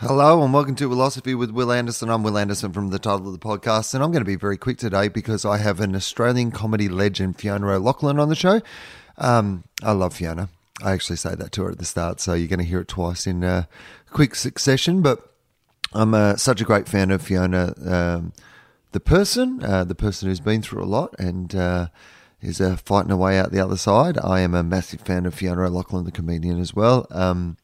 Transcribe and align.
Hello 0.00 0.44
and 0.44 0.52
welcome 0.52 0.74
to 0.74 0.90
Philosophy 0.90 1.34
with 1.34 1.50
Will 1.52 1.72
Anderson. 1.72 2.10
I'm 2.10 2.22
Will 2.22 2.36
Anderson 2.36 2.70
from 2.70 2.90
the 2.90 2.98
title 2.98 3.28
of 3.28 3.32
the 3.32 3.38
podcast, 3.38 3.94
and 3.94 4.04
I'm 4.04 4.12
going 4.12 4.20
to 4.20 4.26
be 4.26 4.36
very 4.36 4.58
quick 4.58 4.76
today 4.76 5.08
because 5.08 5.46
I 5.46 5.56
have 5.56 5.80
an 5.80 5.96
Australian 5.96 6.50
comedy 6.50 6.86
legend, 6.86 7.38
Fiona 7.38 7.68
O'Loughlin, 7.68 8.18
on 8.18 8.28
the 8.28 8.34
show. 8.34 8.60
Um, 9.16 9.64
I 9.82 9.92
love 9.92 10.12
Fiona. 10.12 10.50
I 10.84 10.92
actually 10.92 11.16
say 11.16 11.34
that 11.34 11.50
to 11.52 11.62
her 11.62 11.70
at 11.70 11.78
the 11.78 11.86
start, 11.86 12.20
so 12.20 12.34
you're 12.34 12.46
going 12.46 12.58
to 12.58 12.66
hear 12.66 12.80
it 12.80 12.88
twice 12.88 13.26
in 13.26 13.42
uh, 13.42 13.64
quick 14.10 14.34
succession. 14.34 15.00
But 15.00 15.32
I'm 15.94 16.12
uh, 16.12 16.36
such 16.36 16.60
a 16.60 16.64
great 16.64 16.90
fan 16.90 17.10
of 17.10 17.22
Fiona, 17.22 17.72
um, 17.82 18.34
the 18.92 19.00
person, 19.00 19.64
uh, 19.64 19.84
the 19.84 19.94
person 19.94 20.28
who's 20.28 20.40
been 20.40 20.60
through 20.60 20.84
a 20.84 20.84
lot 20.84 21.18
and 21.18 21.54
uh, 21.54 21.86
is 22.42 22.60
uh, 22.60 22.76
fighting 22.76 23.08
her 23.08 23.16
way 23.16 23.38
out 23.38 23.50
the 23.50 23.64
other 23.64 23.78
side. 23.78 24.18
I 24.22 24.40
am 24.40 24.54
a 24.54 24.62
massive 24.62 25.00
fan 25.00 25.24
of 25.24 25.32
Fiona 25.32 25.62
O'Loughlin, 25.62 26.04
the 26.04 26.12
comedian, 26.12 26.60
as 26.60 26.74
well. 26.74 27.06
Um, 27.10 27.56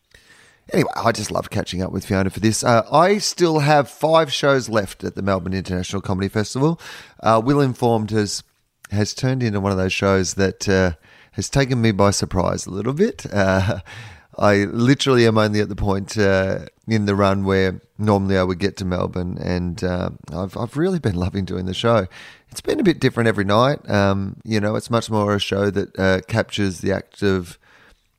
Anyway, 0.72 0.90
I 0.96 1.12
just 1.12 1.30
love 1.30 1.50
catching 1.50 1.82
up 1.82 1.92
with 1.92 2.06
Fiona 2.06 2.30
for 2.30 2.40
this. 2.40 2.62
Uh, 2.62 2.86
I 2.90 3.18
still 3.18 3.60
have 3.60 3.90
five 3.90 4.32
shows 4.32 4.68
left 4.68 5.02
at 5.04 5.14
the 5.14 5.22
Melbourne 5.22 5.54
International 5.54 6.00
Comedy 6.00 6.28
Festival. 6.28 6.80
Uh, 7.20 7.40
Will 7.44 7.60
Informed 7.60 8.10
has 8.10 8.42
has 8.90 9.14
turned 9.14 9.42
into 9.42 9.58
one 9.58 9.72
of 9.72 9.78
those 9.78 9.92
shows 9.92 10.34
that 10.34 10.68
uh, 10.68 10.92
has 11.32 11.48
taken 11.48 11.80
me 11.80 11.92
by 11.92 12.10
surprise 12.10 12.66
a 12.66 12.70
little 12.70 12.92
bit. 12.92 13.26
Uh, 13.32 13.80
I 14.38 14.64
literally 14.64 15.26
am 15.26 15.36
only 15.36 15.60
at 15.60 15.68
the 15.68 15.76
point 15.76 16.16
uh, 16.16 16.60
in 16.88 17.04
the 17.04 17.14
run 17.14 17.44
where 17.44 17.82
normally 17.98 18.38
I 18.38 18.42
would 18.42 18.58
get 18.58 18.78
to 18.78 18.86
Melbourne, 18.86 19.36
and 19.38 19.82
uh, 19.84 20.10
I've 20.32 20.56
I've 20.56 20.76
really 20.76 21.00
been 21.00 21.16
loving 21.26 21.44
doing 21.44 21.66
the 21.66 21.74
show. 21.74 22.06
It's 22.50 22.62
been 22.62 22.80
a 22.80 22.84
bit 22.84 23.00
different 23.00 23.28
every 23.28 23.44
night. 23.44 23.88
Um, 23.90 24.36
you 24.44 24.60
know, 24.60 24.76
it's 24.76 24.90
much 24.90 25.10
more 25.10 25.34
a 25.34 25.40
show 25.40 25.70
that 25.70 26.26
captures 26.28 26.80
the 26.80 26.92
act 26.92 27.22
of 27.22 27.58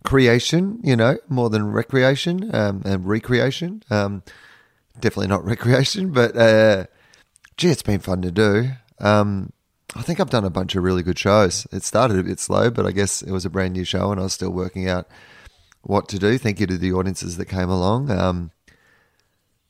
creation, 0.03 0.79
you 0.83 0.95
know, 0.95 1.17
more 1.29 1.49
than 1.49 1.71
recreation 1.71 2.53
um, 2.53 2.81
and 2.85 3.05
recreation. 3.07 3.83
Um, 3.89 4.23
definitely 4.99 5.27
not 5.27 5.43
recreation, 5.45 6.11
but 6.11 6.35
uh, 6.35 6.85
gee, 7.57 7.69
it's 7.69 7.83
been 7.83 7.99
fun 7.99 8.21
to 8.21 8.31
do. 8.31 8.69
Um, 8.99 9.51
I 9.95 10.01
think 10.01 10.19
I've 10.19 10.29
done 10.29 10.45
a 10.45 10.49
bunch 10.49 10.75
of 10.75 10.83
really 10.83 11.03
good 11.03 11.19
shows. 11.19 11.67
It 11.71 11.83
started 11.83 12.17
a 12.17 12.23
bit 12.23 12.39
slow, 12.39 12.71
but 12.71 12.85
I 12.85 12.91
guess 12.91 13.21
it 13.21 13.31
was 13.31 13.45
a 13.45 13.49
brand 13.49 13.73
new 13.73 13.83
show 13.83 14.11
and 14.11 14.19
I 14.19 14.23
was 14.23 14.33
still 14.33 14.49
working 14.49 14.87
out 14.87 15.07
what 15.83 16.07
to 16.09 16.19
do. 16.19 16.37
Thank 16.37 16.59
you 16.59 16.67
to 16.67 16.77
the 16.77 16.93
audiences 16.93 17.37
that 17.37 17.45
came 17.45 17.69
along. 17.69 18.09
Um, 18.09 18.51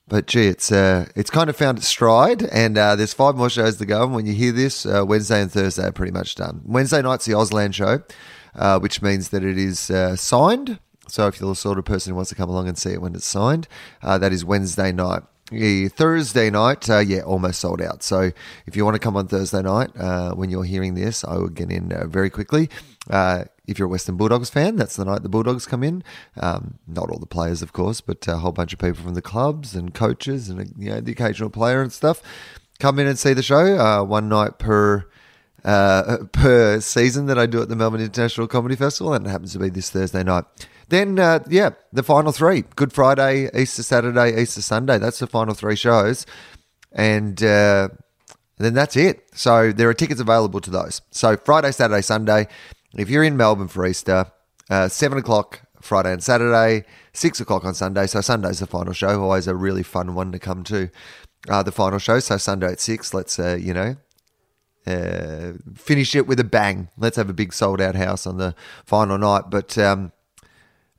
but 0.07 0.27
gee, 0.27 0.47
it's 0.47 0.71
uh, 0.71 1.07
it's 1.15 1.29
kind 1.29 1.49
of 1.49 1.55
found 1.55 1.77
its 1.77 1.87
stride, 1.87 2.43
and 2.43 2.77
uh, 2.77 2.95
there's 2.95 3.13
five 3.13 3.35
more 3.35 3.49
shows 3.49 3.77
to 3.77 3.85
go. 3.85 4.03
And 4.03 4.13
when 4.13 4.25
you 4.25 4.33
hear 4.33 4.51
this, 4.51 4.85
uh, 4.85 5.03
Wednesday 5.05 5.41
and 5.41 5.51
Thursday 5.51 5.85
are 5.87 5.91
pretty 5.91 6.11
much 6.11 6.35
done. 6.35 6.61
Wednesday 6.65 7.01
night's 7.01 7.25
the 7.25 7.33
Auslan 7.33 7.73
show, 7.73 8.03
uh, 8.55 8.79
which 8.79 9.01
means 9.01 9.29
that 9.29 9.43
it 9.43 9.57
is 9.57 9.89
uh, 9.89 10.15
signed. 10.15 10.79
So 11.07 11.27
if 11.27 11.39
you're 11.39 11.49
the 11.49 11.55
sort 11.55 11.77
of 11.77 11.85
person 11.85 12.11
who 12.11 12.15
wants 12.15 12.29
to 12.29 12.35
come 12.35 12.49
along 12.49 12.67
and 12.67 12.77
see 12.77 12.91
it 12.91 13.01
when 13.01 13.13
it's 13.15 13.25
signed, 13.25 13.67
uh, 14.01 14.17
that 14.17 14.31
is 14.31 14.45
Wednesday 14.45 14.91
night. 14.91 15.23
Thursday 15.51 16.49
night, 16.49 16.89
uh, 16.89 16.99
yeah, 16.99 17.19
almost 17.19 17.59
sold 17.59 17.81
out. 17.81 18.01
So 18.01 18.31
if 18.65 18.75
you 18.75 18.85
want 18.85 18.95
to 18.95 18.99
come 18.99 19.15
on 19.15 19.27
Thursday 19.27 19.61
night, 19.61 19.91
uh, 19.95 20.33
when 20.33 20.49
you're 20.49 20.63
hearing 20.63 20.95
this, 20.95 21.23
I 21.23 21.35
will 21.35 21.49
get 21.49 21.69
in 21.69 21.91
uh, 21.91 22.07
very 22.07 22.29
quickly. 22.29 22.69
Uh, 23.09 23.43
if 23.67 23.77
you're 23.77 23.87
a 23.87 23.91
Western 23.91 24.17
Bulldogs 24.17 24.49
fan, 24.49 24.77
that's 24.77 24.95
the 24.95 25.05
night 25.05 25.21
the 25.21 25.29
Bulldogs 25.29 25.65
come 25.65 25.83
in. 25.83 26.03
Um, 26.37 26.79
not 26.87 27.11
all 27.11 27.19
the 27.19 27.27
players, 27.27 27.61
of 27.61 27.71
course, 27.71 28.01
but 28.01 28.27
a 28.27 28.37
whole 28.37 28.51
bunch 28.51 28.73
of 28.73 28.79
people 28.79 29.03
from 29.03 29.13
the 29.13 29.21
clubs 29.21 29.75
and 29.75 29.93
coaches 29.93 30.49
and 30.49 30.73
you 30.77 30.89
know 30.89 31.01
the 31.01 31.11
occasional 31.11 31.49
player 31.49 31.81
and 31.81 31.91
stuff 31.91 32.21
come 32.79 32.99
in 32.99 33.07
and 33.07 33.19
see 33.19 33.33
the 33.33 33.43
show. 33.43 33.77
Uh, 33.77 34.03
one 34.03 34.27
night 34.29 34.57
per 34.59 35.05
uh, 35.65 36.17
per 36.31 36.79
season 36.79 37.25
that 37.27 37.37
I 37.37 37.45
do 37.45 37.61
at 37.61 37.69
the 37.69 37.75
Melbourne 37.75 38.01
International 38.01 38.47
Comedy 38.47 38.75
Festival, 38.75 39.13
and 39.13 39.25
it 39.25 39.29
happens 39.29 39.53
to 39.53 39.59
be 39.59 39.69
this 39.69 39.89
Thursday 39.89 40.23
night. 40.23 40.45
Then, 40.89 41.17
uh, 41.17 41.39
yeah, 41.49 41.71
the 41.91 42.03
final 42.03 42.31
three 42.31 42.65
Good 42.75 42.93
Friday, 42.93 43.49
Easter 43.57 43.83
Saturday, 43.83 44.39
Easter 44.41 44.61
Sunday. 44.61 44.97
That's 44.97 45.19
the 45.19 45.27
final 45.27 45.53
three 45.53 45.75
shows. 45.75 46.25
And 46.91 47.41
uh, 47.43 47.89
then 48.57 48.73
that's 48.73 48.95
it. 48.95 49.23
So 49.33 49.71
there 49.71 49.89
are 49.89 49.93
tickets 49.93 50.21
available 50.21 50.61
to 50.61 50.69
those. 50.69 51.01
So 51.11 51.37
Friday, 51.37 51.71
Saturday, 51.71 52.01
Sunday. 52.01 52.47
If 52.95 53.09
you're 53.09 53.23
in 53.23 53.37
Melbourne 53.37 53.69
for 53.69 53.87
Easter, 53.87 54.31
uh, 54.69 54.87
7 54.87 55.17
o'clock 55.17 55.61
Friday 55.81 56.13
and 56.13 56.23
Saturday, 56.23 56.85
6 57.13 57.39
o'clock 57.39 57.65
on 57.65 57.73
Sunday. 57.73 58.05
So 58.05 58.21
Sunday's 58.21 58.59
the 58.59 58.67
final 58.67 58.93
show. 58.93 59.19
Always 59.19 59.47
a 59.47 59.55
really 59.55 59.83
fun 59.83 60.13
one 60.13 60.31
to 60.31 60.39
come 60.39 60.63
to. 60.65 60.89
Uh, 61.49 61.61
the 61.61 61.73
final 61.73 61.99
show. 61.99 62.19
So 62.19 62.37
Sunday 62.37 62.71
at 62.71 62.79
6, 62.79 63.13
let's, 63.13 63.37
uh, 63.37 63.57
you 63.59 63.73
know, 63.73 63.97
uh, 64.85 65.53
finish 65.75 66.15
it 66.15 66.27
with 66.27 66.39
a 66.39 66.43
bang. 66.43 66.89
Let's 66.97 67.17
have 67.17 67.29
a 67.29 67.33
big 67.33 67.53
sold 67.53 67.81
out 67.81 67.95
house 67.95 68.27
on 68.27 68.37
the 68.37 68.55
final 68.85 69.17
night. 69.17 69.45
But 69.49 69.77
um, 69.77 70.11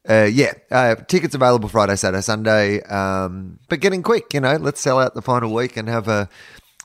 uh, 0.08 0.28
yeah, 0.30 0.52
uh, 0.70 0.96
tickets 0.96 1.34
available 1.34 1.68
Friday, 1.68 1.96
Saturday, 1.96 2.22
Sunday. 2.22 2.82
Um, 2.82 3.58
but 3.68 3.80
getting 3.80 4.02
quick, 4.02 4.34
you 4.34 4.40
know, 4.40 4.56
let's 4.56 4.80
sell 4.80 4.98
out 4.98 5.14
the 5.14 5.22
final 5.22 5.52
week 5.52 5.76
and 5.76 5.88
have 5.88 6.08
a, 6.08 6.28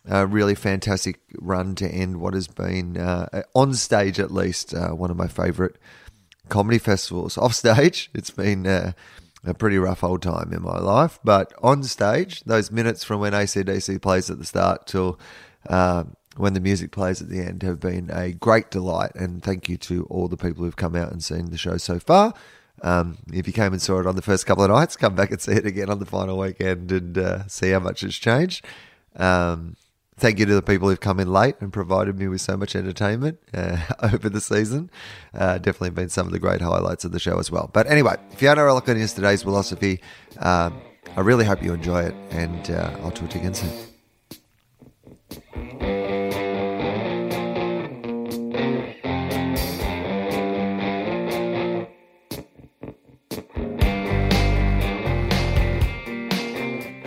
a 0.08 0.26
really 0.26 0.56
fantastic 0.56 1.20
run 1.40 1.76
to 1.76 1.88
end 1.88 2.22
what 2.22 2.34
has 2.34 2.48
been, 2.48 2.98
uh, 2.98 3.44
on 3.54 3.74
stage 3.74 4.20
at 4.20 4.32
least, 4.32 4.74
uh, 4.74 4.90
one 4.90 5.12
of 5.12 5.18
my 5.18 5.28
favourite 5.28 5.76
comedy 6.48 6.80
festivals. 6.80 7.38
Off 7.38 7.54
stage, 7.54 8.10
it's 8.14 8.32
been 8.32 8.66
uh, 8.66 8.94
a 9.46 9.54
pretty 9.54 9.78
rough 9.78 10.04
old 10.04 10.22
time 10.22 10.52
in 10.54 10.62
my 10.62 10.80
life. 10.80 11.20
But 11.24 11.54
on 11.62 11.84
stage, 11.84 12.44
those 12.46 12.72
minutes 12.72 13.04
from 13.04 13.20
when 13.20 13.34
ACDC 13.34 14.02
plays 14.02 14.30
at 14.30 14.40
the 14.40 14.46
start 14.46 14.88
till 14.88 15.20
um, 15.68 16.16
when 16.40 16.54
the 16.54 16.62
music 16.62 16.92
plays 16.92 17.22
at 17.22 17.28
the 17.28 17.42
end 17.42 17.64
have 17.64 17.82
been 17.82 18.10
a 18.12 18.32
great 18.32 18.72
delight. 18.72 19.12
And 19.14 19.44
thank 19.44 19.68
you 19.68 19.76
to 19.78 20.06
all 20.06 20.30
the 20.30 20.38
people 20.38 20.64
who've 20.64 20.76
come 20.76 20.96
out 20.96 21.12
and 21.12 21.22
seen 21.22 21.52
the 21.52 21.58
show 21.58 21.76
so 21.76 22.00
far. 22.00 22.34
Um, 22.82 23.18
if 23.34 23.46
you 23.46 23.52
came 23.52 23.74
and 23.74 23.82
saw 23.82 24.00
it 24.00 24.08
on 24.08 24.16
the 24.16 24.22
first 24.22 24.46
couple 24.46 24.64
of 24.64 24.72
nights, 24.72 24.96
come 24.96 25.16
back 25.16 25.32
and 25.32 25.42
see 25.42 25.52
it 25.52 25.66
again 25.66 25.90
on 25.90 26.00
the 26.00 26.06
final 26.06 26.38
weekend 26.38 26.94
and 26.94 27.18
uh, 27.18 27.46
see 27.48 27.72
how 27.72 27.80
much 27.80 28.04
it's 28.04 28.18
changed. 28.18 28.64
Um, 29.18 29.76
thank 30.16 30.40
you 30.40 30.46
to 30.46 30.56
the 30.56 30.62
people 30.62 30.88
who've 30.88 31.02
come 31.02 31.20
in 31.20 31.30
late 31.30 31.56
and 31.60 31.74
provided 31.74 32.18
me 32.18 32.30
with 32.30 32.40
so 32.40 32.56
much 32.56 32.74
entertainment 32.74 33.38
uh, 33.54 33.80
over 34.02 34.30
the 34.30 34.40
season. 34.40 34.90
Uh, 35.34 35.58
definitely 35.58 35.90
been 35.90 36.08
some 36.08 36.26
of 36.26 36.32
the 36.32 36.40
great 36.40 36.62
highlights 36.62 37.04
of 37.04 37.12
the 37.12 37.20
show 37.20 37.38
as 37.38 37.52
well. 37.52 37.70
But 37.74 37.88
anyway, 37.88 38.16
Fiona 38.38 38.62
O'Loughlin 38.62 38.96
is 38.96 39.14
today's 39.14 39.44
philosophy. 39.44 40.00
Um, 40.38 40.80
I 41.18 41.20
really 41.20 41.44
hope 41.44 41.62
you 41.62 41.74
enjoy 41.74 42.04
it, 42.04 42.16
and 42.30 42.72
uh, 42.72 42.98
I'll 43.04 43.12
talk 43.12 43.30
to 43.32 43.40
you 43.40 43.50
again 43.50 43.56
soon. 43.56 43.90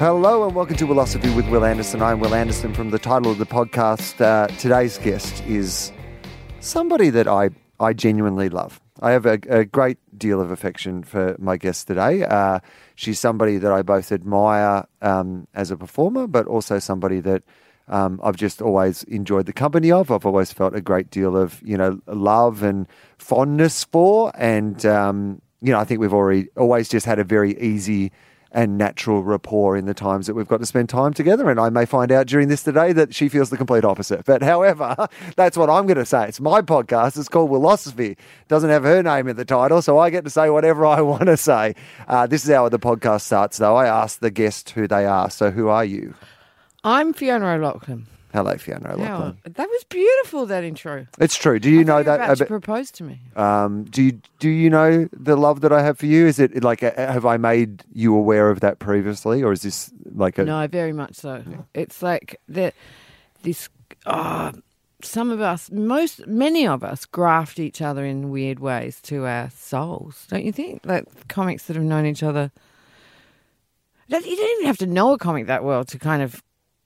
Hello 0.02 0.44
and 0.44 0.52
welcome 0.52 0.74
to 0.78 0.86
Philosophy 0.88 1.32
with 1.32 1.48
Will 1.48 1.64
Anderson. 1.64 2.02
I'm 2.02 2.18
Will 2.18 2.34
Anderson 2.34 2.74
from 2.74 2.90
the 2.90 2.98
title 2.98 3.30
of 3.30 3.38
the 3.38 3.46
podcast. 3.46 4.20
Uh, 4.20 4.48
today's 4.58 4.98
guest 4.98 5.44
is 5.44 5.92
somebody 6.58 7.08
that 7.10 7.28
I, 7.28 7.50
I 7.78 7.92
genuinely 7.92 8.48
love. 8.48 8.80
I 8.98 9.12
have 9.12 9.26
a, 9.26 9.38
a 9.48 9.64
great 9.64 9.98
deal 10.18 10.40
of 10.40 10.50
affection 10.50 11.04
for 11.04 11.36
my 11.38 11.56
guest 11.56 11.86
today. 11.86 12.24
Uh, 12.24 12.58
she's 12.96 13.20
somebody 13.20 13.58
that 13.58 13.70
I 13.70 13.82
both 13.82 14.10
admire 14.10 14.86
um, 15.02 15.46
as 15.54 15.70
a 15.70 15.76
performer, 15.76 16.26
but 16.26 16.48
also 16.48 16.80
somebody 16.80 17.20
that 17.20 17.44
um, 17.86 18.20
I've 18.24 18.34
just 18.34 18.60
always 18.60 19.04
enjoyed 19.04 19.46
the 19.46 19.52
company 19.52 19.92
of. 19.92 20.10
I've 20.10 20.26
always 20.26 20.52
felt 20.52 20.74
a 20.74 20.80
great 20.80 21.10
deal 21.10 21.36
of 21.36 21.62
you 21.64 21.76
know 21.76 22.00
love 22.08 22.64
and 22.64 22.88
fondness 23.18 23.84
for, 23.84 24.32
and 24.34 24.84
um, 24.84 25.40
you 25.60 25.70
know 25.70 25.78
I 25.78 25.84
think 25.84 26.00
we've 26.00 26.12
already 26.12 26.48
always 26.56 26.88
just 26.88 27.06
had 27.06 27.20
a 27.20 27.24
very 27.24 27.56
easy 27.60 28.10
and 28.52 28.76
natural 28.76 29.22
rapport 29.22 29.76
in 29.76 29.86
the 29.86 29.94
times 29.94 30.26
that 30.26 30.34
we've 30.34 30.48
got 30.48 30.60
to 30.60 30.66
spend 30.66 30.88
time 30.88 31.14
together. 31.14 31.50
And 31.50 31.58
I 31.58 31.70
may 31.70 31.86
find 31.86 32.12
out 32.12 32.26
during 32.26 32.48
this 32.48 32.62
today 32.62 32.92
that 32.92 33.14
she 33.14 33.28
feels 33.28 33.50
the 33.50 33.56
complete 33.56 33.84
opposite. 33.84 34.24
But 34.24 34.42
however, 34.42 35.08
that's 35.36 35.56
what 35.56 35.70
I'm 35.70 35.86
going 35.86 35.96
to 35.96 36.06
say. 36.06 36.28
It's 36.28 36.40
my 36.40 36.60
podcast. 36.60 37.18
It's 37.18 37.28
called 37.28 37.50
Philosophy. 37.50 38.16
Doesn't 38.48 38.70
have 38.70 38.84
her 38.84 39.02
name 39.02 39.26
in 39.26 39.36
the 39.36 39.44
title, 39.44 39.80
so 39.82 39.98
I 39.98 40.10
get 40.10 40.24
to 40.24 40.30
say 40.30 40.50
whatever 40.50 40.84
I 40.84 41.00
want 41.12 41.26
to 41.26 41.36
say. 41.36 41.74
Uh, 42.06 42.26
this 42.26 42.44
is 42.44 42.50
how 42.50 42.68
the 42.68 42.78
podcast 42.78 43.22
starts, 43.22 43.58
though. 43.58 43.76
I 43.76 43.86
ask 43.86 44.20
the 44.20 44.30
guest 44.30 44.70
who 44.70 44.86
they 44.86 45.06
are. 45.06 45.30
So 45.30 45.50
who 45.50 45.68
are 45.68 45.84
you? 45.84 46.14
I'm 46.84 47.12
Fiona 47.12 47.54
O'Loughlin. 47.54 48.06
Hello, 48.32 48.56
Fiona 48.56 48.94
O'Loughlin. 48.94 49.36
That 49.44 49.68
was 49.68 49.84
beautiful. 49.84 50.46
That 50.46 50.64
intro. 50.64 51.06
It's 51.20 51.36
true. 51.36 51.58
Do 51.58 51.68
you 51.70 51.80
I 51.80 51.82
know 51.82 51.92
thought 52.02 52.06
you 52.06 52.10
were 52.12 52.16
that? 52.18 52.24
about 52.24 52.38
to 52.38 52.44
propose 52.46 52.90
to 52.92 53.04
me. 53.04 53.20
um, 53.36 53.84
do 53.84 54.02
you 54.02 54.20
do 54.38 54.48
you 54.48 54.70
know 54.70 55.08
the 55.12 55.36
love 55.36 55.60
that 55.60 55.72
I 55.72 55.82
have 55.82 55.98
for 55.98 56.06
you? 56.06 56.26
Is 56.26 56.38
it 56.38 56.62
like 56.64 56.82
uh, 56.82 56.92
have 56.96 57.26
I 57.26 57.36
made 57.36 57.84
you 57.92 58.14
aware 58.16 58.48
of 58.50 58.60
that 58.60 58.78
previously, 58.78 59.42
or 59.42 59.52
is 59.52 59.60
this 59.62 59.92
like 60.14 60.38
a 60.38 60.44
No, 60.44 60.66
very 60.66 60.92
much 60.94 61.14
so. 61.16 61.42
It's 61.74 62.02
like 62.02 62.40
that. 62.48 62.74
This. 63.42 63.68
ah, 64.06 64.52
some 65.02 65.30
of 65.30 65.40
us, 65.40 65.68
most, 65.72 66.24
many 66.28 66.64
of 66.64 66.84
us, 66.84 67.04
graft 67.06 67.58
each 67.58 67.82
other 67.82 68.04
in 68.04 68.30
weird 68.30 68.60
ways 68.60 69.00
to 69.02 69.26
our 69.26 69.50
souls, 69.50 70.26
don't 70.30 70.44
you 70.44 70.52
think? 70.52 70.86
Like 70.86 71.04
comics 71.28 71.64
that 71.64 71.74
have 71.74 71.84
known 71.84 72.06
each 72.06 72.22
other. 72.22 72.52
You 74.08 74.18
don't 74.20 74.24
even 74.26 74.66
have 74.66 74.78
to 74.78 74.86
know 74.86 75.12
a 75.12 75.18
comic 75.18 75.48
that 75.48 75.64
well 75.64 75.84
to 75.86 75.98
kind 75.98 76.22
of 76.22 76.42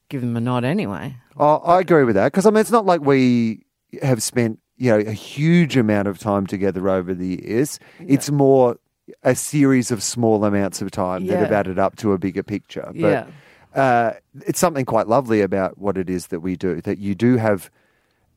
give 0.08 0.22
them 0.22 0.34
a 0.37 0.40
nod, 0.40 0.64
anyway. 0.64 1.16
Oh, 1.38 1.56
I 1.58 1.80
agree 1.80 2.04
with 2.04 2.14
that 2.14 2.32
because 2.32 2.46
I 2.46 2.50
mean 2.50 2.60
it's 2.60 2.70
not 2.70 2.86
like 2.86 3.00
we 3.00 3.64
have 4.02 4.22
spent 4.22 4.58
you 4.76 4.90
know 4.90 4.98
a 4.98 5.12
huge 5.12 5.76
amount 5.76 6.08
of 6.08 6.18
time 6.18 6.46
together 6.46 6.88
over 6.88 7.14
the 7.14 7.40
years. 7.42 7.78
It's 8.00 8.30
more 8.30 8.78
a 9.22 9.34
series 9.34 9.90
of 9.90 10.02
small 10.02 10.44
amounts 10.44 10.82
of 10.82 10.90
time 10.90 11.26
that 11.26 11.38
have 11.38 11.52
added 11.52 11.78
up 11.78 11.96
to 11.96 12.12
a 12.12 12.18
bigger 12.18 12.42
picture. 12.42 12.90
But 12.92 12.94
Yeah. 12.94 13.26
uh, 13.74 14.12
it's 14.46 14.58
something 14.58 14.84
quite 14.84 15.06
lovely 15.08 15.42
about 15.42 15.78
what 15.78 15.96
it 15.96 16.10
is 16.10 16.28
that 16.28 16.40
we 16.40 16.56
do. 16.56 16.80
That 16.80 16.98
you 16.98 17.14
do 17.14 17.36
have 17.36 17.70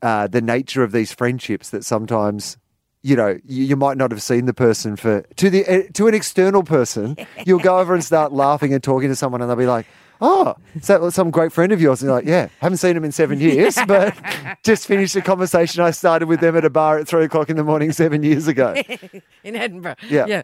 uh, 0.02 0.28
the 0.28 0.42
nature 0.42 0.84
of 0.84 0.92
these 0.92 1.12
friendships 1.12 1.70
that 1.72 1.86
sometimes. 1.86 2.58
You 3.02 3.16
know, 3.16 3.40
you, 3.46 3.64
you 3.64 3.76
might 3.78 3.96
not 3.96 4.12
have 4.12 4.22
seen 4.22 4.46
the 4.46 4.54
person 4.54 4.98
for 4.98 5.22
to 5.22 5.50
the 5.50 5.66
uh, 5.66 5.84
to 5.94 6.08
an 6.10 6.14
external 6.14 6.64
person. 6.64 7.16
You'll 7.46 7.60
go 7.60 7.80
over 7.80 7.94
and 7.94 8.04
start 8.04 8.34
laughing 8.34 8.74
and 8.74 8.84
talking 8.84 9.08
to 9.08 9.16
someone, 9.16 9.42
and 9.42 9.50
they'll 9.50 9.56
be 9.56 9.66
like, 9.66 9.86
"Oh, 10.22 10.56
is 10.76 10.88
that 10.88 11.12
some 11.14 11.32
great 11.32 11.52
friend 11.52 11.72
of 11.72 11.82
yours?" 11.82 12.02
And 12.02 12.08
you're 12.08 12.16
like, 12.16 12.26
"Yeah, 12.26 12.48
haven't 12.60 12.78
seen 12.78 12.96
him 12.98 13.04
in 13.04 13.12
seven 13.12 13.40
years, 13.50 13.78
but 13.88 14.16
just 14.64 14.88
finished 14.88 15.16
a 15.16 15.22
conversation 15.22 15.82
I 15.84 15.92
started 15.92 16.28
with 16.28 16.40
them 16.40 16.56
at 16.56 16.66
a 16.66 16.70
bar 16.70 17.00
at 17.00 17.08
three 17.08 17.26
o'clock 17.26 17.50
in 17.50 17.56
the 17.58 17.64
morning 17.64 17.92
seven 17.92 18.24
years 18.24 18.48
ago." 18.48 18.74
in 19.44 19.56
Edinburgh. 19.56 19.96
Yeah. 20.10 20.26
Yeah. 20.28 20.42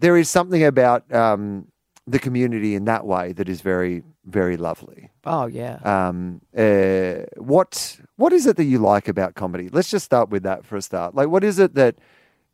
there 0.00 0.16
is 0.16 0.28
something 0.30 0.64
about 0.64 1.12
um, 1.12 1.66
the 2.06 2.18
community 2.18 2.74
in 2.74 2.84
that 2.86 3.04
way 3.06 3.32
that 3.34 3.48
is 3.48 3.60
very, 3.60 4.02
very 4.24 4.56
lovely. 4.56 5.10
Oh 5.24 5.46
yeah. 5.46 5.78
Um, 5.84 6.40
uh, 6.56 7.26
what 7.36 7.98
what 8.16 8.32
is 8.32 8.46
it 8.46 8.56
that 8.56 8.64
you 8.64 8.78
like 8.78 9.08
about 9.08 9.34
comedy? 9.34 9.68
Let's 9.68 9.90
just 9.90 10.04
start 10.04 10.30
with 10.30 10.42
that 10.44 10.64
for 10.64 10.76
a 10.76 10.82
start. 10.82 11.14
Like, 11.14 11.28
what 11.28 11.44
is 11.44 11.58
it 11.58 11.74
that 11.74 11.96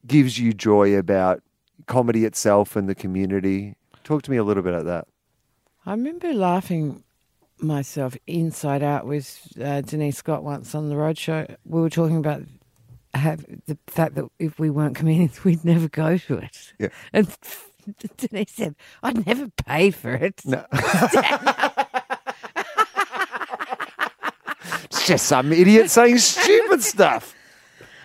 gives 0.06 0.38
you 0.38 0.52
joy 0.52 0.96
about 0.96 1.42
comedy 1.86 2.24
itself 2.24 2.76
and 2.76 2.88
the 2.88 2.94
community? 2.94 3.76
Talk 4.04 4.22
to 4.22 4.30
me 4.30 4.36
a 4.36 4.44
little 4.44 4.62
bit 4.62 4.72
about 4.74 4.86
that. 4.86 5.08
I 5.86 5.92
remember 5.92 6.34
laughing 6.34 7.04
myself 7.60 8.16
inside 8.26 8.82
out 8.82 9.06
with 9.06 9.52
uh, 9.62 9.82
Denise 9.82 10.16
Scott 10.16 10.42
once 10.42 10.74
on 10.74 10.88
the 10.88 10.96
roadshow. 10.96 11.54
We 11.64 11.80
were 11.80 11.90
talking 11.90 12.16
about 12.16 12.42
have, 13.14 13.46
the 13.66 13.78
fact 13.86 14.16
that 14.16 14.24
if 14.40 14.58
we 14.58 14.68
weren't 14.68 14.96
comedians, 14.96 15.44
we'd 15.44 15.64
never 15.64 15.88
go 15.88 16.18
to 16.18 16.38
it. 16.38 16.72
Yeah. 16.80 16.88
And 17.12 17.28
Denise 18.16 18.50
said, 18.50 18.74
"I'd 19.04 19.24
never 19.26 19.48
pay 19.64 19.92
for 19.92 20.12
it." 20.12 20.42
No. 20.44 20.66
it's 24.82 25.06
just 25.06 25.26
some 25.26 25.52
idiot 25.52 25.88
saying 25.88 26.18
stupid 26.18 26.82
stuff. 26.82 27.32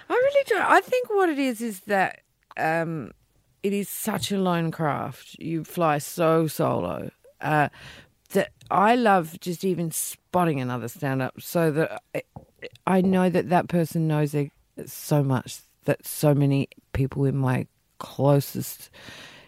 I 0.08 0.14
really 0.14 0.46
don't. 0.48 0.70
I 0.70 0.82
think 0.82 1.10
what 1.10 1.30
it 1.30 1.40
is 1.40 1.62
is 1.62 1.80
that 1.82 2.20
um, 2.58 3.12
it 3.64 3.74
is 3.74 3.90
such 3.90 4.32
a 4.32 4.38
lone 4.38 4.70
craft. 4.70 5.36
You 5.40 5.64
fly 5.64 5.98
so 5.98 6.46
solo 6.46 7.10
uh, 7.42 7.70
that 8.34 8.52
I 8.70 8.96
love 8.96 9.40
just 9.40 9.64
even 9.64 9.92
spotting 9.92 10.60
another 10.60 10.88
stand 10.88 11.22
up 11.22 11.42
so 11.42 11.72
that 11.72 12.02
I, 12.16 12.24
I 12.88 13.02
know 13.02 13.30
that 13.30 13.50
that 13.50 13.68
person 13.68 14.08
knows 14.08 14.36
so 14.86 15.24
much 15.24 15.60
that 15.86 16.06
so 16.06 16.34
many 16.34 16.70
people 16.94 17.26
in 17.26 17.36
my 17.36 17.68
closest, 18.00 18.90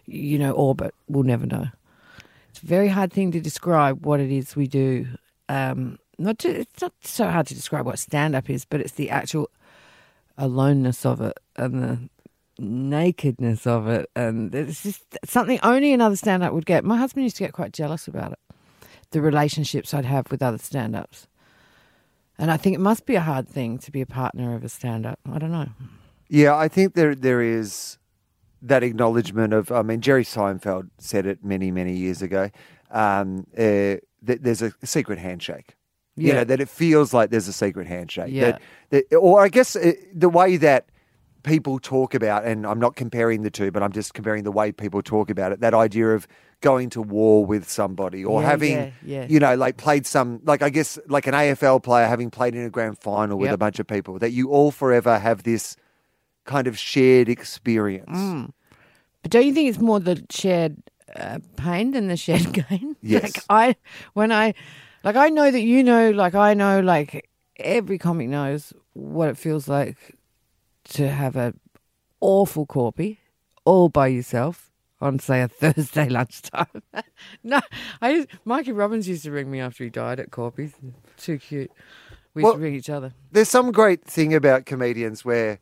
you 0.06 0.38
know, 0.38 0.51
orbit 0.51 0.94
will 1.07 1.24
never 1.24 1.45
know. 1.45 1.68
It's 2.50 2.62
a 2.62 2.66
very 2.66 2.90
hard 2.90 3.13
thing 3.13 3.31
to 3.31 3.40
describe 3.40 4.06
what 4.06 4.19
it 4.19 4.31
is 4.31 4.56
we 4.56 4.68
do. 4.68 5.07
Um, 5.50 6.00
not 6.18 6.40
to, 6.40 6.50
it's 6.50 6.81
not 6.81 6.94
so 7.01 7.30
hard 7.30 7.48
to 7.48 7.56
describe 7.56 7.86
what 7.86 8.00
stand 8.00 8.36
up 8.36 8.50
is, 8.50 8.66
but 8.66 8.81
it's 8.81 8.94
the 8.94 9.10
actual 9.10 9.50
aloneness 10.38 11.06
of 11.06 11.22
it 11.22 11.38
and 11.56 11.84
the 11.84 12.00
nakedness 12.60 13.66
of 13.66 13.88
it 13.88 14.10
and 14.16 14.54
it's 14.54 14.84
just 14.84 15.04
something 15.26 15.60
only 15.64 15.92
another 15.92 16.16
stand-up 16.16 16.54
would 16.54 16.66
get 16.66 16.84
my 16.84 16.98
husband 16.98 17.24
used 17.24 17.36
to 17.38 17.44
get 17.44 17.52
quite 17.54 17.74
jealous 17.74 18.08
about 18.08 18.32
it 18.32 18.40
the 19.12 19.22
relationships 19.22 19.94
i'd 19.94 20.06
have 20.06 20.30
with 20.30 20.42
other 20.44 20.60
stand-ups 20.60 21.28
and 22.38 22.52
i 22.52 22.58
think 22.58 22.76
it 22.76 22.80
must 22.80 23.06
be 23.08 23.16
a 23.16 23.22
hard 23.22 23.48
thing 23.50 23.78
to 23.80 23.90
be 23.92 24.02
a 24.02 24.06
partner 24.06 24.56
of 24.56 24.64
a 24.64 24.70
stand-up 24.70 25.20
i 25.32 25.40
don't 25.40 25.52
know 25.52 25.70
Yeah, 26.30 26.56
I 26.56 26.68
think 26.68 26.94
there 26.94 27.14
there 27.16 27.42
is 27.42 27.98
that 28.62 28.82
acknowledgement 28.82 29.54
of. 29.54 29.72
I 29.72 29.82
mean, 29.84 30.00
Jerry 30.00 30.24
Seinfeld 30.24 30.90
said 30.98 31.26
it 31.26 31.44
many 31.44 31.70
many 31.70 31.94
years 31.94 32.22
ago. 32.22 32.50
Um, 32.90 33.46
uh, 33.58 34.00
that 34.26 34.42
there's 34.42 34.62
a 34.62 34.72
secret 34.84 35.20
handshake. 35.20 35.76
You 36.16 36.28
Yeah. 36.30 36.34
know 36.36 36.44
that 36.46 36.62
it 36.62 36.70
feels 36.70 37.14
like 37.14 37.30
there's 37.30 37.50
a 37.50 37.54
secret 37.54 37.88
handshake. 37.88 38.32
Yeah. 38.32 38.52
That, 38.52 38.62
that, 39.10 39.16
or 39.18 39.42
I 39.44 39.50
guess 39.50 39.76
uh, 39.76 39.92
the 40.16 40.30
way 40.30 40.58
that 40.58 40.86
people 41.44 41.80
talk 41.80 42.13
about, 42.13 42.45
and 42.45 42.66
I'm 42.66 42.80
not 42.80 42.95
comparing 42.95 43.44
the 43.44 43.51
two, 43.51 43.69
but 43.72 43.84
I'm 43.84 43.92
just 43.92 44.13
comparing 44.13 44.44
the 44.44 44.51
way 44.51 44.72
people 44.72 45.01
talk 45.01 45.30
about 45.30 45.51
it. 45.51 45.60
That 45.60 45.74
idea 45.74 46.10
of 46.10 46.28
going 46.62 46.90
to 46.92 47.01
war 47.01 47.45
with 47.45 47.69
somebody 47.69 48.24
or 48.24 48.42
Yeah, 48.42 48.48
having, 48.50 48.72
yeah, 48.78 48.92
yeah. 49.04 49.25
you 49.30 49.40
know, 49.40 49.56
like 49.56 49.78
played 49.78 50.06
some, 50.07 50.40
like 50.45 50.62
I 50.62 50.69
guess, 50.69 50.98
like 51.07 51.28
an 51.28 51.34
AFL 51.34 51.84
player 51.84 52.07
having 52.07 52.31
played 52.31 52.56
in 52.56 52.63
a 52.66 52.69
grand 52.69 52.98
final 53.00 53.38
with 53.38 53.48
Yep. 53.48 53.54
a 53.56 53.57
bunch 53.57 53.80
of 53.80 53.88
people. 53.88 54.18
That 54.19 54.31
you 54.31 54.50
all 54.50 54.72
forever 54.72 55.19
have 55.19 55.44
this 55.44 55.75
kind 56.45 56.68
of 56.68 56.78
shared 56.80 57.30
experience. 57.30 58.10
Mm. 58.18 58.51
but 59.22 59.31
don't 59.31 59.45
you 59.45 59.54
think 59.54 59.69
it's 59.69 59.80
more 59.80 60.00
the 60.00 60.25
shared 60.30 60.78
uh, 61.16 61.40
pain 61.57 61.92
than 61.92 62.07
the 62.07 62.18
shared 62.18 62.51
gain 62.69 62.95
Yes. 63.01 63.24
like 63.24 63.44
i 63.50 63.75
when 64.13 64.31
i 64.31 64.54
like 65.04 65.16
i 65.16 65.30
know 65.30 65.51
that 65.51 65.62
you 65.62 65.84
know 65.84 66.10
like 66.12 66.34
i 66.36 66.54
know 66.54 66.80
like 66.81 67.30
every 67.57 67.98
comic 67.98 68.28
knows 68.28 68.74
what 68.94 69.30
it 69.30 69.38
feels 69.38 69.68
like 69.69 70.16
to 70.94 71.10
have 71.10 71.36
a 71.36 71.54
awful 72.22 72.66
corpy 72.66 73.18
all 73.66 73.90
by 73.90 74.07
yourself 74.07 74.72
on 75.01 75.19
say 75.19 75.42
a 75.42 75.48
Thursday 75.62 76.07
lunchtime. 76.10 76.68
no, 77.44 77.60
I 78.01 78.12
used, 78.12 78.30
Mikey 78.45 78.72
Robins 78.72 79.07
used 79.07 79.24
to 79.24 79.31
ring 79.31 79.51
me 79.51 79.60
after 79.60 79.84
he 79.84 79.90
died 79.90 80.19
at 80.19 80.31
Corpy's. 80.31 80.74
Too 81.18 81.38
cute. 81.38 81.72
We 82.34 82.42
used 82.42 82.44
Well- 82.45 82.54
to 82.54 82.60
ring 82.60 82.75
each 82.75 82.90
other. 82.90 83.13
there's 83.31 83.50
some 83.50 83.72
great 83.72 84.04
thing 84.06 84.34
about 84.34 84.66
comedians 84.66 85.24
where 85.25 85.60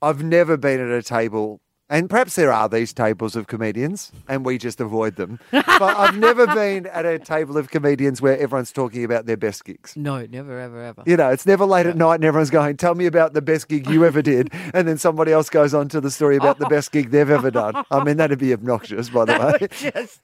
I've 0.00 0.22
never 0.22 0.56
been 0.56 0.80
at 0.80 0.96
a 0.96 1.02
table, 1.02 1.60
and 1.90 2.10
perhaps 2.10 2.34
there 2.34 2.52
are 2.52 2.68
these 2.68 2.92
tables 2.92 3.34
of 3.34 3.46
comedians, 3.46 4.12
and 4.28 4.44
we 4.44 4.58
just 4.58 4.80
avoid 4.80 5.16
them. 5.16 5.40
but 5.50 5.66
I've 5.80 6.18
never 6.18 6.46
been 6.54 6.86
at 6.86 7.06
a 7.06 7.18
table 7.18 7.56
of 7.56 7.70
comedians 7.70 8.20
where 8.20 8.38
everyone's 8.38 8.72
talking 8.72 9.04
about 9.04 9.24
their 9.26 9.36
best 9.38 9.64
gigs. 9.64 9.96
No, 9.96 10.26
never, 10.26 10.58
ever, 10.60 10.82
ever. 10.82 11.02
You 11.06 11.16
know, 11.16 11.30
it's 11.30 11.46
never 11.46 11.64
late 11.64 11.86
at 11.86 11.96
night 11.96 12.16
and 12.16 12.24
everyone's 12.24 12.50
going, 12.50 12.76
Tell 12.76 12.94
me 12.94 13.06
about 13.06 13.32
the 13.32 13.40
best 13.40 13.68
gig 13.68 13.88
you 13.88 14.04
ever 14.04 14.22
did. 14.22 14.52
And 14.74 14.86
then 14.86 14.98
somebody 14.98 15.32
else 15.32 15.48
goes 15.48 15.72
on 15.72 15.88
to 15.88 16.00
the 16.00 16.10
story 16.10 16.36
about 16.36 16.58
the 16.58 16.66
best 16.66 16.92
gig 16.92 17.10
they've 17.10 17.30
ever 17.30 17.50
done. 17.50 17.84
I 17.90 18.04
mean, 18.04 18.18
that'd 18.18 18.38
be 18.38 18.52
obnoxious, 18.52 19.08
by 19.08 19.24
the 19.24 19.58
way. 19.60 19.90
just, 19.90 20.20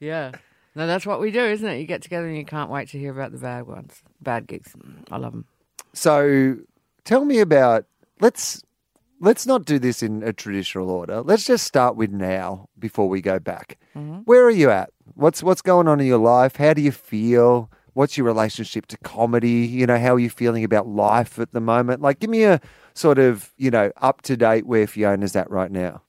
yeah. 0.00 0.32
No, 0.74 0.86
that's 0.86 1.06
what 1.06 1.20
we 1.20 1.30
do, 1.30 1.40
isn't 1.44 1.66
it? 1.66 1.78
You 1.78 1.86
get 1.86 2.02
together 2.02 2.26
and 2.26 2.36
you 2.36 2.44
can't 2.44 2.70
wait 2.70 2.88
to 2.88 2.98
hear 2.98 3.12
about 3.12 3.30
the 3.32 3.38
bad 3.38 3.66
ones, 3.66 4.02
bad 4.20 4.46
gigs. 4.48 4.74
I 5.12 5.18
love 5.18 5.32
them. 5.32 5.44
So 5.92 6.56
tell 7.04 7.24
me 7.24 7.38
about 7.38 7.86
let's 8.20 8.63
let's 9.24 9.46
not 9.46 9.64
do 9.64 9.78
this 9.78 10.02
in 10.02 10.22
a 10.22 10.32
traditional 10.32 10.90
order. 10.90 11.22
Let's 11.22 11.46
just 11.46 11.66
start 11.66 11.96
with 11.96 12.10
now 12.10 12.68
before 12.78 13.08
we 13.08 13.20
go 13.20 13.38
back. 13.38 13.78
Where 14.24 14.44
are 14.44 14.50
you 14.50 14.70
at? 14.70 14.90
What's 15.14 15.42
what's 15.42 15.62
going 15.62 15.88
on 15.88 16.00
in 16.00 16.06
your 16.06 16.18
life? 16.18 16.56
How 16.56 16.74
do 16.74 16.82
you 16.82 16.92
feel? 16.92 17.70
What's 17.94 18.16
your 18.16 18.26
relationship 18.26 18.86
to 18.86 18.98
comedy? 18.98 19.66
You 19.66 19.86
know, 19.86 19.98
how 19.98 20.14
are 20.16 20.18
you 20.18 20.30
feeling 20.30 20.64
about 20.64 20.88
life 20.88 21.38
at 21.38 21.52
the 21.52 21.60
moment? 21.60 22.02
Like 22.02 22.18
give 22.18 22.30
me 22.30 22.42
a 22.44 22.60
sort 22.92 23.18
of, 23.18 23.52
you 23.56 23.70
know, 23.70 23.92
up 23.98 24.22
to 24.22 24.36
date 24.36 24.66
where 24.66 24.86
Fiona's 24.86 25.36
at 25.36 25.48
right 25.50 25.70
now. 25.70 26.02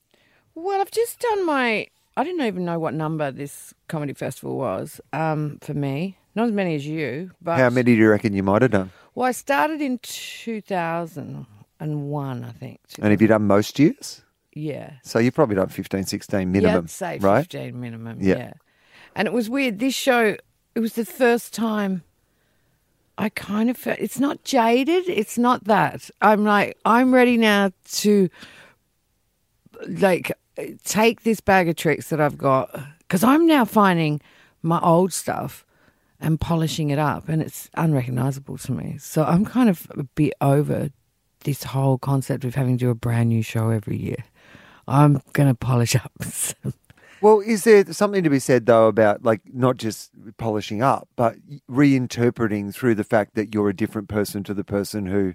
Well, 0.55 0.81
I've 0.81 0.91
just 0.91 1.19
done 1.19 1.45
my. 1.45 1.87
I 2.17 2.23
didn't 2.23 2.45
even 2.45 2.65
know 2.65 2.79
what 2.79 2.93
number 2.93 3.29
this 3.29 3.73
comedy 3.87 4.13
festival 4.13 4.57
was 4.57 5.01
um, 5.13 5.59
for 5.61 5.73
me. 5.73 6.17
Not 6.33 6.47
as 6.47 6.53
many 6.53 6.75
as 6.75 6.85
you, 6.85 7.31
but 7.41 7.59
How 7.59 7.69
many 7.69 7.83
do 7.83 8.01
you 8.01 8.09
reckon 8.09 8.33
you 8.33 8.43
might 8.43 8.61
have 8.61 8.71
done? 8.71 8.91
Well, 9.13 9.27
I 9.27 9.31
started 9.31 9.79
in 9.79 9.99
two 9.99 10.59
thousand 10.61 11.45
and 11.79 12.09
one, 12.09 12.43
I 12.43 12.51
think. 12.51 12.79
And 13.01 13.11
have 13.11 13.21
you 13.21 13.27
done 13.27 13.43
most 13.47 13.79
years? 13.79 14.21
Yeah, 14.57 14.93
So 15.03 15.19
you've 15.19 15.33
probably 15.35 15.57
done 15.57 15.67
15, 15.67 16.05
16 16.05 16.39
yeah, 16.39 16.45
minimum, 16.45 16.85
I'd 16.85 16.89
say 16.89 17.17
right? 17.19 17.41
fifteen 17.41 17.81
minimum. 17.81 18.19
Yeah. 18.21 18.37
Yeah. 18.37 18.53
and 19.13 19.27
it 19.27 19.33
was 19.33 19.49
weird. 19.49 19.79
This 19.79 19.93
show, 19.93 20.37
it 20.75 20.79
was 20.79 20.93
the 20.93 21.03
first 21.03 21.53
time. 21.53 22.03
I 23.17 23.27
kind 23.29 23.69
of 23.69 23.75
felt 23.77 23.99
it's 23.99 24.19
not 24.19 24.43
jaded. 24.45 25.09
It's 25.09 25.37
not 25.37 25.65
that. 25.65 26.09
I'm 26.21 26.43
like 26.45 26.77
I'm 26.85 27.13
ready 27.13 27.35
now 27.37 27.71
to 27.95 28.29
like 29.87 30.31
take 30.83 31.23
this 31.23 31.39
bag 31.41 31.67
of 31.69 31.75
tricks 31.75 32.09
that 32.09 32.19
I've 32.21 32.37
got 32.37 32.77
because 32.99 33.23
I'm 33.23 33.45
now 33.45 33.65
finding 33.65 34.21
my 34.61 34.79
old 34.81 35.13
stuff 35.13 35.65
and 36.19 36.39
polishing 36.39 36.89
it 36.91 36.99
up, 36.99 37.27
and 37.29 37.41
it's 37.41 37.69
unrecognizable 37.75 38.57
to 38.59 38.71
me. 38.71 38.97
So 38.99 39.23
I'm 39.25 39.43
kind 39.45 39.69
of 39.69 39.85
a 39.91 40.03
bit 40.03 40.33
over 40.41 40.89
this 41.45 41.63
whole 41.63 41.97
concept 41.97 42.43
of 42.43 42.55
having 42.55 42.77
to 42.77 42.85
do 42.85 42.89
a 42.89 42.95
brand 42.95 43.29
new 43.29 43.41
show 43.41 43.69
every 43.69 43.97
year. 43.97 44.23
I'm 44.87 45.21
gonna 45.33 45.55
polish 45.55 45.95
up. 45.95 46.11
Well, 47.21 47.39
is 47.39 47.63
there 47.63 47.91
something 47.91 48.23
to 48.23 48.29
be 48.29 48.37
said 48.37 48.67
though 48.67 48.87
about 48.87 49.23
like 49.23 49.41
not 49.51 49.77
just 49.77 50.11
polishing 50.37 50.83
up, 50.83 51.07
but 51.15 51.37
reinterpreting 51.67 52.71
through 52.71 52.93
the 52.93 53.03
fact 53.03 53.33
that 53.33 53.51
you're 53.51 53.69
a 53.69 53.75
different 53.75 54.09
person 54.09 54.43
to 54.43 54.53
the 54.53 54.63
person 54.63 55.07
who 55.07 55.33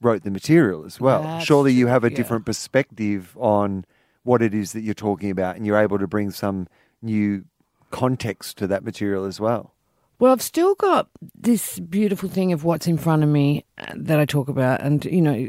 wrote 0.00 0.22
the 0.22 0.30
material 0.30 0.84
as 0.84 1.00
well? 1.00 1.22
That's 1.22 1.46
Surely 1.46 1.72
you 1.72 1.88
have 1.88 2.04
a 2.04 2.10
yeah. 2.10 2.16
different 2.16 2.46
perspective 2.46 3.36
on 3.40 3.84
what 4.22 4.40
it 4.40 4.54
is 4.54 4.72
that 4.72 4.82
you're 4.82 4.94
talking 4.94 5.30
about, 5.30 5.56
and 5.56 5.66
you're 5.66 5.78
able 5.78 5.98
to 5.98 6.06
bring 6.06 6.30
some 6.30 6.68
new 7.02 7.44
context 7.90 8.58
to 8.58 8.66
that 8.68 8.84
material 8.84 9.24
as 9.24 9.40
well. 9.40 9.74
Well, 10.20 10.32
I've 10.32 10.42
still 10.42 10.74
got 10.74 11.08
this 11.34 11.78
beautiful 11.78 12.28
thing 12.28 12.52
of 12.52 12.62
what's 12.62 12.86
in 12.86 12.98
front 12.98 13.22
of 13.22 13.30
me 13.30 13.64
uh, 13.78 13.94
that 13.96 14.20
I 14.20 14.26
talk 14.26 14.48
about, 14.48 14.82
and 14.82 15.02
you 15.06 15.22
know, 15.22 15.48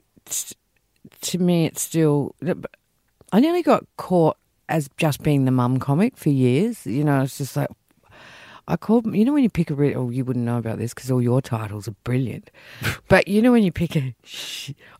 to 1.21 1.37
me, 1.37 1.65
it's 1.65 1.81
still. 1.81 2.35
I 3.33 3.41
nearly 3.41 3.63
got 3.63 3.85
caught 3.97 4.37
as 4.69 4.89
just 4.95 5.23
being 5.23 5.43
the 5.43 5.51
mum 5.51 5.77
comic 5.77 6.15
for 6.15 6.29
years. 6.29 6.87
You 6.87 7.03
know, 7.03 7.21
it's 7.21 7.37
just 7.37 7.57
like 7.57 7.67
I 8.65 8.77
called. 8.77 9.13
You 9.13 9.25
know 9.25 9.33
when 9.33 9.43
you 9.43 9.49
pick 9.49 9.69
a 9.71 9.75
re- 9.75 9.93
oh 9.93 10.09
you 10.09 10.23
wouldn't 10.23 10.45
know 10.45 10.57
about 10.57 10.77
this 10.77 10.93
because 10.93 11.11
all 11.11 11.21
your 11.21 11.41
titles 11.41 11.89
are 11.89 11.95
brilliant, 12.05 12.49
but 13.09 13.27
you 13.27 13.41
know 13.41 13.51
when 13.51 13.63
you 13.63 13.73
pick 13.73 13.97
a, 13.97 14.15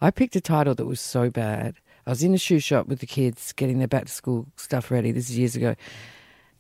I 0.02 0.12
picked 0.12 0.36
a 0.36 0.42
title 0.42 0.76
that 0.76 0.86
was 0.86 1.00
so 1.00 1.30
bad. 1.30 1.76
I 2.06 2.10
was 2.10 2.24
in 2.24 2.34
a 2.34 2.38
shoe 2.38 2.60
shop 2.60 2.88
with 2.88 3.00
the 3.00 3.06
kids 3.06 3.54
getting 3.54 3.78
their 3.78 3.88
back 3.88 4.08
to 4.08 4.12
school 4.12 4.48
stuff 4.58 4.92
ready. 4.92 5.14
This 5.14 5.30
is 5.30 5.38
years 5.38 5.56
ago. 5.56 5.76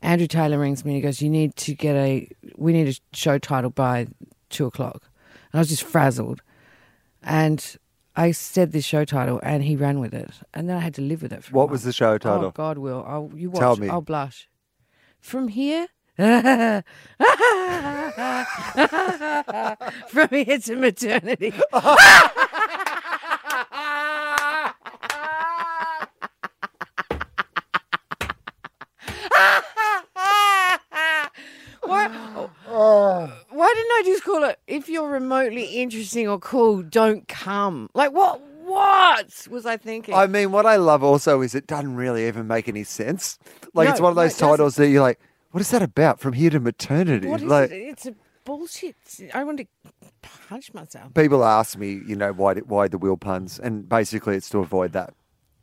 Andrew 0.01 0.27
Taylor 0.27 0.58
rings 0.60 0.84
me 0.84 0.91
and 0.91 0.96
he 0.96 1.01
goes, 1.01 1.22
"You 1.22 1.29
need 1.29 1.55
to 1.58 1.75
get 1.75 1.96
a. 1.96 2.27
We 2.55 2.74
need 2.74 2.88
a 2.88 3.15
show 3.15 3.38
title 3.38 3.70
by 3.70 4.08
two 4.50 4.65
o'clock." 4.65 5.03
And 5.51 5.60
I 5.60 5.60
was 5.60 5.70
just 5.70 5.84
frazzled, 5.84 6.41
and 7.22 7.77
I 8.15 8.31
said 8.31 8.72
this 8.72 8.86
show 8.86 9.05
title, 9.05 9.39
and 9.43 9.63
he 9.63 9.75
ran 9.75 10.00
with 10.00 10.13
it, 10.13 10.31
and 10.53 10.67
then 10.70 10.77
I 10.77 10.79
had 10.81 10.93
to 10.96 11.01
live 11.01 11.22
with 11.22 11.31
it. 11.31 11.43
For 11.43 11.53
What 11.53 11.70
was 11.70 11.84
the 11.84 11.93
show 11.93 12.17
title? 12.17 12.46
Oh 12.46 12.51
God, 12.51 12.77
Will, 12.77 13.03
I'll, 13.08 13.31
you 13.36 13.50
watch. 13.51 13.60
Tell 13.60 13.75
me. 13.77 13.89
I'll 13.89 14.01
blush. 14.01 14.50
From 15.20 15.48
here. 15.50 15.88
From 16.17 16.84
here 20.29 20.60
to 20.60 20.75
maternity. 20.75 21.53
remotely 35.12 35.65
interesting 35.65 36.27
or 36.27 36.39
cool, 36.39 36.82
don't 36.84 37.27
come? 37.27 37.89
Like 37.94 38.12
what 38.12 38.41
what 38.63 39.48
was 39.50 39.65
I 39.65 39.77
thinking? 39.77 40.15
I 40.15 40.27
mean, 40.27 40.51
what 40.51 40.65
I 40.65 40.77
love 40.77 41.03
also 41.03 41.41
is 41.41 41.53
it 41.56 41.68
doesn't 41.68 41.96
really 41.96 42.27
even 42.27 42.48
make 42.48 42.68
any 42.70 42.84
sense. 42.84 43.38
Like 43.74 43.88
No, 43.88 43.91
it's 43.91 44.01
one 44.01 44.12
of 44.12 44.15
no, 44.15 44.22
those 44.24 44.32
it 44.32 44.39
doesn't. 44.39 44.50
titles 44.50 44.75
that 44.75 44.88
you're 44.89 45.01
like, 45.01 45.20
what 45.51 45.62
is 45.62 45.70
that 45.72 45.82
about? 45.82 46.20
From 46.20 46.34
here 46.34 46.50
to 46.51 46.60
maternity. 46.60 47.27
what 47.27 47.41
is 47.41 47.48
like 47.48 47.72
it? 47.72 47.75
It's 47.75 48.06
a 48.06 48.15
bullshit. 48.46 48.96
I 49.34 49.44
want 49.44 49.60
to 49.60 49.65
punch 50.22 50.74
myself. 50.74 51.13
people 51.13 51.44
ask 51.44 51.77
me, 51.77 52.01
you 52.08 52.15
know, 52.15 52.32
why 52.32 52.56
why 52.56 52.88
the 52.88 52.98
wheel 52.98 53.18
puns, 53.18 53.60
and 53.60 53.88
basically 53.89 54.36
it's 54.38 54.50
to 54.51 54.60
avoid 54.60 54.94
that. 54.94 55.13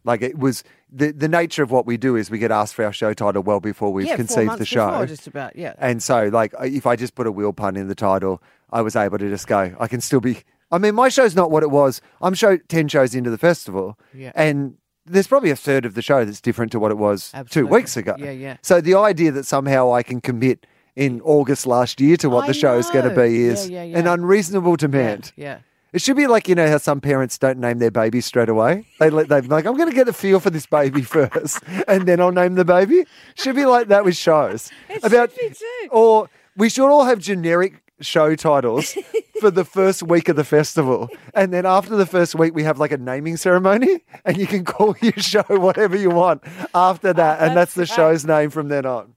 Like 0.09 0.23
it 0.23 0.39
was 0.39 0.65
the 0.91 1.13
the 1.13 1.29
nature 1.29 1.63
of 1.63 1.71
what 1.71 1.85
we 1.85 1.99
do 1.99 2.17
is 2.17 2.31
we 2.31 2.39
get 2.39 2.51
asked 2.51 2.75
for 2.75 2.85
our 2.85 2.95
show 2.95 3.13
title 3.13 3.43
well 3.43 3.61
before 3.61 3.93
we've 3.93 4.07
yeah, 4.07 4.17
conceived 4.17 4.57
the 4.57 4.65
show. 4.65 4.91
Before, 4.91 5.07
just 5.07 5.27
about 5.27 5.55
yeah. 5.55 5.75
And 5.79 6.03
so, 6.03 6.29
like, 6.33 6.55
if 6.61 6.87
I 6.87 6.97
just 6.97 7.15
put 7.15 7.27
a 7.27 7.31
wheel 7.31 7.53
pun 7.53 7.77
in 7.77 7.89
the 7.89 7.95
title, 7.95 8.43
I 8.73 8.81
was 8.81 8.97
able 8.97 9.19
to 9.19 9.29
just 9.29 9.47
go, 9.47 9.77
I 9.79 9.87
can 9.87 10.01
still 10.01 10.21
be. 10.21 10.39
I 10.71 10.79
mean, 10.79 10.95
my 10.95 11.11
show's 11.11 11.37
not 11.37 11.51
what 11.51 11.63
it 11.63 11.71
was. 11.71 12.01
I'm 12.23 12.35
show 12.35 12.57
10 12.57 12.89
shows 12.89 13.15
into 13.15 13.31
the 13.31 13.39
festival. 13.39 13.99
Yeah. 14.13 14.33
And 14.35 14.77
there's 15.07 15.27
probably 15.27 15.51
a 15.51 15.57
third 15.57 15.85
of 15.85 15.95
the 15.95 16.03
show 16.03 16.25
that's 16.25 16.41
different 16.41 16.73
to 16.73 16.81
what 16.81 16.91
it 16.91 16.99
was 16.99 17.33
two 17.51 17.67
weeks 17.67 17.97
ago. 17.97 18.15
Yeah, 18.19 18.31
yeah. 18.31 18.57
So 18.63 18.81
the 18.81 18.95
idea 18.95 19.31
that 19.33 19.45
somehow 19.45 19.93
I 19.93 20.03
can 20.03 20.21
commit 20.21 20.67
in 20.97 21.21
August 21.23 21.67
last 21.67 22.01
year 22.01 22.17
to 22.19 22.29
what 22.29 22.45
I 22.45 22.49
the 22.49 22.55
show 22.55 22.77
is 22.77 22.91
going 22.91 23.09
to 23.09 23.15
be 23.15 23.45
is 23.45 23.71
Yeah, 23.71 23.83
yeah, 23.83 23.99
an 23.99 24.07
unreasonable 24.07 24.77
demand. 24.77 25.33
Yeah. 25.37 25.61
It 25.93 26.03
should 26.03 26.17
be 26.17 26.27
like 26.27 26.49
you 26.49 26.55
know 26.55 26.69
how 26.69 26.77
some 26.77 27.01
parents 27.01 27.39
don't 27.39 27.59
name 27.59 27.79
their 27.79 27.91
baby 27.91 28.21
straight 28.21 28.51
away. 28.51 28.87
They 29.01 29.09
let 29.09 29.29
they 29.29 29.41
like 29.41 29.65
I'm 29.65 29.77
going 29.77 29.89
to 29.89 29.95
get 29.95 30.07
a 30.07 30.13
feel 30.13 30.39
for 30.39 30.51
this 30.51 30.67
baby 30.67 31.03
first, 31.17 31.63
and 31.87 32.07
then 32.07 32.21
I'll 32.21 32.33
name 32.33 32.57
the 32.57 32.65
baby. 32.65 33.05
Should 33.37 33.57
be 33.57 33.65
like 33.65 33.89
that 33.89 34.05
with 34.05 34.17
shows. 34.17 34.71
It 34.91 35.03
About 35.03 35.33
should 35.33 35.41
be 35.41 35.55
too. 35.55 35.89
or 35.91 36.29
we 36.57 36.69
should 36.69 36.91
all 36.91 37.05
have 37.05 37.21
generic 37.21 37.83
show 38.01 38.37
titles 38.37 38.97
for 39.41 39.51
the 39.51 39.65
first 39.65 40.03
week 40.03 40.29
of 40.29 40.37
the 40.37 40.45
festival, 40.45 41.09
and 41.35 41.55
then 41.55 41.65
after 41.65 41.97
the 41.97 42.07
first 42.07 42.35
week 42.35 42.55
we 42.55 42.65
have 42.65 42.79
like 42.79 42.93
a 42.93 42.99
naming 42.99 43.39
ceremony, 43.39 44.05
and 44.27 44.37
you 44.37 44.47
can 44.47 44.67
call 44.67 44.95
your 45.01 45.13
show 45.17 45.45
whatever 45.49 45.97
you 45.97 46.11
want 46.11 46.43
after 46.75 47.15
that, 47.15 47.41
ah, 47.41 47.45
and 47.45 47.57
that's, 47.57 47.73
the 47.75 47.87
show's 47.87 48.27
name 48.27 48.51
from 48.51 48.69
then 48.69 48.85
on. 48.85 49.15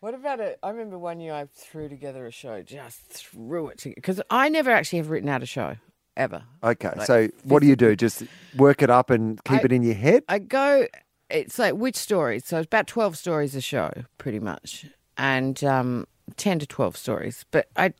What 0.00 0.14
about 0.14 0.40
it? 0.40 0.58
I 0.62 0.70
remember 0.70 0.98
one 0.98 1.20
year 1.20 1.34
I 1.34 1.46
threw 1.54 1.88
together 1.88 2.26
a 2.26 2.30
show, 2.30 2.62
just 2.62 3.02
threw 3.02 3.68
it 3.68 3.78
together 3.78 3.94
because 3.96 4.22
I 4.30 4.48
never 4.48 4.70
actually 4.70 4.98
have 4.98 5.10
written 5.10 5.28
out 5.28 5.42
a 5.42 5.46
show 5.46 5.76
ever. 6.16 6.42
Okay, 6.62 6.90
Like, 6.96 7.06
so 7.06 7.28
what 7.44 7.60
do 7.60 7.66
you 7.66 7.76
do? 7.76 7.94
Just 7.96 8.22
work 8.56 8.82
it 8.82 8.90
up 8.90 9.10
and 9.10 9.42
keep 9.44 9.60
I- 9.60 9.64
it 9.64 9.72
in 9.72 9.82
your 9.82 9.94
head. 9.94 10.22
I 10.28 10.38
go. 10.38 10.86
It's 11.30 11.58
like 11.58 11.74
which 11.74 11.96
stories? 11.96 12.44
So 12.46 12.58
it's 12.58 12.66
about 12.66 12.86
twelve 12.86 13.16
stories 13.16 13.54
a 13.54 13.60
show, 13.60 13.90
pretty 14.18 14.38
much, 14.40 14.86
and 15.16 15.62
um, 15.64 16.06
ten 16.36 16.58
to 16.58 16.66
twelve 16.66 16.96
stories. 16.96 17.44
But 17.50 17.68
I, 17.76 17.92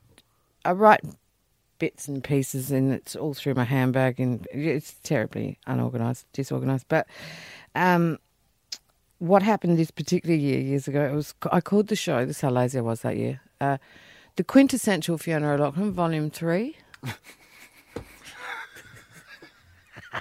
I 0.63 0.71
write 0.71 1.01
bits 1.79 2.07
and 2.07 2.23
pieces, 2.23 2.71
and 2.71 2.93
it's 2.93 3.15
all 3.15 3.33
through 3.33 3.55
my 3.55 3.63
handbag, 3.65 4.19
and 4.19 4.47
it's 4.51 4.93
terribly 5.03 5.57
unorganized, 5.67 6.25
disorganized. 6.33 6.85
But 6.87 7.07
um, 7.73 8.19
what 9.19 9.41
happened 9.43 9.77
this 9.79 9.91
particular 9.91 10.35
year, 10.35 10.59
years 10.59 10.87
ago, 10.87 11.03
it 11.03 11.13
was 11.13 11.33
I 11.51 11.61
called 11.61 11.87
the 11.87 11.95
show. 11.95 12.25
This 12.25 12.37
is 12.37 12.41
how 12.41 12.51
lazy 12.51 12.77
I 12.77 12.81
was 12.81 13.01
that 13.01 13.17
year. 13.17 13.41
Uh, 13.59 13.77
the 14.35 14.43
quintessential 14.43 15.17
Fiona 15.17 15.53
O'Loughlin, 15.53 15.91
Volume 15.91 16.29
Three. 16.29 16.77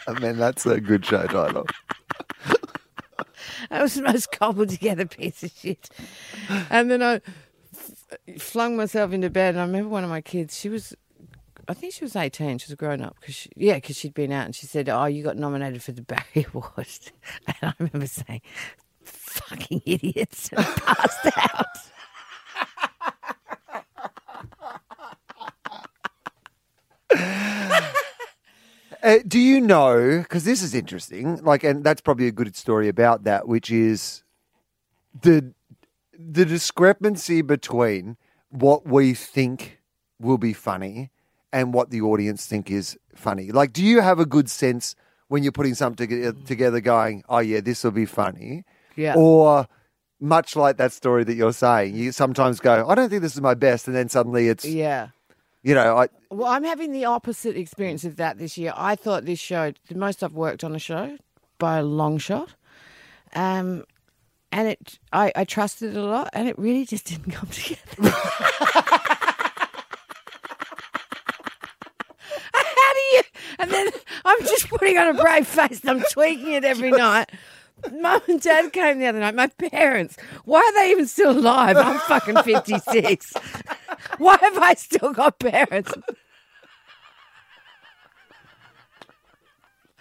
I 0.06 0.18
mean, 0.20 0.36
that's 0.36 0.66
a 0.66 0.80
good 0.80 1.04
show 1.04 1.26
title. 1.26 1.66
That 3.70 3.82
was 3.82 3.94
the 3.94 4.02
most 4.02 4.30
cobbled 4.32 4.68
together 4.70 5.06
piece 5.06 5.42
of 5.42 5.50
shit. 5.52 5.88
And 6.70 6.90
then 6.90 7.02
I 7.02 7.20
f- 7.72 8.18
flung 8.38 8.76
myself 8.76 9.12
into 9.12 9.30
bed, 9.30 9.54
and 9.54 9.60
I 9.60 9.66
remember 9.66 9.88
one 9.88 10.04
of 10.04 10.10
my 10.10 10.20
kids. 10.20 10.58
She 10.58 10.68
was, 10.68 10.94
I 11.68 11.74
think 11.74 11.94
she 11.94 12.04
was 12.04 12.16
eighteen. 12.16 12.58
She 12.58 12.66
was 12.66 12.72
a 12.72 12.76
grown 12.76 13.00
up 13.02 13.16
because 13.20 13.34
she, 13.34 13.50
yeah, 13.56 13.74
because 13.74 13.96
she'd 13.96 14.14
been 14.14 14.32
out, 14.32 14.46
and 14.46 14.54
she 14.54 14.66
said, 14.66 14.88
"Oh, 14.88 15.04
you 15.06 15.22
got 15.22 15.36
nominated 15.36 15.82
for 15.82 15.92
the 15.92 16.02
Barry 16.02 16.46
Award." 16.54 16.86
And 17.46 17.56
I 17.62 17.72
remember 17.78 18.06
saying, 18.06 18.42
"Fucking 19.04 19.82
idiots!" 19.86 20.50
and 20.52 20.64
passed 20.76 21.26
out. 21.36 21.66
Uh, 29.04 29.18
do 29.28 29.38
you 29.38 29.60
know? 29.60 30.20
Because 30.22 30.44
this 30.44 30.62
is 30.62 30.74
interesting. 30.74 31.36
Like, 31.44 31.62
and 31.62 31.84
that's 31.84 32.00
probably 32.00 32.26
a 32.26 32.32
good 32.32 32.56
story 32.56 32.88
about 32.88 33.24
that, 33.24 33.46
which 33.46 33.70
is 33.70 34.22
the 35.22 35.52
the 36.18 36.44
discrepancy 36.44 37.42
between 37.42 38.16
what 38.50 38.86
we 38.86 39.14
think 39.14 39.80
will 40.20 40.38
be 40.38 40.52
funny 40.52 41.10
and 41.52 41.74
what 41.74 41.90
the 41.90 42.00
audience 42.00 42.46
think 42.46 42.70
is 42.70 42.96
funny. 43.14 43.50
Like, 43.52 43.72
do 43.72 43.84
you 43.84 44.00
have 44.00 44.18
a 44.18 44.26
good 44.26 44.48
sense 44.48 44.94
when 45.28 45.42
you're 45.42 45.52
putting 45.52 45.74
something 45.74 46.08
to- 46.08 46.32
together, 46.32 46.80
going, 46.80 47.24
"Oh 47.28 47.38
yeah, 47.40 47.60
this 47.60 47.84
will 47.84 47.90
be 47.90 48.06
funny," 48.06 48.64
Yeah. 48.96 49.14
or 49.16 49.66
much 50.20 50.56
like 50.56 50.76
that 50.78 50.92
story 50.92 51.24
that 51.24 51.34
you're 51.34 51.52
saying, 51.52 51.94
you 51.94 52.12
sometimes 52.12 52.60
go, 52.60 52.86
"I 52.88 52.94
don't 52.94 53.10
think 53.10 53.22
this 53.22 53.34
is 53.34 53.40
my 53.40 53.54
best," 53.54 53.86
and 53.86 53.94
then 53.96 54.08
suddenly 54.08 54.48
it's, 54.48 54.64
Yeah. 54.64 55.08
You 55.64 55.74
know, 55.74 55.96
I, 55.96 56.08
Well, 56.30 56.46
I'm 56.46 56.62
having 56.62 56.92
the 56.92 57.06
opposite 57.06 57.56
experience 57.56 58.04
of 58.04 58.16
that 58.16 58.38
this 58.38 58.56
year. 58.58 58.72
I 58.76 58.94
thought 58.94 59.24
this 59.24 59.40
show, 59.40 59.72
the 59.88 59.94
most 59.96 60.22
I've 60.22 60.34
worked 60.34 60.62
on 60.62 60.74
a 60.74 60.78
show 60.78 61.16
by 61.58 61.78
a 61.78 61.82
long 61.82 62.18
shot. 62.18 62.50
Um, 63.34 63.84
and 64.52 64.68
it, 64.68 64.98
I, 65.12 65.32
I 65.34 65.44
trusted 65.44 65.96
it 65.96 65.98
a 65.98 66.04
lot, 66.04 66.28
and 66.34 66.48
it 66.48 66.56
really 66.58 66.84
just 66.84 67.06
didn't 67.10 67.32
come 67.32 67.48
together. 67.48 67.80
How 72.52 72.92
do 72.92 73.00
you? 73.16 73.22
And 73.58 73.70
then 73.70 73.88
I'm 74.24 74.40
just 74.40 74.68
putting 74.68 74.98
on 74.98 75.16
a 75.16 75.22
brave 75.22 75.46
face 75.46 75.80
and 75.80 75.90
I'm 75.90 76.02
tweaking 76.10 76.52
it 76.52 76.64
every 76.64 76.90
night. 76.92 77.30
Mum 78.00 78.20
and 78.28 78.40
Dad 78.40 78.72
came 78.72 78.98
the 78.98 79.06
other 79.06 79.20
night. 79.20 79.34
My 79.34 79.46
parents. 79.48 80.16
Why 80.44 80.58
are 80.60 80.72
they 80.82 80.90
even 80.90 81.06
still 81.06 81.30
alive? 81.38 81.76
I'm 81.76 81.98
fucking 82.00 82.42
56. 82.42 83.32
Why 84.18 84.36
have 84.40 84.58
I 84.58 84.74
still 84.74 85.12
got 85.12 85.38
parents? 85.38 85.92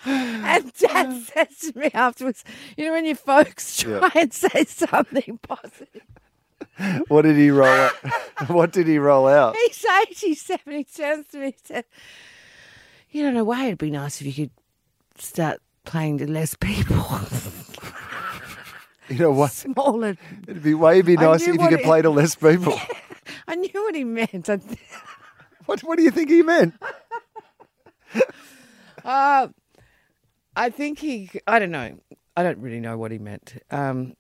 And 0.06 0.74
Dad 0.74 1.14
says 1.34 1.72
to 1.72 1.80
me 1.80 1.90
afterwards, 1.94 2.44
you 2.76 2.86
know, 2.86 2.92
when 2.92 3.06
your 3.06 3.16
folks 3.16 3.78
try 3.78 3.92
Yeah. 4.00 4.10
and 4.16 4.34
say 4.34 4.66
something 4.66 5.40
positive. 5.42 6.02
what 7.08 7.22
did 7.22 7.38
he 7.38 7.50
roll 7.52 7.68
out? 7.70 7.94
what 8.48 8.74
did 8.74 8.88
he 8.88 8.98
roll 8.98 9.28
out? 9.28 9.56
He's 9.56 9.86
87. 10.10 10.74
He 10.74 10.84
turns 10.84 11.28
to 11.30 11.38
me 11.38 11.46
and 11.46 11.54
said, 11.64 11.86
You 13.12 13.24
don't 13.24 13.34
know 13.34 13.46
why 13.46 13.68
it'd 13.68 13.78
be 13.78 13.92
nice 13.92 14.20
if 14.20 14.28
you 14.38 14.48
could 14.48 15.24
start 15.24 15.62
playing 15.86 16.18
to 16.18 16.30
less 16.30 16.54
people. 16.56 17.20
You 19.10 19.18
know 19.20 19.32
what? 19.32 19.52
Smaller. 19.52 20.16
It'd 20.48 20.64
be 20.64 20.74
way 20.74 21.02
be 21.02 21.16
nice 21.16 21.42
if 21.48 21.56
you 21.56 21.60
could 21.68 21.80
it- 21.80 21.84
play 21.84 22.02
to 22.02 22.10
less 22.10 22.36
people. 22.36 22.80
I 23.48 23.56
knew 23.56 23.70
what 23.84 23.96
he 23.96 24.04
meant. 24.04 24.50
What 25.66 25.80
What 25.82 25.98
do 25.98 26.04
you 26.04 26.12
think 26.12 26.30
he 26.30 26.44
meant? 26.44 26.74
uh, 29.06 29.48
I 30.56 30.70
think 30.70 31.00
he, 31.00 31.30
I 31.48 31.60
don't 31.60 31.72
know. 31.72 31.98
I 32.36 32.44
don't 32.44 32.60
really 32.60 32.80
know 32.80 32.98
what 32.98 33.12
he 33.12 33.18
meant. 33.18 33.56
Um, 33.72 34.16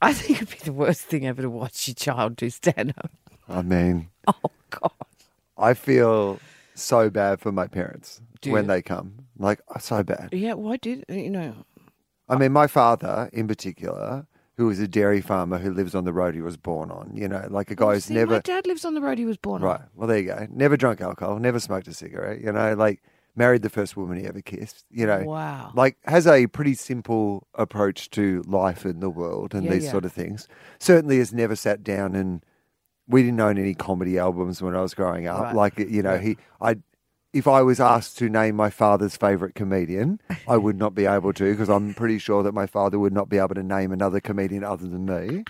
I 0.00 0.12
think 0.12 0.42
it'd 0.42 0.50
be 0.50 0.64
the 0.64 0.72
worst 0.72 1.02
thing 1.02 1.26
ever 1.26 1.42
to 1.42 1.50
watch 1.50 1.86
your 1.88 1.94
child 1.94 2.36
do 2.36 2.48
stand 2.50 2.94
up. 2.98 3.10
I 3.48 3.62
mean, 3.62 4.08
Oh, 4.26 4.50
God. 4.70 4.92
I 5.58 5.74
feel 5.74 6.40
so 6.74 7.10
bad 7.10 7.40
for 7.40 7.52
my 7.52 7.66
parents 7.66 8.20
Do 8.40 8.52
when 8.52 8.64
you? 8.64 8.68
they 8.68 8.82
come. 8.82 9.26
Like 9.38 9.60
so 9.80 10.02
bad. 10.02 10.30
Yeah, 10.32 10.54
why 10.54 10.76
did, 10.78 11.04
you 11.08 11.28
know, 11.30 11.54
I 12.28 12.36
mean, 12.36 12.52
my 12.52 12.66
father 12.66 13.28
in 13.32 13.48
particular, 13.48 14.26
who 14.56 14.68
is 14.70 14.78
a 14.80 14.88
dairy 14.88 15.20
farmer 15.20 15.58
who 15.58 15.72
lives 15.72 15.94
on 15.94 16.04
the 16.04 16.12
road 16.12 16.34
he 16.34 16.40
was 16.42 16.56
born 16.56 16.90
on. 16.90 17.12
You 17.14 17.28
know, 17.28 17.46
like 17.50 17.70
a 17.70 17.74
oh, 17.74 17.76
guy 17.76 17.94
who's 17.94 18.04
See, 18.06 18.14
never 18.14 18.34
My 18.34 18.40
dad 18.40 18.66
lives 18.66 18.84
on 18.84 18.94
the 18.94 19.00
road 19.00 19.18
he 19.18 19.24
was 19.24 19.36
born 19.36 19.62
on. 19.62 19.68
right. 19.68 19.80
Well, 19.94 20.08
there 20.08 20.18
you 20.18 20.26
go. 20.26 20.46
Never 20.50 20.76
drunk 20.76 21.00
alcohol. 21.00 21.38
Never 21.38 21.58
smoked 21.58 21.88
a 21.88 21.94
cigarette. 21.94 22.40
You 22.40 22.52
know, 22.52 22.74
like 22.74 23.02
married 23.34 23.62
the 23.62 23.70
first 23.70 23.96
woman 23.96 24.18
he 24.18 24.26
ever 24.26 24.42
kissed. 24.42 24.84
You 24.90 25.06
know, 25.06 25.22
Wow. 25.24 25.72
like 25.74 25.96
has 26.04 26.26
a 26.26 26.46
pretty 26.48 26.74
simple 26.74 27.46
approach 27.54 28.10
to 28.10 28.42
life 28.46 28.84
in 28.84 29.00
the 29.00 29.10
world 29.10 29.54
and 29.54 29.64
Yeah, 29.64 29.72
these 29.72 29.84
yeah. 29.84 29.90
sort 29.90 30.04
of 30.04 30.12
things. 30.12 30.48
Certainly 30.78 31.18
has 31.18 31.32
never 31.32 31.56
sat 31.56 31.82
down 31.82 32.14
and 32.14 32.44
we 33.08 33.22
didn't 33.22 33.40
own 33.40 33.58
any 33.58 33.74
comedy 33.74 34.18
albums 34.18 34.62
when 34.62 34.76
I 34.76 34.80
was 34.82 34.94
growing 34.94 35.26
up. 35.26 35.40
Right. 35.40 35.54
Like 35.54 35.78
you 35.78 36.02
know, 36.02 36.18
he 36.18 36.36
I 36.60 36.76
if 37.32 37.48
I 37.48 37.62
was 37.62 37.80
asked 37.80 38.18
to 38.18 38.28
name 38.28 38.56
my 38.56 38.70
father's 38.70 39.16
favorite 39.16 39.54
comedian, 39.54 40.20
I 40.46 40.56
would 40.56 40.76
not 40.78 40.94
be 40.94 41.06
able 41.06 41.32
to 41.34 41.50
because 41.52 41.70
I'm 41.70 41.94
pretty 41.94 42.18
sure 42.18 42.42
that 42.42 42.52
my 42.52 42.66
father 42.66 42.98
would 42.98 43.12
not 43.12 43.28
be 43.28 43.38
able 43.38 43.54
to 43.54 43.62
name 43.62 43.92
another 43.92 44.20
comedian 44.20 44.64
other 44.64 44.86
than 44.86 45.06
me. 45.06 45.44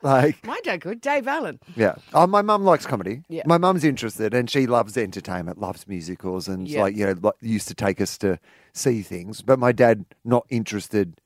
Like 0.00 0.46
My 0.46 0.60
dad 0.62 0.80
could. 0.82 1.00
Dave 1.00 1.26
Allen. 1.26 1.58
yeah. 1.74 1.96
Oh, 2.14 2.26
my 2.28 2.40
mum 2.40 2.62
likes 2.62 2.86
comedy. 2.86 3.22
Yeah. 3.28 3.42
My 3.46 3.58
mum's 3.58 3.82
interested 3.82 4.32
and 4.32 4.48
she 4.48 4.66
loves 4.66 4.96
entertainment, 4.96 5.58
loves 5.58 5.88
musicals, 5.88 6.46
and 6.46 6.68
Yeah. 6.68 6.82
like, 6.82 6.96
you 6.96 7.06
know, 7.06 7.14
like, 7.20 7.34
used 7.40 7.66
to 7.68 7.74
take 7.74 8.00
us 8.00 8.16
to 8.18 8.38
see 8.72 9.02
things. 9.02 9.42
But 9.42 9.58
my 9.58 9.72
dad, 9.72 10.04
not 10.24 10.46
interested 10.50 11.20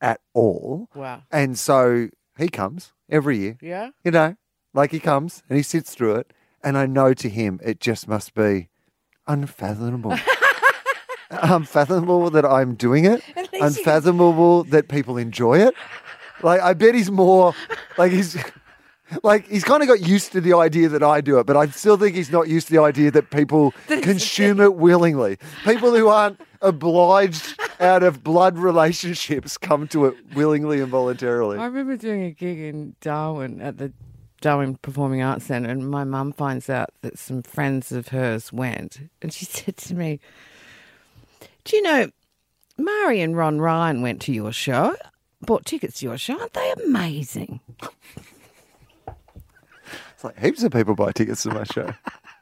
at 0.00 0.20
all. 0.32 0.88
Wow. 0.94 1.24
And 1.30 1.58
so 1.58 2.08
he 2.38 2.48
comes 2.48 2.92
every 3.10 3.36
year, 3.38 3.58
Yeah. 3.60 3.90
you 4.02 4.10
know, 4.12 4.36
like 4.72 4.92
he 4.92 5.00
comes 5.00 5.42
and 5.50 5.56
he 5.58 5.62
sits 5.62 5.94
through 5.94 6.14
it. 6.14 6.32
And 6.64 6.78
I 6.78 6.86
know 6.86 7.12
to 7.12 7.28
him, 7.28 7.60
it 7.62 7.80
just 7.80 8.08
must 8.08 8.34
be 8.34 8.68
unfathomable. 9.26 10.16
unfathomable 11.30 12.30
that 12.30 12.44
I'm 12.44 12.74
doing 12.74 13.04
it. 13.04 13.22
At 13.36 13.52
you 13.52 13.62
Unfathomable 13.62 14.64
that 14.64 14.88
people 14.88 15.16
enjoy 15.18 15.58
it. 15.58 15.74
Like 16.42 16.60
I 16.60 16.74
bet 16.74 16.94
he's 16.94 17.10
more 17.10 17.54
like 17.98 18.12
he's 18.12 18.36
like 19.22 19.46
he's 19.48 19.64
kind 19.64 19.82
of 19.82 19.88
got 19.88 20.00
used 20.06 20.32
to 20.32 20.40
the 20.40 20.54
idea 20.54 20.88
that 20.88 21.02
I 21.02 21.20
do 21.20 21.38
it, 21.38 21.46
but 21.46 21.56
I 21.56 21.66
still 21.68 21.96
think 21.96 22.14
he's 22.14 22.30
not 22.30 22.48
used 22.48 22.68
to 22.68 22.74
the 22.74 22.82
idea 22.82 23.10
that 23.12 23.30
people 23.30 23.72
That 23.88 24.02
consume 24.02 24.60
it 24.68 24.74
willingly. 24.74 25.38
People 25.64 25.94
who 25.94 26.08
aren't 26.08 26.40
obliged 26.62 27.58
out 27.80 28.02
of 28.02 28.22
blood 28.22 28.58
relationships 28.58 29.56
come 29.56 29.88
to 29.88 30.06
it 30.06 30.14
willingly 30.34 30.80
and 30.80 30.88
voluntarily. 30.88 31.58
I 31.58 31.66
remember 31.66 31.96
doing 31.96 32.24
a 32.24 32.30
gig 32.30 32.58
in 32.58 32.96
Darwin 33.00 33.60
at 33.60 33.78
the 33.78 33.92
Darwin 34.40 34.76
Performing 34.76 35.22
Arts 35.22 35.46
Centre, 35.46 35.70
and 35.70 35.88
my 35.88 36.04
mum 36.04 36.32
finds 36.32 36.68
out 36.68 36.90
that 37.02 37.18
some 37.18 37.42
friends 37.42 37.92
of 37.92 38.08
hers 38.08 38.52
went, 38.52 39.08
and 39.22 39.32
she 39.32 39.44
said 39.46 39.76
to 39.78 39.94
me, 39.94 40.20
"Do 41.64 41.76
you 41.76 41.82
know, 41.82 42.10
Mari 42.78 43.20
and 43.20 43.36
Ron 43.36 43.60
Ryan 43.60 44.02
went 44.02 44.20
to 44.22 44.32
your 44.32 44.52
show, 44.52 44.96
bought 45.40 45.64
tickets 45.64 46.00
to 46.00 46.06
your 46.06 46.18
show. 46.18 46.38
Aren't 46.38 46.52
they 46.52 46.74
amazing?" 46.84 47.60
It's 50.16 50.24
like 50.24 50.38
heaps 50.38 50.62
of 50.62 50.72
people 50.72 50.94
buy 50.94 51.12
tickets 51.12 51.42
to 51.42 51.50
my 51.50 51.64
show. 51.64 51.92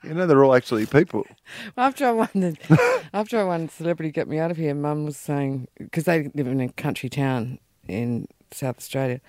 You 0.04 0.14
know, 0.14 0.26
they're 0.26 0.44
all 0.44 0.54
actually 0.54 0.86
people. 0.86 1.26
After 1.76 2.06
I 2.06 2.12
won 2.12 2.28
the, 2.34 3.04
after 3.14 3.40
I 3.40 3.44
won 3.44 3.68
Celebrity 3.68 4.12
Get 4.12 4.28
Me 4.28 4.38
Out 4.38 4.50
of 4.50 4.56
Here, 4.56 4.74
Mum 4.74 5.04
was 5.04 5.16
saying 5.16 5.66
because 5.78 6.04
they 6.04 6.30
live 6.34 6.46
in 6.46 6.60
a 6.60 6.68
country 6.68 7.08
town 7.08 7.58
in 7.88 8.28
South 8.52 8.76
Australia, 8.76 9.20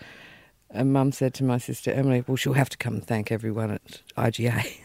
and 0.75 0.93
Mum 0.93 1.11
said 1.11 1.33
to 1.35 1.43
my 1.43 1.57
sister 1.57 1.91
Emily, 1.91 2.23
"Well, 2.27 2.37
she'll 2.37 2.53
have 2.53 2.69
to 2.69 2.77
come 2.77 2.95
and 2.95 3.05
thank 3.05 3.31
everyone 3.31 3.71
at 3.71 4.01
IGA." 4.17 4.81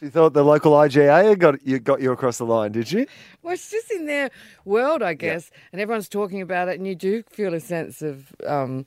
She 0.00 0.08
thought 0.08 0.32
the 0.32 0.42
local 0.42 0.72
IGA 0.72 1.28
had 1.28 1.40
got 1.40 1.66
you 1.66 1.78
got 1.78 2.00
you 2.00 2.10
across 2.10 2.38
the 2.38 2.46
line, 2.46 2.72
did 2.72 2.88
she? 2.88 3.06
Well, 3.42 3.52
it's 3.52 3.70
just 3.70 3.90
in 3.90 4.06
their 4.06 4.30
world, 4.64 5.02
I 5.02 5.12
guess, 5.12 5.50
and 5.72 5.80
everyone's 5.80 6.08
talking 6.08 6.40
about 6.40 6.68
it, 6.68 6.78
and 6.78 6.86
you 6.86 6.94
do 6.94 7.22
feel 7.24 7.52
a 7.52 7.60
sense 7.60 8.00
of, 8.00 8.32
um, 8.46 8.86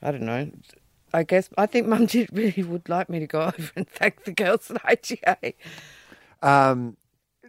I 0.00 0.12
don't 0.12 0.22
know. 0.22 0.48
I 1.12 1.24
guess 1.24 1.50
I 1.58 1.66
think 1.66 1.88
Mum 1.88 2.06
did 2.06 2.30
really 2.32 2.62
would 2.62 2.88
like 2.88 3.10
me 3.10 3.18
to 3.18 3.26
go 3.26 3.40
over 3.58 3.72
and 3.74 3.88
thank 3.88 4.22
the 4.22 4.32
girls 4.32 4.70
at 4.70 4.80
IGA. 4.82 5.54
Um, 6.40 6.96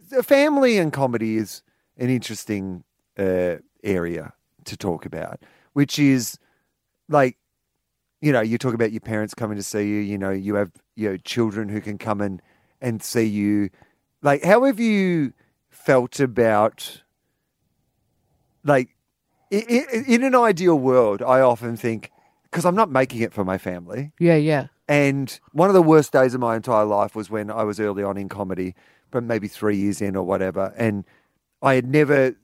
the 0.09 0.23
family 0.23 0.79
and 0.79 0.91
comedy 0.91 1.37
is 1.37 1.61
an 1.97 2.09
interesting 2.09 2.83
uh, 3.19 3.57
area 3.83 4.33
to 4.65 4.77
talk 4.77 5.05
about, 5.05 5.39
which 5.73 5.97
is 5.99 6.37
like, 7.09 7.37
you 8.21 8.31
know, 8.31 8.41
you 8.41 8.57
talk 8.57 8.73
about 8.73 8.91
your 8.91 9.01
parents 9.01 9.33
coming 9.33 9.57
to 9.57 9.63
see 9.63 9.87
you. 9.87 9.99
You 9.99 10.17
know, 10.17 10.31
you 10.31 10.55
have 10.55 10.71
you 10.95 11.09
know 11.09 11.17
children 11.17 11.69
who 11.69 11.81
can 11.81 11.97
come 11.97 12.21
and 12.21 12.41
and 12.81 13.01
see 13.03 13.25
you. 13.25 13.69
Like, 14.21 14.43
how 14.43 14.63
have 14.63 14.79
you 14.79 15.33
felt 15.69 16.19
about 16.19 17.03
like 18.63 18.95
i- 19.51 19.65
i- 19.69 20.03
in 20.07 20.23
an 20.23 20.35
ideal 20.35 20.77
world? 20.79 21.21
I 21.21 21.41
often 21.41 21.75
think 21.75 22.11
because 22.43 22.65
I'm 22.65 22.75
not 22.75 22.89
making 22.91 23.21
it 23.21 23.33
for 23.33 23.43
my 23.43 23.57
family. 23.57 24.11
Yeah, 24.19 24.35
yeah, 24.35 24.67
And 24.87 25.39
one 25.53 25.69
of 25.69 25.73
the 25.73 25.81
worst 25.81 26.11
days 26.13 26.33
of 26.33 26.39
my 26.41 26.55
entire 26.55 26.85
life 26.85 27.15
was 27.15 27.29
when 27.29 27.49
I 27.49 27.63
was 27.63 27.79
early 27.79 28.03
on 28.03 28.15
in 28.17 28.29
comedy, 28.29 28.75
but 29.11 29.23
maybe 29.23 29.47
three 29.47 29.75
years 29.77 30.01
in 30.01 30.15
or 30.15 30.23
whatever. 30.23 30.71
And 30.77 31.03
I 31.61 31.73
had 31.75 31.87
never, 31.87 32.35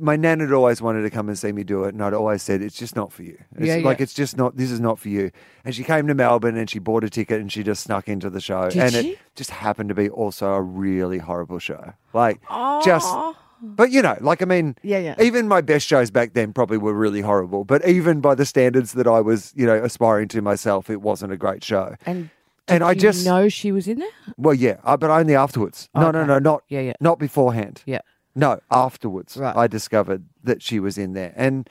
my 0.00 0.16
nan 0.16 0.40
had 0.40 0.52
always 0.52 0.80
wanted 0.80 1.02
to 1.02 1.10
come 1.10 1.28
and 1.28 1.38
see 1.38 1.52
me 1.52 1.64
do 1.64 1.84
it. 1.84 1.94
And 1.94 2.02
I'd 2.02 2.14
always 2.14 2.42
said, 2.42 2.62
it's 2.62 2.76
just 2.76 2.96
not 2.96 3.12
for 3.12 3.22
you. 3.22 3.38
It's 3.56 3.66
Yeah, 3.66 3.76
like, 3.76 4.00
it's 4.00 4.14
just 4.14 4.36
not, 4.36 4.56
this 4.56 4.70
is 4.70 4.80
not 4.80 4.98
for 4.98 5.08
you. 5.08 5.30
And 5.64 5.74
she 5.74 5.84
came 5.84 6.06
to 6.06 6.14
Melbourne 6.14 6.56
and 6.56 6.68
she 6.68 6.78
bought 6.78 7.04
a 7.04 7.10
ticket 7.10 7.40
and 7.40 7.52
she 7.52 7.62
just 7.62 7.82
snuck 7.82 8.08
into 8.08 8.30
the 8.30 8.40
show. 8.40 8.70
Did 8.70 8.82
and 8.82 8.92
she? 8.92 9.10
it 9.10 9.18
just 9.36 9.50
happened 9.50 9.90
to 9.90 9.94
be 9.94 10.08
also 10.08 10.52
a 10.54 10.62
really 10.62 11.18
horrible 11.18 11.58
show. 11.58 11.92
Like, 12.14 12.40
just, 12.84 13.14
but 13.62 13.90
you 13.90 14.00
know, 14.00 14.16
like, 14.22 14.40
I 14.40 14.46
mean, 14.46 14.76
Yeah, 14.82 14.98
yeah. 14.98 15.14
even 15.20 15.46
my 15.46 15.60
best 15.60 15.86
shows 15.86 16.10
back 16.10 16.32
then 16.32 16.52
probably 16.54 16.78
were 16.78 16.94
really 16.94 17.20
horrible. 17.20 17.64
But 17.64 17.86
even 17.86 18.20
by 18.22 18.34
the 18.34 18.46
standards 18.46 18.92
that 18.92 19.06
I 19.06 19.20
was, 19.20 19.52
you 19.54 19.66
know, 19.66 19.82
aspiring 19.84 20.28
to 20.28 20.40
myself, 20.42 20.88
it 20.88 21.02
wasn't 21.02 21.32
a 21.32 21.36
great 21.36 21.62
show. 21.62 21.96
And 22.06 22.30
And 22.66 22.82
I 22.82 22.94
just 22.94 23.26
know 23.26 23.50
she 23.50 23.72
was 23.72 23.86
in 23.86 23.98
there. 23.98 24.08
well, 24.38 24.54
yeah, 24.54 24.78
uh, 24.84 24.96
but 24.96 25.10
only 25.10 25.34
afterwards. 25.34 25.88
No, 25.94 26.10
no, 26.10 26.24
no, 26.24 26.38
not 26.38 26.62
Yeah, 26.68 26.80
yeah. 26.80 26.92
not 27.00 27.18
beforehand. 27.18 27.82
Yeah. 27.84 28.00
No, 28.34 28.60
afterwards. 28.70 29.36
Right. 29.36 29.56
I 29.56 29.66
discovered 29.66 30.24
that 30.44 30.62
she 30.62 30.78
was 30.80 30.96
in 30.98 31.12
there, 31.14 31.32
and 31.36 31.68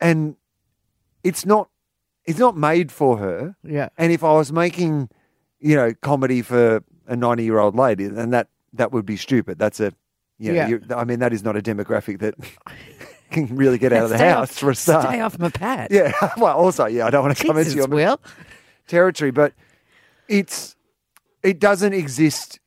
and 0.00 0.36
it's 1.24 1.46
not 1.46 1.68
it's 2.24 2.38
not 2.38 2.56
made 2.56 2.90
for 2.92 3.18
her. 3.18 3.56
Yeah. 3.62 3.88
And 3.96 4.12
if 4.12 4.22
I 4.24 4.32
was 4.32 4.52
making, 4.52 5.08
you 5.60 5.74
know, 5.76 5.92
comedy 6.02 6.42
for 6.42 6.82
a 7.06 7.16
ninety 7.16 7.44
year 7.44 7.58
old 7.58 7.74
lady, 7.76 8.06
then 8.06 8.30
that 8.30 8.48
that 8.74 8.92
would 8.92 9.06
be 9.06 9.16
stupid. 9.16 9.58
That's 9.58 9.80
a, 9.80 9.92
you 10.38 10.52
know, 10.52 10.56
Yeah. 10.58 10.68
you 10.68 10.82
I 10.94 11.04
mean, 11.04 11.20
that 11.20 11.32
is 11.32 11.42
not 11.42 11.56
a 11.56 11.62
demographic 11.62 12.18
that 12.20 12.34
can 13.30 13.46
really 13.56 13.78
get 13.78 13.92
out 13.92 14.04
of 14.04 14.10
the 14.10 14.18
house 14.18 14.50
off- 14.50 14.56
for 14.58 14.70
a 14.70 14.74
start. 14.74 15.06
Stay 15.06 15.20
off 15.20 15.38
my 15.38 15.50
pad. 15.50 15.88
Yeah. 15.90 16.12
Well, 16.36 16.56
also, 16.56 16.86
yeah, 16.86 17.06
I 17.06 17.10
don't 17.10 17.24
want 17.24 17.36
to 17.38 17.46
come 17.46 17.56
into 17.56 17.74
your 17.76 18.18
territory, 18.86 19.30
but 19.30 19.52
it's 20.28 20.74
it 21.42 21.60
doesn't 21.60 21.92
exist 21.94 22.58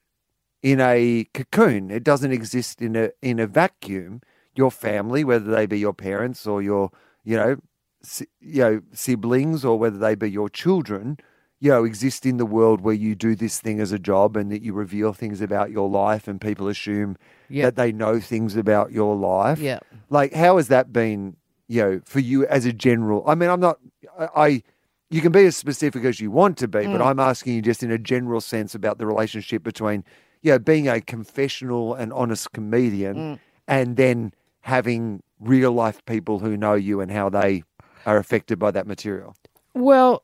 in 0.64 0.80
a 0.80 1.26
cocoon. 1.34 1.90
It 1.92 2.04
doesn't 2.04 2.32
exist 2.32 2.82
in 2.82 2.96
a 2.96 3.12
in 3.22 3.40
a 3.40 3.48
vacuum. 3.48 4.22
Your 4.56 4.72
family, 4.72 5.24
whether 5.24 5.50
they 5.50 5.66
be 5.66 5.80
your 5.80 5.94
parents 5.94 6.46
or 6.46 6.62
your 6.62 6.92
you 7.24 7.38
know 7.38 7.58
si- 8.02 8.28
you 8.40 8.62
know 8.62 8.82
siblings 8.94 9.64
or 9.66 9.80
whether 9.80 9.98
they 9.98 10.16
be 10.16 10.30
your 10.30 10.50
children, 10.50 11.18
you 11.60 11.70
know 11.72 11.84
exist 11.86 12.26
in 12.26 12.38
the 12.38 12.46
world 12.46 12.82
where 12.82 12.94
you 12.94 13.16
do 13.16 13.36
this 13.36 13.60
thing 13.62 13.80
as 13.80 13.92
a 13.92 14.00
job 14.00 14.36
and 14.36 14.52
that 14.52 14.62
you 14.62 14.74
reveal 14.74 15.14
things 15.14 15.42
about 15.42 15.72
your 15.72 15.90
life 15.90 16.28
and 16.28 16.42
people 16.42 16.68
assume 16.68 17.16
Yeah. 17.50 17.66
that 17.66 17.76
they 17.76 17.92
know 17.92 18.20
things 18.20 18.56
about 18.56 18.92
your 18.92 19.16
life. 19.16 19.60
Yeah. 19.60 19.80
Like, 20.10 20.34
how 20.34 20.58
has 20.58 20.68
that 20.68 20.92
been, 20.92 21.38
you 21.68 21.82
know, 21.82 22.02
for 22.06 22.20
you 22.20 22.46
as 22.48 22.66
a 22.66 22.74
general? 22.74 23.24
I 23.26 23.36
mean, 23.36 23.50
I'm 23.50 23.60
not, 23.62 23.78
I, 24.20 24.28
I 24.36 24.64
you 25.10 25.22
can 25.22 25.32
be 25.32 25.46
as 25.46 25.56
specific 25.56 26.04
as 26.06 26.20
you 26.20 26.30
want 26.32 26.58
to 26.58 26.68
be, 26.68 26.80
Mm. 26.80 26.92
but 26.98 27.02
I'm 27.02 27.20
asking 27.20 27.56
you 27.56 27.62
just 27.62 27.84
in 27.84 27.92
a 27.92 27.98
general 27.98 28.42
sense 28.42 28.76
about 28.76 28.98
the 28.98 29.06
relationship 29.06 29.62
between, 29.64 30.04
you 30.42 30.52
know, 30.52 30.60
being 30.60 30.88
a 30.88 31.02
confessional 31.02 31.94
and 31.94 32.12
honest 32.14 32.52
comedian 32.52 33.16
Mm. 33.16 33.40
and 33.68 33.98
then 33.98 34.34
having 34.62 35.22
real 35.40 35.72
life 35.72 36.04
people 36.06 36.40
who 36.40 36.56
know 36.58 36.74
you 36.74 37.02
and 37.02 37.12
how 37.12 37.30
they 37.30 37.64
are 38.06 38.18
affected 38.18 38.58
by 38.60 38.72
that 38.72 38.88
material. 38.88 39.36
Well, 39.74 40.24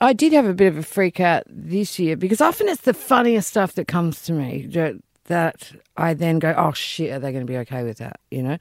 I 0.00 0.12
did 0.12 0.32
have 0.32 0.46
a 0.46 0.54
bit 0.54 0.68
of 0.68 0.76
a 0.78 0.82
freak 0.82 1.20
out 1.20 1.42
this 1.48 1.98
year 1.98 2.16
because 2.16 2.40
often 2.40 2.68
it's 2.68 2.82
the 2.82 2.94
funniest 2.94 3.48
stuff 3.50 3.74
that 3.74 3.88
comes 3.88 4.22
to 4.22 4.32
me 4.32 4.66
that, 4.72 4.96
that 5.24 5.72
I 5.96 6.14
then 6.14 6.38
go, 6.38 6.54
oh 6.56 6.72
shit, 6.72 7.12
are 7.12 7.18
they 7.18 7.32
going 7.32 7.46
to 7.46 7.50
be 7.50 7.58
okay 7.58 7.82
with 7.82 7.98
that? 7.98 8.20
You 8.30 8.42
know? 8.42 8.58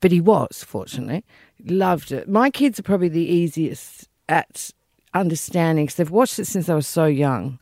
But 0.00 0.12
he 0.12 0.20
was, 0.20 0.62
fortunately. 0.64 1.24
Loved 1.64 2.12
it. 2.12 2.28
My 2.28 2.50
kids 2.50 2.78
are 2.78 2.82
probably 2.82 3.08
the 3.08 3.24
easiest 3.24 4.08
at 4.28 4.70
understanding 5.14 5.86
because 5.86 5.96
they've 5.96 6.10
watched 6.10 6.38
it 6.38 6.46
since 6.46 6.66
they 6.66 6.74
were 6.74 6.82
so 6.82 7.06
young 7.06 7.58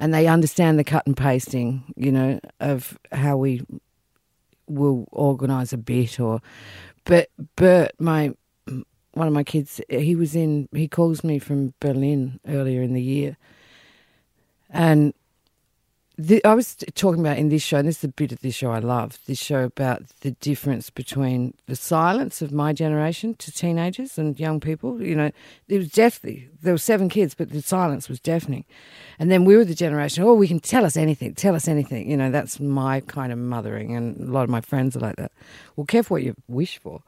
and 0.00 0.12
they 0.12 0.26
understand 0.26 0.78
the 0.78 0.84
cut 0.84 1.06
and 1.06 1.16
pasting, 1.16 1.84
you 1.94 2.10
know, 2.10 2.40
of 2.58 2.98
how 3.12 3.36
we 3.36 3.62
will 4.66 5.06
organise 5.12 5.72
a 5.72 5.78
bit 5.78 6.18
or. 6.18 6.40
But 7.04 7.28
Bert, 7.56 7.92
my 7.98 8.34
one 9.12 9.26
of 9.26 9.32
my 9.32 9.42
kids, 9.42 9.80
he 9.88 10.14
was 10.14 10.34
in, 10.34 10.68
he 10.72 10.88
calls 10.88 11.22
me 11.24 11.38
from 11.38 11.74
Berlin 11.80 12.40
earlier 12.46 12.80
in 12.82 12.94
the 12.94 13.02
year. 13.02 13.36
And 14.70 15.12
the, 16.20 16.44
I 16.44 16.54
was 16.54 16.76
talking 16.94 17.20
about 17.20 17.38
in 17.38 17.48
this 17.48 17.62
show, 17.62 17.78
and 17.78 17.88
this 17.88 17.96
is 17.96 18.02
the 18.02 18.08
bit 18.08 18.32
of 18.32 18.40
this 18.40 18.54
show 18.54 18.70
I 18.70 18.78
love. 18.78 19.18
This 19.26 19.38
show 19.38 19.64
about 19.64 20.02
the 20.20 20.32
difference 20.32 20.90
between 20.90 21.54
the 21.66 21.76
silence 21.76 22.42
of 22.42 22.52
my 22.52 22.72
generation 22.72 23.34
to 23.36 23.50
teenagers 23.50 24.18
and 24.18 24.38
young 24.38 24.60
people. 24.60 25.02
You 25.02 25.14
know, 25.14 25.30
it 25.68 25.78
was 25.78 25.90
definitely 25.90 26.48
there 26.62 26.74
were 26.74 26.78
seven 26.78 27.08
kids, 27.08 27.34
but 27.34 27.50
the 27.50 27.62
silence 27.62 28.08
was 28.08 28.20
deafening. 28.20 28.64
And 29.18 29.30
then 29.30 29.44
we 29.44 29.56
were 29.56 29.64
the 29.64 29.74
generation. 29.74 30.24
Oh, 30.24 30.34
we 30.34 30.48
can 30.48 30.60
tell 30.60 30.84
us 30.84 30.96
anything. 30.96 31.34
Tell 31.34 31.54
us 31.54 31.66
anything. 31.66 32.10
You 32.10 32.16
know, 32.16 32.30
that's 32.30 32.60
my 32.60 33.00
kind 33.00 33.32
of 33.32 33.38
mothering, 33.38 33.96
and 33.96 34.20
a 34.20 34.30
lot 34.30 34.44
of 34.44 34.50
my 34.50 34.60
friends 34.60 34.96
are 34.96 35.00
like 35.00 35.16
that. 35.16 35.32
Well, 35.76 35.86
careful 35.86 36.16
what 36.16 36.22
you 36.22 36.34
wish 36.48 36.78
for, 36.78 37.02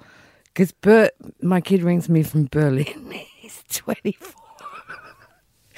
because 0.45 0.73
Bert, 0.73 1.13
my 1.43 1.61
kid, 1.61 1.83
rings 1.83 2.09
me 2.09 2.23
from 2.23 2.49
Berlin. 2.51 3.11
He's 3.37 3.63
twenty 3.69 4.13
four. 4.13 4.42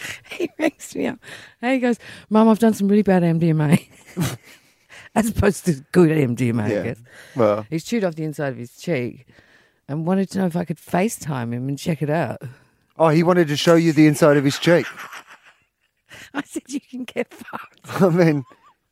he 0.30 0.50
rings 0.58 0.94
me 0.94 1.06
up 1.06 1.18
and 1.62 1.72
he 1.74 1.78
goes, 1.78 1.98
Mum, 2.30 2.48
I've 2.48 2.58
done 2.58 2.74
some 2.74 2.88
really 2.88 3.02
bad 3.02 3.22
MDMA. 3.22 3.86
As 5.16 5.28
opposed 5.30 5.64
to 5.66 5.74
good 5.92 6.10
MDMA, 6.10 6.68
Yeah. 6.70 6.80
I 6.80 6.82
guess. 6.82 7.02
Well, 7.36 7.66
He's 7.70 7.84
chewed 7.84 8.02
off 8.04 8.16
the 8.16 8.24
inside 8.24 8.48
of 8.52 8.56
his 8.58 8.76
cheek 8.76 9.26
and 9.88 10.06
wanted 10.06 10.30
to 10.30 10.38
know 10.38 10.46
if 10.46 10.56
I 10.56 10.64
could 10.64 10.78
FaceTime 10.78 11.52
him 11.52 11.68
and 11.68 11.78
check 11.78 12.02
it 12.02 12.10
out. 12.10 12.42
oh, 12.98 13.08
he 13.10 13.22
wanted 13.22 13.48
to 13.48 13.56
show 13.56 13.74
you 13.76 13.92
the 13.92 14.06
inside 14.06 14.36
of 14.36 14.44
his 14.44 14.58
cheek. 14.58 14.86
I 16.34 16.42
said, 16.42 16.62
You 16.68 16.80
can 16.80 17.04
get 17.04 17.32
fucked. 17.32 18.02
I 18.02 18.08
mean, 18.08 18.44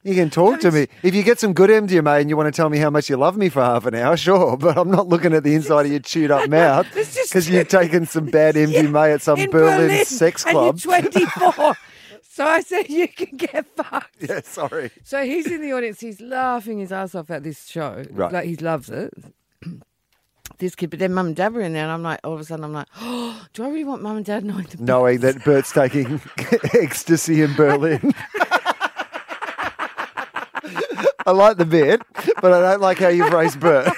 you 0.05 0.15
can 0.15 0.31
talk 0.31 0.61
to 0.61 0.71
me. 0.71 0.89
If 1.03 1.15
you 1.15 1.23
get 1.23 1.39
some 1.39 1.53
good 1.53 1.71
MDMA 1.71 2.21
and 2.21 2.29
you 2.29 2.37
want 2.37 2.53
to 2.53 2.57
tell 2.57 2.69
me 2.69 2.79
how 2.79 2.91
much 2.91 3.09
you 3.09 3.17
love 3.17 3.37
me 3.37 3.49
for 3.49 3.63
half 3.63 3.87
an 3.87 3.95
hour, 3.95 4.17
sure. 4.17 4.57
But 4.63 4.77
I'm 4.77 4.91
not 4.91 5.09
looking 5.09 5.33
at 5.33 5.45
the 5.45 5.55
inside 5.55 5.87
of 5.87 5.93
your 5.93 6.01
chewed 6.01 6.31
up 6.31 6.49
mouth 6.51 6.87
because 6.93 7.49
you've 7.49 7.69
taken 7.69 8.07
some 8.07 8.27
bad 8.27 8.55
MDMA 8.57 9.15
at 9.15 9.23
some 9.23 9.39
In 9.39 9.51
Berlin, 9.51 10.05
sex 10.05 10.45
and 10.45 10.53
club. 10.53 10.79
you're 10.85 11.01
24. 11.01 11.77
so 12.23 12.45
I 12.47 12.61
said, 12.61 12.89
You 12.89 13.07
can 13.09 13.37
get 13.37 13.67
fucked. 13.77 14.17
Yeah, 14.29 14.41
sorry. 14.43 14.91
So 15.05 15.25
he's 15.25 15.47
in 15.51 15.61
the 15.63 15.73
audience. 15.73 16.01
He's 16.01 16.21
laughing 16.21 16.79
his 16.81 16.91
ass 16.93 17.15
off 17.15 17.31
at 17.31 17.43
this 17.45 17.67
show. 17.67 18.05
Right. 18.11 18.33
Like 18.33 18.45
he 18.47 18.57
loves 18.57 18.91
it. 18.91 19.13
This 20.59 20.77
kid, 20.77 20.91
but 20.91 21.01
then 21.01 21.13
mum 21.13 21.27
and 21.29 21.35
dad 21.35 21.55
were 21.55 21.61
in 21.63 21.73
there, 21.73 21.83
and 21.83 21.91
I'm 21.91 22.05
like, 22.05 22.21
all 22.23 22.35
of 22.35 22.41
a 22.41 22.45
sudden, 22.45 22.65
I'm 22.65 22.73
like, 22.73 22.87
oh, 23.01 23.47
do 23.53 23.65
I 23.65 23.69
really 23.69 23.83
want 23.83 24.03
mum 24.03 24.19
and 24.19 24.25
dad 24.25 24.45
knowing 24.45 24.69
Knowing 24.79 25.19
that 25.21 25.43
Bert's 25.45 25.73
taking 25.73 26.21
ecstasy 26.75 27.43
in 27.43 27.53
Berlin. 27.55 28.15
I 31.27 31.31
like 31.33 31.57
the 31.57 31.65
bit, 31.65 32.03
but 32.41 32.53
I 32.53 32.61
don't 32.61 32.81
like 32.81 32.99
how 32.99 33.09
you've 33.09 33.33
raised 33.33 33.61
Bert. 33.61 33.89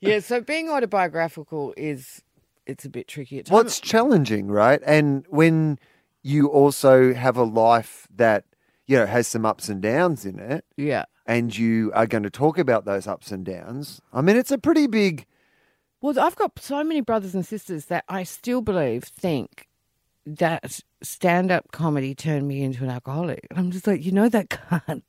Yeah, 0.00 0.20
so 0.20 0.40
being 0.40 0.70
autobiographical 0.70 1.74
is 1.76 2.22
it's 2.66 2.84
a 2.84 2.88
bit 2.88 3.06
tricky 3.06 3.38
at 3.38 3.46
times. 3.46 3.52
What's 3.52 3.80
challenging, 3.80 4.48
right? 4.48 4.80
And 4.86 5.26
when 5.28 5.78
you 6.22 6.46
also 6.46 7.12
have 7.12 7.36
a 7.36 7.42
life 7.42 8.08
that, 8.16 8.44
you 8.86 8.96
know, 8.96 9.06
has 9.06 9.26
some 9.26 9.44
ups 9.44 9.68
and 9.68 9.82
downs 9.82 10.24
in 10.24 10.38
it, 10.38 10.64
yeah. 10.76 11.04
and 11.26 11.56
you 11.56 11.92
are 11.94 12.06
going 12.06 12.22
to 12.22 12.30
talk 12.30 12.58
about 12.58 12.86
those 12.86 13.06
ups 13.06 13.30
and 13.30 13.44
downs. 13.44 14.00
I 14.12 14.22
mean, 14.22 14.36
it's 14.36 14.50
a 14.50 14.58
pretty 14.58 14.86
big. 14.86 15.26
Well, 16.00 16.18
I've 16.18 16.36
got 16.36 16.58
so 16.58 16.82
many 16.82 17.02
brothers 17.02 17.34
and 17.34 17.44
sisters 17.44 17.86
that 17.86 18.04
I 18.08 18.22
still 18.22 18.62
believe 18.62 19.04
think 19.04 19.68
that 20.26 20.80
stand-up 21.02 21.72
comedy 21.72 22.14
turned 22.14 22.46
me 22.46 22.62
into 22.62 22.84
an 22.84 22.90
alcoholic. 22.90 23.46
And 23.50 23.58
I'm 23.58 23.70
just 23.70 23.86
like, 23.86 24.04
you 24.04 24.12
know, 24.12 24.28
that 24.28 24.50
can't. 24.50 25.04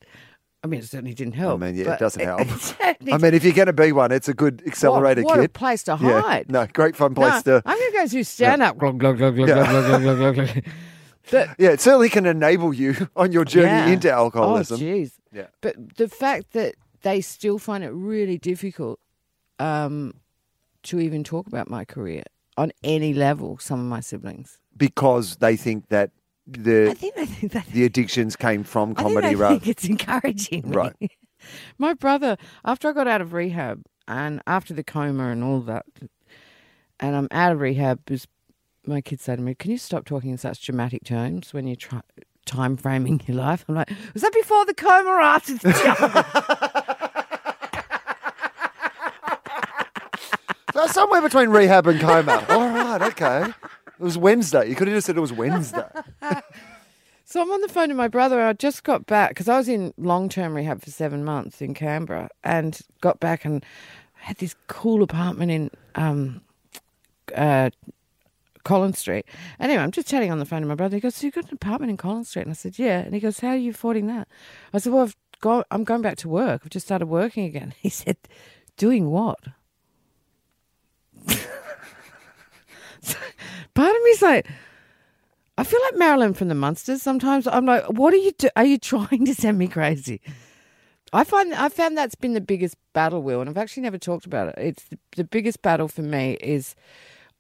I 0.64 0.68
mean, 0.68 0.82
it 0.82 0.86
certainly 0.86 1.14
didn't 1.14 1.34
help. 1.34 1.62
I 1.62 1.66
mean, 1.66 1.76
yeah, 1.76 1.94
it 1.94 2.00
doesn't 2.00 2.24
help. 2.24 2.48
certainly 2.60 3.14
I 3.14 3.18
mean, 3.18 3.34
if 3.34 3.44
you're 3.44 3.54
going 3.54 3.66
to 3.66 3.74
be 3.74 3.92
one, 3.92 4.12
it's 4.12 4.28
a 4.30 4.34
good 4.34 4.62
accelerator 4.68 5.24
what, 5.24 5.38
what 5.38 5.46
a 5.46 5.50
place 5.50 5.84
to 5.84 5.98
yeah, 6.00 6.22
hide. 6.22 6.52
no, 6.52 6.68
great 6.68 6.96
fun 6.96 7.16
place 7.16 7.46
No, 7.46 7.60
to. 7.60 7.64
I'm 7.66 7.78
going 7.78 7.92
to 7.92 7.98
go 7.98 8.08
do 8.08 8.24
stand-up. 8.24 8.78
Glug, 8.78 9.00
glug, 9.00 9.18
glug, 9.18 9.36
glug, 9.36 9.50
Yeah. 9.50 9.56
glug, 9.56 9.86
glug, 9.86 10.02
glug, 10.02 10.18
glug, 10.18 10.36
glug, 10.36 10.48
glug. 10.54 10.66
But 11.32 11.50
Yeah, 11.60 11.70
it 11.70 11.82
certainly 11.82 12.10
can 12.10 12.26
enable 12.26 12.74
you 12.74 13.08
on 13.16 13.32
your 13.32 13.46
journey 13.46 13.68
Yeah. 13.68 13.88
into 13.88 14.12
alcoholism. 14.12 14.80
Oh, 14.80 14.84
jeez. 14.84 15.14
Yeah. 15.32 15.48
But 15.62 15.98
the 15.98 16.08
fact 16.08 16.54
that 16.54 16.76
they 17.04 17.22
still 17.22 17.58
find 17.58 17.84
it 17.84 17.92
really 17.92 18.38
difficult 18.38 19.00
um, 19.60 20.14
to 20.84 21.00
even 21.00 21.24
talk 21.24 21.48
about 21.48 21.70
my 21.70 21.86
career 21.86 22.24
on 22.58 22.72
any 22.84 23.14
level, 23.14 23.58
some 23.60 23.80
of 23.80 23.86
my 23.86 24.00
siblings. 24.00 24.58
Because 24.78 25.38
they 25.38 25.56
think 25.56 25.90
that 25.90 26.12
the 26.48 26.90
I 26.90 26.94
think 26.94 27.16
they 27.16 27.26
think 27.26 27.52
that. 27.54 27.66
the 27.68 27.86
addictions 27.86 28.36
came 28.36 28.64
from 28.64 28.92
I 28.98 29.04
comedy, 29.04 29.28
think 29.28 29.40
they 29.40 29.48
think 29.48 29.68
it's 29.68 29.86
encouraging. 29.86 30.72
Right. 30.72 31.12
my 31.78 31.94
brother, 31.94 32.38
after 32.66 32.90
I 32.90 32.94
got 32.94 33.08
out 33.08 33.22
of 33.22 33.34
rehab 33.34 33.84
and 34.08 34.42
after 34.48 34.74
the 34.74 34.84
coma 34.84 35.30
and 35.30 35.44
all 35.44 35.60
that, 35.62 35.86
and 37.00 37.16
I'm 37.16 37.28
out 37.32 37.52
of 37.54 37.60
rehab, 37.60 38.10
was 38.10 38.28
my 38.86 39.02
kids 39.02 39.24
say 39.24 39.36
to 39.36 39.42
me, 39.42 39.56
"Can 39.56 39.72
you 39.72 39.78
stop 39.78 40.06
talking 40.06 40.32
in 40.32 40.38
such 40.38 40.66
dramatic 40.66 41.04
terms 41.04 41.54
when 41.54 41.68
you're 41.68 41.76
try- 41.76 42.02
time 42.46 42.76
framing 42.78 43.22
your 43.28 43.38
life?" 43.38 43.64
I'm 43.68 43.76
like, 43.76 43.92
"Was 44.14 44.24
that 44.24 44.34
before 44.34 44.66
the 44.66 44.74
coma 44.74 45.10
or 45.10 45.22
after 45.22 45.54
the 45.56 45.72
So 50.74 50.88
somewhere 50.88 51.22
between 51.22 51.50
rehab 51.50 51.86
and 51.88 52.00
coma. 52.00 52.46
All 52.50 52.70
right, 52.70 53.02
okay. 53.02 53.46
It 54.02 54.04
was 54.04 54.18
Wednesday. 54.18 54.68
You 54.68 54.74
could 54.74 54.88
have 54.88 54.98
just 54.98 55.06
said 55.06 55.16
it 55.16 55.22
was 55.22 55.32
Wednesday. 55.32 55.86
So 57.24 57.42
I'm 57.42 57.50
on 57.50 57.62
the 57.62 57.70
phone 57.70 57.88
to 57.88 57.96
my 57.96 58.10
brother. 58.10 58.42
I 58.42 58.52
just 58.52 58.84
got 58.84 59.06
back 59.06 59.30
because 59.30 59.48
I 59.48 59.56
was 59.56 59.70
in 59.70 59.94
long 59.96 60.28
term 60.28 60.54
rehab 60.54 60.82
for 60.82 60.92
seven 60.92 61.24
months 61.24 61.62
in 61.62 61.74
Canberra 61.74 62.28
and 62.44 62.78
got 63.00 63.22
back 63.22 63.46
and 63.46 63.66
had 64.16 64.36
this 64.40 64.54
cool 64.68 65.02
apartment 65.02 65.50
in 65.50 65.72
um, 65.96 66.42
uh, 67.34 67.70
Collins 68.66 69.00
Street. 69.00 69.26
Anyway, 69.62 69.82
I'm 69.82 69.92
just 69.92 70.10
chatting 70.10 70.30
on 70.30 70.40
the 70.40 70.46
phone 70.46 70.60
to 70.60 70.68
my 70.68 70.76
brother. 70.76 70.98
He 70.98 71.00
goes, 71.00 71.16
"So 71.16 71.26
you 71.26 71.32
got 71.32 71.46
an 71.46 71.54
apartment 71.54 71.90
in 71.90 71.96
Collins 71.96 72.28
Street?" 72.28 72.42
And 72.42 72.52
I 72.52 72.54
said, 72.54 72.78
"Yeah." 72.78 73.00
And 73.00 73.14
he 73.14 73.22
goes, 73.22 73.40
"How 73.40 73.52
are 73.52 73.56
you 73.56 73.72
affording 73.72 74.08
that?" 74.08 74.28
I 74.74 74.80
said, 74.80 74.92
"Well, 74.92 75.04
I've 75.04 75.16
got, 75.40 75.68
I'm 75.72 75.86
going 75.86 76.02
back 76.02 76.18
to 76.18 76.28
work. 76.28 76.64
I've 76.66 76.70
just 76.70 76.86
started 76.88 77.06
working 77.06 77.46
again." 77.46 77.74
He 77.82 77.88
said, 77.88 78.18
"Doing 78.76 79.10
what?" 79.10 79.40
Part 83.74 83.96
of 83.96 84.04
me's 84.04 84.22
like. 84.22 84.48
I 85.58 85.64
feel 85.64 85.80
like 85.84 85.98
Marilyn 85.98 86.34
from 86.34 86.48
the 86.48 86.56
Munsters. 86.56 87.04
Sometimes 87.04 87.46
I'm 87.46 87.66
like, 87.66 87.84
what 87.86 88.14
are 88.14 88.18
you 88.18 88.32
do? 88.32 88.50
Are 88.56 88.66
you 88.66 88.78
trying 88.78 89.26
to 89.26 89.36
send 89.36 89.58
me 89.58 89.68
crazy? 89.68 90.22
I 91.14 91.24
find 91.24 91.54
I 91.54 91.70
found 91.70 91.98
that's 91.98 92.16
been 92.16 92.34
the 92.34 92.42
biggest 92.42 92.78
battle, 92.94 93.22
Will, 93.22 93.42
and 93.42 93.50
I've 93.50 93.58
actually 93.58 93.84
never 93.84 93.98
talked 93.98 94.26
about 94.26 94.50
it. 94.50 94.56
It's 94.58 94.84
the, 94.86 94.98
the 95.18 95.24
biggest 95.24 95.62
battle 95.62 95.88
for 95.88 96.02
me 96.02 96.38
is 96.42 96.74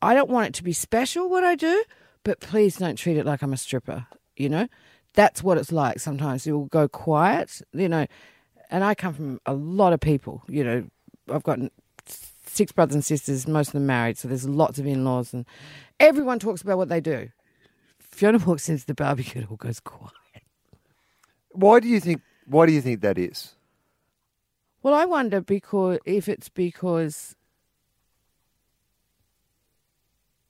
I 0.02 0.14
don't 0.14 0.30
want 0.30 0.48
it 0.48 0.54
to 0.56 0.64
be 0.64 0.74
special 0.74 1.30
what 1.30 1.44
I 1.44 1.56
do, 1.56 1.84
but 2.24 2.42
please 2.42 2.76
don't 2.76 2.98
treat 2.98 3.18
it 3.18 3.26
like 3.26 3.42
I'm 3.42 3.54
a 3.54 3.58
stripper. 3.58 4.08
You 4.36 4.50
know, 4.50 4.68
that's 5.14 5.42
what 5.42 5.58
it's 5.58 5.72
like. 5.72 6.00
Sometimes 6.00 6.46
it 6.46 6.52
will 6.52 6.66
go 6.66 6.88
quiet. 6.90 7.62
You 7.72 7.88
know, 7.88 8.06
and 8.70 8.84
I 8.84 8.94
come 8.94 9.14
from 9.14 9.40
a 9.46 9.54
lot 9.54 9.94
of 9.94 10.02
people. 10.02 10.44
You 10.50 10.64
know, 10.66 10.88
I've 11.32 11.44
got 11.44 11.60
six 12.52 12.72
brothers 12.72 12.96
and 12.96 13.06
sisters, 13.06 13.48
most 13.48 13.68
of 13.70 13.74
them 13.74 13.86
married, 13.86 14.18
so 14.18 14.28
there's 14.28 14.48
lots 14.48 14.78
of 14.78 14.86
in-laws, 14.86 15.34
and 15.34 15.46
everyone 16.00 16.40
talks 16.40 16.62
about 16.62 16.78
what 16.78 16.90
they 16.90 17.00
do. 17.00 17.30
Fiona 18.00 18.38
walks 18.40 18.68
into 18.70 18.86
the 18.86 18.94
barbecue, 18.94 19.42
it 19.42 19.50
all 19.50 19.58
goes 19.58 19.80
quiet. 19.80 20.14
Why 21.52 21.80
do 21.80 21.88
you 21.88 22.00
think? 22.00 22.22
Why 22.46 22.66
do 22.66 22.72
you 22.72 22.82
think 22.82 23.02
that 23.02 23.18
is? 23.18 23.56
Well, 24.84 24.94
I 24.94 25.06
wonder 25.06 25.42
because 25.42 26.00
if 26.06 26.28
it's 26.28 26.50
because. 26.50 27.36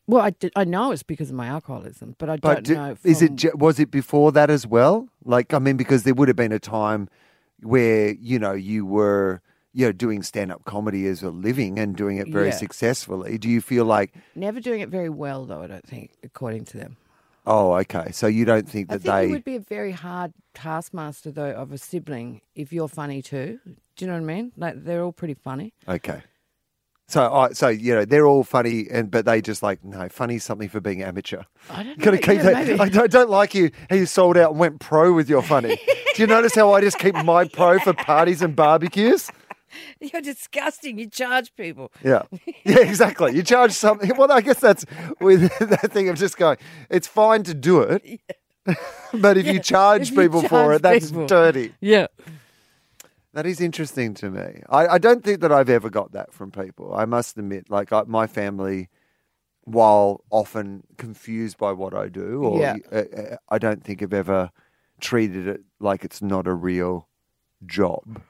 Well, 0.08 0.22
I, 0.22 0.32
did, 0.32 0.52
I 0.56 0.66
know 0.66 0.92
it's 0.92 1.04
because 1.04 1.30
of 1.30 1.36
my 1.36 1.48
alcoholism, 1.48 2.16
but 2.18 2.30
I 2.30 2.36
don't 2.36 2.64
do- 2.64 2.76
know. 2.76 2.98
is 3.04 3.22
it? 3.22 3.58
Was 3.58 3.80
it 3.80 3.92
before 3.92 4.32
that 4.34 4.50
as 4.50 4.68
well? 4.68 5.08
Like, 5.24 5.54
I 5.54 5.60
mean, 5.60 5.78
because 5.78 6.04
there 6.04 6.14
would 6.14 6.28
have 6.28 6.36
been 6.36 6.52
a 6.52 6.60
time 6.60 7.08
where 7.62 8.12
you 8.14 8.38
know 8.38 8.54
you 8.54 8.86
were 8.86 9.42
you 9.74 9.86
know 9.86 9.92
doing 9.92 10.24
stand 10.24 10.52
up 10.52 10.64
comedy 10.66 11.08
as 11.08 11.24
a 11.24 11.30
living 11.30 11.80
and 11.80 11.96
doing 11.96 12.18
it 12.18 12.28
very 12.30 12.48
Yeah. 12.50 12.56
successfully. 12.58 13.38
Do 13.38 13.50
you 13.50 13.62
feel 13.62 13.86
like? 13.86 14.14
never 14.36 14.60
doing 14.60 14.82
it 14.82 14.90
very 14.90 15.10
well, 15.10 15.46
though? 15.46 15.62
I 15.62 15.68
don't 15.68 15.86
think, 15.88 16.12
according 16.24 16.66
to 16.66 16.78
them. 16.78 16.98
Oh, 17.46 17.74
okay. 17.74 18.12
So 18.12 18.28
you 18.28 18.46
don't 18.46 18.70
think 18.70 18.92
I 18.92 18.98
that 18.98 19.02
think 19.02 19.14
they? 19.16 19.26
it 19.26 19.32
would 19.32 19.44
be 19.44 19.56
a 19.56 19.60
very 19.60 19.94
hard 19.94 20.34
taskmaster, 20.54 21.32
though, 21.32 21.52
of 21.52 21.72
a 21.72 21.78
sibling 21.78 22.42
if 22.54 22.72
you're 22.72 22.88
funny 22.88 23.22
too. 23.22 23.60
Do 23.66 24.06
you 24.06 24.08
know 24.08 24.14
what 24.14 24.22
I 24.22 24.26
mean? 24.26 24.52
Like 24.58 24.84
they're 24.84 25.04
all 25.04 25.12
pretty 25.12 25.34
funny. 25.34 25.74
Okay. 25.88 26.22
So, 27.08 27.34
I 27.34 27.50
so 27.52 27.68
you 27.68 27.94
know, 27.94 28.06
they're 28.06 28.26
all 28.26 28.46
funny, 28.46 28.88
and 28.90 29.12
but 29.12 29.26
they 29.26 29.42
just 29.42 29.62
like 29.62 29.84
no, 29.84 30.08
funny's 30.08 30.46
something 30.46 30.70
for 30.70 30.80
being 30.80 31.02
amateur. 31.04 31.42
I 31.70 31.84
don't 31.84 31.98
know. 31.98 32.12
Keep 32.12 32.28
yeah, 32.28 32.64
that. 32.64 32.80
I 32.80 32.88
don't, 32.88 33.12
don't 33.12 33.30
like 33.30 33.54
you 33.54 33.70
how 33.90 33.98
you 33.98 34.06
sold 34.06 34.38
out 34.38 34.52
and 34.52 34.60
went 34.60 34.80
pro 34.80 35.12
with 35.12 35.28
your 35.30 35.42
funny. 35.42 35.76
Do 36.16 36.22
you 36.22 36.28
notice 36.28 36.56
how 36.56 36.72
I 36.74 36.80
just 36.80 37.00
keep 37.00 37.16
my 37.16 37.48
pro 37.48 37.80
for 37.80 37.94
parties 37.94 38.42
and 38.42 38.56
barbecues? 38.56 39.30
You're 40.00 40.22
disgusting. 40.22 40.98
You 41.00 41.08
charge 41.10 41.56
people. 41.56 41.92
Yeah, 42.04 42.24
yeah, 42.66 42.80
exactly. 42.80 43.36
You 43.36 43.44
charge 43.44 43.72
something. 43.72 44.12
Well, 44.18 44.32
I 44.32 44.42
guess 44.42 44.60
that's 44.60 44.86
with 45.20 45.50
that 45.60 45.92
thing 45.92 46.10
of 46.10 46.18
just 46.18 46.38
going. 46.38 46.58
It's 46.90 47.08
fine 47.08 47.44
to 47.44 47.54
do 47.54 47.82
it, 47.82 48.22
but 49.14 49.38
if 49.38 49.48
you 49.48 49.60
charge 49.60 50.04
if 50.04 50.12
you 50.12 50.22
people 50.24 50.42
for 50.44 50.74
it, 50.74 50.82
that's 50.82 51.10
people. 51.12 51.28
dirty. 51.28 51.74
Yeah. 51.82 52.08
That 53.34 53.46
is 53.46 53.62
interesting 53.62 54.14
to 54.16 54.30
me. 54.30 54.62
I, 54.70 54.88
I 54.88 54.98
don't 54.98 55.24
think 55.24 55.40
that 55.40 55.52
I've 55.54 55.70
ever 55.70 55.90
got 55.90 56.12
that 56.12 56.34
from 56.34 56.52
people. 56.52 56.94
I 56.94 57.06
must 57.06 57.38
admit, 57.38 57.70
like 57.70 57.94
I, 57.94 58.04
my 58.06 58.28
family, 58.28 58.90
while 59.64 60.22
often 60.30 60.84
confused 60.98 61.58
by 61.58 61.72
what 61.72 61.94
I 61.96 62.10
do, 62.10 62.44
or 62.44 62.60
Yeah. 62.60 62.76
uh, 62.92 62.96
uh, 62.96 63.36
I 63.48 63.58
don't 63.58 63.84
think 63.86 64.04
I've 64.04 64.14
ever 64.14 64.52
treated 65.00 65.48
it 65.48 65.62
like 65.80 66.04
it's 66.04 66.22
not 66.22 66.46
a 66.46 66.54
real 66.54 67.08
job. 67.66 68.22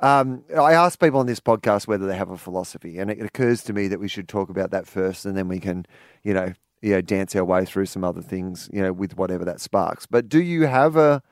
Um, 0.00 0.44
I 0.56 0.72
ask 0.72 0.98
people 0.98 1.20
on 1.20 1.26
this 1.26 1.40
podcast 1.40 1.86
whether 1.86 2.06
they 2.06 2.16
have 2.16 2.30
a 2.30 2.36
philosophy, 2.36 2.98
and 2.98 3.10
it 3.10 3.20
occurs 3.20 3.62
to 3.64 3.72
me 3.72 3.88
that 3.88 4.00
we 4.00 4.08
should 4.08 4.28
talk 4.28 4.50
about 4.50 4.70
that 4.72 4.86
first, 4.86 5.24
and 5.24 5.36
then 5.36 5.48
we 5.48 5.60
can, 5.60 5.86
you 6.22 6.34
know, 6.34 6.52
you 6.82 6.90
know, 6.90 7.00
dance 7.00 7.34
our 7.34 7.44
way 7.44 7.64
through 7.64 7.86
some 7.86 8.04
other 8.04 8.20
things, 8.20 8.68
you 8.72 8.82
know, 8.82 8.92
with 8.92 9.16
whatever 9.16 9.44
that 9.44 9.60
sparks. 9.60 10.04
But 10.04 10.28
do 10.28 10.42
you 10.42 10.66
have 10.66 10.96
a, 10.96 11.22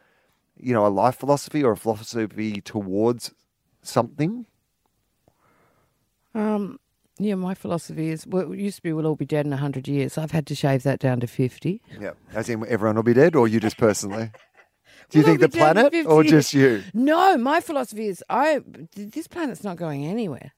you 0.56 0.72
know, 0.72 0.86
a 0.86 0.88
life 0.88 1.16
philosophy 1.16 1.62
or 1.62 1.72
a 1.72 1.76
philosophy 1.76 2.60
towards 2.62 3.34
something? 3.82 4.46
Um, 6.34 6.78
yeah, 7.18 7.34
my 7.34 7.54
philosophy 7.54 8.08
is 8.08 8.26
well, 8.26 8.52
it 8.52 8.58
used 8.58 8.76
to 8.76 8.82
be 8.82 8.92
we'll 8.92 9.06
all 9.06 9.16
be 9.16 9.26
dead 9.26 9.44
in 9.44 9.50
100 9.50 9.86
years. 9.86 10.16
I've 10.16 10.30
had 10.30 10.46
to 10.46 10.54
shave 10.54 10.82
that 10.84 10.98
down 10.98 11.20
to 11.20 11.26
50. 11.26 11.82
Yeah, 12.00 12.12
as 12.32 12.48
in 12.48 12.64
everyone 12.66 12.96
will 12.96 13.02
be 13.02 13.12
dead, 13.12 13.36
or 13.36 13.46
you 13.46 13.60
just 13.60 13.76
personally? 13.76 14.30
Do 15.12 15.18
you 15.18 15.24
think 15.24 15.40
the 15.40 15.48
be 15.48 15.58
dead 15.58 15.76
in 15.76 15.90
planet 15.90 16.06
or 16.06 16.24
just 16.24 16.52
you? 16.54 16.82
No, 16.94 17.36
my 17.36 17.60
philosophy 17.60 18.06
is 18.08 18.22
I 18.28 18.60
this 18.96 19.26
planet's 19.28 19.62
not 19.62 19.76
going 19.76 20.04
anywhere. 20.04 20.52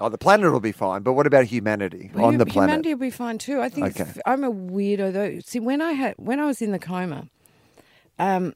Oh, 0.00 0.08
the 0.08 0.18
planet 0.18 0.50
will 0.50 0.58
be 0.60 0.72
fine, 0.72 1.02
but 1.02 1.12
what 1.12 1.26
about 1.28 1.44
humanity 1.44 2.10
Well, 2.12 2.24
on 2.24 2.38
the 2.38 2.44
planet? 2.46 2.70
Humanity 2.70 2.94
will 2.94 3.00
be 3.00 3.10
fine 3.10 3.38
too. 3.38 3.60
I 3.60 3.68
think 3.68 4.00
Okay. 4.00 4.10
I'm 4.26 4.42
a 4.42 4.50
weirdo 4.52 5.12
though. 5.12 5.38
See, 5.40 5.60
when 5.60 5.80
I 5.80 5.92
had 5.92 6.14
when 6.18 6.40
I 6.40 6.46
was 6.46 6.60
in 6.60 6.72
the 6.72 6.78
coma, 6.80 7.28
um, 8.18 8.54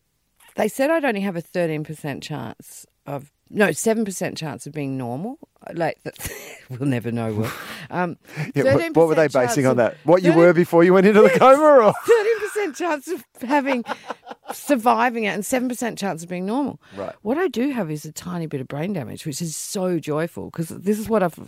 they 0.57 0.69
said 0.69 0.91
I'd 0.91 1.05
only 1.05 1.21
have 1.21 1.37
a 1.37 1.43
13% 1.43 2.23
chance 2.23 2.87
of 3.07 3.31
no 3.49 3.71
seven 3.73 4.05
percent 4.05 4.37
chance 4.37 4.67
of 4.67 4.73
being 4.73 4.97
normal. 4.99 5.39
Like 5.75 6.03
that, 6.05 6.33
we'll 6.71 6.89
never 6.89 7.11
know. 7.11 7.33
Will 7.33 7.51
um, 7.91 8.17
Yeah, 8.55 8.75
what, 8.75 8.97
what 8.97 9.09
were 9.09 9.15
they 9.15 9.29
basing 9.29 9.67
on 9.67 9.77
that? 9.79 9.97
What 10.05 10.23
you 10.23 10.31
13 10.31 10.39
were 10.39 10.53
before 10.53 10.85
you 10.85 10.93
went 10.95 11.07
into 11.07 11.23
the 11.23 11.31
coma, 11.31 11.87
or 11.87 11.93
Thirteen 12.07 12.41
percent 12.41 12.77
chance 12.77 13.09
of 13.09 13.25
having 13.43 13.85
surviving 14.53 15.25
it, 15.25 15.29
and 15.29 15.45
seven 15.45 15.69
percent 15.69 15.99
chance 15.99 16.23
of 16.23 16.29
being 16.29 16.47
normal. 16.47 16.81
Right. 16.97 17.15
What 17.23 17.39
I 17.39 17.49
do 17.49 17.71
have 17.71 17.91
is 17.91 18.05
a 18.05 18.13
tiny 18.13 18.47
bit 18.47 18.61
of 18.61 18.69
brain 18.69 18.93
damage, 18.93 19.27
which 19.27 19.43
is 19.43 19.57
so 19.57 19.99
joyful 19.99 20.47
because 20.47 20.69
this 20.69 20.99
is 20.99 21.09
what 21.09 21.23
I've 21.23 21.39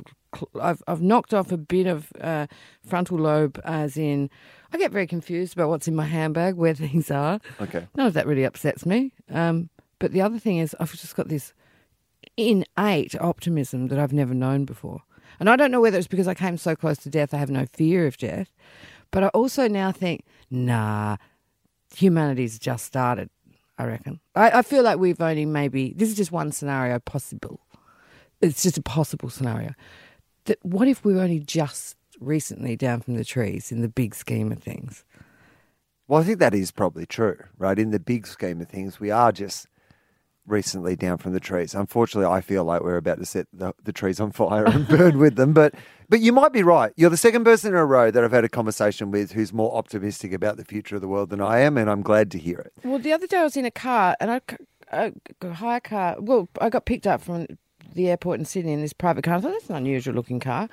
I've, 0.60 0.82
I've 0.86 1.02
knocked 1.02 1.32
off 1.32 1.52
a 1.52 1.56
bit 1.56 1.86
of 1.86 2.12
uh, 2.20 2.46
frontal 2.86 3.18
lobe, 3.18 3.60
as 3.64 3.96
in 3.96 4.30
I 4.72 4.78
get 4.78 4.92
very 4.92 5.06
confused 5.06 5.54
about 5.54 5.68
what's 5.70 5.88
in 5.88 5.96
my 5.96 6.04
handbag, 6.04 6.54
where 6.56 6.74
things 6.74 7.10
are. 7.10 7.40
okay? 7.60 7.86
None 7.96 8.06
of 8.06 8.14
that 8.14 8.26
really 8.26 8.44
upsets 8.44 8.84
me. 8.84 9.12
Um, 9.30 9.70
but 9.98 10.12
the 10.12 10.20
other 10.20 10.38
thing 10.38 10.58
is, 10.58 10.76
I've 10.78 10.92
just 10.92 11.16
got 11.16 11.28
this 11.28 11.52
innate 12.38 13.20
optimism 13.20 13.88
that 13.88 13.98
I've 13.98 14.12
never 14.12 14.32
known 14.32 14.64
before. 14.64 15.02
And 15.40 15.50
I 15.50 15.56
don't 15.56 15.70
know 15.70 15.80
whether 15.80 15.98
it's 15.98 16.06
because 16.06 16.28
I 16.28 16.34
came 16.34 16.56
so 16.56 16.74
close 16.74 16.98
to 16.98 17.10
death, 17.10 17.34
I 17.34 17.38
have 17.38 17.50
no 17.50 17.66
fear 17.66 18.06
of 18.06 18.16
death. 18.16 18.54
But 19.10 19.24
I 19.24 19.28
also 19.28 19.68
now 19.68 19.92
think, 19.92 20.24
nah, 20.50 21.16
humanity's 21.94 22.58
just 22.58 22.84
started, 22.84 23.28
I 23.76 23.84
reckon. 23.84 24.20
I, 24.34 24.58
I 24.58 24.62
feel 24.62 24.82
like 24.82 24.98
we've 24.98 25.20
only 25.20 25.46
maybe, 25.46 25.92
this 25.96 26.08
is 26.08 26.16
just 26.16 26.32
one 26.32 26.52
scenario 26.52 26.98
possible. 27.00 27.60
It's 28.40 28.62
just 28.62 28.78
a 28.78 28.82
possible 28.82 29.30
scenario. 29.30 29.74
That 30.44 30.58
what 30.62 30.88
if 30.88 31.04
we 31.04 31.14
are 31.14 31.22
only 31.22 31.40
just 31.40 31.96
recently 32.20 32.76
down 32.76 33.00
from 33.00 33.14
the 33.14 33.24
trees 33.24 33.72
in 33.72 33.82
the 33.82 33.88
big 33.88 34.14
scheme 34.14 34.52
of 34.52 34.58
things? 34.58 35.04
Well, 36.06 36.20
I 36.20 36.24
think 36.24 36.38
that 36.38 36.54
is 36.54 36.70
probably 36.70 37.04
true, 37.04 37.36
right? 37.58 37.78
In 37.78 37.90
the 37.90 38.00
big 38.00 38.26
scheme 38.26 38.60
of 38.60 38.68
things, 38.68 39.00
we 39.00 39.10
are 39.10 39.32
just 39.32 39.66
recently 40.50 40.96
down 40.96 41.18
from 41.18 41.32
the 41.32 41.40
trees. 41.40 41.74
Unfortunately, 41.74 42.30
I 42.30 42.40
feel 42.40 42.64
like 42.64 42.82
we're 42.82 42.96
about 42.96 43.18
to 43.18 43.26
set 43.26 43.46
the, 43.52 43.74
the 43.82 43.92
trees 43.92 44.20
on 44.20 44.32
fire 44.32 44.64
and 44.64 44.86
burn 44.88 45.18
with 45.18 45.36
them. 45.36 45.52
But 45.52 45.74
but 46.08 46.20
you 46.20 46.32
might 46.32 46.52
be 46.52 46.62
right. 46.62 46.92
You're 46.96 47.10
the 47.10 47.16
second 47.16 47.44
person 47.44 47.74
in 47.74 47.78
a 47.78 47.84
row 47.84 48.10
that 48.10 48.24
I've 48.24 48.32
had 48.32 48.44
a 48.44 48.48
conversation 48.48 49.10
with 49.10 49.32
who's 49.32 49.52
more 49.52 49.74
optimistic 49.76 50.32
about 50.32 50.56
the 50.56 50.64
future 50.64 50.96
of 50.96 51.02
the 51.02 51.08
world 51.08 51.30
than 51.30 51.40
I 51.40 51.60
am, 51.60 51.76
and 51.76 51.90
I'm 51.90 52.02
glad 52.02 52.30
to 52.32 52.38
hear 52.38 52.58
it. 52.58 52.72
Well, 52.82 52.98
the 52.98 53.12
other 53.12 53.26
day 53.26 53.38
I 53.38 53.44
was 53.44 53.56
in 53.56 53.66
a 53.66 53.70
car 53.70 54.16
and 54.18 54.30
I, 54.30 54.40
I 54.90 55.12
a 55.42 55.52
hire 55.52 55.80
car. 55.80 56.16
Well, 56.18 56.48
I 56.60 56.70
got 56.70 56.86
picked 56.86 57.06
up 57.06 57.20
from 57.20 57.46
the 57.94 58.08
airport 58.08 58.38
in 58.38 58.46
Sydney 58.46 58.72
in 58.72 58.80
this 58.80 58.92
private 58.92 59.24
car. 59.24 59.34
I 59.34 59.40
thought 59.40 59.52
that's 59.52 59.70
an 59.70 59.76
unusual 59.76 60.14
looking 60.14 60.40
car. 60.40 60.68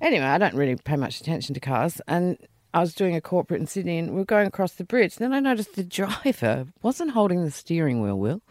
Anyway, 0.00 0.24
I 0.24 0.38
don't 0.38 0.54
really 0.54 0.76
pay 0.76 0.96
much 0.96 1.20
attention 1.20 1.52
to 1.54 1.60
cars, 1.60 2.00
and 2.08 2.38
I 2.72 2.80
was 2.80 2.94
doing 2.94 3.16
a 3.16 3.20
corporate 3.20 3.60
in 3.60 3.66
Sydney, 3.66 3.98
and 3.98 4.14
we 4.14 4.22
are 4.22 4.24
going 4.24 4.46
across 4.46 4.72
the 4.72 4.84
bridge. 4.84 5.16
Then 5.16 5.32
I 5.32 5.40
noticed 5.40 5.74
the 5.74 5.84
driver 6.24 6.66
wasn't 6.82 7.10
holding 7.10 7.44
the 7.44 7.50
steering 7.50 8.00
wheel, 8.00 8.18
Will, 8.18 8.42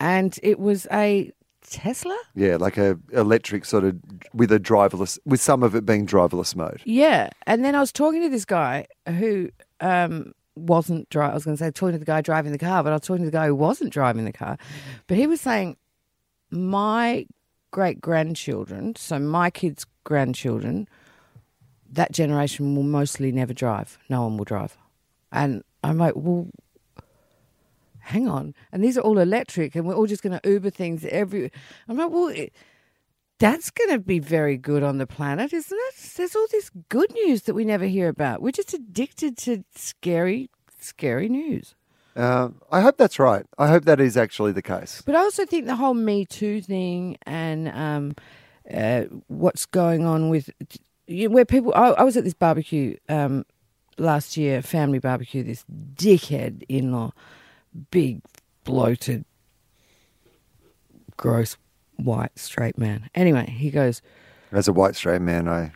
and 0.00 0.38
it 0.42 0.58
was 0.58 0.86
a 0.92 1.32
Tesla. 1.62 2.18
Yeah, 2.34 2.56
like 2.56 2.76
a 2.76 2.98
electric 3.12 3.64
sort 3.64 3.84
of 3.84 3.96
with 4.32 4.52
a 4.52 4.60
driverless, 4.60 5.18
with 5.24 5.40
some 5.40 5.62
of 5.62 5.74
it 5.74 5.86
being 5.86 6.06
driverless 6.06 6.54
mode. 6.54 6.82
Yeah, 6.84 7.30
and 7.46 7.64
then 7.64 7.74
I 7.74 7.80
was 7.80 7.92
talking 7.92 8.22
to 8.22 8.28
this 8.28 8.44
guy 8.44 8.86
who 9.08 9.50
um, 9.80 10.32
wasn't 10.56 11.08
driving. 11.08 11.32
I 11.32 11.34
was 11.34 11.44
going 11.44 11.56
to 11.56 11.64
say 11.64 11.70
talking 11.70 11.94
to 11.94 11.98
the 11.98 12.04
guy 12.04 12.20
driving 12.20 12.52
the 12.52 12.58
car, 12.58 12.82
but 12.82 12.90
I 12.90 12.96
was 12.96 13.02
talking 13.02 13.24
to 13.24 13.30
the 13.30 13.36
guy 13.36 13.46
who 13.46 13.54
wasn't 13.54 13.92
driving 13.92 14.24
the 14.24 14.32
car. 14.32 14.58
But 15.06 15.16
he 15.16 15.26
was 15.26 15.40
saying, 15.40 15.76
my 16.50 17.26
great 17.70 18.00
grandchildren, 18.00 18.94
so 18.96 19.18
my 19.18 19.50
kids' 19.50 19.86
grandchildren, 20.04 20.86
that 21.90 22.12
generation 22.12 22.76
will 22.76 22.82
mostly 22.82 23.32
never 23.32 23.54
drive. 23.54 23.98
No 24.08 24.22
one 24.22 24.36
will 24.36 24.44
drive, 24.44 24.76
and 25.32 25.62
I'm 25.82 25.98
like, 25.98 26.14
well. 26.14 26.48
Hang 28.04 28.28
on, 28.28 28.54
and 28.70 28.84
these 28.84 28.98
are 28.98 29.00
all 29.00 29.18
electric, 29.18 29.74
and 29.74 29.86
we're 29.86 29.94
all 29.94 30.06
just 30.06 30.22
going 30.22 30.38
to 30.38 30.48
Uber 30.48 30.70
things 30.70 31.04
every. 31.06 31.50
I'm 31.88 31.96
like, 31.96 32.10
well, 32.10 32.28
it, 32.28 32.52
that's 33.38 33.70
going 33.70 33.90
to 33.90 33.98
be 33.98 34.18
very 34.18 34.56
good 34.56 34.82
on 34.82 34.98
the 34.98 35.06
planet, 35.06 35.52
isn't 35.52 35.78
it? 35.88 35.94
There's 36.16 36.36
all 36.36 36.46
this 36.50 36.70
good 36.88 37.12
news 37.12 37.42
that 37.42 37.54
we 37.54 37.64
never 37.64 37.86
hear 37.86 38.08
about. 38.08 38.42
We're 38.42 38.52
just 38.52 38.74
addicted 38.74 39.36
to 39.38 39.64
scary, 39.74 40.50
scary 40.78 41.28
news. 41.28 41.74
Uh, 42.16 42.50
I 42.70 42.80
hope 42.80 42.96
that's 42.96 43.18
right. 43.18 43.44
I 43.58 43.68
hope 43.68 43.84
that 43.84 44.00
is 44.00 44.16
actually 44.16 44.52
the 44.52 44.62
case. 44.62 45.02
But 45.04 45.16
I 45.16 45.20
also 45.20 45.44
think 45.46 45.66
the 45.66 45.76
whole 45.76 45.94
Me 45.94 46.24
Too 46.24 46.60
thing 46.60 47.16
and 47.26 47.68
um, 47.70 48.14
uh, 48.72 49.02
what's 49.26 49.66
going 49.66 50.06
on 50.06 50.28
with 50.28 50.50
you 51.06 51.28
know, 51.28 51.34
where 51.34 51.44
people. 51.44 51.72
I, 51.74 51.88
I 51.90 52.02
was 52.04 52.16
at 52.16 52.24
this 52.24 52.34
barbecue 52.34 52.96
um, 53.08 53.44
last 53.98 54.36
year, 54.36 54.62
family 54.62 55.00
barbecue. 55.00 55.42
This 55.42 55.64
dickhead 55.94 56.62
in 56.68 56.92
law, 56.92 57.12
big, 57.90 58.20
bloated, 58.64 59.24
gross, 61.16 61.56
white, 61.96 62.38
straight 62.38 62.78
man. 62.78 63.08
Anyway, 63.14 63.46
he 63.50 63.70
goes. 63.70 64.02
As 64.52 64.68
a 64.68 64.72
white 64.72 64.96
straight 64.96 65.20
man, 65.22 65.48
I 65.48 65.72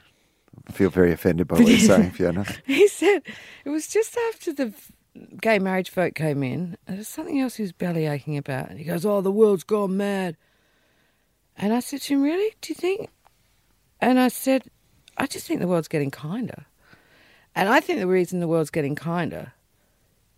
feel 0.73 0.91
very 0.91 1.13
offended 1.13 1.49
by 1.49 1.57
what 1.57 1.67
you're 1.67 1.79
saying, 1.79 2.11
Fiona. 2.13 2.45
He 2.65 2.89
said 2.89 3.23
it 3.65 3.71
was 3.71 3.89
just 3.89 4.17
after 4.31 4.53
the 4.53 4.73
gay 5.41 5.59
marriage 5.59 5.91
vote 5.91 6.15
came 6.15 6.43
in. 6.43 6.77
and 6.87 6.97
There's 6.97 7.09
something 7.09 7.41
else 7.41 7.57
he 7.57 7.63
was 7.63 7.73
belly 7.73 8.07
aching 8.07 8.37
about. 8.37 8.71
And 8.71 8.79
he 8.79 8.85
goes, 8.85 9.05
Oh, 9.05 9.21
the 9.21 9.33
world's 9.33 9.65
gone 9.65 9.97
mad. 9.97 10.37
And 11.57 11.73
I 11.73 11.81
said 11.81 12.03
to 12.03 12.15
him, 12.15 12.23
Really? 12.23 12.55
Do 12.61 12.71
you 12.71 12.75
think? 12.75 13.11
And 14.01 14.21
I 14.21 14.29
said, 14.29 14.65
I 15.17 15.27
just 15.27 15.47
think 15.47 15.61
the 15.61 15.67
world's 15.67 15.89
getting 15.89 16.11
kinder. 16.13 16.67
And 17.57 17.69
I 17.69 17.81
think 17.81 17.99
the 17.99 18.07
reason 18.07 18.39
the 18.39 18.47
world's 18.47 18.71
getting 18.71 18.95
kinder 18.95 19.53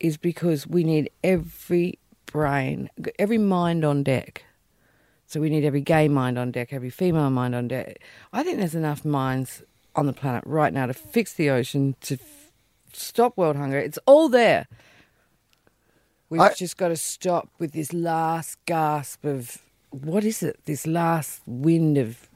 is 0.00 0.16
because 0.16 0.66
we 0.66 0.82
need 0.84 1.10
every 1.22 1.98
brain, 2.26 2.90
every 3.18 3.38
mind 3.38 3.84
on 3.84 4.02
deck. 4.02 4.44
So 5.26 5.40
we 5.40 5.48
need 5.50 5.64
every 5.64 5.80
gay 5.80 6.08
mind 6.08 6.38
on 6.38 6.50
deck, 6.50 6.72
every 6.72 6.90
female 6.90 7.30
mind 7.30 7.54
on 7.54 7.68
deck. 7.68 8.00
I 8.32 8.42
think 8.42 8.58
there's 8.58 8.74
enough 8.74 9.04
minds 9.04 9.62
on 9.94 10.06
the 10.06 10.12
planet 10.12 10.42
right 10.46 10.72
now 10.72 10.86
to 10.86 10.94
fix 10.94 11.32
the 11.34 11.50
ocean, 11.50 11.94
to 12.00 12.14
f- 12.14 12.50
stop 12.92 13.36
world 13.36 13.56
hunger. 13.56 13.78
It's 13.78 13.98
all 14.06 14.28
there. 14.28 14.66
We've 16.28 16.40
I- 16.40 16.52
just 16.54 16.76
got 16.76 16.88
to 16.88 16.96
stop 16.96 17.48
with 17.58 17.72
this 17.72 17.92
last 17.92 18.56
gasp 18.66 19.24
of 19.24 19.58
what 19.90 20.24
is 20.24 20.42
it? 20.42 20.60
This 20.64 20.86
last 20.86 21.42
wind 21.46 21.98
of 21.98 22.28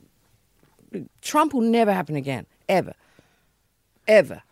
Trump 1.22 1.52
will 1.52 1.60
never 1.62 1.92
happen 1.92 2.14
again, 2.16 2.46
ever, 2.68 2.94
ever. 4.06 4.42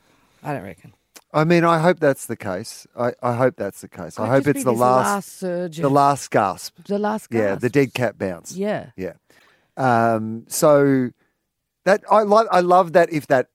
I 0.42 0.53
don't 0.53 0.62
reckon. 0.64 0.92
I 1.35 1.45
mean, 1.45 1.64
I 1.64 1.79
hope 1.79 1.99
that's 1.99 2.27
the 2.27 2.37
case. 2.37 2.87
I, 2.99 3.12
I 3.23 3.35
hope 3.35 3.57
that's 3.57 3.81
the 3.81 3.88
case. 3.88 4.18
I 4.18 4.25
Could 4.27 4.31
hope 4.47 4.47
it's 4.57 4.64
the 4.64 4.71
this 4.73 4.81
last, 4.81 5.38
surge, 5.38 5.77
the 5.79 5.88
last 5.88 6.31
gasp. 6.31 6.77
the 6.87 6.99
last 6.99 7.29
Yeah, 7.31 7.55
the 7.55 7.71
dead 7.71 7.95
cat 7.95 8.18
bounce. 8.18 8.55
Yeah. 8.55 8.90
Yeah. 8.97 9.14
Um, 9.79 10.45
so 10.49 11.09
that 11.85 12.03
I 12.11 12.23
like. 12.23 12.47
I 12.53 12.61
love 12.61 12.92
that 12.92 13.11
if 13.12 13.27
that 13.29 13.49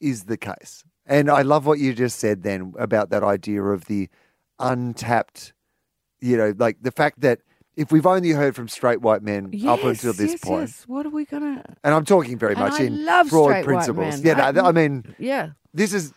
is 0.00 0.24
the 0.24 0.36
case, 0.36 0.84
and 1.06 1.30
I 1.30 1.40
love 1.42 1.64
what 1.66 1.78
you 1.78 1.94
just 1.94 2.18
said 2.18 2.42
then 2.42 2.74
about 2.78 3.08
that 3.10 3.22
idea 3.24 3.62
of 3.62 3.86
the 3.86 4.08
untapped. 4.58 5.52
You 6.20 6.36
know, 6.36 6.54
like 6.58 6.78
the 6.82 6.90
fact 6.92 7.20
that 7.22 7.40
if 7.76 7.90
we've 7.90 8.06
only 8.06 8.30
heard 8.30 8.54
from 8.54 8.68
straight 8.68 9.00
white 9.00 9.22
men 9.22 9.46
up 9.66 9.82
until 9.84 10.12
this 10.12 10.32
yes, 10.32 10.40
point, 10.40 10.68
yes. 10.68 10.84
What 10.86 11.06
are 11.06 11.10
we 11.10 11.24
gonna? 11.24 11.64
and 11.82 11.94
I'm 11.94 12.04
talking 12.04 12.38
very 12.38 12.52
And 12.52 12.60
much 12.60 12.80
I 12.80 12.84
in 12.84 13.04
love 13.04 13.28
broad 13.30 13.44
straight 13.48 13.56
white 13.58 13.64
principles. 13.64 14.22
men. 14.22 14.38
Yeah, 14.38 14.50
no, 14.52 14.62
I- 14.62 14.68
I 14.68 14.72
mean, 14.72 15.14
Yeah. 15.18 15.50
this 15.72 15.92
is 15.92 16.12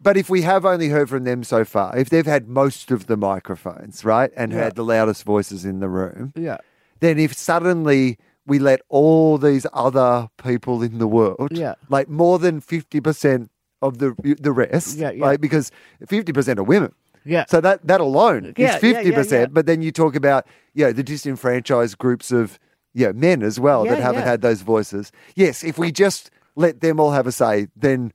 but 0.00 0.16
if 0.16 0.30
we 0.30 0.42
have 0.42 0.64
only 0.64 0.88
heard 0.88 1.08
from 1.08 1.24
them 1.24 1.44
so 1.44 1.64
far 1.64 1.96
if 1.96 2.08
they've 2.10 2.26
had 2.26 2.48
most 2.48 2.90
of 2.90 3.06
the 3.06 3.16
microphones 3.16 4.04
right 4.04 4.30
and 4.36 4.52
Yeah. 4.52 4.64
had 4.64 4.74
the 4.76 4.84
loudest 4.84 5.24
voices 5.24 5.64
in 5.64 5.80
the 5.80 5.88
room 5.88 6.32
Yeah. 6.36 6.58
then 7.00 7.18
if 7.18 7.34
suddenly 7.34 8.18
we 8.46 8.58
let 8.58 8.80
all 8.88 9.38
these 9.38 9.66
other 9.72 10.28
people 10.42 10.82
in 10.82 10.98
the 10.98 11.06
world 11.06 11.48
Yeah. 11.52 11.74
like 11.88 12.08
more 12.08 12.38
than 12.38 12.60
50% 12.60 13.48
of 13.82 13.98
the 13.98 14.14
the 14.40 14.52
rest 14.52 14.98
Yeah, 14.98 15.10
yeah. 15.10 15.24
like 15.24 15.40
because 15.40 15.70
50% 16.06 16.58
are 16.58 16.62
women 16.62 16.92
Yeah. 17.24 17.44
So 17.48 17.60
that 17.60 17.86
that 17.86 18.00
alone 18.00 18.42
Yeah, 18.44 18.50
is 18.50 18.56
yeah, 18.58 18.72
yeah, 18.72 18.78
fifty 18.78 19.12
percent. 19.12 19.48
yeah. 19.50 19.54
But 19.54 19.66
then 19.66 19.82
you 19.82 19.92
talk 19.92 20.14
about 20.16 20.46
you 20.74 20.84
know, 20.86 20.92
the 20.92 21.02
disenfranchised 21.02 21.98
groups 21.98 22.32
of 22.32 22.58
yeah 22.94 23.12
men 23.12 23.42
as 23.42 23.60
well 23.60 23.84
that 23.84 23.98
haven't 24.00 24.22
yeah. 24.24 24.30
had 24.32 24.40
those 24.40 24.62
voices. 24.62 25.12
Yes, 25.36 25.62
if 25.62 25.76
we 25.78 25.92
just 25.92 26.30
let 26.56 26.80
them 26.80 26.98
all 27.00 27.12
have 27.12 27.26
a 27.26 27.32
say, 27.32 27.68
then 27.76 28.12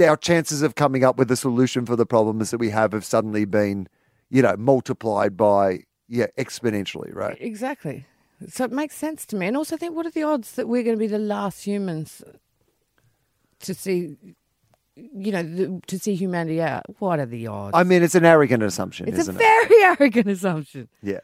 our 0.00 0.16
chances 0.16 0.62
of 0.62 0.74
coming 0.74 1.04
up 1.04 1.16
with 1.16 1.30
a 1.30 1.36
solution 1.36 1.86
for 1.86 1.96
the 1.96 2.06
problems 2.06 2.50
that 2.50 2.58
we 2.58 2.70
have 2.70 2.92
have 2.92 3.04
suddenly 3.04 3.44
been, 3.44 3.88
you 4.30 4.42
know, 4.42 4.56
multiplied 4.56 5.36
by 5.36 5.80
yeah 6.08 6.26
exponentially, 6.38 7.14
right? 7.14 7.36
Exactly. 7.40 8.06
So 8.48 8.64
it 8.64 8.72
makes 8.72 8.94
sense 8.94 9.24
to 9.26 9.36
me. 9.36 9.46
And 9.46 9.56
also 9.56 9.76
think, 9.76 9.94
what 9.94 10.06
are 10.06 10.10
the 10.10 10.22
odds 10.22 10.52
that 10.52 10.68
we're 10.68 10.82
going 10.82 10.96
to 10.96 11.00
be 11.00 11.06
the 11.06 11.18
last 11.18 11.64
humans 11.64 12.22
to 13.60 13.72
see, 13.72 14.16
you 14.94 15.32
know, 15.32 15.42
the, 15.42 15.80
to 15.86 15.98
see 15.98 16.14
humanity 16.14 16.60
out? 16.60 16.84
What 16.98 17.18
are 17.18 17.26
the 17.26 17.46
odds? 17.46 17.72
I 17.74 17.82
mean, 17.82 18.02
it's 18.02 18.14
an 18.14 18.26
arrogant 18.26 18.62
assumption, 18.62 19.08
it's 19.08 19.26
a 19.26 19.30
it? 19.30 19.36
very 19.36 19.82
arrogant 19.82 20.28
assumption. 20.28 20.88
Yeah. 21.02 21.20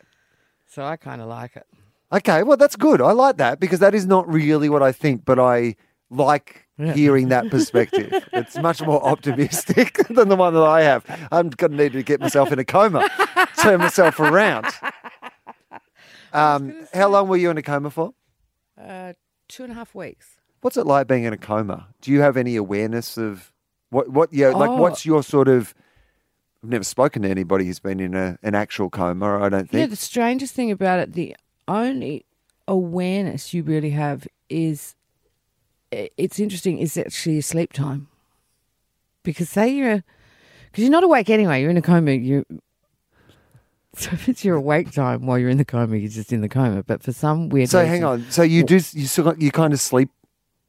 So 0.67 0.85
I 0.85 0.97
kind 0.97 1.21
of 1.21 1.29
like 1.29 1.57
it. 1.57 1.67
Okay, 2.13 2.43
well, 2.43 2.57
that's 2.57 2.77
good. 2.77 3.01
I 3.01 3.13
like 3.13 3.39
that 3.39 3.59
because 3.59 3.81
that 3.81 3.95
is 3.95 4.07
not 4.07 4.31
really 4.31 4.69
what 4.69 4.83
I 4.83 4.93
think, 4.93 5.25
but 5.25 5.39
I 5.39 5.77
like 6.11 6.62
Yeah. 6.79 6.95
hearing 6.95 7.29
that 7.29 7.51
perspective. 7.51 8.11
it's 8.33 8.57
much 8.57 8.81
more 8.83 9.05
optimistic 9.05 9.99
than 10.11 10.29
the 10.31 10.37
one 10.37 10.55
that 10.55 10.63
I 10.63 10.83
have. 10.83 11.05
I'm 11.31 11.51
going 11.51 11.73
to 11.73 11.77
need 11.77 11.93
to 11.93 12.03
get 12.03 12.19
myself 12.21 12.51
in 12.51 12.59
a 12.59 12.65
coma, 12.65 13.09
turn 13.59 13.79
myself 13.81 14.19
around. 14.19 14.67
Um, 16.33 16.87
how 16.95 17.09
long 17.09 17.29
were 17.29 17.37
you 17.37 17.51
in 17.51 17.59
a 17.59 17.63
coma 17.63 17.91
for? 17.91 18.15
Uh, 18.81 19.13
two 19.49 19.65
and 19.65 19.73
a 19.73 19.75
half 19.75 19.95
weeks. 19.95 20.39
What's 20.63 20.77
it 20.77 20.87
like 20.87 21.07
being 21.07 21.25
in 21.25 21.33
a 21.33 21.37
coma? 21.37 21.89
Do 22.01 22.11
you 22.11 22.21
have 22.23 22.37
any 22.37 22.57
awareness 22.57 23.19
of 23.19 23.53
what? 23.91 24.09
What? 24.09 24.33
Yeah, 24.33 24.49
like 24.49 24.71
Oh. 24.71 24.77
what's 24.77 25.05
your 25.05 25.23
sort 25.23 25.49
of? 25.49 25.75
I've 26.63 26.71
never 26.71 26.85
spoken 26.85 27.21
to 27.23 27.29
anybody 27.29 27.67
who's 27.67 27.81
been 27.81 28.01
in 28.01 28.15
a, 28.15 28.39
an 28.43 28.55
actual 28.55 28.89
coma. 28.89 29.43
I 29.43 29.49
don't 29.51 29.69
think. 29.69 29.81
Yeah, 29.81 29.87
the 29.87 29.97
strangest 29.97 30.55
thing 30.55 30.71
about 30.71 31.01
it, 31.01 31.13
the 31.13 31.37
only 31.69 32.25
awareness 32.67 33.53
you 33.53 33.63
really 33.63 33.91
have 33.91 34.27
is 34.49 34.95
it's 35.93 36.41
interesting 36.41 36.79
is 36.79 36.97
actually 36.97 37.35
your 37.35 37.43
sleep 37.43 37.73
time. 37.73 38.09
Because 39.23 39.49
say 39.49 39.73
you're, 39.75 40.03
because 40.71 40.83
you're 40.83 40.91
not 40.91 41.05
awake 41.05 41.31
anyway, 41.31 41.61
you're 41.61 41.71
in 41.71 41.77
a 41.77 41.83
coma. 41.83 42.13
You, 42.13 42.45
so 43.95 44.11
if 44.13 44.29
it's 44.29 44.45
your 44.45 44.57
awake 44.57 44.91
time 44.93 45.27
while 45.27 45.39
you're 45.39 45.51
in 45.51 45.59
the 45.59 45.65
coma, 45.65 45.97
you're 45.97 46.11
just 46.11 46.33
in 46.33 46.41
the 46.41 46.49
coma. 46.49 46.83
But 46.83 47.03
for 47.03 47.13
some 47.13 47.49
weird 47.49 47.69
So 47.69 47.81
reason, 47.81 47.91
hang 47.93 48.05
on. 48.05 48.31
So 48.31 48.43
you 48.43 48.65
do 48.65 48.75
you 48.75 49.07
still 49.07 49.35
you 49.39 49.53
kind 49.53 49.73
of 49.73 49.81
sleep? 49.81 50.11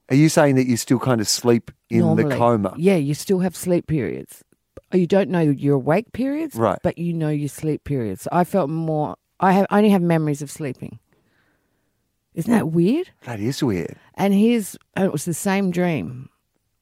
Are 0.09 0.15
you 0.15 0.29
saying 0.29 0.55
that 0.55 0.67
you 0.67 0.77
still 0.77 0.99
kind 0.99 1.21
of 1.21 1.27
sleep 1.27 1.71
in 1.89 2.15
the 2.15 2.36
coma? 2.36 2.75
Yeah, 2.77 2.97
you 2.97 3.13
still 3.13 3.39
have 3.39 3.55
sleep 3.55 3.88
periods. 3.88 4.43
Oh, 4.91 4.97
you 4.97 5.07
don't 5.07 5.29
know 5.29 5.39
your 5.39 5.75
awake 5.75 6.12
periods, 6.12 6.55
Right. 6.55 6.77
But 6.83 6.99
you 6.99 7.13
know 7.13 7.29
your 7.29 7.49
sleep 7.49 7.83
periods. 7.83 8.27
I 8.31 8.43
felt 8.43 8.69
more. 8.69 9.15
I 9.39 9.53
have 9.53 9.65
I 9.71 9.77
only 9.77 9.89
have 9.89 10.01
memories 10.01 10.41
of 10.41 10.51
sleeping. 10.51 10.99
Isn't 12.36 12.52
that 12.52 12.69
weird? 12.69 13.10
That 13.26 13.39
is 13.39 13.63
weird. 13.63 13.96
And 14.15 14.34
here's 14.34 14.76
and 14.96 15.06
it 15.06 15.12
was 15.12 15.26
the 15.26 15.34
same 15.34 15.72
dream 15.72 16.30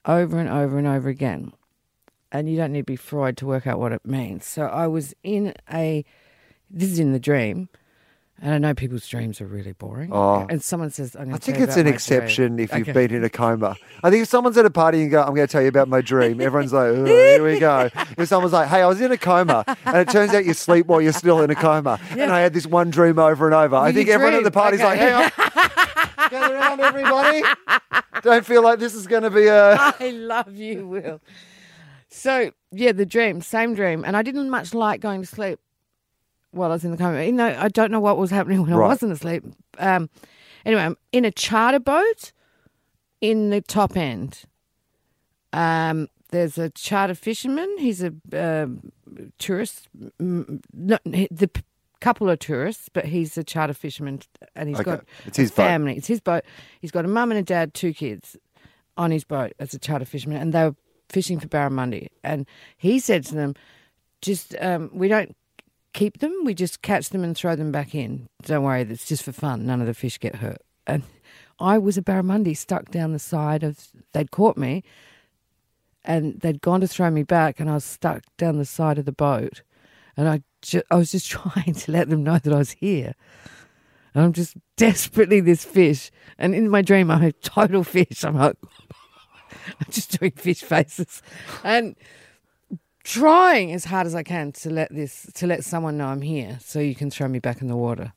over 0.06 0.40
and 0.40 0.50
over 0.50 0.78
and 0.78 0.88
over 0.88 1.10
again. 1.10 1.54
And 2.32 2.50
you 2.50 2.56
don't 2.58 2.72
need 2.72 2.82
to 2.82 2.86
be 2.86 2.96
Freud 2.96 3.36
to 3.38 3.46
work 3.46 3.68
out 3.68 3.80
what 3.80 3.92
it 3.92 4.06
means. 4.06 4.46
So 4.46 4.64
I 4.64 4.88
was 4.88 5.14
in 5.24 5.54
a 5.72 6.06
this 6.70 6.90
is 6.90 7.00
in 7.00 7.12
the 7.12 7.20
dream. 7.20 7.70
And 8.44 8.56
I 8.56 8.58
know 8.58 8.74
people's 8.74 9.08
dreams 9.08 9.40
are 9.40 9.46
really 9.46 9.74
boring. 9.74 10.10
Oh. 10.12 10.48
And 10.50 10.64
someone 10.64 10.90
says, 10.90 11.12
gonna 11.12 11.38
think 11.38 11.60
it's 11.60 11.76
an 11.76 11.82
my 11.82 11.84
dream." 11.84 11.94
exception 11.94 12.58
if 12.60 12.74
you've 12.74 12.90
Okay. 12.90 13.06
been 13.06 13.14
in 13.18 13.24
a 13.24 13.30
coma. 13.30 13.76
I 14.04 14.10
think 14.10 14.24
if 14.24 14.30
someone's 14.30 14.58
at 14.58 14.66
a 14.66 14.72
party 14.72 15.04
and 15.04 15.12
go, 15.12 15.22
I'm 15.22 15.36
going 15.36 15.46
to 15.46 15.52
tell 15.52 15.62
you 15.62 15.68
about 15.68 15.88
my 15.88 16.02
dream, 16.02 16.42
everyone's 16.42 16.74
like, 16.74 16.88
oh, 16.88 17.06
here 17.06 17.44
we 17.44 17.60
go. 17.60 17.90
If 18.18 18.28
someone's 18.30 18.52
like, 18.54 18.68
hey, 18.68 18.82
I 18.82 18.88
was 18.88 19.00
in 19.00 19.12
a 19.12 19.18
coma, 19.18 19.64
and 19.86 19.98
it 19.98 20.10
turns 20.10 20.34
out 20.34 20.44
you 20.44 20.56
sleep 20.56 20.88
while 20.88 21.00
you're 21.00 21.14
still 21.14 21.42
in 21.44 21.52
a 21.52 21.56
coma, 21.56 22.00
and 22.10 22.32
I 22.32 22.40
had 22.40 22.56
this 22.56 22.66
one 22.66 22.90
dream 22.90 23.20
over 23.20 23.46
and 23.46 23.54
over, 23.54 23.76
I 23.76 23.92
think 23.92 24.10
everyone 24.10 24.34
at 24.34 24.44
the 24.44 24.50
party's 24.50 24.80
like, 24.80 25.00
okay. 25.00 25.12
hang 25.12 25.24
on, 25.26 25.32
gather 26.30 26.56
around, 26.56 26.80
everybody. 26.80 27.44
Don't 28.22 28.46
feel 28.46 28.62
like 28.64 28.80
this 28.80 28.94
is 28.94 29.08
going 29.08 29.24
to 29.24 29.30
be 29.30 29.48
a. 29.48 29.74
I 30.00 30.10
love 30.12 30.56
you, 30.56 30.88
Wil. 30.88 31.22
So 32.10 32.52
yeah, 32.72 32.92
the 32.92 33.06
dream, 33.06 33.42
same 33.42 33.74
dream, 33.74 34.04
and 34.06 34.16
I 34.18 34.22
didn't 34.22 34.50
much 34.50 34.74
like 34.74 35.00
going 35.02 35.22
to 35.22 35.28
sleep 35.28 35.60
while 36.52 36.70
I 36.72 36.74
was 36.76 36.84
in 36.86 36.92
the 36.92 36.98
coma. 36.98 37.24
You 37.24 37.32
know, 37.32 37.56
I 37.58 37.70
don't 37.70 37.92
know 37.92 38.00
what 38.02 38.18
was 38.18 38.32
happening 38.32 38.62
when 38.62 38.74
Right. 38.74 38.86
I 38.86 38.90
wasn't 38.90 39.14
asleep. 39.14 39.44
Um, 39.78 40.10
anyway, 40.66 40.84
I'm 40.84 40.98
in 41.12 41.26
a 41.26 41.32
charter 41.32 41.80
boat 41.80 42.34
in 43.22 43.50
the 43.50 43.62
top 43.62 43.96
end. 43.96 44.44
Um, 45.54 46.08
there's 46.32 46.58
a 46.58 46.70
charter 46.70 47.16
fisherman. 47.16 47.78
He's 47.78 48.04
a 48.04 48.14
um 48.34 48.92
tourist. 49.38 49.88
No, 50.20 50.98
the 51.06 51.50
couple 52.02 52.30
of 52.30 52.40
tourists, 52.40 52.90
but 52.92 53.06
he's 53.06 53.38
a 53.38 53.44
charter 53.44 53.74
fisherman, 53.74 54.20
and 54.56 54.70
he's 54.70 54.80
Okay. 54.80 54.92
got 54.92 55.06
It's 55.26 55.38
his 55.38 55.52
a 55.52 55.54
boat. 55.54 55.66
family. 55.66 55.96
It's 55.96 56.08
his 56.08 56.20
boat. 56.20 56.44
He's 56.82 56.92
got 56.92 57.06
a 57.06 57.08
mum 57.08 57.32
and 57.32 57.40
a 57.40 57.44
dad, 57.44 57.74
two 57.74 57.94
kids 57.94 58.36
on 58.98 59.12
his 59.12 59.24
boat 59.24 59.54
as 59.60 59.74
a 59.74 59.80
charter 59.80 60.06
fisherman, 60.06 60.38
and 60.42 60.54
they 60.54 60.64
were 60.66 60.76
fishing 61.10 61.40
for 61.40 61.48
barramundi. 61.48 62.08
And 62.24 62.46
he 62.78 63.00
said 63.00 63.24
to 63.26 63.36
them, 63.36 63.54
"Just 64.22 64.56
um, 64.60 64.90
we 64.94 65.08
don't 65.08 65.36
keep 65.94 66.20
them; 66.20 66.34
we 66.44 66.54
just 66.54 66.82
catch 66.82 67.10
them 67.10 67.24
and 67.24 67.36
throw 67.36 67.56
them 67.56 67.72
back 67.72 67.96
in. 67.96 68.28
Don't 68.44 68.64
worry, 68.64 68.82
it's 68.82 69.08
just 69.08 69.24
for 69.24 69.32
fun. 69.32 69.66
None 69.66 69.80
of 69.82 69.88
the 69.88 69.94
fish 69.94 70.20
get 70.20 70.36
hurt." 70.36 70.62
And 70.88 71.04
I 71.60 71.78
was 71.78 71.98
a 71.98 72.02
barramundi 72.02 72.56
stuck 72.58 72.90
down 72.92 73.14
the 73.14 73.20
side 73.20 73.64
of. 73.64 73.78
They'd 74.14 74.32
caught 74.32 74.58
me, 74.58 74.84
and 76.04 76.40
they'd 76.40 76.62
gone 76.62 76.82
to 76.82 76.88
throw 76.88 77.10
me 77.12 77.24
back, 77.24 77.60
and 77.60 77.70
I 77.70 77.76
was 77.76 77.86
stuck 77.86 78.24
down 78.38 78.58
the 78.58 78.66
side 78.66 78.98
of 78.98 79.06
the 79.06 79.12
boat, 79.12 79.62
and 80.18 80.28
I 80.28 80.42
ju- 80.62 80.84
I 80.92 80.96
was 80.96 81.12
just 81.12 81.30
trying 81.32 81.74
to 81.74 81.92
let 81.92 82.10
them 82.10 82.24
know 82.24 82.38
that 82.40 82.54
I 82.54 82.58
was 82.58 82.72
here. 82.72 83.14
And 84.14 84.24
I'm 84.26 84.34
just 84.34 84.58
desperately 84.76 85.40
this 85.40 85.64
fish. 85.64 86.12
And 86.38 86.54
in 86.54 86.70
my 86.70 86.82
dream, 86.82 87.10
I'm 87.10 87.24
a 87.24 87.32
total 87.32 87.84
fish. 87.84 88.24
I'm 88.26 88.36
like, 88.36 88.58
I'm 89.68 89.88
just 89.90 90.20
doing 90.20 90.32
fish 90.32 90.62
faces. 90.62 91.22
And 91.64 91.96
trying 93.04 93.72
as 93.72 93.86
hard 93.86 94.06
as 94.08 94.14
I 94.16 94.24
can 94.24 94.52
to 94.54 94.70
let 94.70 94.94
this, 94.94 95.30
to 95.36 95.48
let 95.48 95.64
someone 95.64 95.98
know 95.98 96.08
I'm 96.08 96.22
here 96.22 96.60
so 96.62 96.80
you 96.80 96.94
can 96.96 97.10
throw 97.10 97.28
me 97.28 97.40
back 97.40 97.62
in 97.62 97.68
the 97.68 97.76
water. 97.78 98.14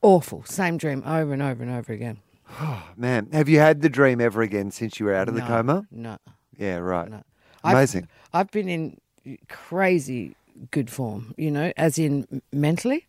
Awful. 0.00 0.44
Same 0.46 0.78
dream 0.78 1.02
over 1.04 1.32
and 1.34 1.42
over 1.42 1.62
and 1.62 1.70
over 1.72 1.92
again. 1.92 2.18
Oh, 2.60 2.88
Man, 2.96 3.28
have 3.32 3.48
you 3.48 3.58
had 3.58 3.82
the 3.82 3.88
dream 3.90 4.20
ever 4.20 4.40
again 4.42 4.70
since 4.70 4.98
you 4.98 5.06
were 5.06 5.14
out 5.14 5.28
of 5.28 5.34
the 5.34 5.42
coma? 5.42 5.86
No. 5.90 6.16
Yeah, 6.56 6.76
right. 6.76 7.10
No. 7.10 7.22
I've- 7.62 7.76
Amazing. 7.76 8.08
I've 8.32 8.50
been 8.50 8.68
in 8.68 8.98
crazy 9.48 10.36
good 10.70 10.90
form, 10.90 11.34
you 11.36 11.50
know, 11.50 11.72
as 11.76 11.98
in 11.98 12.42
mentally. 12.52 13.06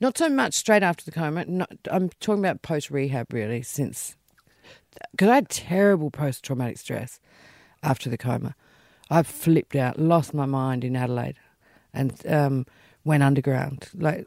Not 0.00 0.18
so 0.18 0.28
much 0.28 0.54
straight 0.54 0.82
after 0.82 1.04
the 1.04 1.12
coma. 1.12 1.44
Not, 1.46 1.70
I'm 1.90 2.10
talking 2.20 2.44
about 2.44 2.62
post 2.62 2.90
rehab, 2.90 3.32
really, 3.32 3.62
since. 3.62 4.16
Because 5.12 5.28
I 5.28 5.34
had 5.36 5.48
terrible 5.48 6.10
post 6.10 6.44
traumatic 6.44 6.78
stress 6.78 7.20
after 7.82 8.10
the 8.10 8.18
coma. 8.18 8.54
I 9.10 9.22
flipped 9.22 9.76
out, 9.76 9.98
lost 9.98 10.34
my 10.34 10.46
mind 10.46 10.84
in 10.84 10.96
Adelaide, 10.96 11.36
and 11.94 12.14
um, 12.26 12.66
went 13.04 13.22
underground. 13.22 13.88
Like, 13.94 14.26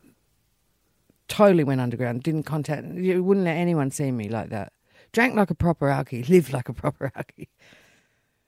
totally 1.28 1.64
went 1.64 1.82
underground. 1.82 2.24
Didn't 2.24 2.44
contact. 2.44 2.86
You 2.94 3.24
wouldn't 3.24 3.46
let 3.46 3.58
anyone 3.58 3.92
see 3.92 4.12
me 4.12 4.30
like 4.30 4.50
that. 4.50 4.74
Drank 5.12 5.36
like 5.36 5.50
a 5.50 5.56
proper 5.56 5.88
alkie, 5.88 6.24
lived 6.30 6.54
like 6.54 6.70
a 6.70 6.74
proper 6.74 7.12
alkie. 7.16 7.50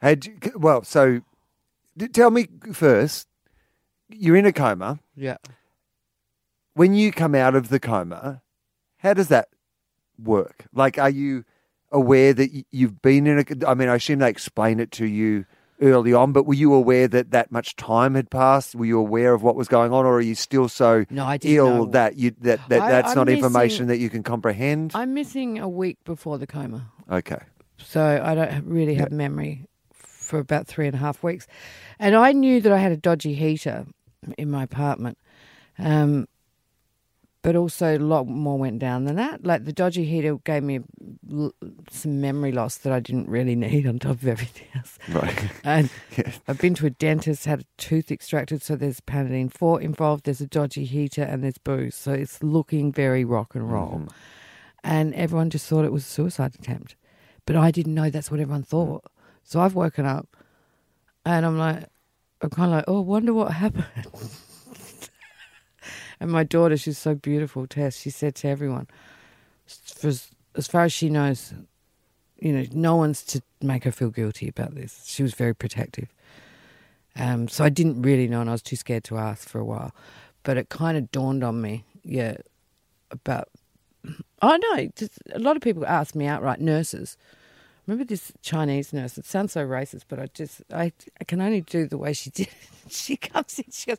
Had 0.02 0.28
well, 0.56 0.84
so 0.84 1.22
tell 2.12 2.32
me 2.32 2.48
first. 2.74 3.28
You're 4.18 4.36
in 4.38 4.46
a 4.46 4.54
coma. 4.54 5.00
Yeah. 5.16 5.38
When 6.76 6.94
you 6.94 7.12
come 7.12 7.36
out 7.36 7.56
of 7.56 7.70
the 7.70 7.80
coma, 7.80 8.42
how 8.98 9.14
does 9.14 9.28
that 9.28 9.50
work? 10.22 10.66
Like, 10.74 10.98
are 10.98 11.10
you 11.10 11.46
aware 11.92 12.34
that 12.34 12.50
you've 12.72 13.02
been 13.02 13.28
in 13.28 13.40
a? 13.40 13.68
I 13.70 13.74
mean, 13.76 13.90
I 13.90 13.96
assume 13.96 14.20
they 14.20 14.30
explain 14.30 14.80
it 14.80 14.92
to 14.94 15.06
you 15.06 15.46
early 15.82 16.14
on, 16.14 16.32
but 16.32 16.46
were 16.48 16.54
you 16.56 16.74
aware 16.74 17.08
that 17.10 17.30
that 17.32 17.52
much 17.52 17.76
time 17.76 18.16
had 18.16 18.32
passed? 18.32 18.74
Were 18.74 18.86
you 18.86 18.98
aware 18.98 19.34
of 19.34 19.44
what 19.44 19.56
was 19.56 19.68
going 19.68 19.94
on, 19.94 20.06
or 20.06 20.16
are 20.16 20.22
you 20.22 20.34
still 20.34 20.68
so 20.68 21.06
No, 21.12 21.38
ill 21.44 21.86
know. 21.86 21.92
that 21.92 22.16
you 22.18 22.32
that, 22.42 22.68
that 22.70 22.82
I- 22.82 22.90
that's 22.90 23.12
I'm 23.12 23.18
not 23.18 23.30
information 23.30 23.88
that 23.88 23.98
you 23.98 24.10
can 24.10 24.24
comprehend? 24.24 24.94
I'm 24.96 25.14
missing 25.14 25.60
a 25.60 25.70
week 25.70 25.98
before 26.06 26.40
the 26.40 26.48
coma, 26.48 26.90
okay. 27.12 27.40
so 27.78 28.20
I 28.24 28.34
don't 28.34 28.66
really 28.66 28.96
have 28.96 29.12
memory 29.12 29.68
for 29.94 30.40
about 30.40 30.66
three 30.66 30.88
and 30.88 30.96
a 30.96 31.00
half 31.00 31.22
weeks. 31.22 31.46
And 32.00 32.16
I 32.16 32.32
knew 32.32 32.62
that 32.62 32.72
I 32.72 32.78
had 32.78 32.92
a 32.94 32.98
dodgy 32.98 33.36
heater 33.36 33.86
in 34.38 34.50
my 34.50 34.64
apartment, 34.64 35.18
um, 35.80 36.28
but 37.42 37.56
also 37.58 37.98
a 37.98 38.00
lot 38.00 38.26
more 38.26 38.58
went 38.58 38.80
down 38.80 39.04
than 39.04 39.18
that. 39.18 39.46
Like 39.46 39.66
the 39.66 39.74
dodgy 39.74 40.06
heater 40.06 40.38
gave 40.38 40.64
me 40.64 40.80
some 41.90 42.22
memory 42.22 42.54
loss 42.54 42.78
that 42.78 42.94
I 42.94 43.00
didn't 43.02 43.28
really 43.28 43.56
need 43.66 43.86
on 43.86 44.00
top 44.00 44.12
of 44.12 44.28
everything 44.28 44.68
else. 44.76 44.98
Right. 45.10 45.50
And 45.66 45.90
Yeah. 46.18 46.32
I've 46.48 46.60
been 46.60 46.74
to 46.76 46.86
a 46.86 46.90
dentist, 46.90 47.46
had 47.46 47.62
a 47.62 47.66
tooth 47.78 48.12
extracted, 48.12 48.62
so 48.62 48.76
there's 48.78 49.02
Panadeine 49.02 49.52
Forte 49.52 49.84
involved, 49.84 50.24
there's 50.26 50.40
a 50.42 50.48
dodgy 50.48 50.86
heater, 50.86 51.24
and 51.24 51.44
there's 51.44 51.58
booze. 51.58 51.96
So 51.96 52.14
it's 52.14 52.42
looking 52.42 52.92
very 52.94 53.26
rock 53.26 53.56
and 53.56 53.70
roll. 53.72 54.04
Mhm. 54.06 54.10
And 54.86 55.14
everyone 55.16 55.50
just 55.50 55.68
thought 55.68 55.86
it 55.86 55.92
was 55.94 56.04
a 56.04 56.10
suicide 56.10 56.56
attempt. 56.56 56.96
But 57.46 57.56
I 57.58 57.72
didn't 57.72 57.94
know 57.94 58.10
that's 58.10 58.32
what 58.32 58.40
everyone 58.40 58.64
thought. 58.64 59.04
So 59.44 59.60
I've 59.60 59.76
woken 59.76 60.06
up 60.06 60.38
and 61.26 61.46
I'm 61.46 61.58
like, 61.58 61.86
I'm 62.44 62.50
kind 62.50 62.72
of 62.72 62.76
like, 62.76 62.86
oh, 62.90 63.00
wonder 63.00 63.34
what 63.34 63.54
happened. 63.54 63.86
and 66.20 66.30
my 66.30 66.44
daughter, 66.44 66.76
she's 66.76 66.98
so 66.98 67.16
beautiful, 67.16 67.66
Tess. 67.66 67.98
She 67.98 68.10
said 68.10 68.36
to 68.36 68.50
everyone, 68.50 68.88
as, 70.04 70.30
as 70.54 70.68
far 70.68 70.84
as 70.84 70.92
she 70.92 71.10
knows, 71.10 71.54
you 72.38 72.52
know, 72.52 72.66
no 72.74 72.98
one's 72.98 73.24
to 73.24 73.42
make 73.62 73.86
her 73.86 73.94
feel 73.94 74.10
guilty 74.10 74.50
about 74.50 74.76
this. 74.76 75.06
She 75.06 75.24
was 75.24 75.34
very 75.34 75.56
protective. 75.56 76.10
Um, 77.16 77.48
so 77.48 77.64
I 77.64 77.70
didn't 77.70 78.02
really 78.02 78.28
know, 78.28 78.42
and 78.42 78.50
I 78.50 78.54
was 78.54 78.62
too 78.62 78.76
scared 78.76 79.06
to 79.06 79.18
ask 79.18 79.48
for 79.48 79.60
a 79.60 79.66
while. 79.66 79.96
But 80.44 80.58
it 80.58 80.68
kind 80.68 80.98
of 80.98 81.12
dawned 81.12 81.46
on 81.46 81.62
me, 81.62 81.86
yeah, 82.04 82.36
about. 83.10 83.50
Oh 84.46 84.58
know 84.58 84.90
a 85.34 85.40
lot 85.40 85.56
of 85.56 85.62
people 85.62 85.86
ask 85.86 86.16
me 86.16 86.26
outright. 86.26 86.60
Nurses, 86.60 87.16
remember 87.88 88.06
this 88.06 88.32
Chinese 88.42 88.94
nurse? 88.94 89.18
It 89.18 89.26
sounds 89.26 89.54
so 89.54 89.66
racist, 89.66 90.04
but 90.08 90.20
I 90.20 90.28
just 90.34 90.62
I 90.74 90.92
I 91.20 91.24
can 91.26 91.42
only 91.42 91.62
do 91.62 91.88
the 91.88 91.98
way 91.98 92.14
she 92.14 92.30
did. 92.30 92.50
She 92.90 93.16
comes 93.16 93.58
in, 93.60 93.66
she 93.72 93.92
goes, 93.92 93.98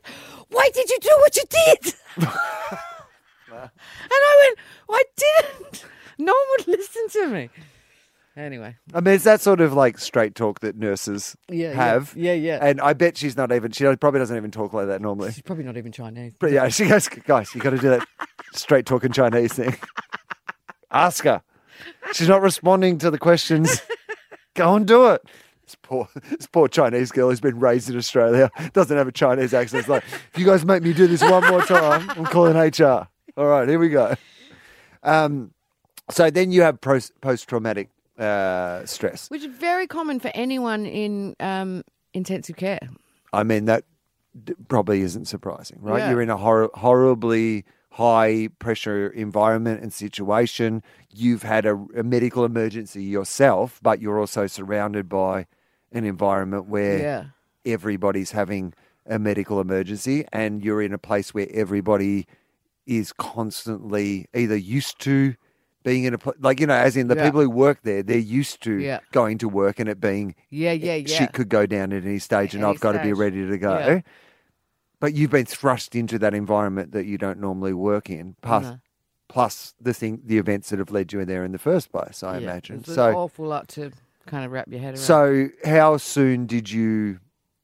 "Why 0.51 0.69
did 0.75 0.91
you 0.91 0.99
do 1.01 1.09
what 1.21 1.35
you 1.35 1.43
did?" 1.49 1.95
and 2.19 3.71
I 4.11 4.47
went, 4.47 4.59
"I 4.91 5.03
didn't." 5.17 5.87
No 6.19 6.33
one 6.35 6.47
would 6.59 6.69
listen 6.69 7.09
to 7.09 7.29
me. 7.29 7.51
Anyway, 8.37 8.75
I 8.93 9.01
mean, 9.01 9.15
it's 9.15 9.25
that 9.25 9.41
sort 9.41 9.61
of 9.61 9.75
like 9.75 9.97
straight 9.99 10.35
talk 10.35 10.59
that 10.61 10.77
nurses 10.77 11.37
Yeah, 11.49 11.73
yeah. 11.73 12.05
Yeah, 12.17 12.33
yeah. 12.33 12.59
And 12.61 12.81
I 12.81 12.93
bet 12.93 13.17
she's 13.17 13.37
not 13.37 13.53
even, 13.53 13.71
she 13.71 13.85
probably 13.97 14.19
doesn't 14.19 14.37
even 14.37 14.51
talk 14.51 14.73
like 14.73 14.89
that 14.89 15.01
normally. 15.01 15.31
she's 15.31 15.43
probably 15.43 15.63
not 15.65 15.77
even 15.77 15.93
Chinese. 15.93 16.33
But 16.41 16.51
yeah, 16.51 16.69
she 16.69 16.87
goes, 16.89 17.09
guys, 17.09 17.55
you 17.55 17.61
got 17.61 17.71
to 17.71 17.79
do 17.79 17.91
that 17.91 18.07
straight 18.53 18.87
talking 18.87 19.13
Chinese 19.13 19.53
thing. 19.53 19.77
Ask 20.91 21.23
her. 21.25 21.43
She's 22.13 22.29
not 22.29 22.43
responding 22.43 22.99
to 22.99 23.11
the 23.11 23.19
questions. 23.19 23.81
Go 24.55 24.75
and 24.77 24.87
do 24.87 25.09
it. 25.09 25.23
This 25.65 25.77
poor, 25.83 26.09
this 26.31 26.47
poor 26.47 26.69
Chinese 26.69 27.11
girl 27.11 27.31
who's 27.31 27.41
been 27.41 27.59
raised 27.59 27.89
in 27.89 27.97
Australia 27.97 28.51
doesn't 28.73 28.97
have 28.97 29.09
a 29.09 29.13
Chinese 29.13 29.55
accent. 29.55 29.81
It's 29.81 29.89
like, 29.89 30.05
if 30.33 30.39
you 30.39 30.45
guys 30.45 30.65
make 30.65 30.83
me 30.83 30.93
do 30.93 31.07
this 31.07 31.23
one 31.23 31.47
more 31.49 31.63
time, 31.63 32.09
I'm 32.11 32.25
calling 32.27 32.57
HR. 32.57 33.09
All 33.37 33.47
right, 33.47 33.69
here 33.69 33.79
we 33.79 33.89
go. 33.89 34.15
Um, 35.03 35.53
so 36.11 36.31
then 36.31 36.53
you 36.53 36.63
have 36.63 36.81
post 36.81 37.13
traumatic 37.49 37.89
uh, 38.19 38.85
stress. 38.85 39.29
Which 39.31 39.43
is 39.43 39.55
very 39.57 39.87
common 39.87 40.21
for 40.21 40.31
anyone 40.35 40.87
in 40.87 41.35
um, 41.41 41.83
intensive 42.13 42.57
care. 42.57 42.79
I 43.33 43.43
mean, 43.43 43.65
that 43.65 43.85
d- 44.45 44.55
probably 44.69 45.01
isn't 45.01 45.25
surprising, 45.27 45.79
right? 45.81 45.99
Yeah. 45.99 46.11
You're 46.11 46.23
in 46.23 46.31
a 46.31 46.37
hor- 46.37 46.71
horribly 46.75 47.65
high 47.95 48.49
pressure 48.59 49.07
environment 49.09 49.81
and 49.81 49.93
situation. 49.93 50.83
You've 51.15 51.45
had 51.45 51.65
a, 51.65 51.75
a 51.97 52.03
medical 52.03 52.45
emergency 52.45 53.05
yourself, 53.05 53.79
but 53.83 54.01
you're 54.01 54.19
also 54.19 54.47
surrounded 54.49 55.09
by 55.09 55.47
an 55.93 56.05
environment 56.05 56.67
where 56.67 56.99
Yeah. 56.99 57.25
everybody's 57.65 58.33
having 58.33 58.75
a 59.07 59.19
medical 59.19 59.61
emergency 59.61 60.25
and 60.33 60.65
you're 60.65 60.83
in 60.83 60.93
a 60.93 60.99
place 60.99 61.33
where 61.33 61.47
everybody 61.53 62.27
is 62.87 63.13
constantly 63.13 64.27
either 64.35 64.57
used 64.57 64.99
to 65.01 65.35
being 65.85 66.05
in 66.05 66.15
a 66.15 66.19
like 66.41 66.59
you 66.61 66.67
know 66.67 66.75
as 66.75 66.97
in 66.97 67.09
the 67.09 67.15
Yeah. 67.15 67.25
people 67.27 67.43
who 67.43 67.51
work 67.51 67.81
there 67.83 68.03
they're 68.03 68.17
used 68.19 68.63
to 68.63 68.73
Yeah. 68.81 69.01
going 69.13 69.37
to 69.39 69.49
work 69.49 69.79
and 69.79 69.89
it 69.89 70.01
being 70.01 70.35
Yeah, 70.51 70.73
yeah, 70.73 70.95
yeah. 70.97 71.07
shit 71.19 71.33
could 71.33 71.49
go 71.51 71.67
down 71.67 71.93
at 71.93 72.05
any 72.05 72.19
stage 72.19 72.55
and 72.55 72.65
Any 72.65 72.73
I've 72.73 72.81
got 72.81 72.93
to 72.93 73.03
be 73.03 73.13
ready 73.13 73.47
to 73.47 73.59
go. 73.59 74.03
But 75.05 75.13
you've 75.13 75.31
been 75.31 75.45
thrust 75.45 75.95
into 75.95 76.19
that 76.21 76.33
environment 76.33 76.93
that 76.93 77.05
you 77.05 77.19
don't 77.19 77.39
normally 77.39 77.75
work 77.75 78.09
in, 78.09 78.37
plus, 78.41 78.63
No. 78.65 78.79
plus 79.29 79.75
the 79.79 79.93
thing, 79.93 80.23
the 80.25 80.39
events 80.39 80.71
that 80.71 80.79
have 80.79 80.91
led 80.91 81.13
you 81.13 81.21
in 81.21 81.29
there 81.29 81.45
in 81.45 81.53
the 81.53 81.59
first 81.59 81.93
place. 81.93 82.23
I 82.23 82.39
Yeah, 82.39 82.45
imagine. 82.45 82.85
So, 82.85 83.15
awful 83.15 83.47
lot 83.47 83.69
to 83.77 83.93
kind 84.25 84.47
of 84.47 84.51
wrap 84.53 84.67
your 84.71 84.81
head 84.81 84.95
around. 84.95 85.03
so 85.03 85.49
how 85.67 85.99
soon 85.99 86.47
did 86.47 86.71
you 86.71 87.19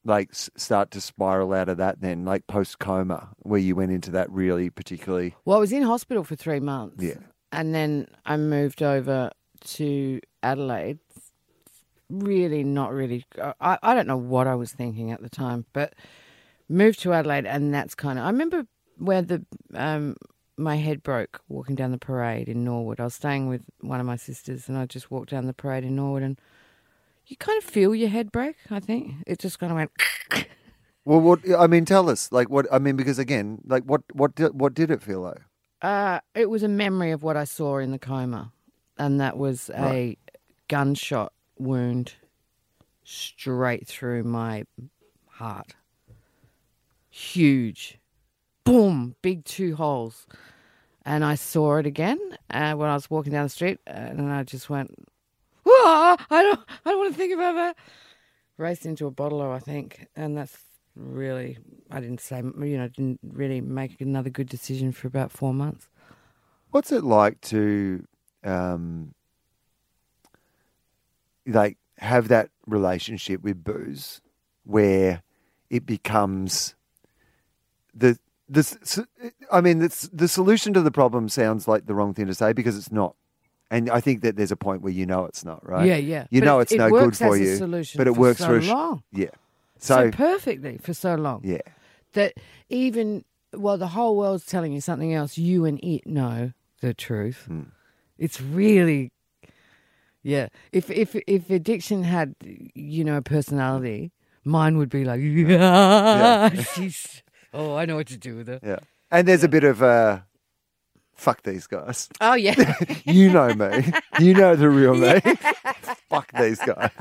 like 0.05 0.29
start 0.35 0.91
to 0.91 1.01
spiral 1.01 1.51
out 1.53 1.67
of 1.67 1.77
that? 1.77 1.99
Then, 1.99 2.25
like 2.25 2.45
post 2.45 2.77
coma, 2.77 3.29
where 3.39 3.59
you 3.59 3.75
went 3.75 3.91
into 3.91 4.11
that 4.11 4.29
really 4.29 4.69
particularly. 4.69 5.33
well, 5.43 5.57
I 5.57 5.59
was 5.59 5.71
in 5.71 5.81
hospital 5.81 6.23
for 6.23 6.35
three 6.35 6.59
months. 6.59 7.03
Yeah. 7.03 7.15
And 7.51 7.73
then 7.73 8.07
I 8.23 8.37
moved 8.37 8.83
over 8.83 9.31
to 9.77 10.19
Adelaide. 10.43 10.99
Really, 12.07 12.63
not 12.63 12.93
really. 12.93 13.25
I, 13.59 13.79
I 13.81 13.95
don't 13.95 14.05
know 14.05 14.17
what 14.17 14.45
I 14.45 14.53
was 14.53 14.71
thinking 14.71 15.11
at 15.11 15.23
the 15.23 15.29
time, 15.29 15.65
but 15.73 15.95
moved 16.71 16.99
to 17.01 17.13
Adelaide, 17.13 17.45
and 17.45 17.73
that's 17.73 17.95
kind 17.95 18.17
of. 18.17 18.25
I 18.25 18.29
remember 18.29 18.65
where 18.97 19.21
the 19.21 19.45
um, 19.73 20.15
my 20.57 20.77
head 20.77 21.03
broke 21.03 21.41
walking 21.49 21.75
down 21.75 21.91
the 21.91 21.97
parade 21.97 22.47
in 22.49 22.63
Norwood. 22.63 22.99
I 22.99 23.05
was 23.05 23.15
staying 23.15 23.47
with 23.47 23.63
one 23.81 23.99
of 23.99 24.05
my 24.05 24.15
sisters, 24.15 24.67
and 24.69 24.77
I 24.77 24.85
just 24.85 25.11
walked 25.11 25.29
down 25.31 25.45
the 25.47 25.53
parade 25.53 25.83
in 25.83 25.95
Norwood, 25.95 26.23
and 26.23 26.39
you 27.27 27.37
kind 27.37 27.57
of 27.57 27.63
feel 27.63 27.93
your 27.95 28.09
head 28.09 28.31
break. 28.31 28.55
I 28.69 28.79
think 28.79 29.13
it 29.27 29.39
just 29.39 29.59
kind 29.59 29.71
of 29.71 29.77
went. 29.77 29.91
Well, 31.03 31.19
what 31.19 31.39
I 31.57 31.65
mean, 31.65 31.85
tell 31.85 32.11
us, 32.11 32.31
like 32.31 32.51
what 32.51 32.67
I 32.71 32.77
mean, 32.77 32.95
because 32.95 33.17
again, 33.17 33.59
like 33.65 33.83
what 33.85 34.03
what 34.13 34.35
did, 34.35 34.59
what 34.59 34.75
did 34.75 34.91
it 34.91 35.01
feel 35.01 35.21
like? 35.21 35.39
Uh, 35.81 36.19
it 36.35 36.47
was 36.47 36.61
a 36.61 36.67
memory 36.67 37.09
of 37.09 37.23
what 37.23 37.35
I 37.35 37.43
saw 37.43 37.79
in 37.79 37.89
the 37.89 37.97
coma, 37.97 38.51
and 38.99 39.19
that 39.19 39.35
was 39.35 39.71
a 39.71 39.81
Right. 39.81 40.19
gunshot 40.67 41.33
wound 41.57 42.13
straight 43.03 43.87
through 43.87 44.25
my 44.25 44.65
heart. 45.27 45.73
Huge, 47.13 47.99
boom, 48.63 49.15
big 49.21 49.43
two 49.43 49.75
holes, 49.75 50.27
and 51.05 51.25
I 51.25 51.35
saw 51.35 51.75
it 51.75 51.85
again 51.85 52.19
uh, 52.49 52.73
when 52.73 52.89
I 52.89 52.93
was 52.93 53.09
walking 53.09 53.33
down 53.33 53.43
the 53.43 53.49
street, 53.49 53.79
and 53.85 54.31
I 54.31 54.43
just 54.43 54.69
went, 54.69 54.95
"Whoa! 55.65 56.15
I 56.29 56.41
don't, 56.43 56.59
I 56.85 56.89
don't 56.89 56.99
want 56.99 57.13
to 57.13 57.17
think 57.17 57.33
about 57.33 57.55
that." 57.55 57.75
Raced 58.57 58.85
into 58.85 59.07
a 59.07 59.11
bottle, 59.11 59.41
I 59.41 59.59
think, 59.59 60.07
and 60.15 60.37
that's 60.37 60.57
really 60.95 61.57
I 61.89 61.99
didn't 61.99 62.21
say 62.21 62.37
you 62.37 62.77
know 62.77 62.87
didn't 62.87 63.19
really 63.23 63.61
make 63.61 63.99
another 64.01 64.29
good 64.29 64.47
decision 64.47 64.93
for 64.93 65.07
about 65.07 65.31
four 65.31 65.53
months. 65.53 65.89
What's 66.71 66.93
it 66.93 67.03
like 67.03 67.41
to, 67.41 68.05
um, 68.45 69.13
like 71.45 71.77
have 71.97 72.29
that 72.29 72.49
relationship 72.65 73.41
with 73.41 73.63
booze, 73.63 74.21
where 74.63 75.23
it 75.69 75.85
becomes 75.85 76.75
the 77.93 78.17
this? 78.49 78.99
I 79.51 79.61
mean, 79.61 79.81
it's, 79.81 80.09
the 80.13 80.27
solution 80.27 80.73
to 80.73 80.81
the 80.81 80.91
problem 80.91 81.29
sounds 81.29 81.67
like 81.67 81.85
the 81.85 81.93
wrong 81.95 82.13
thing 82.13 82.27
to 82.27 82.33
say 82.35 82.53
because 82.53 82.77
it's 82.77 82.91
not, 82.91 83.15
and 83.69 83.89
I 83.89 84.01
think 84.01 84.21
that 84.21 84.35
there's 84.35 84.51
a 84.51 84.55
point 84.57 84.81
where 84.81 84.91
you 84.93 85.05
know 85.05 85.25
it's 85.25 85.45
not 85.45 85.65
right. 85.67 85.85
Yeah, 85.87 85.95
yeah. 85.97 86.27
You 86.29 86.41
But 86.41 86.45
know 86.45 86.59
it's 86.59 86.71
it 86.71 86.77
no 86.77 86.89
good 86.89 87.17
for 87.17 87.37
you, 87.37 87.55
solution 87.55 87.97
but 87.97 88.07
it 88.07 88.13
for 88.15 88.19
works 88.19 88.39
so 88.39 88.45
for 88.47 88.57
a 88.57 88.61
sh- 88.61 88.67
long. 88.69 89.03
yeah. 89.11 89.29
So, 89.77 89.95
So, 89.95 90.11
perfectly 90.11 90.77
for 90.77 90.93
so 90.93 91.15
long 91.15 91.41
yeah, 91.43 91.61
that 92.13 92.33
even 92.69 93.23
while 93.51 93.77
the 93.77 93.87
whole 93.87 94.15
world's 94.15 94.45
telling 94.45 94.73
you 94.73 94.81
something 94.81 95.13
else, 95.13 95.37
you 95.37 95.65
and 95.65 95.79
it 95.83 96.05
know 96.05 96.51
the 96.81 96.93
truth. 96.93 97.45
Hmm. 97.47 97.63
It's 98.17 98.39
really, 98.39 99.11
yeah. 100.23 100.49
If 100.71 100.89
if 100.91 101.15
if 101.25 101.49
addiction 101.49 102.03
had, 102.03 102.35
you 102.75 103.03
know, 103.03 103.17
a 103.17 103.21
personality, 103.23 104.11
mine 104.43 104.77
would 104.77 104.89
be 104.89 105.03
like, 105.03 105.19
yeah, 105.23 106.49
she's. 106.61 107.23
Oh, 107.53 107.75
I 107.75 107.85
know 107.85 107.95
what 107.97 108.07
to 108.07 108.17
do 108.17 108.35
with 108.37 108.49
it. 108.49 108.61
yeah. 108.63 108.79
And 109.11 109.27
there's 109.27 109.43
a 109.43 109.49
bit 109.49 109.63
of 109.65 109.83
uh, 109.83 110.19
fuck 111.15 111.43
these 111.43 111.67
guys. 111.67 112.09
Oh 112.21 112.33
yeah, 112.33 112.75
You 113.05 113.29
know 113.29 113.53
me. 113.53 113.91
You 114.19 114.33
know 114.33 114.55
the 114.55 114.69
real 114.69 114.95
me. 114.95 115.19
Fuck 116.09 116.31
these 116.37 116.59
guys. 116.59 116.91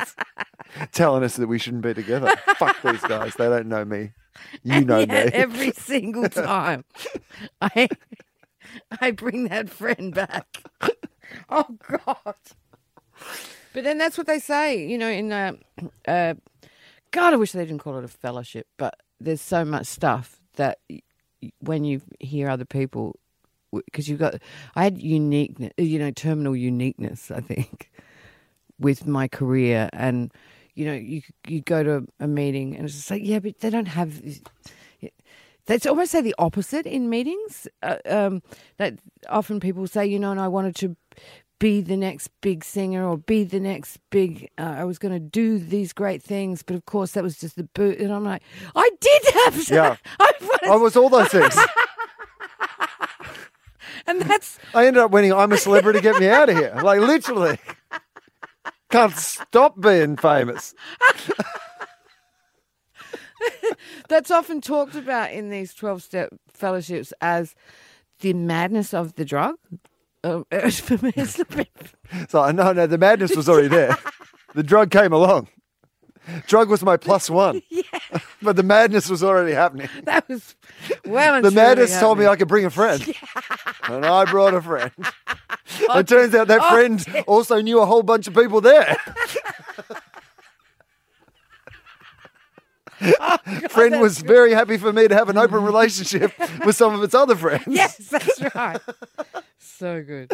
Telling 0.92 1.24
us 1.24 1.34
that 1.36 1.48
we 1.48 1.58
shouldn't 1.58 1.82
be 1.82 1.94
together. 1.94 2.32
Fuck 2.58 2.80
these 2.82 3.00
guys. 3.02 3.34
They 3.34 3.46
don't 3.48 3.66
know 3.66 3.84
me. 3.84 4.12
You 4.62 4.84
know 4.84 5.04
me. 5.04 5.14
every 5.14 5.72
single 5.72 6.28
time. 6.28 6.84
I 7.60 7.88
I 9.00 9.10
bring 9.10 9.48
that 9.48 9.68
friend 9.68 10.14
back. 10.14 10.46
Oh 11.48 11.76
God! 11.88 12.34
But 13.72 13.84
then 13.84 13.98
that's 13.98 14.16
what 14.16 14.26
they 14.28 14.38
say, 14.38 14.86
you 14.86 14.96
know. 14.98 15.08
In 15.10 15.32
uh, 15.32 15.52
uh, 16.06 16.34
God, 17.10 17.32
I 17.32 17.36
wish 17.36 17.52
they 17.52 17.64
didn't 17.64 17.80
call 17.80 17.98
it 17.98 18.04
a 18.04 18.08
fellowship, 18.08 18.66
but 18.78 18.94
there's 19.18 19.40
so 19.40 19.64
much 19.64 19.86
stuff 19.86 20.39
that 20.60 20.78
when 21.60 21.84
you 21.84 22.02
hear 22.20 22.48
other 22.48 22.64
people, 22.64 23.18
because 23.72 24.08
you've 24.08 24.18
got, 24.18 24.34
I 24.76 24.84
had 24.84 25.00
uniqueness, 25.00 25.72
you 25.78 25.98
know, 25.98 26.10
terminal 26.10 26.54
uniqueness. 26.54 27.30
I 27.30 27.40
think 27.40 27.90
with 28.78 29.06
my 29.06 29.26
career 29.28 29.88
and 29.92 30.32
you 30.74 30.86
know 30.86 30.94
you 30.94 31.20
you 31.46 31.60
go 31.60 31.82
to 31.82 32.06
a 32.20 32.26
meeting 32.26 32.74
and 32.74 32.86
it's 32.86 32.94
just 32.94 33.10
like 33.10 33.20
yeah 33.22 33.38
but 33.38 33.58
they 33.60 33.68
don't 33.68 33.88
have 33.88 34.22
that's 35.66 35.84
almost 35.84 36.12
say 36.12 36.22
the 36.22 36.34
opposite 36.38 36.86
in 36.86 37.10
meetings 37.10 37.68
uh, 37.82 37.98
um, 38.06 38.42
that 38.78 38.94
often 39.28 39.60
people 39.60 39.86
say 39.86 40.06
you 40.06 40.18
know 40.18 40.30
and 40.30 40.40
I 40.40 40.48
wanted 40.48 40.74
to 40.76 40.96
be 41.60 41.80
the 41.80 41.96
next 41.96 42.28
big 42.40 42.64
singer 42.64 43.06
or 43.06 43.16
be 43.16 43.44
the 43.44 43.60
next 43.60 43.98
big 44.10 44.50
uh, 44.58 44.62
I 44.78 44.84
was 44.84 44.98
going 44.98 45.14
to 45.14 45.20
do 45.20 45.58
these 45.58 45.92
great 45.92 46.22
things 46.22 46.62
but 46.64 46.74
of 46.74 46.84
course 46.86 47.12
that 47.12 47.22
was 47.22 47.38
just 47.38 47.54
the 47.54 47.64
boot 47.74 47.98
and 47.98 48.12
I'm 48.12 48.24
like 48.24 48.42
I 48.74 48.90
did 49.00 49.22
have 49.44 49.68
Yeah. 49.70 49.96
I 50.18 50.30
wanted- 50.40 50.68
I 50.68 50.76
was 50.76 50.96
all 50.96 51.08
those 51.08 51.28
things. 51.28 51.56
and 54.06 54.22
that's 54.22 54.58
I 54.74 54.86
ended 54.86 55.02
up 55.02 55.10
winning 55.12 55.32
I'm 55.32 55.52
a 55.52 55.56
Celebrity, 55.56 56.00
Get 56.00 56.18
Me 56.18 56.28
Out 56.28 56.48
of 56.48 56.56
Here. 56.56 56.74
Like, 56.82 57.00
literally. 57.00 57.58
Can't 58.90 59.14
stop 59.16 59.80
being 59.80 60.16
famous. 60.16 60.74
That's 64.08 64.30
often 64.30 64.60
talked 64.60 64.94
about 64.96 65.30
in 65.32 65.50
these 65.50 65.72
12 65.74 66.02
step 66.02 66.30
fellowships 66.52 67.12
as 67.20 67.54
the 68.20 68.32
madness 68.34 68.92
of 68.92 69.14
the 69.14 69.24
drug. 69.24 69.56
Uh, 70.22 70.42
for 70.70 71.04
me, 71.04 71.12
it's. 71.16 71.40
So 72.28 72.50
no, 72.50 72.72
no, 72.72 72.86
the 72.86 72.98
madness 72.98 73.36
was 73.36 73.48
already 73.48 73.68
there. 73.68 73.96
the 74.54 74.62
drug 74.62 74.90
came 74.90 75.12
along. 75.12 75.48
Drug 76.46 76.68
was 76.68 76.82
my 76.82 76.96
plus 76.96 77.30
one. 77.30 77.62
Yeah, 77.70 77.82
But 78.42 78.56
the 78.56 78.62
madness 78.62 79.08
was 79.08 79.22
already 79.22 79.52
happening. 79.52 79.88
that 80.04 80.28
was 80.28 80.54
well 81.06 81.34
and 81.36 81.44
The 81.44 81.50
madness 81.50 81.98
told 81.98 82.18
me. 82.18 82.26
I 82.26 82.36
could 82.36 82.48
bring 82.48 82.64
a 82.64 82.70
friend. 82.70 83.06
Yeah. 83.06 83.14
And 83.84 84.04
I 84.04 84.24
brought 84.26 84.54
a 84.54 84.60
friend. 84.60 84.90
It 85.80 86.08
turns 86.08 86.34
out 86.34 86.48
that 86.48 86.60
Oh, 86.62 86.70
friend 86.74 87.24
also 87.26 87.60
knew 87.62 87.80
a 87.80 87.86
whole 87.86 88.02
bunch 88.02 88.26
of 88.28 88.34
people 88.34 88.60
there. 88.60 88.96
friend 93.70 94.00
was 94.00 94.18
very 94.20 94.52
happy 94.52 94.76
for 94.76 94.92
me 94.92 95.08
to 95.08 95.14
have 95.14 95.28
an 95.28 95.38
open 95.38 95.62
relationship 95.62 96.32
with 96.64 96.76
some 96.76 96.94
of 96.94 97.02
its 97.02 97.14
other 97.14 97.36
friends. 97.36 97.64
Yes, 97.66 97.96
that's 97.96 98.54
right. 98.54 98.80
So 99.80 100.02
good. 100.02 100.30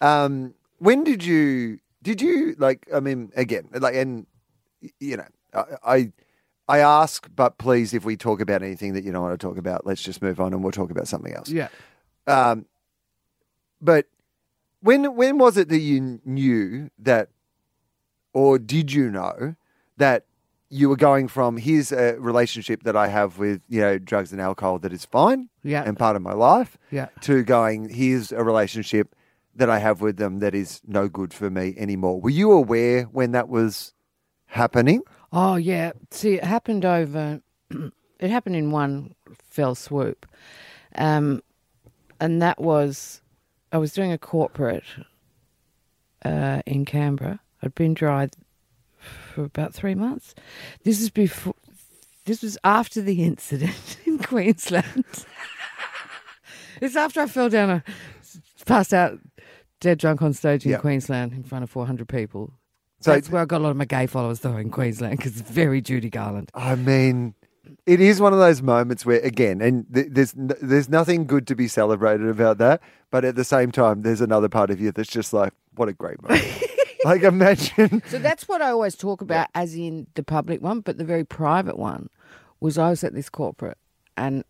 Um, 0.00 0.54
when 0.78 1.04
did 1.04 1.24
you 1.24 1.78
did 2.02 2.20
you 2.20 2.54
like? 2.58 2.86
I 2.94 3.00
mean, 3.00 3.32
again, 3.34 3.68
like, 3.72 3.94
and 3.94 4.26
you 5.00 5.16
know, 5.16 5.26
I, 5.54 5.64
I 5.84 6.12
I 6.68 6.78
ask, 6.80 7.28
but 7.34 7.58
please, 7.58 7.94
if 7.94 8.04
we 8.04 8.16
talk 8.16 8.40
about 8.40 8.62
anything 8.62 8.92
that 8.92 9.04
you 9.04 9.12
don't 9.12 9.22
want 9.22 9.40
to 9.40 9.46
talk 9.46 9.56
about, 9.56 9.86
let's 9.86 10.02
just 10.02 10.20
move 10.20 10.38
on 10.38 10.52
and 10.52 10.62
we'll 10.62 10.72
talk 10.72 10.90
about 10.90 11.08
something 11.08 11.32
else. 11.32 11.48
Yeah. 11.48 11.68
Um, 12.26 12.66
but 13.80 14.06
when 14.80 15.16
when 15.16 15.38
was 15.38 15.56
it 15.56 15.68
that 15.70 15.78
you 15.78 16.20
knew 16.24 16.90
that, 16.98 17.30
or 18.32 18.58
did 18.58 18.92
you 18.92 19.10
know 19.10 19.56
that 19.96 20.26
you 20.70 20.88
were 20.88 20.96
going 20.96 21.28
from 21.28 21.56
here's 21.56 21.92
a 21.92 22.16
relationship 22.18 22.82
that 22.82 22.94
I 22.96 23.08
have 23.08 23.38
with 23.38 23.62
you 23.68 23.80
know 23.80 23.98
drugs 23.98 24.32
and 24.32 24.40
alcohol 24.40 24.78
that 24.80 24.92
is 24.92 25.04
fine 25.04 25.48
Yeah. 25.62 25.82
and 25.86 25.96
part 25.98 26.14
of 26.16 26.22
my 26.22 26.34
life 26.34 26.76
Yeah. 26.90 27.08
to 27.22 27.42
going 27.42 27.88
here's 27.88 28.32
a 28.32 28.42
relationship 28.44 29.14
that 29.56 29.70
I 29.70 29.78
have 29.78 30.00
with 30.00 30.18
them 30.18 30.38
that 30.40 30.54
is 30.54 30.80
no 30.86 31.08
good 31.08 31.32
for 31.34 31.50
me 31.50 31.74
anymore. 31.78 32.20
Were 32.20 32.30
you 32.30 32.52
aware 32.52 33.04
when 33.04 33.32
that 33.32 33.48
was 33.48 33.92
happening? 34.46 35.02
Oh 35.32 35.56
yeah. 35.56 35.92
See, 36.10 36.34
it 36.34 36.44
happened 36.44 36.84
over. 36.84 37.40
It 38.20 38.30
happened 38.30 38.56
in 38.56 38.72
one 38.72 39.14
fell 39.32 39.76
swoop, 39.76 40.26
um, 40.96 41.40
and 42.18 42.42
that 42.42 42.60
was 42.60 43.22
I 43.70 43.78
was 43.78 43.92
doing 43.92 44.10
a 44.10 44.18
corporate 44.18 44.82
uh, 46.24 46.60
in 46.66 46.84
Canberra. 46.84 47.38
I'd 47.62 47.76
been 47.76 47.94
dry 47.94 48.28
for 49.38 49.44
about 49.44 49.72
three 49.72 49.94
months. 49.94 50.34
This 50.82 51.00
is 51.00 51.10
before. 51.10 51.54
This 52.24 52.42
was 52.42 52.58
after 52.64 53.00
the 53.00 53.22
incident 53.22 53.96
in 54.04 54.18
Queensland. 54.18 55.04
it's 56.82 56.96
after 56.96 57.20
I 57.20 57.26
fell 57.26 57.48
down 57.48 57.70
a 57.70 57.84
passed 58.66 58.92
out 58.92 59.18
dead 59.80 59.98
drunk 59.98 60.20
on 60.22 60.32
stage 60.32 60.64
in 60.66 60.72
Yeah. 60.72 60.78
Queensland 60.78 61.32
in 61.32 61.42
front 61.44 61.62
of 61.62 61.70
400 61.70 62.08
people. 62.08 62.52
So- 63.00 63.12
That's 63.12 63.30
where 63.30 63.40
I 63.42 63.44
got 63.44 63.58
a 63.60 63.64
lot 63.64 63.70
of 63.70 63.76
my 63.76 63.84
gay 63.84 64.06
followers 64.06 64.40
though 64.40 64.56
in 64.56 64.70
Queensland 64.70 65.16
because 65.18 65.38
it's 65.40 65.48
very 65.50 65.80
Judy 65.80 66.10
Garland. 66.10 66.50
I 66.54 66.74
mean, 66.74 67.34
it 67.86 68.00
is 68.00 68.20
one 68.20 68.32
of 68.32 68.38
those 68.40 68.60
moments 68.60 69.06
where, 69.06 69.20
again, 69.20 69.60
and 69.62 69.86
th- 69.94 70.08
there's 70.10 70.34
n- 70.34 70.50
there's 70.60 70.88
nothing 70.88 71.26
good 71.26 71.46
to 71.46 71.54
be 71.54 71.68
celebrated 71.68 72.28
about 72.28 72.58
that, 72.58 72.82
but 73.10 73.24
at 73.24 73.36
the 73.36 73.44
same 73.44 73.70
time, 73.70 74.02
there's 74.02 74.20
another 74.20 74.48
part 74.48 74.70
of 74.70 74.80
you 74.80 74.90
that's 74.90 75.08
just 75.08 75.32
like, 75.32 75.52
what 75.76 75.88
a 75.88 75.92
great 75.92 76.20
moment. 76.22 76.44
like, 77.04 77.22
imagine. 77.22 78.02
So 78.08 78.18
that's 78.18 78.48
what 78.48 78.62
I 78.62 78.70
always 78.70 78.94
talk 78.96 79.20
about, 79.20 79.48
as 79.54 79.74
in 79.74 80.06
the 80.14 80.22
public 80.22 80.60
one, 80.62 80.80
but 80.80 80.98
the 80.98 81.04
very 81.04 81.24
private 81.24 81.78
one 81.78 82.08
was 82.60 82.78
I 82.78 82.90
was 82.90 83.04
at 83.04 83.14
this 83.14 83.28
corporate 83.28 83.78
and 84.16 84.44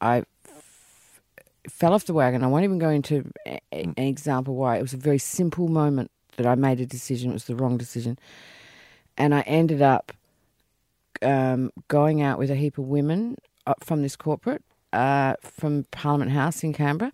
I 0.00 0.18
f- 0.46 1.20
fell 1.68 1.94
off 1.94 2.04
the 2.04 2.12
wagon. 2.14 2.44
I 2.44 2.46
won't 2.46 2.64
even 2.64 2.78
go 2.78 2.90
into 2.90 3.30
a- 3.46 3.60
a- 3.72 3.82
an 3.82 3.94
example 3.96 4.54
why. 4.54 4.76
It 4.78 4.82
was 4.82 4.92
a 4.92 4.98
very 4.98 5.18
simple 5.18 5.68
moment 5.68 6.10
that 6.36 6.46
I 6.46 6.54
made 6.56 6.80
a 6.80 6.86
decision. 6.86 7.30
It 7.30 7.34
was 7.34 7.44
the 7.44 7.56
wrong 7.56 7.78
decision. 7.78 8.18
And 9.16 9.34
I 9.34 9.40
ended 9.42 9.80
up 9.80 10.12
um, 11.22 11.70
going 11.88 12.20
out 12.22 12.38
with 12.38 12.50
a 12.50 12.54
heap 12.56 12.76
of 12.76 12.84
women 12.84 13.36
up 13.66 13.82
from 13.84 14.02
this 14.02 14.16
corporate 14.16 14.62
uh, 14.92 15.34
from 15.40 15.84
Parliament 15.90 16.32
House 16.32 16.62
in 16.62 16.72
Canberra. 16.72 17.12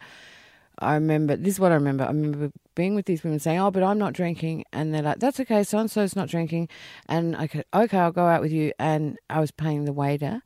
I 0.80 0.94
remember 0.94 1.36
this 1.36 1.54
is 1.54 1.60
what 1.60 1.72
I 1.72 1.76
remember. 1.76 2.04
I 2.04 2.08
remember 2.08 2.50
being 2.74 2.94
with 2.94 3.06
these 3.06 3.22
women 3.22 3.38
saying, 3.38 3.58
"Oh, 3.58 3.70
but 3.70 3.82
I'm 3.82 3.98
not 3.98 4.12
drinking," 4.12 4.64
and 4.72 4.94
they're 4.94 5.02
like, 5.02 5.18
"That's 5.18 5.40
okay. 5.40 5.62
So 5.64 5.78
and 5.78 5.90
so's 5.90 6.16
not 6.16 6.28
drinking," 6.28 6.68
and 7.06 7.36
I 7.36 7.46
could, 7.46 7.64
okay, 7.74 7.98
I'll 7.98 8.12
go 8.12 8.26
out 8.26 8.40
with 8.42 8.52
you. 8.52 8.72
And 8.78 9.18
I 9.28 9.40
was 9.40 9.50
paying 9.50 9.84
the 9.84 9.92
waiter 9.92 10.42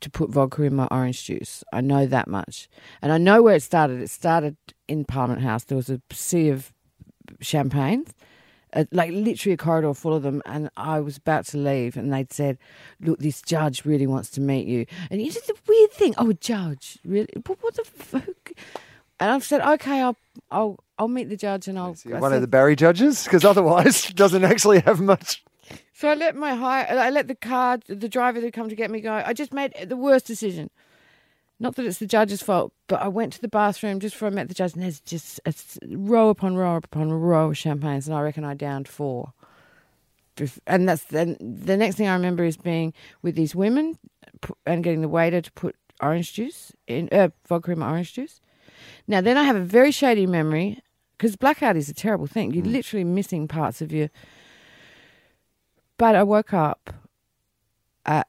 to 0.00 0.10
put 0.10 0.30
vodka 0.30 0.62
in 0.62 0.74
my 0.74 0.88
orange 0.90 1.24
juice. 1.24 1.64
I 1.72 1.80
know 1.80 2.06
that 2.06 2.28
much, 2.28 2.68
and 3.02 3.12
I 3.12 3.18
know 3.18 3.42
where 3.42 3.56
it 3.56 3.62
started. 3.62 4.00
It 4.00 4.10
started 4.10 4.56
in 4.88 5.04
Parliament 5.04 5.42
House. 5.42 5.64
There 5.64 5.76
was 5.76 5.90
a 5.90 6.00
sea 6.12 6.48
of 6.48 6.72
champagnes. 7.40 8.14
uh, 8.74 8.84
like 8.90 9.10
literally 9.12 9.54
a 9.54 9.56
corridor 9.56 9.94
full 9.94 10.14
of 10.14 10.22
them. 10.22 10.42
And 10.44 10.68
I 10.76 11.00
was 11.00 11.16
about 11.16 11.46
to 11.46 11.58
leave, 11.58 11.96
and 11.96 12.12
they'd 12.12 12.32
said, 12.32 12.58
"Look, 13.00 13.18
this 13.20 13.40
judge 13.40 13.84
really 13.84 14.06
wants 14.06 14.30
to 14.30 14.40
meet 14.40 14.66
you." 14.66 14.86
And 15.10 15.22
you 15.22 15.30
did 15.30 15.44
the 15.46 15.56
weird 15.66 15.92
thing. 15.92 16.14
Oh, 16.18 16.30
a 16.30 16.34
judge, 16.34 16.98
really? 17.04 17.28
What, 17.46 17.62
what 17.62 17.74
the 17.76 17.84
fuck? 17.84 18.52
And 19.20 19.30
I've 19.30 19.44
said, 19.44 19.60
"Okay, 19.60 20.00
I'll, 20.02 20.16
I'll, 20.50 20.78
I'll 20.98 21.08
meet 21.08 21.28
the 21.28 21.36
judge, 21.36 21.68
and 21.68 21.78
I'll." 21.78 21.96
I 22.06 22.18
One 22.18 22.30
said- 22.30 22.36
of 22.36 22.40
the 22.40 22.48
Barry 22.48 22.76
judges, 22.76 23.24
because 23.24 23.44
otherwise, 23.44 24.10
doesn't 24.14 24.44
actually 24.44 24.80
have 24.80 25.00
much. 25.00 25.42
So 25.96 26.08
I 26.08 26.14
let 26.14 26.34
my 26.34 26.54
hire, 26.56 26.86
I 26.90 27.08
let 27.10 27.28
the 27.28 27.36
car, 27.36 27.78
the 27.86 28.08
driver 28.08 28.40
that 28.40 28.52
come 28.52 28.68
to 28.68 28.74
get 28.74 28.90
me 28.90 29.00
go. 29.00 29.12
I 29.24 29.32
just 29.32 29.52
made 29.52 29.72
the 29.86 29.96
worst 29.96 30.26
decision. 30.26 30.68
Not 31.60 31.76
that 31.76 31.86
it's 31.86 31.98
the 31.98 32.06
judge's 32.06 32.42
fault, 32.42 32.72
but 32.88 33.00
I 33.00 33.06
went 33.06 33.32
to 33.34 33.40
the 33.40 33.48
bathroom 33.48 34.00
just 34.00 34.16
before 34.16 34.26
I 34.26 34.32
met 34.32 34.48
the 34.48 34.54
judge, 34.54 34.74
and 34.74 34.82
there's 34.82 34.98
just 35.00 35.40
a 35.46 35.54
row 35.96 36.30
upon 36.30 36.56
row 36.56 36.74
upon 36.76 37.12
row 37.12 37.50
of 37.50 37.56
champagnes, 37.56 38.08
and 38.08 38.16
I 38.16 38.22
reckon 38.22 38.44
I 38.44 38.54
downed 38.54 38.88
four. 38.88 39.32
And 40.66 40.88
that's 40.88 41.04
then 41.04 41.36
the 41.40 41.76
next 41.76 41.94
thing 41.94 42.08
I 42.08 42.14
remember 42.14 42.42
is 42.42 42.56
being 42.56 42.92
with 43.22 43.36
these 43.36 43.54
women 43.54 43.96
and 44.66 44.82
getting 44.82 45.00
the 45.00 45.08
waiter 45.08 45.40
to 45.40 45.52
put 45.52 45.76
orange 46.02 46.32
juice 46.32 46.72
in 46.88 47.08
uh, 47.12 47.28
vodka 47.48 47.70
in 47.70 47.78
my 47.78 47.88
orange 47.90 48.14
juice. 48.14 48.40
Now 49.06 49.20
then, 49.20 49.36
I 49.36 49.44
have 49.44 49.56
a 49.56 49.60
very 49.60 49.90
shady 49.90 50.26
memory 50.26 50.82
because 51.16 51.36
blackout 51.36 51.76
is 51.76 51.88
a 51.88 51.94
terrible 51.94 52.26
thing. 52.26 52.52
You're 52.52 52.64
literally 52.64 53.04
missing 53.04 53.48
parts 53.48 53.80
of 53.80 53.92
your. 53.92 54.10
But 55.96 56.16
I 56.16 56.22
woke 56.22 56.52
up 56.52 56.92
at 58.04 58.26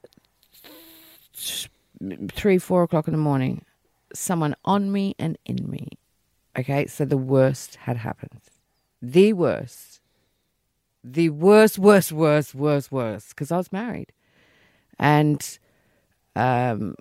three, 2.32 2.58
four 2.58 2.82
o'clock 2.82 3.08
in 3.08 3.12
the 3.12 3.18
morning. 3.18 3.64
Someone 4.14 4.54
on 4.64 4.92
me 4.92 5.14
and 5.18 5.36
in 5.44 5.68
me. 5.68 5.88
Okay, 6.58 6.86
so 6.86 7.04
the 7.04 7.16
worst 7.18 7.76
had 7.76 7.98
happened. 7.98 8.40
The 9.02 9.32
worst. 9.32 10.00
The 11.04 11.28
worst, 11.30 11.78
worst, 11.78 12.12
worst, 12.12 12.54
worst, 12.54 12.90
worst. 12.90 13.28
Because 13.30 13.52
I 13.52 13.56
was 13.58 13.72
married, 13.72 14.12
and 14.98 15.58
um, 16.34 16.96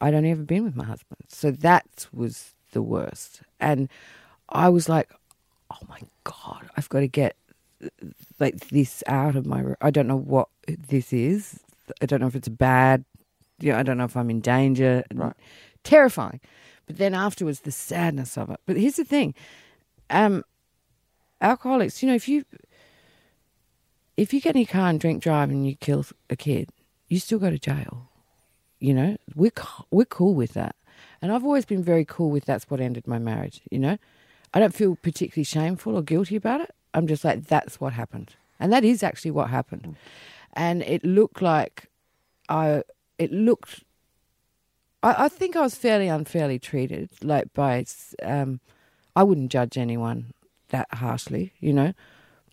I'd 0.00 0.14
only 0.14 0.30
ever 0.30 0.42
been 0.42 0.64
with 0.64 0.74
my 0.74 0.84
husband. 0.84 1.20
So 1.28 1.50
that 1.50 2.08
was 2.12 2.54
the 2.72 2.82
worst. 2.82 3.42
And 3.60 3.88
I 4.48 4.68
was 4.68 4.88
like, 4.88 5.10
oh 5.70 5.86
my 5.88 6.00
God, 6.24 6.68
I've 6.76 6.88
got 6.88 7.00
to 7.00 7.08
get 7.08 7.36
like 8.38 8.68
this 8.68 9.02
out 9.06 9.36
of 9.36 9.46
my. 9.46 9.64
I 9.80 9.90
don't 9.90 10.06
know 10.06 10.16
what 10.16 10.48
this 10.66 11.12
is. 11.12 11.60
I 12.00 12.06
don't 12.06 12.20
know 12.20 12.26
if 12.26 12.36
it's 12.36 12.48
bad. 12.48 13.04
You 13.60 13.72
know, 13.72 13.78
I 13.78 13.82
don't 13.82 13.98
know 13.98 14.04
if 14.04 14.16
I'm 14.16 14.30
in 14.30 14.40
danger. 14.40 15.04
Right. 15.14 15.34
Terrifying. 15.84 16.40
But 16.86 16.98
then 16.98 17.14
afterwards, 17.14 17.60
the 17.60 17.72
sadness 17.72 18.36
of 18.36 18.50
it. 18.50 18.60
But 18.66 18.76
here's 18.76 18.96
the 18.96 19.04
thing, 19.04 19.34
um, 20.10 20.44
alcoholics. 21.40 22.02
You 22.02 22.08
know, 22.08 22.14
if 22.14 22.28
you 22.28 22.44
if 24.16 24.32
you 24.34 24.40
get 24.40 24.54
in 24.54 24.62
your 24.62 24.68
car 24.68 24.88
and 24.88 25.00
drink 25.00 25.22
drive 25.22 25.50
and 25.50 25.66
you 25.66 25.76
kill 25.76 26.04
a 26.28 26.36
kid, 26.36 26.70
you 27.08 27.18
still 27.18 27.38
go 27.38 27.50
to 27.50 27.58
jail. 27.58 28.08
You 28.78 28.94
know, 28.94 29.16
we're 29.34 29.52
we're 29.90 30.04
cool 30.04 30.34
with 30.34 30.54
that, 30.54 30.74
and 31.22 31.32
I've 31.32 31.44
always 31.44 31.64
been 31.64 31.82
very 31.82 32.04
cool 32.04 32.30
with 32.30 32.44
that's 32.44 32.68
what 32.68 32.80
ended 32.80 33.06
my 33.06 33.18
marriage. 33.18 33.62
You 33.70 33.78
know, 33.78 33.98
I 34.52 34.60
don't 34.60 34.74
feel 34.74 34.96
particularly 34.96 35.44
shameful 35.44 35.96
or 35.96 36.02
guilty 36.02 36.36
about 36.36 36.60
it. 36.60 36.74
I'm 36.92 37.06
just 37.06 37.24
like 37.24 37.46
that's 37.46 37.80
what 37.80 37.94
happened, 37.94 38.34
and 38.60 38.72
that 38.72 38.84
is 38.84 39.02
actually 39.02 39.30
what 39.30 39.48
happened, 39.48 39.96
and 40.52 40.82
it 40.82 41.04
looked 41.04 41.40
like 41.40 41.88
I 42.48 42.82
it 43.18 43.32
looked. 43.32 43.84
I, 45.02 45.24
I 45.24 45.28
think 45.28 45.56
I 45.56 45.62
was 45.62 45.74
fairly 45.74 46.08
unfairly 46.08 46.58
treated, 46.58 47.08
like 47.22 47.52
by. 47.54 47.84
Um, 48.22 48.60
I 49.14 49.22
wouldn't 49.22 49.50
judge 49.52 49.76
anyone 49.78 50.32
that 50.70 50.88
harshly, 50.94 51.52
you 51.60 51.72
know, 51.72 51.92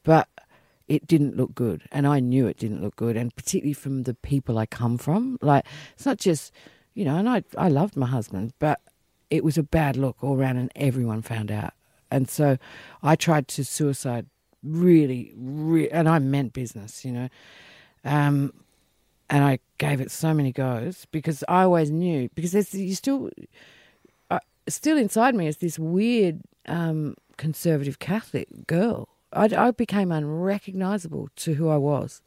but 0.04 0.28
it 0.88 1.08
didn't 1.08 1.38
look 1.38 1.56
good, 1.56 1.84
and 1.92 2.08
I 2.08 2.20
knew 2.20 2.48
it 2.48 2.58
didn't 2.58 2.82
look 2.82 2.96
good, 2.96 3.16
and 3.18 3.36
particularly 3.36 3.74
from 3.74 4.04
the 4.04 4.14
people 4.14 4.58
I 4.58 4.66
come 4.66 4.98
from. 4.98 5.38
Like 5.42 5.66
it's 5.96 6.06
not 6.06 6.18
just, 6.18 6.52
you 7.00 7.06
know, 7.06 7.16
and 7.16 7.30
I 7.30 7.44
I 7.58 7.70
loved 7.70 7.96
my 7.96 8.08
husband, 8.08 8.52
but 8.60 8.82
it 9.30 9.42
was 9.42 9.58
a 9.58 9.64
bad 9.64 9.96
look 9.96 10.22
all 10.22 10.38
around, 10.38 10.58
and 10.58 10.70
everyone 10.76 11.22
found 11.22 11.50
out, 11.50 11.72
and 12.12 12.30
so 12.30 12.58
I 13.02 13.16
tried 13.16 13.48
to 13.50 13.64
suicide 13.64 14.26
really, 14.62 15.34
re- 15.38 15.90
and 15.90 16.10
I 16.10 16.20
meant 16.20 16.52
business, 16.52 17.06
you 17.06 17.14
know. 17.14 17.30
Um, 18.04 18.52
and 19.30 19.46
I 19.46 19.60
gave 19.78 20.02
it 20.02 20.12
so 20.12 20.34
many 20.34 20.52
goes 20.52 21.08
because 21.12 21.42
I 21.48 21.64
always 21.64 21.90
knew 21.90 22.28
because 22.36 22.52
there's 22.52 22.74
you 22.74 22.96
still, 22.96 23.30
uh, 24.30 24.40
still 24.68 24.98
inside 24.98 25.36
me 25.36 25.48
is 25.48 25.58
this 25.58 25.80
weird 25.80 26.42
um, 26.68 27.16
conservative 27.38 28.00
Catholic 28.00 28.68
girl. 28.68 29.08
I, 29.32 29.46
I 29.56 29.72
became 29.72 30.12
unrecognizable 30.12 31.30
to 31.38 31.54
who 31.54 31.70
I 31.70 31.78
was 31.78 32.22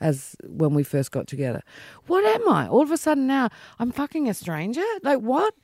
as 0.00 0.36
when 0.44 0.74
we 0.74 0.82
first 0.82 1.10
got 1.10 1.26
together. 1.26 1.62
What 2.06 2.24
am 2.24 2.48
I? 2.48 2.68
All 2.68 2.82
of 2.82 2.90
a 2.90 2.96
sudden 2.96 3.26
now 3.26 3.48
I'm 3.78 3.92
fucking 3.92 4.28
a 4.28 4.34
stranger. 4.34 4.84
Like 5.02 5.20
what? 5.20 5.54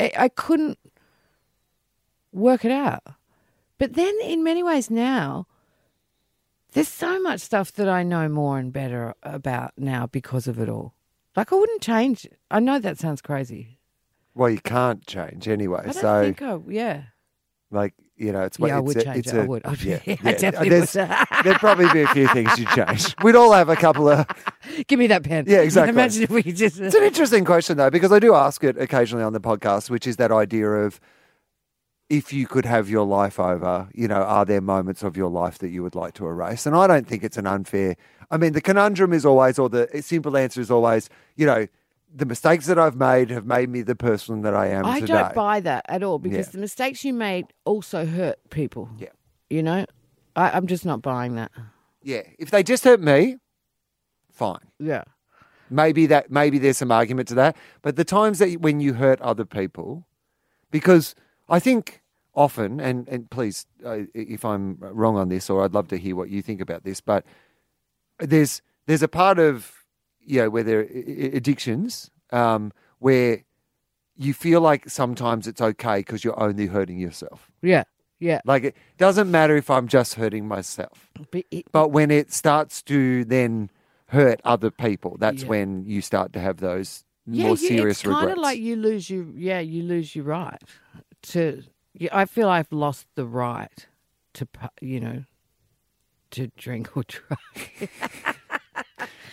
I, 0.00 0.12
I 0.16 0.28
couldn't 0.28 0.78
work 2.32 2.64
it 2.64 2.72
out. 2.72 3.02
But 3.78 3.94
then, 3.94 4.14
in 4.22 4.44
many 4.44 4.62
ways, 4.62 4.90
now 4.90 5.46
there's 6.72 6.88
so 6.88 7.20
much 7.20 7.40
stuff 7.40 7.72
that 7.72 7.88
I 7.88 8.02
know 8.02 8.28
more 8.28 8.58
and 8.58 8.72
better 8.72 9.14
about 9.22 9.72
now 9.76 10.06
because 10.06 10.46
of 10.48 10.58
it 10.58 10.68
all. 10.68 10.94
Like 11.36 11.52
I 11.52 11.56
wouldn't 11.56 11.82
change. 11.82 12.26
I 12.50 12.60
know 12.60 12.78
that 12.78 12.98
sounds 12.98 13.20
crazy. 13.20 13.78
Well, 14.34 14.50
you 14.50 14.60
can't 14.60 15.06
change 15.06 15.48
anyway. 15.48 15.84
I 15.86 15.90
so, 15.92 16.22
think 16.22 16.42
I. 16.42 16.58
Yeah. 16.68 17.02
like, 17.70 17.94
you 18.16 18.32
know, 18.32 18.42
it's 18.42 18.58
Yeah, 18.58 18.76
I 18.76 18.80
would 18.80 18.96
a- 18.96 19.04
change 19.04 19.18
it's 19.18 19.32
it. 19.32 19.38
I 19.40 19.42
a- 19.42 19.46
would. 19.46 19.66
I 19.66 19.72
Yeah, 19.80 19.98
I 20.06 20.18
yeah. 20.22 20.32
definitely 20.32 20.68
There's, 20.68 20.94
would. 20.94 21.08
there'd 21.44 21.56
probably 21.58 21.92
be 21.92 22.02
a 22.02 22.08
few 22.08 22.28
things 22.28 22.56
you'd 22.58 22.68
change. 22.68 23.14
We'd 23.22 23.34
all 23.36 23.52
have 23.52 23.68
a 23.68 23.76
couple 23.76 24.08
of. 24.08 24.26
Give 24.86 24.98
me 24.98 25.06
that 25.08 25.22
pen. 25.24 25.44
Yeah, 25.48 25.58
exactly. 25.58 25.90
Imagine 25.90 26.22
if 26.24 26.30
we 26.30 26.42
just. 26.42 26.78
It's 26.80 26.94
an 26.94 27.02
interesting 27.02 27.44
question 27.44 27.76
though, 27.76 27.90
because 27.90 28.12
I 28.12 28.18
do 28.18 28.34
ask 28.34 28.62
it 28.64 28.76
occasionally 28.78 29.24
on 29.24 29.32
the 29.32 29.40
podcast, 29.40 29.90
which 29.90 30.06
is 30.06 30.16
that 30.16 30.30
idea 30.32 30.68
of 30.70 31.00
if 32.10 32.32
you 32.32 32.46
could 32.46 32.66
have 32.66 32.88
your 32.90 33.06
life 33.06 33.40
over, 33.40 33.88
you 33.94 34.06
know, 34.06 34.22
are 34.22 34.44
there 34.44 34.60
moments 34.60 35.02
of 35.02 35.16
your 35.16 35.30
life 35.30 35.58
that 35.58 35.70
you 35.70 35.82
would 35.82 35.94
like 35.94 36.14
to 36.14 36.26
erase? 36.26 36.66
And 36.66 36.76
I 36.76 36.86
don't 36.86 37.06
think 37.06 37.24
it's 37.24 37.38
an 37.38 37.46
unfair. 37.46 37.96
I 38.30 38.36
mean, 38.36 38.52
the 38.52 38.60
conundrum 38.60 39.12
is 39.12 39.24
always, 39.24 39.58
or 39.58 39.68
the 39.70 39.88
simple 40.02 40.36
answer 40.36 40.60
is 40.60 40.70
always, 40.70 41.08
you 41.36 41.46
know, 41.46 41.66
the 42.16 42.24
mistakes 42.26 42.66
that 42.66 42.78
I've 42.78 42.94
made 42.96 43.30
have 43.30 43.44
made 43.44 43.68
me 43.68 43.82
the 43.82 43.96
person 43.96 44.42
that 44.42 44.54
I 44.54 44.68
am 44.68 44.86
I 44.86 45.00
today. 45.00 45.14
don't 45.14 45.34
buy 45.34 45.60
that 45.60 45.84
at 45.88 46.02
all 46.04 46.18
because 46.20 46.46
Yeah. 46.46 46.52
the 46.52 46.58
mistakes 46.58 47.04
you 47.04 47.12
made 47.12 47.46
also 47.64 48.06
hurt 48.06 48.38
people. 48.50 48.88
Yeah. 48.98 49.08
You 49.50 49.62
know, 49.64 49.84
I, 50.36 50.50
I'm 50.50 50.66
just 50.68 50.84
not 50.86 51.02
buying 51.02 51.34
that. 51.34 51.50
yeah, 52.02 52.22
if 52.38 52.50
they 52.50 52.62
just 52.62 52.84
hurt 52.84 53.00
me, 53.00 53.36
fine. 54.30 54.58
Yeah. 54.78 55.04
maybe 55.70 56.06
that 56.06 56.30
maybe 56.30 56.58
there's 56.58 56.76
some 56.76 56.92
argument 56.92 57.26
to 57.28 57.34
that 57.34 57.56
but 57.82 57.96
the 57.96 58.04
times 58.04 58.38
that 58.38 58.60
when 58.60 58.78
you 58.80 58.92
hurt 58.94 59.18
other 59.22 59.44
people 59.46 60.06
because 60.70 61.14
i 61.48 61.58
think 61.58 62.02
often 62.34 62.78
and 62.80 63.08
and 63.08 63.30
please 63.30 63.66
uh, 63.84 64.00
if 64.12 64.44
i'm 64.44 64.76
wrong 64.80 65.16
on 65.16 65.28
this 65.30 65.48
or 65.48 65.64
i'd 65.64 65.72
love 65.72 65.88
to 65.88 65.96
hear 65.96 66.14
what 66.14 66.28
you 66.28 66.42
think 66.42 66.60
about 66.60 66.84
this 66.84 67.00
but 67.00 67.24
there's 68.18 68.60
there's 68.86 69.02
a 69.02 69.08
part 69.08 69.38
of 69.38 69.83
you 70.26 70.40
know 70.42 70.50
where 70.50 70.62
there 70.62 70.80
are 70.80 70.88
addictions 71.36 72.10
um, 72.32 72.72
where 72.98 73.44
you 74.16 74.32
feel 74.34 74.60
like 74.60 74.88
sometimes 74.88 75.46
it's 75.46 75.60
okay 75.60 75.98
because 75.98 76.24
you're 76.24 76.40
only 76.40 76.66
hurting 76.66 76.98
yourself 76.98 77.50
Yeah. 77.62 77.84
Yeah. 78.20 78.40
like 78.44 78.64
it 78.64 78.76
doesn't 78.96 79.30
matter 79.30 79.56
if 79.56 79.68
i'm 79.68 79.88
just 79.88 80.14
hurting 80.14 80.46
myself 80.48 81.10
But 81.30 81.44
it, 81.50 81.64
but 81.72 81.88
when 81.88 82.10
it 82.10 82.32
starts 82.32 82.80
to 82.84 83.24
then 83.24 83.70
hurt 84.08 84.40
other 84.44 84.70
people, 84.70 85.16
that's 85.18 85.42
Yeah. 85.42 85.48
when 85.48 85.84
you 85.86 86.00
start 86.00 86.32
to 86.34 86.40
have 86.40 86.58
those 86.58 87.04
yeah, 87.26 87.42
more 87.46 87.50
you, 87.52 87.56
serious 87.56 87.98
it's 87.98 88.02
kind 88.02 88.30
of 88.30 88.38
like 88.38 88.58
you 88.60 88.76
lose 88.76 89.08
your 89.10 89.24
yeah, 89.34 89.58
you 89.60 89.82
lose 89.82 90.14
your 90.14 90.26
right 90.26 90.60
to. 91.32 91.62
Yeah, 91.94 92.10
I 92.12 92.26
feel 92.26 92.48
I've 92.50 92.70
lost 92.70 93.06
the 93.14 93.26
right 93.26 93.86
to 94.34 94.46
you 94.82 95.00
know 95.00 95.24
to 96.32 96.48
drink 96.56 96.94
or 96.96 97.02
drive. 97.08 98.36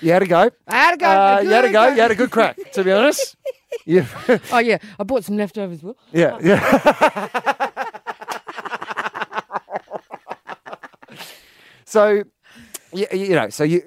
you 0.01 0.11
had 0.11 0.23
a 0.23 0.27
go. 0.27 0.49
I 0.67 0.75
had 0.75 0.91
to 0.91 0.97
go. 0.97 1.07
Uh, 1.07 1.39
you 1.43 1.49
had 1.49 1.65
a 1.65 1.71
go. 1.71 1.87
You 1.87 2.01
had 2.01 2.11
a 2.11 2.15
good 2.15 2.31
crack, 2.31 2.57
to 2.73 2.83
be 2.83 2.91
honest. 2.91 3.35
Yeah, 3.85 4.05
Oh 4.51 4.59
yeah, 4.59 4.79
I 4.99 5.03
bought 5.03 5.23
some 5.23 5.37
leftovers. 5.37 5.81
Wil. 5.81 5.95
yeah, 6.11 6.37
yeah. 6.43 7.69
so, 11.85 12.23
you, 12.93 13.07
you 13.11 13.29
know, 13.35 13.49
so 13.49 13.63
you 13.63 13.81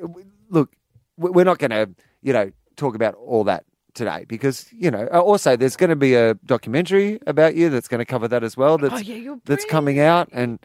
look. 0.50 0.70
we- 1.16 1.30
We're 1.30 1.44
not 1.44 1.58
going 1.58 1.70
to, 1.70 1.88
you 2.22 2.32
know, 2.32 2.50
talk 2.76 2.94
about 2.94 3.14
all 3.14 3.44
that 3.44 3.64
today 3.94 4.24
because 4.26 4.66
you 4.72 4.90
know. 4.90 5.06
Also, 5.08 5.54
there's 5.56 5.76
going 5.76 5.90
to 5.90 5.96
be 5.96 6.14
a 6.14 6.34
documentary 6.46 7.20
about 7.26 7.54
you 7.54 7.70
that's 7.70 7.86
going 7.88 8.00
to 8.00 8.04
cover 8.04 8.26
that 8.28 8.42
as 8.42 8.56
well. 8.56 8.78
That's 8.78 8.94
oh 8.94 8.98
yeah, 8.98 9.36
that's 9.44 9.64
coming 9.66 10.00
out, 10.00 10.28
and 10.32 10.58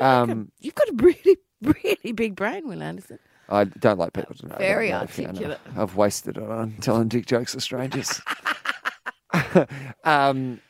a- 0.00 0.04
um, 0.06 0.50
you've 0.60 0.74
got 0.74 0.88
a 0.88 0.94
really, 0.96 1.36
really 1.62 2.12
big 2.12 2.34
brain, 2.34 2.66
Wil 2.68 2.82
Anderson. 2.82 3.18
I 3.48 3.64
don't 3.64 3.98
like 3.98 4.12
people 4.12 4.34
to 4.36 4.48
know. 4.48 4.56
Very 4.56 4.90
that, 4.90 5.00
though, 5.02 5.06
Fiona. 5.06 5.28
articulate. 5.32 5.60
I've 5.76 5.96
wasted 5.96 6.36
it 6.38 6.42
on 6.42 6.72
telling 6.80 7.08
dick 7.08 7.26
jokes 7.26 7.52
to 7.52 7.60
strangers. 7.60 8.20
um, 10.04 10.60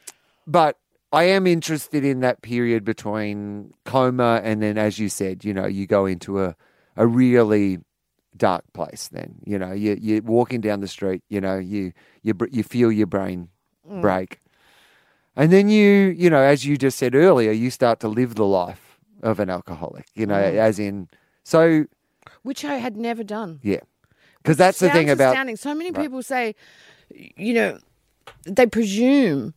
but 0.47 0.79
I 1.13 1.25
am 1.25 1.47
interested 1.47 2.05
in 2.05 2.21
that 2.21 2.43
period 2.43 2.85
between 2.85 3.73
coma 3.85 4.41
and 4.43 4.63
then, 4.63 4.79
as 4.79 4.99
you 4.99 5.09
said, 5.09 5.45
you 5.45 5.55
know, 5.55 5.67
you 5.67 5.87
go 5.87 6.07
into 6.07 6.43
a, 6.43 6.57
a 6.97 7.07
really 7.07 7.79
dark 8.37 8.65
place. 8.73 9.09
Then 9.09 9.37
you 9.45 9.59
know, 9.59 9.73
you 9.73 9.97
you're 10.01 10.23
walking 10.23 10.61
down 10.61 10.81
the 10.81 10.89
street. 10.89 11.23
You 11.29 11.41
know, 11.41 11.59
you 11.59 11.93
you 12.23 12.35
you 12.51 12.63
feel 12.63 12.91
your 12.91 13.07
brain 13.07 13.49
Mm. 13.87 14.01
break, 14.01 14.41
and 15.37 15.53
then 15.53 15.69
you 15.69 15.85
you 16.17 16.31
know, 16.31 16.41
as 16.41 16.65
you 16.65 16.79
just 16.79 16.97
said 16.97 17.15
earlier, 17.15 17.53
you 17.53 17.69
start 17.71 18.01
to 18.01 18.09
live 18.09 18.35
the 18.35 18.47
life 18.47 18.99
of 19.23 19.39
an 19.41 19.51
alcoholic. 19.51 20.07
You 20.15 20.25
know, 20.25 20.35
Mm. 20.41 20.57
as 20.57 20.79
in 20.79 21.09
so 21.45 21.85
which 22.43 22.65
I 22.65 22.77
had 22.77 22.97
never 22.97 23.23
done. 23.25 23.61
yeah, 23.63 23.81
because 24.39 24.57
that's 24.57 24.79
the 24.79 24.91
thing 24.91 25.11
about 25.11 25.33
astounding. 25.33 25.57
So 25.57 25.75
many 25.75 25.91
Right. 25.91 26.03
people 26.03 26.23
say, 26.23 26.55
you 27.15 27.55
know, 27.55 27.79
they 28.45 28.67
presume 28.67 29.55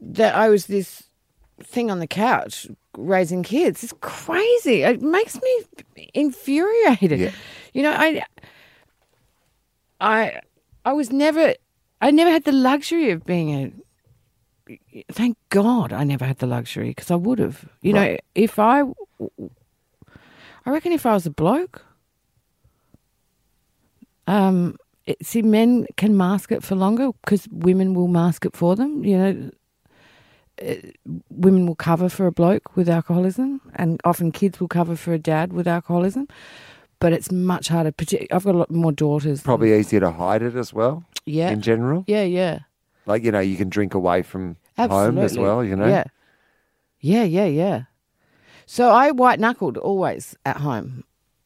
that 0.00 0.34
I 0.34 0.48
was 0.48 0.66
this 0.66 1.04
thing 1.62 1.90
on 1.90 1.98
the 1.98 2.06
couch 2.06 2.66
raising 2.96 3.42
kids. 3.42 3.82
It's 3.82 3.94
crazy. 4.00 4.82
It 4.82 5.02
makes 5.02 5.40
me 5.40 5.64
infuriated. 6.14 7.18
Yeah. 7.18 7.30
You 7.74 7.82
know, 7.82 7.92
I, 7.92 8.22
I, 10.00 10.40
I 10.84 10.92
was 10.92 11.10
never, 11.12 11.54
I 12.00 12.10
never 12.10 12.30
had 12.30 12.44
the 12.44 12.52
luxury 12.52 13.10
of 13.10 13.24
being 13.24 13.50
a. 13.50 13.72
Thank 15.12 15.36
God 15.48 15.92
I 15.92 16.04
never 16.04 16.24
had 16.26 16.38
the 16.38 16.46
luxury 16.46 16.88
because 16.90 17.10
I 17.10 17.14
would 17.14 17.38
have. 17.38 17.68
You 17.80 17.92
know, 17.94 18.16
if 18.34 18.58
I, 18.58 18.82
I 18.82 20.70
reckon 20.70 20.92
if 20.92 21.06
I 21.06 21.14
was 21.14 21.24
a 21.26 21.30
bloke, 21.30 21.84
um, 24.28 24.76
it, 25.06 25.24
see, 25.24 25.42
men 25.42 25.86
can 25.96 26.16
mask 26.16 26.52
it 26.52 26.62
for 26.62 26.74
longer 26.76 27.10
because 27.24 27.48
women 27.50 27.94
will 27.94 28.08
mask 28.08 28.44
it 28.44 28.54
for 28.56 28.76
them. 28.76 29.04
You 29.04 29.18
know, 29.18 29.50
Uh, 30.60 30.74
women 31.30 31.66
will 31.66 31.76
cover 31.76 32.08
for 32.08 32.26
a 32.26 32.32
bloke 32.32 32.76
with 32.76 32.88
alcoholism, 32.88 33.60
and 33.76 34.00
often 34.04 34.32
kids 34.32 34.58
will 34.58 34.66
cover 34.68 34.96
for 34.96 35.12
a 35.14 35.18
dad 35.18 35.52
with 35.52 35.68
alcoholism. 35.68 36.26
But 36.98 37.12
it's 37.12 37.30
much 37.30 37.68
harder. 37.68 37.92
I've 38.32 38.44
got 38.44 38.54
a 38.56 38.58
lot 38.58 38.70
more 38.70 38.90
daughters. 38.92 39.38
than- 39.38 39.44
probably 39.44 39.72
easier 39.78 40.00
to 40.00 40.10
hide 40.10 40.42
it 40.42 40.56
as 40.56 40.74
well 40.74 41.04
yeah, 41.26 41.50
in 41.52 41.60
general. 41.62 42.02
yeah, 42.08 42.24
yeah. 42.24 42.58
Like 43.06 43.22
you 43.22 43.30
know, 43.30 43.38
you 43.40 43.56
can 43.56 43.68
drink 43.70 43.94
away 43.94 44.22
from 44.22 44.56
Absolutely. 44.76 45.14
home 45.14 45.24
as 45.24 45.38
well. 45.38 45.64
You 45.64 45.76
know, 45.76 45.86
Yeah. 45.86 46.04
Yeah, 47.00 47.22
yeah, 47.22 47.46
yeah. 47.46 47.82
So 48.66 48.90
I 48.90 49.12
white 49.12 49.38
knuckled 49.38 49.76
always 49.78 50.34
at 50.44 50.56
home. 50.56 51.04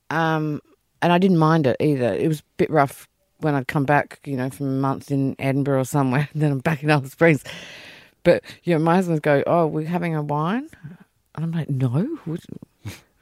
Um, 0.09 0.61
and 1.03 1.13
I 1.13 1.19
didn't 1.19 1.39
mind 1.39 1.67
it 1.67 1.77
either. 1.81 2.15
It 2.15 2.29
was 2.29 2.41
a 2.41 2.45
bit 2.57 2.71
rough 2.71 3.09
when 3.39 3.55
I'd 3.55 3.69
come 3.69 3.85
back, 3.85 4.21
you 4.25 4.37
know, 4.37 4.49
from 4.49 4.69
a 4.69 4.81
month 4.81 5.11
in 5.11 5.35
Edinburgh 5.39 5.81
or 5.81 5.85
somewhere, 5.85 6.29
and 6.33 6.43
then 6.43 6.53
I'm 6.53 6.59
back 6.61 6.83
in 6.83 6.91
Alice 6.91 7.13
Springs. 7.13 7.45
But, 8.23 8.45
you 8.63 8.73
know, 8.73 8.79
my 8.79 8.95
husband 8.95 9.21
go, 9.23 9.43
Oh, 9.47 9.67
we're 9.67 9.87
having 9.87 10.15
a 10.15 10.23
wine? 10.23 10.69
And 11.35 11.45
I'm 11.45 11.51
like, 11.51 11.69
No. 11.69 12.19
Would, 12.25 12.41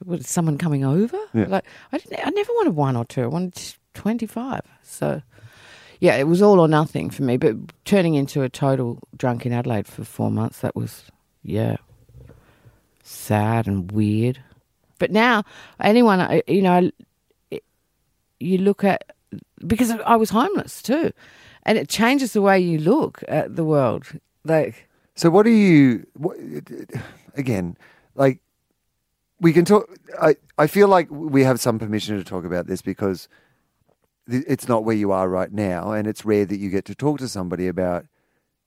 would 0.04 0.26
someone 0.26 0.58
coming 0.58 0.84
over? 0.84 1.18
Yeah. 1.32 1.46
Like, 1.48 1.64
I 1.90 1.98
didn't, 1.98 2.26
I 2.26 2.30
never 2.30 2.52
wanted 2.52 2.76
one 2.76 2.96
or 2.96 3.06
two. 3.06 3.22
I 3.22 3.26
wanted 3.26 3.74
25. 3.94 4.60
So, 4.82 5.22
yeah, 6.00 6.16
it 6.16 6.24
was 6.24 6.42
all 6.42 6.60
or 6.60 6.68
nothing 6.68 7.08
for 7.08 7.22
me. 7.22 7.38
But 7.38 7.56
turning 7.86 8.14
into 8.14 8.42
a 8.42 8.50
total 8.50 8.98
drunk 9.16 9.46
in 9.46 9.52
Adelaide 9.52 9.86
for 9.86 10.04
four 10.04 10.30
months, 10.30 10.60
that 10.60 10.76
was, 10.76 11.04
yeah, 11.42 11.76
sad 13.02 13.66
and 13.66 13.90
weird. 13.90 14.42
But 14.98 15.10
now, 15.10 15.44
anyone, 15.80 16.42
you 16.46 16.60
know, 16.60 16.90
you 18.40 18.58
look 18.58 18.82
at, 18.84 19.04
because 19.66 19.90
I 19.90 20.16
was 20.16 20.30
homeless 20.30 20.82
too, 20.82 21.12
and 21.64 21.78
it 21.78 21.88
changes 21.88 22.32
the 22.32 22.42
way 22.42 22.58
you 22.58 22.78
look 22.78 23.22
at 23.28 23.54
the 23.56 23.64
world. 23.64 24.06
Like, 24.44 24.88
So 25.14 25.28
what 25.28 25.44
do 25.44 25.50
you? 25.50 26.06
What, 26.14 26.36
again, 27.34 27.76
like 28.14 28.40
we 29.40 29.52
can 29.52 29.64
talk. 29.64 29.88
I 30.20 30.36
I 30.56 30.66
feel 30.66 30.88
like 30.88 31.08
we 31.10 31.44
have 31.44 31.60
some 31.60 31.78
permission 31.78 32.16
to 32.16 32.24
talk 32.24 32.44
about 32.44 32.66
this 32.66 32.82
because 32.82 33.28
it's 34.26 34.68
not 34.68 34.84
where 34.84 34.96
you 34.96 35.12
are 35.12 35.28
right 35.28 35.52
now, 35.52 35.92
and 35.92 36.06
it's 36.06 36.24
rare 36.24 36.46
that 36.46 36.58
you 36.58 36.70
get 36.70 36.84
to 36.86 36.94
talk 36.94 37.18
to 37.18 37.28
somebody 37.28 37.68
about, 37.68 38.06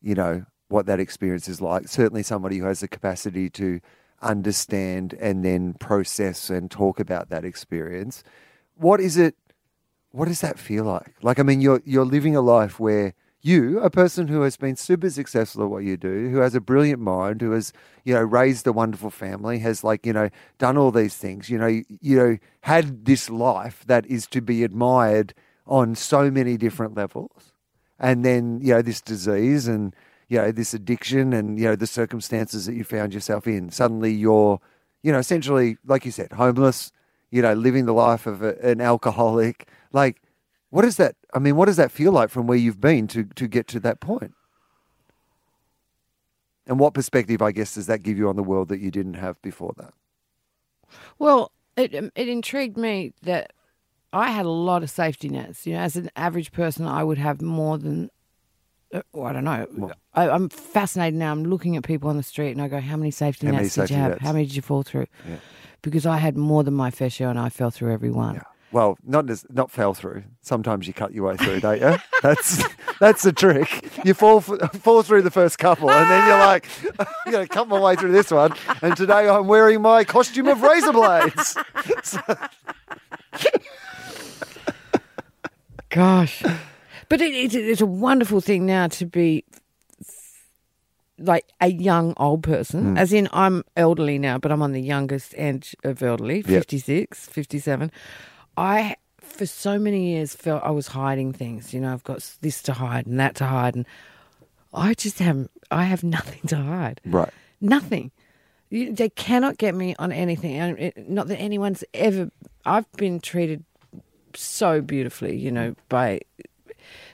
you 0.01 0.13
know, 0.13 0.45
what 0.67 0.85
that 0.85 0.99
experience 0.99 1.47
is 1.47 1.61
like. 1.61 1.87
Certainly, 1.87 2.23
somebody 2.23 2.57
who 2.59 2.65
has 2.65 2.81
the 2.81 2.87
capacity 2.87 3.49
to 3.51 3.79
understand 4.21 5.13
and 5.19 5.43
then 5.43 5.73
process 5.73 6.49
and 6.49 6.69
talk 6.69 6.99
about 6.99 7.29
that 7.29 7.43
experience. 7.43 8.23
What 8.75 8.99
is 8.99 9.17
it? 9.17 9.35
What 10.13 10.27
does 10.27 10.41
that 10.41 10.59
feel 10.59 10.85
like? 10.85 11.15
Like, 11.21 11.39
I 11.39 11.43
mean, 11.43 11.59
you're 11.59 11.81
you're 11.85 12.05
living 12.05 12.35
a 12.35 12.41
life 12.41 12.79
where 12.79 13.15
you, 13.41 13.79
a 13.79 13.89
person 13.89 14.29
who 14.29 14.41
has 14.43 14.55
been 14.55 14.77
super 14.77 15.09
successful 15.09 15.63
at 15.63 15.69
what 15.69 15.83
you 15.83 15.97
do, 15.97 16.29
who 16.29 16.37
has 16.37 16.55
a 16.55 16.61
brilliant 16.61 17.01
mind, 17.01 17.41
who 17.41 17.51
has 17.51 17.73
you 18.05 18.13
know 18.13 18.21
raised 18.21 18.65
a 18.67 18.71
wonderful 18.71 19.09
family, 19.09 19.59
has 19.59 19.83
like 19.83 20.05
you 20.05 20.13
know 20.13 20.29
done 20.59 20.77
all 20.77 20.91
these 20.91 21.17
things, 21.17 21.49
you 21.49 21.57
know, 21.57 21.67
you, 21.67 21.83
you 21.89 22.17
know, 22.17 22.37
had 22.61 23.05
this 23.05 23.29
life 23.29 23.83
that 23.87 24.05
is 24.05 24.27
to 24.27 24.41
be 24.41 24.63
admired 24.63 25.33
on 25.65 25.95
so 25.95 26.29
many 26.29 26.57
different 26.57 26.95
levels, 26.95 27.51
and 27.99 28.23
then 28.23 28.59
you 28.61 28.73
know 28.75 28.83
this 28.83 29.01
disease 29.01 29.67
and 29.67 29.95
you 30.29 30.37
know 30.37 30.51
this 30.51 30.75
addiction 30.75 31.33
and 31.33 31.57
you 31.57 31.65
know 31.65 31.75
the 31.75 31.87
circumstances 31.87 32.67
that 32.67 32.75
you 32.75 32.83
found 32.83 33.15
yourself 33.15 33.47
in. 33.47 33.71
Suddenly, 33.71 34.13
you're 34.13 34.61
you 35.01 35.11
know 35.11 35.19
essentially, 35.19 35.77
like 35.85 36.05
you 36.05 36.11
said, 36.11 36.31
homeless. 36.33 36.91
You 37.29 37.41
know, 37.41 37.53
living 37.55 37.87
the 37.87 37.93
life 37.93 38.27
of 38.27 38.43
a, 38.43 38.55
an 38.61 38.79
alcoholic, 38.79 39.67
like 39.93 40.21
what 40.69 40.81
does 40.81 40.97
that? 40.97 41.15
I 41.33 41.39
mean, 41.39 41.55
what 41.55 41.65
does 41.67 41.77
that 41.77 41.91
feel 41.91 42.11
like 42.11 42.29
from 42.29 42.47
where 42.47 42.57
you've 42.57 42.81
been 42.81 43.07
to 43.09 43.23
to 43.23 43.47
get 43.47 43.67
to 43.67 43.79
that 43.81 43.99
point? 43.99 44.33
And 46.65 46.79
what 46.79 46.93
perspective, 46.93 47.41
I 47.41 47.51
guess, 47.51 47.75
does 47.75 47.87
that 47.87 48.03
give 48.03 48.17
you 48.17 48.29
on 48.29 48.35
the 48.37 48.43
world 48.43 48.69
that 48.69 48.79
you 48.79 48.89
didn't 48.89 49.15
have 49.15 49.41
before 49.41 49.73
that? 49.77 49.93
Well, 51.19 51.51
it 51.75 51.93
um, 51.95 52.11
it 52.15 52.27
intrigued 52.29 52.77
me 52.77 53.13
that 53.23 53.51
I 54.13 54.31
had 54.31 54.45
a 54.45 54.49
lot 54.49 54.83
of 54.83 54.89
safety 54.89 55.29
nets. 55.29 55.67
You 55.67 55.73
know, 55.73 55.79
as 55.79 55.95
an 55.95 56.09
average 56.15 56.51
person, 56.51 56.87
I 56.87 57.03
would 57.03 57.17
have 57.17 57.41
more 57.41 57.77
than. 57.77 58.09
uh, 58.93 59.01
Well, 59.11 59.25
I 59.25 59.33
don't 59.33 59.43
know. 59.43 59.91
I, 60.13 60.29
I'm 60.29 60.49
fascinated 60.49 61.19
now. 61.19 61.31
I'm 61.31 61.43
looking 61.43 61.75
at 61.75 61.83
people 61.83 62.09
on 62.09 62.17
the 62.17 62.23
street 62.23 62.51
and 62.51 62.61
I 62.61 62.67
go, 62.67 62.79
"How 62.79 62.95
many 62.95 63.11
safety 63.11 63.47
How 63.47 63.51
many 63.53 63.63
nets 63.65 63.75
did 63.75 63.81
safety 63.81 63.95
you 63.95 63.99
have? 63.99 64.11
nets? 64.11 64.21
How 64.23 64.31
many 64.31 64.45
did 64.45 64.55
you 64.55 64.61
fall 64.61 64.83
through?" 64.83 65.07
Yeah. 65.27 65.37
Because 65.81 66.05
I 66.05 66.17
had 66.17 66.37
more 66.37 66.63
than 66.63 66.75
my 66.75 66.91
fair 66.91 67.09
share, 67.09 67.29
and 67.29 67.37
I 67.39 67.49
fell 67.49 67.69
through 67.71 67.91
every 67.91 68.09
one. 68.11 68.41
Well, 68.73 68.97
not 69.03 69.29
as, 69.29 69.45
not 69.51 69.69
fell 69.69 69.93
through. 69.93 70.23
Sometimes 70.41 70.87
you 70.87 70.93
cut 70.93 71.13
your 71.13 71.27
way 71.27 71.37
through, 71.37 71.59
don't 71.59 71.79
you? 71.79 71.95
That's 72.23 72.63
that's 72.99 73.21
the 73.21 73.31
trick. 73.31 73.87
You 74.03 74.15
fall 74.15 74.41
fall 74.41 75.03
through 75.03 75.21
the 75.21 75.31
first 75.31 75.59
couple, 75.59 75.91
and 75.91 76.09
then 76.09 76.27
you're 76.27 76.39
like, 76.39 76.67
I'm 76.99 77.31
going 77.31 77.47
to 77.47 77.53
cut 77.53 77.67
my 77.67 77.79
way 77.79 77.95
through 77.95 78.13
this 78.13 78.31
one. 78.31 78.53
And 78.81 78.97
today 78.97 79.29
I'm 79.29 79.47
wearing 79.47 79.81
my 79.81 80.03
costume 80.03 80.47
of 80.47 80.61
razor 80.61 80.91
blades. 80.91 81.55
Gosh. 85.89 86.43
But 87.09 87.21
it, 87.21 87.33
it, 87.35 87.53
it's 87.53 87.81
a 87.81 87.85
wonderful 87.85 88.41
thing 88.41 88.65
now 88.65 88.87
to 88.87 89.05
be 89.05 89.43
like 91.19 91.45
a 91.61 91.67
young 91.67 92.15
old 92.17 92.41
person, 92.41 92.93
hmm. 92.93 92.97
as 92.97 93.13
in 93.13 93.29
I'm 93.31 93.63
elderly 93.77 94.17
now, 94.17 94.39
but 94.39 94.51
I'm 94.51 94.63
on 94.63 94.71
the 94.71 94.81
youngest 94.81 95.35
end 95.37 95.73
of 95.83 96.01
elderly, 96.01 96.41
56, 96.41 97.27
57. 97.27 97.91
I, 98.57 98.95
for 99.19 99.45
so 99.45 99.79
many 99.79 100.11
years, 100.11 100.35
felt 100.35 100.63
I 100.63 100.71
was 100.71 100.87
hiding 100.87 101.33
things. 101.33 101.73
You 101.73 101.81
know, 101.81 101.93
I've 101.93 102.03
got 102.03 102.37
this 102.41 102.61
to 102.63 102.73
hide 102.73 103.07
and 103.07 103.19
that 103.19 103.35
to 103.35 103.45
hide. 103.45 103.75
And 103.75 103.85
I 104.73 104.93
just 104.93 105.19
have, 105.19 105.47
I 105.71 105.83
have 105.83 106.03
nothing 106.03 106.41
to 106.47 106.57
hide. 106.57 107.01
Right. 107.05 107.29
Nothing. 107.61 108.11
You, 108.69 108.93
they 108.93 109.09
cannot 109.09 109.57
get 109.57 109.75
me 109.75 109.95
on 109.99 110.11
anything. 110.11 110.55
And 110.55 110.79
it, 110.79 111.09
not 111.09 111.27
that 111.27 111.37
anyone's 111.37 111.83
ever. 111.93 112.29
I've 112.65 112.91
been 112.93 113.19
treated 113.19 113.63
so 114.35 114.81
beautifully, 114.81 115.37
you 115.37 115.51
know, 115.51 115.75
by 115.89 116.21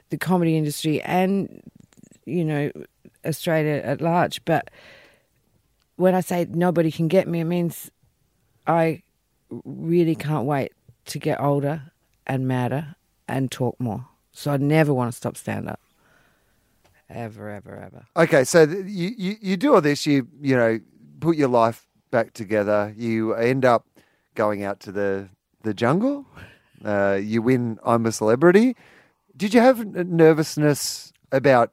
the 0.10 0.18
comedy 0.18 0.58
industry 0.58 1.02
and 1.02 1.62
you 2.26 2.44
know 2.44 2.72
Australia 3.26 3.82
at 3.84 4.02
large. 4.02 4.44
But 4.46 4.70
when 5.96 6.16
I 6.16 6.22
say 6.22 6.48
nobody 6.50 6.92
can 6.92 7.08
get 7.08 7.28
me, 7.28 7.42
it 7.42 7.46
means 7.46 7.92
I 8.68 9.04
really 9.50 10.16
can't 10.16 10.46
wait 10.46 10.72
to 11.10 11.20
get 11.20 11.40
older 11.42 11.92
and 12.26 12.48
madder 12.48 12.96
and 13.28 13.52
talk 13.52 13.80
more. 13.80 14.08
So 14.32 14.52
I 14.52 14.58
never 14.58 14.94
want 14.94 15.12
to 15.12 15.18
stop 15.18 15.36
stand 15.38 15.68
up. 15.70 15.80
Ever, 17.10 17.50
ever, 17.50 17.76
ever. 17.76 18.06
Okay, 18.16 18.44
so 18.44 18.64
you, 18.64 19.12
you 19.18 19.36
you 19.42 19.58
do 19.58 19.74
all 19.74 19.82
this. 19.82 20.06
You 20.06 20.28
you 20.42 20.56
know 20.56 20.80
put 21.20 21.36
your 21.38 21.48
life 21.48 21.88
back 22.12 22.34
together. 22.34 22.94
You 22.96 23.34
end 23.34 23.66
up 23.66 23.86
going 24.36 24.64
out 24.64 24.80
to 24.82 24.92
the 24.92 25.30
the 25.64 25.74
jungle. 25.74 26.26
Uh, 26.86 27.20
you 27.22 27.42
win. 27.42 27.80
I'm 27.84 28.06
a 28.06 28.12
celebrity. 28.12 28.76
Did 29.36 29.54
you 29.56 29.60
have 29.62 29.84
nervousness 29.96 31.12
about 31.32 31.72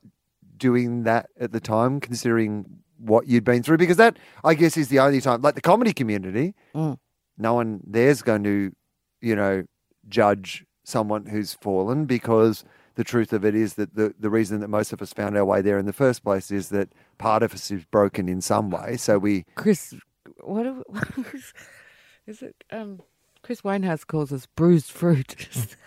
doing 0.56 1.02
that 1.02 1.28
at 1.38 1.52
the 1.52 1.60
time, 1.60 2.00
considering 2.00 2.64
what 2.98 3.26
you'd 3.26 3.44
been 3.44 3.62
through? 3.62 3.76
Because 3.76 3.98
that, 3.98 4.16
I 4.42 4.54
guess, 4.54 4.76
is 4.78 4.88
the 4.88 5.00
only 5.00 5.20
time. 5.20 5.42
Like 5.42 5.54
the 5.54 5.60
comedy 5.60 5.92
community, 5.92 6.54
Mm. 6.74 6.98
no 7.36 7.52
one 7.54 7.80
there's 7.86 8.22
going 8.22 8.42
to, 8.44 8.72
you 9.20 9.34
know, 9.36 9.64
judge 10.08 10.64
someone 10.84 11.26
who's 11.26 11.54
fallen 11.54 12.04
because 12.04 12.64
the 12.94 13.04
truth 13.04 13.32
of 13.32 13.44
it 13.44 13.54
is 13.54 13.74
that 13.74 13.94
the, 13.94 14.14
the 14.18 14.30
reason 14.30 14.60
that 14.60 14.68
most 14.68 14.92
of 14.92 15.02
us 15.02 15.12
found 15.12 15.36
our 15.36 15.44
way 15.44 15.60
there 15.60 15.78
in 15.78 15.86
the 15.86 15.92
first 15.92 16.22
place 16.24 16.50
is 16.50 16.68
that 16.70 16.88
part 17.18 17.42
of 17.42 17.52
us 17.52 17.70
is 17.70 17.84
broken 17.86 18.28
in 18.28 18.40
some 18.40 18.70
way. 18.70 18.96
So 18.96 19.18
we, 19.18 19.44
Chris, 19.54 19.94
what 20.40 20.66
are- 20.66 20.82
is 22.26 22.42
it? 22.42 22.54
Um, 22.70 23.02
Chris 23.42 23.62
Wainhouse 23.62 24.04
calls 24.04 24.32
us 24.32 24.46
bruised 24.56 24.90
fruit. 24.90 25.36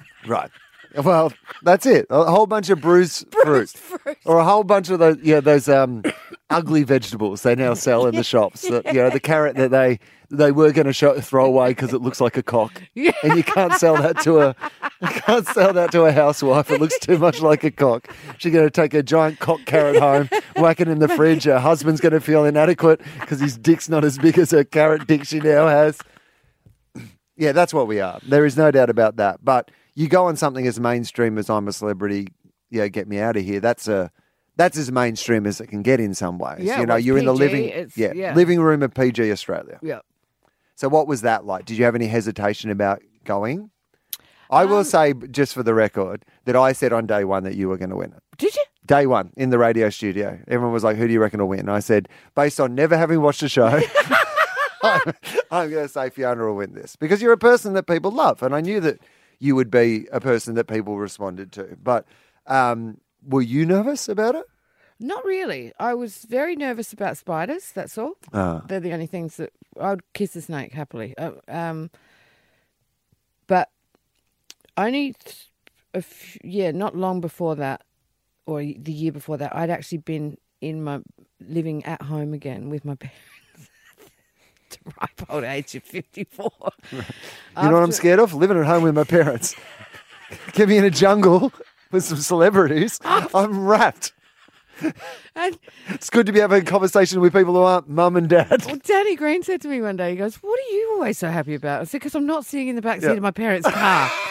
right. 0.27 0.51
Well, 1.03 1.31
that's 1.61 1.85
it. 1.85 2.07
A 2.09 2.25
whole 2.31 2.47
bunch 2.47 2.69
of 2.69 2.81
bruised, 2.81 3.27
fruit. 3.31 3.73
Or 4.25 4.39
a 4.39 4.43
whole 4.43 4.63
bunch 4.63 4.89
of 4.89 4.99
those, 4.99 5.17
yeah, 5.21 5.39
those 5.39 5.69
um, 5.69 6.03
ugly 6.49 6.83
vegetables 6.83 7.43
they 7.43 7.55
now 7.55 7.73
sell 7.75 8.07
in 8.07 8.15
the 8.15 8.23
shops. 8.33 8.63
That, 8.67 8.85
you 8.87 8.93
know, 8.93 9.09
the 9.09 9.19
carrot 9.19 9.55
that 9.57 9.71
they 9.71 9.99
they 10.31 10.51
were 10.51 10.71
going 10.71 10.85
to 10.85 10.93
show, 10.93 11.19
throw 11.19 11.45
away 11.45 11.69
because 11.69 11.91
it 11.91 12.01
looks 12.01 12.21
like 12.21 12.37
a 12.37 12.43
cock, 12.43 12.83
Yeah. 12.93 13.11
and 13.23 13.35
you 13.35 13.43
can't 13.43 13.73
sell 13.73 13.95
that 13.97 14.19
to 14.21 14.39
a 14.39 14.55
can't 15.07 15.45
sell 15.47 15.73
that 15.73 15.91
to 15.91 16.03
a 16.05 16.11
housewife. 16.11 16.69
It 16.69 16.79
looks 16.79 16.99
too 16.99 17.17
much 17.17 17.41
like 17.41 17.63
a 17.63 17.71
cock. 17.71 18.07
She's 18.37 18.53
going 18.53 18.65
to 18.65 18.71
take 18.71 18.93
a 18.93 19.01
giant 19.01 19.39
cock 19.39 19.59
carrot 19.65 19.99
home, 19.99 20.29
whack 20.57 20.81
it 20.81 20.87
in 20.87 20.99
the 20.99 21.07
fridge. 21.07 21.45
Her 21.45 21.59
husband's 21.59 21.99
going 22.01 22.13
to 22.13 22.19
feel 22.21 22.45
inadequate 22.45 23.01
because 23.19 23.39
his 23.39 23.57
dick's 23.57 23.89
not 23.89 24.03
as 24.03 24.17
big 24.19 24.37
as 24.37 24.51
her 24.51 24.63
carrot 24.63 25.07
dick 25.07 25.25
she 25.25 25.39
now 25.39 25.67
has. 25.67 25.99
Yeah, 27.35 27.53
that's 27.53 27.73
what 27.73 27.87
we 27.87 28.01
are. 28.01 28.19
There 28.27 28.45
is 28.45 28.57
no 28.57 28.69
doubt 28.69 28.89
about 28.89 29.15
that. 29.15 29.39
But 29.43 29.71
you 29.99 30.07
go 30.07 30.27
on 30.27 30.37
something 30.37 30.65
as 30.65 30.79
mainstream 30.79 31.37
as 31.37 31.49
I'm 31.49 31.67
a 31.67 31.73
celebrity, 31.73 32.29
yeah, 32.69 32.87
get 32.87 33.07
me 33.07 33.19
out 33.19 33.35
of 33.35 33.43
here. 33.43 33.59
That's 33.59 33.87
a 33.89 34.11
that's 34.55 34.77
as 34.77 34.91
mainstream 34.91 35.45
as 35.45 35.59
it 35.59 35.67
can 35.67 35.81
get 35.81 35.99
in 35.99 36.13
some 36.13 36.37
ways. 36.39 36.61
Yeah, 36.63 36.79
you 36.79 36.85
know, 36.85 36.95
you're 36.95 37.17
in 37.17 37.25
the 37.25 37.33
living 37.33 37.89
yeah, 37.95 38.13
yeah. 38.15 38.33
living 38.33 38.61
room 38.61 38.81
of 38.81 38.93
PG 38.93 39.29
Australia. 39.31 39.77
yeah. 39.81 39.99
So 40.75 40.87
what 40.87 41.07
was 41.07 41.21
that 41.23 41.45
like? 41.45 41.65
Did 41.65 41.77
you 41.77 41.83
have 41.83 41.95
any 41.95 42.07
hesitation 42.07 42.71
about 42.71 43.01
going? 43.25 43.69
I 44.49 44.63
will 44.63 44.77
Um, 44.77 44.83
say, 44.85 45.13
just 45.29 45.53
for 45.53 45.61
the 45.61 45.73
record, 45.73 46.23
that 46.45 46.55
I 46.55 46.71
said 46.71 46.93
on 46.93 47.05
day 47.05 47.25
one 47.25 47.43
that 47.43 47.55
you 47.55 47.67
were 47.67 47.77
going 47.77 47.89
to 47.89 47.97
win 47.97 48.13
it. 48.13 48.23
Did 48.37 48.55
you? 48.55 48.63
Day 48.85 49.05
one 49.05 49.31
in 49.35 49.49
the 49.49 49.59
radio 49.59 49.89
studio, 49.89 50.39
everyone 50.47 50.73
was 50.73 50.83
like, 50.85 50.95
"Who 50.95 51.05
do 51.07 51.13
you 51.13 51.19
reckon 51.21 51.41
will 51.41 51.49
win?" 51.49 51.59
And 51.59 51.71
I 51.71 51.79
said, 51.81 52.07
based 52.33 52.59
on 52.61 52.73
never 52.73 52.97
having 52.97 53.21
watched 53.21 53.41
the 53.41 53.49
show, 53.49 53.67
I'm, 54.83 55.01
I'm 55.51 55.69
going 55.69 55.85
to 55.85 55.89
say 55.89 56.09
Fiona 56.09 56.45
will 56.45 56.55
win 56.55 56.73
this 56.73 56.95
because 56.95 57.21
you're 57.21 57.33
a 57.33 57.37
person 57.37 57.73
that 57.73 57.83
people 57.85 58.11
love, 58.11 58.41
and 58.41 58.55
I 58.55 58.61
knew 58.61 58.79
that 58.79 58.99
you 59.39 59.55
would 59.55 59.71
be 59.71 60.07
a 60.11 60.19
person 60.19 60.55
that 60.55 60.65
people 60.65 60.97
responded 60.97 61.51
to. 61.53 61.77
But 61.81 62.05
um, 62.47 62.99
were 63.25 63.41
you 63.41 63.65
nervous 63.65 64.09
about 64.09 64.35
it? 64.35 64.45
Not 64.99 65.23
really. 65.23 65.71
I 65.79 65.93
was 65.93 66.25
very 66.25 66.57
nervous 66.57 66.91
about 66.91 67.17
spiders. 67.17 67.71
That's 67.71 67.97
all. 67.97 68.13
Ah. 68.33 68.63
They're 68.67 68.81
the 68.81 68.91
only 68.91 69.07
things 69.07 69.37
that 69.37 69.53
I 69.79 69.91
would 69.91 70.13
kiss 70.13 70.35
a 70.35 70.41
snake 70.41 70.73
happily. 70.73 71.17
Uh, 71.17 71.31
um, 71.47 71.89
but 73.47 73.69
only, 74.75 75.15
a 75.93 76.03
yeah, 76.43 76.71
not 76.71 76.97
long 76.97 77.21
before 77.21 77.55
that, 77.55 77.83
or 78.45 78.59
the 78.59 78.91
year 78.91 79.13
before 79.13 79.37
that, 79.37 79.55
I'd 79.55 79.69
actually 79.69 79.99
been 79.99 80.37
in 80.59 80.83
my 80.83 80.99
living 81.39 81.85
at 81.85 82.01
home 82.01 82.33
again 82.33 82.69
with 82.69 82.83
my 82.83 82.95
parents. 82.95 83.19
to 84.85 84.93
ripe 85.01 85.29
old 85.29 85.43
age 85.43 85.75
of 85.75 85.83
fifty-four. 85.83 86.51
You 86.91 86.97
know 87.55 87.71
what 87.73 87.83
I'm 87.83 87.91
scared 87.91 88.19
of? 88.19 88.33
Living 88.33 88.57
at 88.59 88.65
home 88.65 88.83
with 88.83 88.95
my 88.95 89.03
parents. 89.03 89.55
Get 90.53 90.69
me 90.69 90.77
in 90.77 90.83
a 90.85 90.89
jungle 90.91 91.51
with 91.91 92.03
some 92.03 92.17
celebrities. 92.19 92.99
I'm 93.03 93.65
wrapped. 93.65 94.13
And 95.35 95.57
It's 95.89 96.09
good 96.09 96.25
to 96.27 96.31
be 96.31 96.39
having 96.39 96.61
a 96.61 96.65
conversation 96.65 97.19
with 97.19 97.33
people 97.33 97.53
who 97.53 97.61
aren't 97.61 97.89
mum 97.89 98.15
and 98.15 98.29
dad. 98.29 98.63
Well, 98.65 98.77
Danny 98.83 99.15
Green 99.15 99.43
said 99.43 99.61
to 99.63 99.67
me 99.67 99.81
one 99.81 99.97
day, 99.97 100.11
he 100.11 100.15
goes, 100.15 100.35
What 100.37 100.57
are 100.59 100.71
you 100.73 100.91
always 100.93 101.17
so 101.17 101.29
happy 101.29 101.53
about? 101.55 101.81
I 101.81 101.83
said, 101.85 101.99
Because 101.99 102.15
I'm 102.15 102.25
not 102.25 102.45
sitting 102.45 102.69
in 102.69 102.75
the 102.75 102.81
back 102.81 103.01
seat 103.01 103.07
Yeah. 103.07 103.13
of 103.13 103.21
my 103.21 103.31
parents' 103.31 103.67
car. 103.69 104.09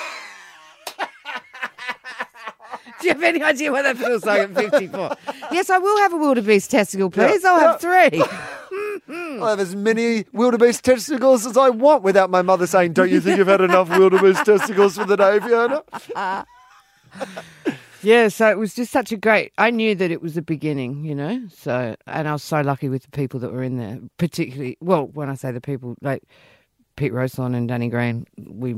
Do 3.01 3.07
you 3.09 3.15
have 3.15 3.23
any 3.23 3.43
idea 3.43 3.71
what 3.73 3.83
that 3.83 3.97
feels 3.97 4.25
like 4.25 4.43
at 4.43 4.55
54? 4.73 5.17
yes, 5.53 5.71
I 5.71 5.79
will 5.79 5.99
have 5.99 6.13
a 6.13 6.17
wildebeest 6.17 6.71
testicle, 6.71 7.11
please. 7.11 7.45
I'll 7.45 7.61
have 7.61 7.81
three. 7.81 8.23
Mm-hmm. 9.09 9.43
I'll 9.43 9.49
have 9.51 9.61
as 9.61 9.75
many 9.75 10.27
wildebeest 10.33 10.85
testicles 10.85 11.47
as 11.47 11.57
I 11.57 11.71
want 11.71 12.03
without 12.03 12.29
my 12.29 12.43
mother 12.43 12.67
saying, 12.67 12.93
Don't 12.93 13.11
you 13.11 13.21
think 13.21 13.39
you've 13.39 13.47
had 13.49 13.63
enough 13.63 13.89
wildebeest 13.89 14.45
testicles 14.45 14.99
for 14.99 15.07
the 15.07 15.17
day, 15.17 15.41
Fiona? 15.41 15.83
Yeah, 18.03 18.29
so 18.29 18.49
it 18.49 18.59
was 18.59 18.75
just 18.75 18.93
such 18.93 19.11
a 19.11 19.17
great. 19.17 19.53
I 19.59 19.71
knew 19.71 19.95
that 19.97 20.13
it 20.13 20.23
was 20.23 20.35
the 20.35 20.43
beginning, 20.43 21.05
you 21.05 21.17
know. 21.17 21.43
So, 21.53 21.97
and 22.07 22.29
I 22.29 22.33
was 22.33 22.45
so 22.45 22.61
lucky 22.61 22.89
with 22.89 23.03
the 23.03 23.11
people 23.11 23.41
that 23.41 23.53
were 23.53 23.63
in 23.63 23.77
there, 23.77 23.99
particularly. 24.19 24.77
Well, 24.81 25.09
when 25.09 25.29
I 25.29 25.35
say 25.35 25.51
the 25.51 25.61
people, 25.61 25.97
like 26.01 26.23
Pete 26.95 27.13
Rowsthorn 27.13 27.57
and 27.57 27.67
Danny 27.67 27.89
Green, 27.89 28.25
we 28.37 28.77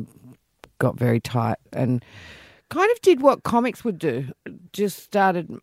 got 0.78 0.98
very 0.98 1.20
tight 1.20 1.58
and 1.74 2.02
kind 2.70 2.90
of 2.90 3.00
did 3.02 3.20
what 3.20 3.42
comics 3.42 3.84
would 3.84 3.98
do. 3.98 4.32
Just 4.72 5.00
started 5.02 5.54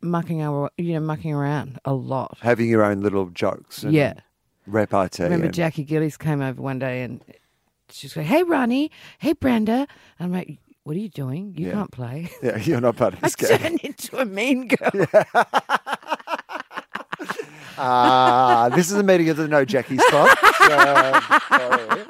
mucking 0.00 0.42
ar- 0.42 0.70
you 0.78 0.94
know 0.94 1.00
mucking 1.00 1.32
around 1.34 1.78
a 1.84 1.92
lot. 1.94 2.38
Having 2.40 2.70
your 2.70 2.82
own 2.82 3.02
little 3.02 3.26
jokes. 3.26 3.82
And 3.84 3.92
Yeah. 3.92 4.14
Repartee. 4.66 5.24
Remember 5.24 5.46
and- 5.46 5.54
Jackie 5.54 5.84
Gillies 5.84 6.16
came 6.16 6.40
over 6.40 6.60
one 6.62 6.78
day 6.78 7.02
and 7.02 7.20
she's 7.90 8.16
like, 8.16 8.26
"Hey 8.26 8.42
Ronnie, 8.42 8.90
hey 9.18 9.32
Brenda," 9.34 9.86
and 10.18 10.26
I'm 10.26 10.32
like, 10.32 10.58
"What 10.84 10.96
are 10.96 11.00
you 11.00 11.08
doing? 11.08 11.54
You 11.56 11.66
Yeah. 11.66 11.72
can't 11.74 11.90
play." 11.92 12.30
Yeah, 12.42 12.56
you're 12.58 12.80
not 12.80 12.96
part 12.96 13.12
of 13.14 13.20
I 13.22 13.26
this 13.28 13.36
game. 13.36 13.58
turned 13.58 13.80
into 13.80 14.18
a 14.18 14.24
mean 14.24 14.68
girl. 14.68 14.90
Ah, 17.78 18.68
this 18.74 18.90
is 18.90 18.96
a 18.98 19.02
meeting 19.02 19.28
of 19.30 19.36
the 19.38 19.48
No 19.48 19.64
Jackie 19.64 19.96
spot. 19.98 20.38
So, 20.62 22.04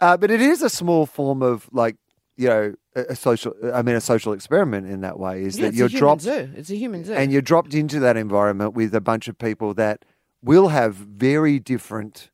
uh, 0.00 0.16
but 0.16 0.30
it 0.30 0.40
is 0.40 0.62
a 0.62 0.70
small 0.70 1.06
form 1.06 1.42
of 1.42 1.68
like 1.72 1.96
you 2.36 2.48
know 2.48 2.74
a, 2.96 3.14
social. 3.16 3.54
I 3.72 3.82
mean, 3.82 3.96
a 3.96 4.00
social 4.00 4.32
experiment 4.32 4.88
in 4.88 5.00
that 5.02 5.18
way 5.18 5.42
is 5.44 5.56
Yeah, 5.58 5.62
that 5.62 5.68
it's 5.68 5.76
you're 5.78 5.86
a 5.86 5.90
human 5.90 6.00
dropped 6.00 6.22
zoo. 6.22 6.50
It's 6.56 6.70
a 6.70 6.76
human 6.76 7.04
zoo. 7.04 7.14
and 7.14 7.32
you're 7.32 7.42
dropped 7.42 7.74
into 7.74 8.00
that 8.00 8.16
environment 8.16 8.74
with 8.74 8.94
a 8.94 9.00
bunch 9.00 9.28
of 9.28 9.36
people 9.38 9.74
that 9.74 10.04
will 10.42 10.68
have 10.68 10.94
very 10.94 11.58
different 11.58 12.30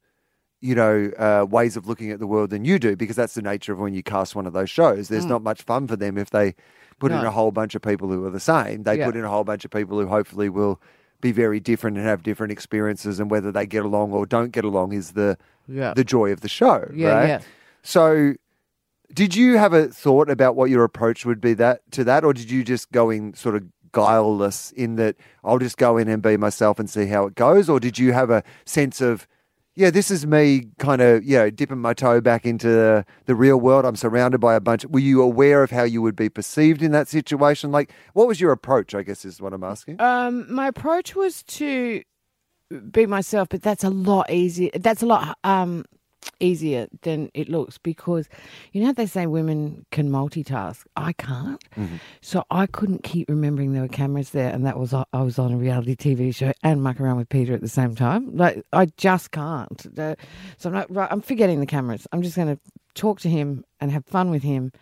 you 0.61 0.75
know 0.75 1.11
uh, 1.19 1.47
ways 1.49 1.77
of 1.77 1.87
looking 1.87 2.11
at 2.11 2.19
the 2.19 2.27
world 2.27 2.51
than 2.51 2.65
you 2.67 2.79
do 2.79 2.95
because 2.97 3.17
that's 3.17 3.33
the 3.35 3.41
nature 3.43 3.73
of 3.73 3.79
when 3.79 3.95
you 3.95 4.03
cast 4.03 4.35
one 4.37 4.47
of 4.47 4.53
those 4.53 4.69
shows 4.69 5.09
there's 5.09 5.25
not 5.25 5.43
much 5.43 5.63
fun 5.63 5.87
for 5.87 5.97
them 5.97 6.19
if 6.19 6.29
they 6.31 6.55
put 6.99 7.11
in 7.13 7.17
Mm. 7.19 7.25
A 7.25 7.31
whole 7.31 7.51
bunch 7.51 7.75
of 7.75 7.81
people 7.81 8.09
who 8.09 8.23
are 8.27 8.31
the 8.31 8.39
same 8.41 8.83
they 8.83 8.99
Yeah. 8.99 9.07
put 9.07 9.17
in 9.17 9.25
a 9.25 9.29
whole 9.31 9.45
bunch 9.45 9.65
of 9.65 9.71
people 9.71 9.99
who 9.99 10.07
hopefully 10.09 10.51
will 10.51 10.79
be 11.23 11.33
very 11.33 11.61
different 11.61 11.97
and 11.97 12.05
have 12.07 12.23
different 12.23 12.53
experiences 12.53 13.19
and 13.21 13.31
whether 13.31 13.51
they 13.51 13.65
get 13.67 13.85
along 13.87 14.13
or 14.13 14.27
don't 14.27 14.53
get 14.53 14.65
along 14.65 14.93
is 14.93 15.13
the 15.13 15.39
yeah. 15.69 15.95
the 15.95 16.05
joy 16.05 16.33
of 16.33 16.41
the 16.41 16.49
show 16.49 16.91
yeah, 16.95 17.09
right 17.09 17.29
yeah. 17.29 17.41
so 17.83 18.35
did 19.13 19.35
you 19.35 19.59
have 19.59 19.73
a 19.73 19.89
thought 19.89 20.31
about 20.31 20.57
what 20.57 20.71
your 20.71 20.85
approach 20.85 21.27
would 21.27 21.41
be 21.41 21.55
that 21.55 21.81
to 21.91 22.05
that 22.05 22.25
or 22.25 22.33
did 22.33 22.51
you 22.51 22.65
just 22.65 22.91
go 22.93 23.11
in 23.11 23.35
sort 23.35 23.57
of 23.57 23.65
guileless 23.93 24.73
in 24.73 24.97
that 24.97 25.17
I'll 25.43 25.59
just 25.59 25.77
go 25.77 25.97
in 25.97 26.09
and 26.09 26.23
be 26.23 26.37
myself 26.37 26.79
and 26.79 26.89
see 26.89 27.07
how 27.07 27.27
it 27.27 27.35
goes 27.35 27.69
or 27.69 27.81
did 27.81 27.99
you 27.99 28.13
have 28.13 28.31
a 28.31 28.43
sense 28.65 29.01
of 29.01 29.27
yeah 29.75 29.91
this 29.91 30.11
is 30.11 30.27
me 30.27 30.69
kind 30.79 31.03
of 31.03 31.25
you 31.25 31.37
know 31.37 31.51
dipping 31.51 31.79
my 31.79 31.95
toe 31.95 32.21
back 32.21 32.47
into 32.47 32.69
the, 32.69 33.05
the 33.27 33.35
real 33.35 33.59
world 33.59 33.85
I'm 33.85 33.97
surrounded 33.97 34.39
by 34.39 34.55
a 34.55 34.61
bunch 34.61 34.85
were 34.87 35.01
you 35.01 35.23
aware 35.23 35.63
of 35.63 35.71
how 35.71 35.83
you 35.83 36.03
would 36.03 36.17
be 36.17 36.29
perceived 36.29 36.83
in 36.83 36.93
that 36.93 37.09
situation 37.09 37.73
like 37.73 37.93
what 38.13 38.29
was 38.29 38.41
your 38.41 38.53
approach 38.53 38.95
I 38.95 39.03
guess 39.03 39.25
is 39.25 39.41
what 39.41 39.53
I'm 39.53 39.65
asking 39.65 40.01
Um, 40.01 40.53
my 40.53 40.69
approach 40.69 41.17
was 41.17 41.43
to 41.45 42.03
be 42.91 43.07
myself, 43.07 43.49
but 43.49 43.63
that's 43.63 43.85
a 43.85 43.91
lot 43.91 44.31
easier. 44.31 44.71
That's 44.75 45.03
a 45.03 45.07
lot 45.07 45.39
um 45.45 45.85
easier 46.39 46.87
than 47.03 47.31
it 47.33 47.49
looks 47.49 47.79
because 47.79 48.29
you 48.73 48.81
know 48.81 48.89
how 48.89 48.93
they 48.93 49.07
say 49.07 49.27
women 49.27 49.87
can 49.91 50.11
multitask. 50.11 50.85
I 50.97 51.13
can't, 51.15 51.63
so 52.21 52.45
I 52.51 52.67
couldn't 52.67 53.03
keep 53.05 53.29
remembering 53.29 53.73
there 53.73 53.83
were 53.83 53.89
cameras 53.89 54.31
there, 54.31 54.53
and 54.53 54.67
that 54.67 54.79
was 54.79 54.93
I 54.93 55.05
was 55.23 55.39
on 55.39 55.53
a 55.53 55.57
reality 55.57 55.97
TV 55.97 56.35
show 56.35 56.53
and 56.63 56.83
muck 56.83 57.01
around 57.01 57.17
with 57.17 57.29
Peter 57.29 57.55
at 57.55 57.61
the 57.63 57.69
same 57.69 57.95
time. 57.95 58.37
Like 58.37 58.63
I 58.73 58.87
just 58.97 59.31
can't. 59.31 59.81
So 60.59 60.69
I'm 60.69 60.75
like, 60.75 60.87
right, 60.91 61.09
I'm 61.11 61.23
forgetting 61.23 61.61
the 61.61 61.67
cameras. 61.67 62.07
I'm 62.13 62.23
just 62.23 62.37
going 62.37 62.55
to 62.55 62.61
talk 62.95 63.21
to 63.21 63.29
him 63.31 63.65
and 63.81 63.91
have 63.91 64.05
fun 64.05 64.31
with 64.31 64.43
him. 64.43 64.73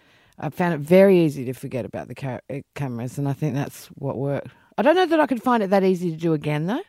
I 0.40 0.50
found 0.50 0.74
it 0.74 0.80
very 0.80 1.20
easy 1.20 1.44
to 1.46 1.52
forget 1.52 1.84
about 1.84 2.08
the 2.08 2.40
uh, 2.50 2.60
cameras, 2.74 3.18
and 3.18 3.28
I 3.28 3.32
think 3.32 3.54
that's 3.54 3.86
what 3.96 4.16
worked. 4.18 4.48
I 4.76 4.82
don't 4.82 4.94
know 4.94 5.06
that 5.06 5.18
I 5.20 5.26
could 5.26 5.42
find 5.42 5.62
it 5.62 5.70
that 5.70 5.82
easy 5.82 6.10
to 6.12 6.16
do 6.16 6.32
again, 6.32 6.66
though. 6.66 6.82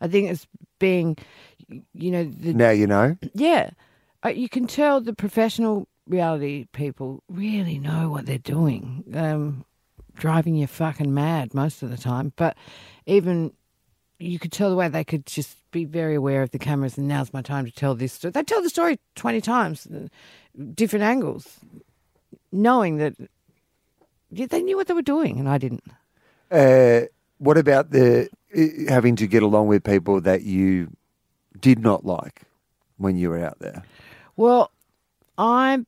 I 0.00 0.08
think 0.08 0.30
it's 0.30 0.46
being, 0.78 1.16
you 1.68 2.10
know, 2.10 2.24
the 2.24 2.54
now 2.54 2.70
you 2.70 2.86
know 2.86 3.16
yeah, 3.34 3.70
uh, 4.24 4.30
you 4.30 4.48
can 4.48 4.66
tell 4.66 5.00
the 5.00 5.12
professional 5.12 5.88
reality 6.06 6.66
people 6.72 7.22
really 7.28 7.78
know 7.78 8.10
what 8.10 8.26
they're 8.26 8.38
doing, 8.38 9.04
um, 9.14 9.64
driving 10.14 10.54
you 10.54 10.66
fucking 10.66 11.12
mad 11.12 11.54
most 11.54 11.82
of 11.82 11.90
the 11.90 11.96
time. 11.96 12.32
But 12.36 12.56
even 13.06 13.52
you 14.18 14.38
could 14.38 14.52
tell 14.52 14.70
the 14.70 14.76
way 14.76 14.88
they 14.88 15.04
could 15.04 15.26
just 15.26 15.56
be 15.70 15.84
very 15.84 16.14
aware 16.14 16.42
of 16.42 16.50
the 16.50 16.58
cameras, 16.58 16.98
and 16.98 17.08
now's 17.08 17.32
my 17.32 17.42
time 17.42 17.64
to 17.64 17.72
tell 17.72 17.94
this 17.94 18.12
story. 18.12 18.32
They 18.32 18.42
tell 18.42 18.62
the 18.62 18.70
story 18.70 18.98
twenty 19.14 19.40
times, 19.40 19.86
uh, 19.86 20.08
different 20.74 21.04
angles, 21.04 21.60
knowing 22.50 22.96
that 22.98 23.14
yeah, 24.30 24.46
they 24.46 24.62
knew 24.62 24.76
what 24.76 24.86
they 24.86 24.94
were 24.94 25.02
doing, 25.02 25.38
and 25.38 25.48
I 25.48 25.58
didn't. 25.58 25.84
Uh, 26.50 27.02
what 27.38 27.58
about 27.58 27.90
the 27.90 28.28
having 28.88 29.16
to 29.16 29.26
get 29.26 29.42
along 29.42 29.68
with 29.68 29.84
people 29.84 30.20
that 30.22 30.42
you 30.42 30.90
did 31.60 31.80
not 31.80 32.04
like 32.04 32.42
when 32.96 33.16
you 33.16 33.30
were 33.30 33.44
out 33.44 33.58
there? 33.58 33.84
Well, 34.36 34.70
I'm. 35.36 35.86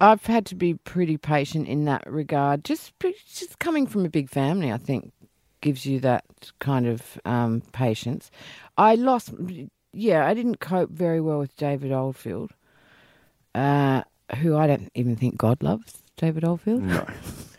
I've 0.00 0.26
had 0.26 0.46
to 0.46 0.54
be 0.54 0.74
pretty 0.74 1.16
patient 1.16 1.68
in 1.68 1.84
that 1.84 2.10
regard. 2.10 2.64
Just, 2.64 2.92
just 3.00 3.58
coming 3.58 3.86
from 3.86 4.04
a 4.04 4.08
big 4.08 4.28
family, 4.28 4.72
I 4.72 4.78
think, 4.78 5.12
gives 5.60 5.86
you 5.86 6.00
that 6.00 6.24
kind 6.58 6.86
of 6.86 7.18
um, 7.24 7.62
patience. 7.72 8.30
I 8.76 8.96
lost, 8.96 9.32
yeah, 9.92 10.26
I 10.26 10.34
didn't 10.34 10.58
cope 10.58 10.90
very 10.90 11.20
well 11.20 11.38
with 11.38 11.54
David 11.56 11.92
Oldfield, 11.92 12.52
uh, 13.54 14.02
who 14.38 14.56
I 14.56 14.66
don't 14.66 14.90
even 14.94 15.16
think 15.16 15.36
God 15.36 15.62
loves. 15.62 16.02
David 16.16 16.44
Oldfield. 16.44 16.82
No. 16.82 17.06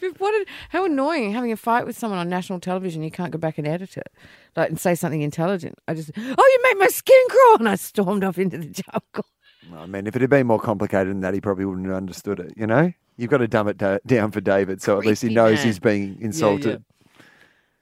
But 0.00 0.18
what? 0.20 0.34
A, 0.34 0.46
how 0.70 0.84
annoying 0.84 1.32
having 1.32 1.52
a 1.52 1.56
fight 1.56 1.86
with 1.86 1.96
someone 1.98 2.18
on 2.18 2.28
national 2.28 2.60
television. 2.60 3.02
You 3.02 3.10
can't 3.10 3.30
go 3.30 3.38
back 3.38 3.58
and 3.58 3.66
edit 3.66 3.96
it, 3.96 4.08
like 4.56 4.68
and 4.68 4.80
say 4.80 4.94
something 4.94 5.22
intelligent. 5.22 5.78
I 5.88 5.94
just, 5.94 6.10
oh, 6.16 6.20
you 6.20 6.60
made 6.64 6.78
my 6.78 6.88
skin 6.88 7.22
crawl, 7.28 7.56
and 7.58 7.68
I 7.68 7.74
stormed 7.76 8.24
off 8.24 8.38
into 8.38 8.58
the 8.58 8.66
jungle. 8.66 9.26
I 9.74 9.86
mean, 9.86 10.06
if 10.06 10.14
it 10.14 10.20
had 10.22 10.30
been 10.30 10.46
more 10.46 10.60
complicated 10.60 11.08
than 11.08 11.20
that, 11.20 11.34
he 11.34 11.40
probably 11.40 11.64
wouldn't 11.64 11.86
have 11.86 11.96
understood 11.96 12.40
it. 12.40 12.54
You 12.56 12.66
know, 12.66 12.92
you've 13.16 13.30
got 13.30 13.38
to 13.38 13.48
dumb 13.48 13.68
it 13.68 13.78
da- 13.78 13.98
down 14.06 14.30
for 14.30 14.40
David, 14.40 14.80
so 14.80 14.98
at 14.98 15.04
least 15.04 15.22
he 15.22 15.28
knows 15.34 15.56
man. 15.56 15.66
he's 15.66 15.78
being 15.78 16.18
insulted. 16.20 16.84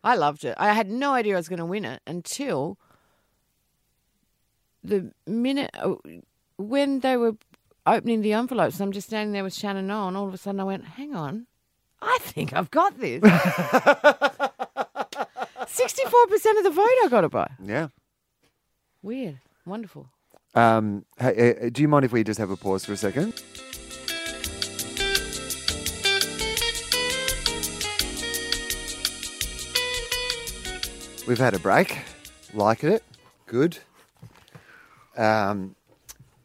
I 0.02 0.16
loved 0.16 0.44
it. 0.44 0.54
I 0.58 0.72
had 0.72 0.90
no 0.90 1.12
idea 1.12 1.34
I 1.34 1.38
was 1.38 1.48
going 1.48 1.58
to 1.58 1.64
win 1.64 1.84
it 1.84 2.02
until 2.06 2.78
the 4.82 5.12
minute 5.26 5.70
uh, 5.74 5.94
when 6.58 7.00
they 7.00 7.16
were 7.16 7.36
opening 7.86 8.20
the 8.20 8.34
envelopes. 8.34 8.80
I'm 8.80 8.92
just 8.92 9.08
standing 9.08 9.32
there 9.32 9.44
with 9.44 9.54
Shannon 9.54 9.86
Noll, 9.86 10.08
and 10.08 10.16
all 10.16 10.28
of 10.28 10.34
a 10.34 10.38
sudden 10.38 10.60
I 10.60 10.64
went, 10.64 10.84
"Hang 10.84 11.14
on, 11.14 11.46
I 12.04 12.18
think 12.20 12.52
I've 12.52 12.70
got 12.70 12.98
this." 13.00 13.22
Sixty-four 15.66 16.26
percent 16.26 16.58
of 16.58 16.64
the 16.64 16.70
vote 16.70 16.84
I 16.84 17.08
got 17.10 17.24
it 17.24 17.30
by. 17.30 17.50
Yeah. 17.64 17.88
Weird, 19.02 19.40
wonderful. 19.66 20.08
Um, 20.54 21.04
hey, 21.18 21.56
uh, 21.60 21.68
do 21.72 21.82
you 21.82 21.88
mind 21.88 22.04
if 22.04 22.12
we 22.12 22.22
just 22.22 22.38
have 22.38 22.50
a 22.50 22.56
pause 22.56 22.84
for 22.84 22.92
a 22.92 22.96
second? 22.96 23.42
We've 31.26 31.38
had 31.38 31.54
a 31.54 31.58
break. 31.58 31.98
Like 32.52 32.84
it. 32.84 33.02
Good. 33.46 33.78
Um, 35.16 35.74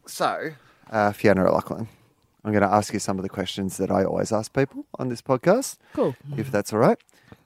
so, 0.06 0.52
uh, 0.90 1.12
Fiona 1.12 1.44
O'Loughlin, 1.44 1.86
I'm 2.44 2.52
going 2.52 2.62
to 2.62 2.72
ask 2.72 2.92
you 2.92 2.98
some 2.98 3.18
of 3.18 3.22
the 3.22 3.28
questions 3.28 3.76
that 3.76 3.90
I 3.90 4.04
always 4.04 4.32
ask 4.32 4.52
people 4.54 4.86
on 4.98 5.08
this 5.08 5.20
podcast, 5.22 5.76
Cool. 5.92 6.16
if 6.36 6.50
that's 6.50 6.72
all 6.72 6.78
right. 6.78 6.98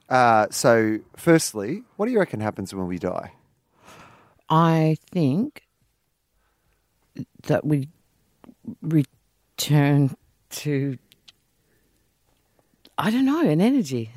Uh, 0.09 0.47
so, 0.51 0.99
firstly, 1.17 1.83
what 1.97 2.05
do 2.05 2.11
you 2.11 2.19
reckon 2.19 2.39
happens 2.39 2.73
when 2.73 2.87
we 2.87 2.97
die? 2.99 3.33
I 4.49 4.97
think 5.11 5.63
that 7.47 7.65
we 7.65 7.89
return 8.81 10.15
to 10.51 10.97
I 12.97 13.11
don't 13.11 13.25
know 13.25 13.41
an 13.41 13.59
energy. 13.59 14.11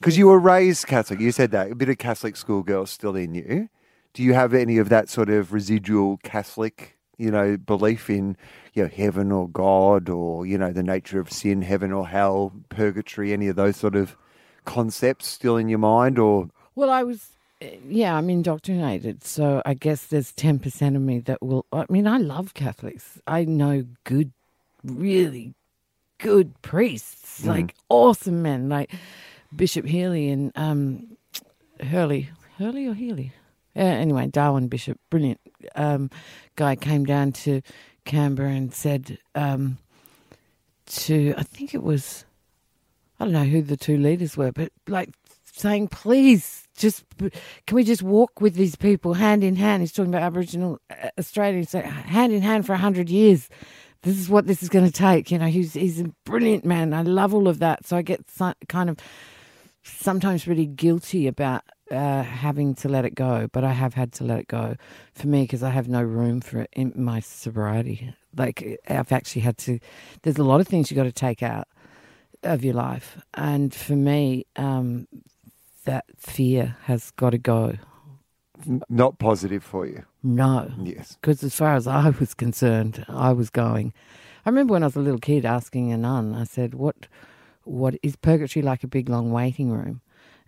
Because 0.00 0.18
you 0.18 0.26
were 0.26 0.38
raised 0.38 0.86
Catholic, 0.86 1.20
you 1.20 1.30
said 1.32 1.52
that 1.52 1.70
a 1.70 1.74
bit 1.74 1.88
of 1.88 1.98
Catholic 1.98 2.36
schoolgirl 2.36 2.86
still 2.86 3.14
in 3.14 3.34
you. 3.34 3.68
Do 4.14 4.22
you 4.22 4.34
have 4.34 4.52
any 4.54 4.78
of 4.78 4.88
that 4.88 5.08
sort 5.08 5.28
of 5.30 5.52
residual 5.52 6.16
Catholic, 6.18 6.95
you 7.18 7.30
know, 7.30 7.56
belief 7.56 8.10
in, 8.10 8.36
you 8.74 8.82
know, 8.84 8.90
heaven 8.94 9.32
or 9.32 9.48
God 9.48 10.08
or 10.08 10.46
you 10.46 10.58
know 10.58 10.72
the 10.72 10.82
nature 10.82 11.20
of 11.20 11.30
sin, 11.30 11.62
heaven 11.62 11.92
or 11.92 12.06
hell, 12.08 12.52
purgatory, 12.68 13.32
any 13.32 13.48
of 13.48 13.56
those 13.56 13.76
sort 13.76 13.96
of 13.96 14.16
concepts 14.64 15.26
still 15.26 15.56
in 15.56 15.68
your 15.68 15.78
mind? 15.78 16.18
Or 16.18 16.48
Well, 16.74 16.90
I 16.90 17.02
was 17.02 17.30
uh, 17.62 17.66
yeah, 17.88 18.16
I'm 18.16 18.28
indoctrinated, 18.28 19.24
so 19.24 19.62
I 19.64 19.74
guess 19.74 20.06
there's 20.06 20.32
ten 20.32 20.58
percent 20.58 20.96
of 20.96 21.02
me 21.02 21.20
that 21.20 21.42
will. 21.42 21.64
I 21.72 21.86
mean, 21.88 22.06
I 22.06 22.18
love 22.18 22.54
Catholics. 22.54 23.18
I 23.26 23.44
know 23.44 23.84
good, 24.04 24.32
really 24.84 25.54
good 26.18 26.60
priests, 26.62 27.44
like 27.44 27.74
awesome 27.88 28.42
men, 28.42 28.68
like 28.68 28.92
Bishop 29.54 29.86
Healy 29.86 30.28
and 30.28 30.52
um, 30.54 31.16
Hurley, 31.80 32.30
Hurley 32.58 32.86
or 32.86 32.94
Healy. 32.94 33.32
Uh, 33.76 33.80
anyway, 33.80 34.26
Darwin 34.26 34.68
Bishop, 34.68 34.98
brilliant 35.10 35.40
um, 35.74 36.10
guy, 36.56 36.76
came 36.76 37.04
down 37.04 37.32
to 37.32 37.60
Canberra 38.04 38.50
and 38.50 38.72
said 38.72 39.18
um, 39.34 39.78
to, 40.86 41.34
I 41.36 41.42
think 41.42 41.74
it 41.74 41.82
was, 41.82 42.24
I 43.20 43.24
don't 43.24 43.34
know 43.34 43.44
who 43.44 43.60
the 43.62 43.76
two 43.76 43.98
leaders 43.98 44.36
were, 44.36 44.52
but 44.52 44.72
like 44.88 45.10
saying, 45.52 45.88
please 45.88 46.66
just 46.76 47.04
can 47.18 47.74
we 47.74 47.82
just 47.82 48.02
walk 48.02 48.40
with 48.40 48.54
these 48.54 48.76
people 48.76 49.14
hand 49.14 49.42
in 49.42 49.56
hand? 49.56 49.82
He's 49.82 49.92
talking 49.92 50.12
about 50.12 50.22
Aboriginal 50.22 50.78
uh, 50.90 51.08
Australians, 51.18 51.70
so 51.70 51.80
hand 51.80 52.32
in 52.32 52.42
hand 52.42 52.66
for 52.66 52.74
a 52.74 52.78
hundred 52.78 53.08
years. 53.08 53.48
This 54.02 54.18
is 54.18 54.28
what 54.28 54.46
this 54.46 54.62
is 54.62 54.68
going 54.68 54.84
to 54.84 54.92
take. 54.92 55.30
You 55.30 55.38
know, 55.38 55.46
he's 55.46 55.72
he's 55.72 56.00
a 56.00 56.12
brilliant 56.24 56.64
man. 56.64 56.92
I 56.92 57.02
love 57.02 57.34
all 57.34 57.48
of 57.48 57.58
that. 57.60 57.86
So 57.86 57.96
I 57.96 58.02
get 58.02 58.20
kind 58.68 58.90
of 58.90 58.98
sometimes 59.82 60.46
really 60.46 60.66
guilty 60.66 61.26
about 61.26 61.62
uh, 61.90 62.22
having 62.22 62.74
to 62.76 62.88
let 62.88 63.04
it 63.04 63.14
go, 63.14 63.48
but 63.52 63.64
I 63.64 63.72
have 63.72 63.94
had 63.94 64.12
to 64.14 64.24
let 64.24 64.40
it 64.40 64.48
go 64.48 64.76
for 65.14 65.26
me 65.28 65.42
because 65.42 65.62
I 65.62 65.70
have 65.70 65.88
no 65.88 66.02
room 66.02 66.40
for 66.40 66.60
it 66.60 66.70
in 66.72 66.92
my 66.96 67.20
sobriety. 67.20 68.14
Like 68.36 68.80
I've 68.88 69.12
actually 69.12 69.42
had 69.42 69.56
to. 69.58 69.78
There's 70.22 70.38
a 70.38 70.44
lot 70.44 70.60
of 70.60 70.68
things 70.68 70.90
you 70.90 70.96
got 70.96 71.04
to 71.04 71.12
take 71.12 71.42
out 71.42 71.68
of 72.42 72.64
your 72.64 72.74
life, 72.74 73.18
and 73.34 73.74
for 73.74 73.94
me, 73.96 74.46
um, 74.56 75.06
that 75.84 76.04
fear 76.16 76.76
has 76.84 77.10
got 77.12 77.30
to 77.30 77.38
go. 77.38 77.74
Not 78.88 79.18
positive 79.18 79.62
for 79.62 79.86
you. 79.86 80.04
No, 80.22 80.70
Yes. 80.82 81.16
because 81.20 81.42
as 81.44 81.54
far 81.54 81.74
as 81.76 81.86
I 81.86 82.10
was 82.10 82.34
concerned, 82.34 83.04
I 83.08 83.32
was 83.32 83.50
going. 83.50 83.92
I 84.44 84.48
remember 84.48 84.72
when 84.72 84.82
I 84.82 84.86
was 84.86 84.96
a 84.96 85.00
little 85.00 85.20
kid 85.20 85.44
asking 85.44 85.92
a 85.92 85.96
nun. 85.96 86.34
I 86.34 86.44
said, 86.44 86.74
"What, 86.74 87.06
what 87.64 87.94
is 88.02 88.16
purgatory 88.16 88.62
like? 88.62 88.82
A 88.82 88.88
big 88.88 89.08
long 89.08 89.30
waiting 89.30 89.70
room?" 89.70 90.00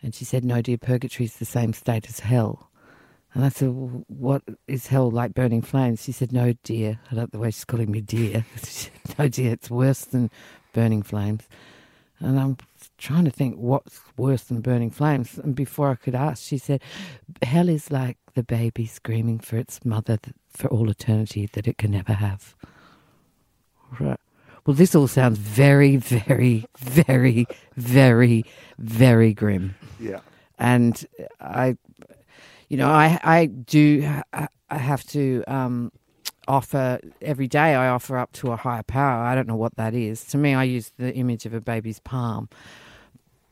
And 0.02 0.14
she 0.14 0.24
said, 0.24 0.44
"No, 0.44 0.62
dear, 0.62 0.78
purgatory 0.78 1.26
is 1.26 1.36
the 1.36 1.44
same 1.44 1.72
state 1.72 2.08
as 2.08 2.20
hell." 2.20 2.70
And 3.34 3.44
I 3.44 3.48
said, 3.50 3.70
well, 3.70 4.04
"What 4.08 4.42
is 4.66 4.86
hell 4.86 5.10
like? 5.10 5.34
Burning 5.34 5.62
flames?" 5.62 6.02
She 6.02 6.12
said, 6.12 6.32
"No, 6.32 6.54
dear. 6.64 7.00
I 7.10 7.14
don't 7.14 7.32
the 7.32 7.38
way 7.38 7.50
she's 7.50 7.64
calling 7.64 7.90
me 7.90 8.00
dear. 8.00 8.44
No, 9.18 9.26
dear, 9.26 9.52
it's 9.52 9.70
worse 9.70 10.04
than 10.04 10.30
burning 10.72 11.02
flames." 11.02 11.48
And 12.20 12.38
I'm 12.38 12.56
trying 12.98 13.24
to 13.24 13.30
think 13.30 13.56
what's 13.56 14.00
worse 14.16 14.44
than 14.44 14.60
burning 14.60 14.90
flames. 14.90 15.38
And 15.38 15.54
before 15.54 15.90
I 15.90 15.94
could 15.94 16.14
ask, 16.14 16.42
she 16.42 16.58
said, 16.58 16.82
Hell 17.42 17.68
is 17.68 17.90
like 17.90 18.18
the 18.34 18.42
baby 18.42 18.86
screaming 18.86 19.38
for 19.38 19.56
its 19.56 19.84
mother 19.84 20.16
th- 20.16 20.34
for 20.48 20.68
all 20.68 20.90
eternity 20.90 21.46
that 21.52 21.68
it 21.68 21.78
can 21.78 21.92
never 21.92 22.14
have. 22.14 22.56
Right. 24.00 24.18
Well, 24.68 24.74
this 24.74 24.94
all 24.94 25.08
sounds 25.08 25.38
very, 25.38 25.96
very, 25.96 26.66
very, 26.76 27.46
very, 27.78 28.44
very 28.76 29.32
grim. 29.32 29.74
Yeah. 29.98 30.20
And 30.58 31.06
I, 31.40 31.78
you 32.68 32.76
know, 32.76 32.90
I, 32.90 33.18
I 33.24 33.46
do, 33.46 34.06
I, 34.34 34.48
I 34.68 34.76
have 34.76 35.04
to 35.04 35.42
um, 35.46 35.90
offer 36.46 37.00
every 37.22 37.48
day. 37.48 37.76
I 37.76 37.88
offer 37.88 38.18
up 38.18 38.32
to 38.32 38.52
a 38.52 38.56
higher 38.56 38.82
power. 38.82 39.22
I 39.24 39.34
don't 39.34 39.48
know 39.48 39.56
what 39.56 39.74
that 39.76 39.94
is. 39.94 40.22
To 40.26 40.36
me, 40.36 40.52
I 40.52 40.64
use 40.64 40.92
the 40.98 41.14
image 41.14 41.46
of 41.46 41.54
a 41.54 41.62
baby's 41.62 42.00
palm 42.00 42.50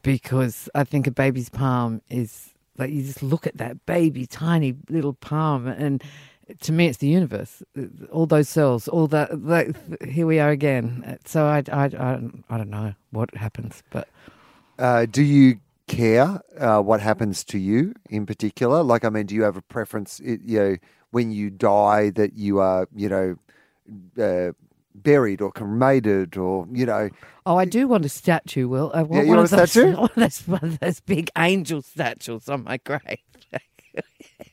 because 0.03 0.69
I 0.75 0.85
think 0.85 1.07
a 1.07 1.11
baby's 1.11 1.49
palm 1.49 2.03
is 2.11 2.53
like 2.77 2.91
you 2.91 3.03
just 3.03 3.23
look 3.23 3.47
at 3.47 3.57
that 3.57 3.87
baby, 3.87 4.27
tiny 4.27 4.77
little 4.91 5.15
palm, 5.15 5.67
and 5.67 6.05
to 6.61 6.73
me, 6.73 6.87
it's 6.87 6.99
the 6.99 7.09
universe. 7.09 7.63
All 8.13 8.27
those 8.27 8.49
cells, 8.49 8.89
all 8.89 9.07
that. 9.09 9.31
that 9.47 9.77
here 10.09 10.27
we 10.27 10.39
are 10.39 10.51
again. 10.51 11.19
So 11.25 11.45
I, 11.47 11.63
I, 11.73 11.85
I, 11.85 11.89
don't- 11.89 12.45
I 12.51 12.57
don't 12.59 12.71
know 12.71 12.95
what 13.11 13.35
happens, 13.35 13.83
but 13.91 14.09
Uh, 14.79 15.07
do 15.07 15.23
you 15.23 15.59
care 15.89 16.41
uh, 16.59 16.81
what 16.83 17.01
happens 17.01 17.45
to 17.45 17.59
you 17.59 17.95
in 18.11 18.27
particular? 18.27 18.83
Like, 18.83 19.05
I 19.05 19.09
mean, 19.11 19.27
do 19.27 19.35
you 19.35 19.43
have 19.43 19.57
a 19.57 19.63
preference? 19.63 20.21
i- 20.25 20.39
You 20.45 20.59
know, 20.59 20.77
when 21.11 21.31
you 21.33 21.51
die, 21.51 22.11
that 22.11 22.35
you 22.35 22.59
are, 22.61 22.87
you 22.95 23.09
know, 23.09 23.37
uh, 24.23 24.53
buried 24.95 25.41
or 25.41 25.51
cremated, 25.53 26.37
or 26.37 26.67
you 26.73 26.87
know, 26.87 27.09
oh, 27.47 27.57
I 27.57 27.65
do 27.65 27.87
want 27.89 28.05
a 28.05 28.09
statue. 28.09 28.67
Will 28.69 28.91
I 28.95 29.03
want 29.03 29.25
you 29.25 29.29
one 29.31 29.39
want 29.39 29.53
of 29.53 29.53
a 29.53 29.57
those, 29.57 29.71
statue? 29.71 29.93
One 29.97 30.05
of 30.11 30.15
those, 30.17 30.49
one 30.49 30.65
of 30.65 30.79
those 30.81 31.01
big 31.01 31.31
angel 31.39 31.83
statues 31.83 32.49
on 32.49 32.65
my 32.65 32.77
grave. 32.79 33.19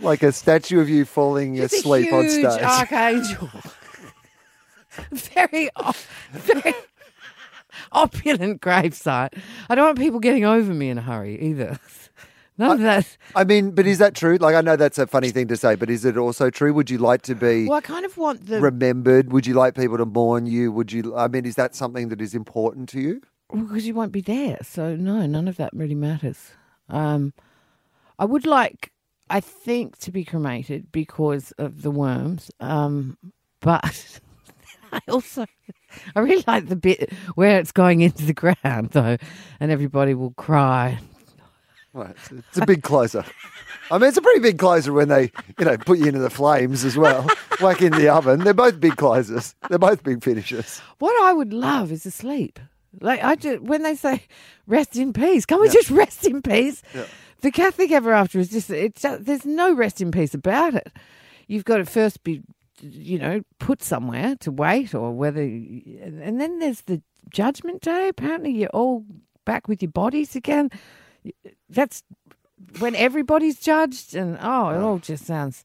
like 0.00 0.22
a 0.22 0.32
statue 0.32 0.80
of 0.80 0.88
you 0.88 1.04
falling 1.04 1.56
Just 1.56 1.74
a 1.74 1.78
asleep 1.78 2.12
on 2.12 2.24
huge 2.24 2.32
stage. 2.32 2.62
archangel. 2.62 3.50
very, 5.12 5.70
op- 5.76 5.96
very 6.32 6.74
opulent 7.92 8.60
gravesite. 8.60 9.36
I 9.68 9.74
don't 9.74 9.84
want 9.86 9.98
people 9.98 10.20
getting 10.20 10.44
over 10.44 10.72
me 10.74 10.88
in 10.90 10.98
a 10.98 11.02
hurry 11.02 11.40
either. 11.40 11.78
None 12.58 12.70
of 12.70 12.80
that. 12.80 13.16
I 13.34 13.42
mean, 13.42 13.72
but 13.72 13.84
is 13.84 13.98
that 13.98 14.14
true? 14.14 14.36
Like, 14.36 14.54
I 14.54 14.60
know 14.60 14.76
that's 14.76 14.98
a 14.98 15.08
funny 15.08 15.30
thing 15.30 15.48
to 15.48 15.56
say, 15.56 15.74
but 15.74 15.90
is 15.90 16.04
it 16.04 16.16
also 16.16 16.50
true? 16.50 16.72
Would 16.72 16.88
you 16.88 16.98
like 16.98 17.22
to 17.22 17.34
be 17.34 17.66
Well, 17.66 17.78
I 17.78 17.80
kind 17.80 18.04
of 18.04 18.16
want 18.16 18.46
the 18.46 18.60
remembered? 18.60 19.32
Would 19.32 19.44
you 19.44 19.54
like 19.54 19.74
people 19.74 19.96
to 19.98 20.06
mourn 20.06 20.46
you? 20.46 20.70
Would 20.70 20.92
you? 20.92 21.16
I 21.16 21.26
mean, 21.26 21.46
is 21.46 21.56
that 21.56 21.74
something 21.74 22.10
that 22.10 22.20
is 22.20 22.32
important 22.34 22.88
to 22.90 23.00
you? 23.00 23.20
because 23.52 23.86
you 23.86 23.94
won't 23.94 24.10
be 24.12 24.20
there. 24.20 24.58
So 24.62 24.96
no, 24.96 25.26
none 25.26 25.46
of 25.48 25.56
that 25.58 25.70
really 25.74 25.94
matters. 25.94 26.52
Um, 26.88 27.32
I 28.18 28.24
would 28.24 28.46
like, 28.46 28.90
I 29.30 29.40
think, 29.40 29.98
to 29.98 30.12
be 30.12 30.24
cremated 30.24 30.92
because 30.92 31.52
of 31.52 31.82
the 31.82 31.90
worms. 31.90 32.50
Um, 32.60 33.16
but 33.60 34.20
I 34.92 35.00
also, 35.08 35.46
I 36.14 36.20
really 36.20 36.44
like 36.46 36.68
the 36.68 36.76
bit 36.76 37.12
where 37.34 37.58
it's 37.58 37.72
going 37.72 38.00
into 38.00 38.24
the 38.24 38.34
ground 38.34 38.90
though, 38.90 39.16
and 39.60 39.70
everybody 39.70 40.14
will 40.14 40.32
cry. 40.32 40.98
Right, 41.92 42.16
it's, 42.50 42.58
a 42.58 42.66
big 42.66 42.82
closer. 42.82 43.24
I 43.88 43.98
mean, 43.98 44.08
it's 44.08 44.16
a 44.16 44.22
pretty 44.22 44.40
big 44.40 44.58
closer 44.58 44.92
when 44.92 45.08
they, 45.08 45.30
you 45.60 45.64
know, 45.64 45.76
put 45.76 46.00
you 46.00 46.06
into 46.06 46.18
the 46.18 46.30
flames 46.30 46.84
as 46.84 46.96
well, 46.96 47.28
whack 47.60 47.82
in 47.82 47.92
the 47.92 48.08
oven. 48.08 48.40
They're 48.40 48.52
both 48.52 48.80
big 48.80 48.96
closers. 48.96 49.54
They're 49.68 49.78
both 49.78 50.02
big 50.02 50.24
finishes. 50.24 50.80
What 50.98 51.14
I 51.22 51.32
would 51.32 51.52
love 51.52 51.92
is 51.92 52.04
a 52.04 52.10
sleep. 52.10 52.58
Like 53.00 53.22
I 53.22 53.36
just 53.36 53.62
when 53.62 53.82
they 53.82 53.94
say 53.94 54.22
rest 54.66 54.96
in 54.96 55.12
peace, 55.12 55.46
can 55.46 55.60
we 55.60 55.68
just 55.68 55.90
rest 56.02 56.26
in 56.26 56.42
peace? 56.42 56.82
The 57.44 57.50
Catholic 57.50 57.90
ever 57.90 58.14
after 58.14 58.38
is 58.38 58.48
just 58.48 58.70
it's 58.70 59.02
just, 59.02 59.26
there's 59.26 59.44
no 59.44 59.74
rest 59.74 60.00
in 60.00 60.10
peace 60.10 60.32
about 60.32 60.74
it. 60.74 60.90
You've 61.46 61.66
got 61.66 61.76
to 61.76 61.84
first 61.84 62.24
be, 62.24 62.40
you 62.80 63.18
know, 63.18 63.42
put 63.58 63.82
somewhere 63.82 64.34
to 64.36 64.50
wait, 64.50 64.94
or 64.94 65.12
whether, 65.12 65.42
and 65.42 66.40
then 66.40 66.58
there's 66.58 66.80
the 66.80 67.02
judgment 67.28 67.82
day. 67.82 68.08
Apparently, 68.08 68.50
you're 68.50 68.70
all 68.70 69.04
back 69.44 69.68
with 69.68 69.82
your 69.82 69.90
bodies 69.90 70.34
again. 70.34 70.70
That's 71.68 72.02
when 72.78 72.94
everybody's 72.94 73.60
judged, 73.60 74.14
and 74.14 74.38
oh, 74.40 74.70
it 74.70 74.78
all 74.78 74.98
just 74.98 75.26
sounds. 75.26 75.64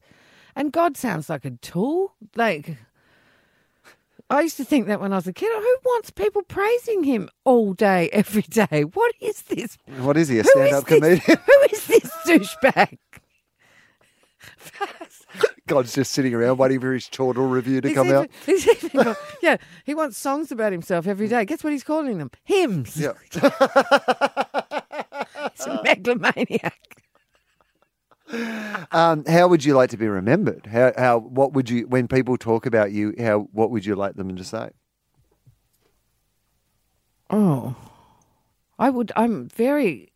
And 0.54 0.72
God 0.72 0.98
sounds 0.98 1.30
like 1.30 1.46
a 1.46 1.52
tool, 1.52 2.12
like. 2.36 2.76
I 4.30 4.42
used 4.42 4.56
to 4.58 4.64
think 4.64 4.86
that 4.86 5.00
when 5.00 5.12
I 5.12 5.16
was 5.16 5.26
a 5.26 5.32
kid. 5.32 5.50
Who 5.52 5.76
wants 5.84 6.10
people 6.10 6.42
praising 6.42 7.02
him 7.04 7.28
all 7.44 7.72
day, 7.74 8.08
every 8.12 8.42
day? 8.42 8.82
What 8.84 9.14
is 9.20 9.42
this? 9.42 9.76
What 9.98 10.16
is 10.16 10.28
he, 10.28 10.38
a 10.38 10.44
stand-up 10.44 10.86
comedian? 10.86 11.20
Who 11.26 11.36
is 11.72 11.86
this 11.86 12.10
douchebag? 12.26 12.98
God's 15.66 15.94
just 15.94 16.12
sitting 16.12 16.34
around 16.34 16.58
waiting 16.58 16.80
for 16.80 16.92
his 16.92 17.06
chortle 17.08 17.46
review 17.46 17.80
to 17.80 17.88
He's 17.88 17.96
come 17.96 18.08
even- 18.08 18.18
out. 18.22 18.28
even 18.48 18.88
got- 19.04 19.16
yeah, 19.42 19.56
he 19.84 19.94
wants 19.94 20.18
songs 20.18 20.50
about 20.50 20.72
himself 20.72 21.06
every 21.06 21.28
day. 21.28 21.44
Guess 21.44 21.62
what 21.62 21.72
he's 21.72 21.84
calling 21.84 22.18
them? 22.18 22.30
Hymns. 22.44 22.96
Yeah. 22.96 23.12
He's 23.32 23.42
a 25.66 25.80
megalomaniac. 25.84 26.99
Um, 28.92 29.24
how 29.24 29.48
would 29.48 29.64
you 29.64 29.74
like 29.74 29.90
to 29.90 29.96
be 29.96 30.08
remembered? 30.08 30.66
How, 30.66 30.92
how, 30.96 31.18
what 31.18 31.52
would 31.52 31.70
you, 31.70 31.86
when 31.86 32.08
people 32.08 32.36
talk 32.36 32.66
about 32.66 32.92
you, 32.92 33.14
how, 33.18 33.48
what 33.52 33.70
would 33.70 33.84
you 33.84 33.94
like 33.94 34.14
them 34.14 34.36
to 34.36 34.44
say? 34.44 34.70
Oh, 37.28 37.76
I 38.78 38.90
would. 38.90 39.12
I'm 39.14 39.48
very 39.48 40.12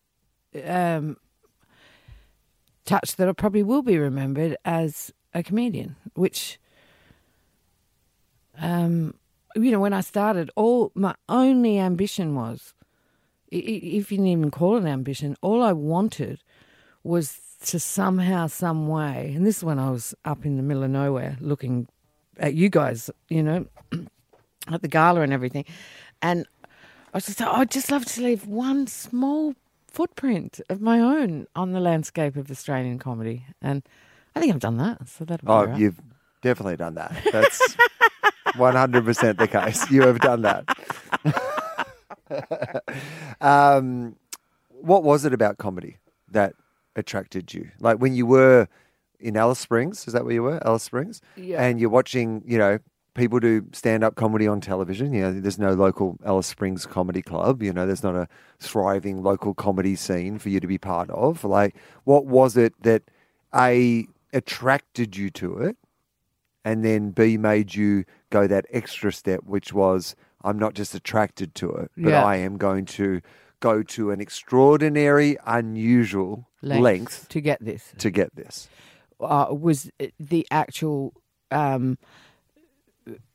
um, 0.65 1.17
touched 2.85 3.17
that 3.17 3.29
I 3.29 3.33
probably 3.33 3.62
will 3.62 3.83
be 3.83 3.99
remembered 3.99 4.57
as 4.65 5.12
a 5.33 5.43
comedian, 5.43 5.97
which, 6.15 6.59
um, 8.59 9.15
you 9.55 9.71
know, 9.71 9.81
when 9.81 9.93
I 9.93 10.01
started, 10.01 10.51
all 10.57 10.91
my 10.95 11.15
only 11.29 11.79
ambition 11.79 12.35
was, 12.35 12.75
if 13.51 14.11
you 14.11 14.19
can 14.19 14.27
even 14.27 14.51
call 14.51 14.77
it 14.77 14.81
an 14.81 14.89
ambition, 14.89 15.37
all 15.41 15.62
I 15.62 15.73
wanted 15.73 16.41
was 17.05 17.54
to 17.65 17.81
somehow, 17.81 18.47
some 18.47 18.89
way, 18.89 19.33
and 19.35 19.47
this 19.47 19.59
is 19.59 19.65
when 19.65 19.79
I 19.79 19.91
was 19.91 20.15
up 20.25 20.45
in 20.45 20.57
the 20.57 20.62
middle 20.62 20.83
of 20.85 20.91
nowhere 20.91 21.37
looking 21.41 21.89
at 22.39 22.55
you 22.55 22.69
guys, 22.69 23.11
you 23.29 23.43
know, 23.43 23.67
at 24.69 24.83
the 24.83 24.89
gala 24.89 25.21
and 25.23 25.33
everything, 25.33 25.65
and 26.23 26.47
I 27.12 27.19
was 27.19 27.27
just, 27.27 27.41
like, 27.41 27.49
I'd 27.49 27.71
just 27.71 27.91
love 27.91 28.05
to 28.07 28.23
leave 28.23 28.47
one 28.47 28.87
small 28.87 29.55
footprint 29.87 30.61
of 30.69 30.81
my 30.81 30.99
own 31.01 31.47
on 31.55 31.73
the 31.73 31.81
landscape 31.81 32.37
of 32.37 32.51
Australian 32.51 32.99
comedy, 32.99 33.47
and 33.62 33.83
I 34.35 34.41
think 34.41 34.53
I've 34.53 34.61
done 34.61 34.79
that. 34.79 35.09
So 35.09 35.25
that'll 35.25 35.47
be 35.47 35.53
Oh, 35.53 35.65
right. 35.67 35.79
you've 35.79 36.01
definitely 36.43 36.77
done 36.77 36.95
that. 36.97 37.15
That's 37.33 37.77
100% 38.49 39.39
the 39.39 39.47
case. 39.49 39.91
You 39.91 40.03
have 40.03 40.19
done 40.21 40.43
that. 40.43 40.65
um, 43.41 44.17
what 44.69 45.03
was 45.05 45.25
it 45.25 45.33
about 45.33 45.59
comedy 45.59 45.99
that 46.31 46.55
attracted 46.97 47.55
you? 47.55 47.71
Like 47.81 47.99
when 47.99 48.15
you 48.15 48.27
were 48.27 48.69
in 49.21 49.37
Alice 49.37 49.59
Springs, 49.59 50.07
is 50.07 50.13
that 50.13 50.25
where 50.25 50.35
you 50.35 50.43
were? 50.43 50.65
Alice 50.67 50.83
Springs? 50.83 51.21
Yeah. 51.37 51.63
And 51.63 51.81
you're 51.81 51.91
watching, 51.91 52.43
you 52.47 52.59
know, 52.59 52.79
people 53.15 53.39
do 53.41 53.65
stand 53.73 54.03
up 54.05 54.17
comedy 54.17 54.47
on 54.47 54.61
television. 54.61 55.13
You 55.13 55.23
know, 55.23 55.41
there's 55.41 55.59
no 55.59 55.73
local 55.73 56.19
Alice 56.25 56.47
Springs 56.47 56.85
comedy 56.85 57.23
club. 57.23 57.63
You 57.63 57.73
know, 57.73 57.87
there's 57.87 58.03
not 58.03 58.17
a 58.17 58.29
thriving 58.59 59.23
local 59.23 59.55
comedy 59.55 59.95
scene 59.97 60.39
for 60.39 60.49
you 60.49 60.61
to 60.61 60.67
be 60.67 60.79
part 60.79 61.11
of. 61.11 61.45
Like, 61.45 61.77
what 62.05 62.27
was 62.27 62.57
it 62.57 62.75
that 62.83 63.03
A 63.55 64.07
attracted 64.33 65.17
you 65.17 65.31
to 65.31 65.59
it? 65.59 65.77
And 66.65 66.85
then 66.85 67.11
B 67.11 67.37
made 67.37 67.75
you 67.75 68.05
go 68.31 68.47
that 68.47 68.67
extra 68.73 69.13
step, 69.13 69.41
which 69.45 69.73
was 69.73 70.17
I'm 70.43 70.59
not 70.59 70.75
just 70.75 70.95
attracted 70.95 71.55
to 71.57 71.71
it, 71.71 71.91
but 71.97 72.11
Yeah. 72.11 72.25
I 72.25 72.37
am 72.37 72.57
going 72.59 72.85
to 72.87 73.21
go 73.71 73.83
to 73.83 74.11
an 74.11 74.21
extraordinary, 74.21 75.37
unusual 75.47 76.33
length, 76.62 77.29
to 77.31 77.41
get 77.41 77.59
this 77.65 77.93
to 77.99 78.11
get 78.11 78.31
this. 78.37 78.69
uh, 79.21 79.47
was 79.51 79.91
the 80.21 80.47
actual 80.51 81.12
um, 81.51 81.97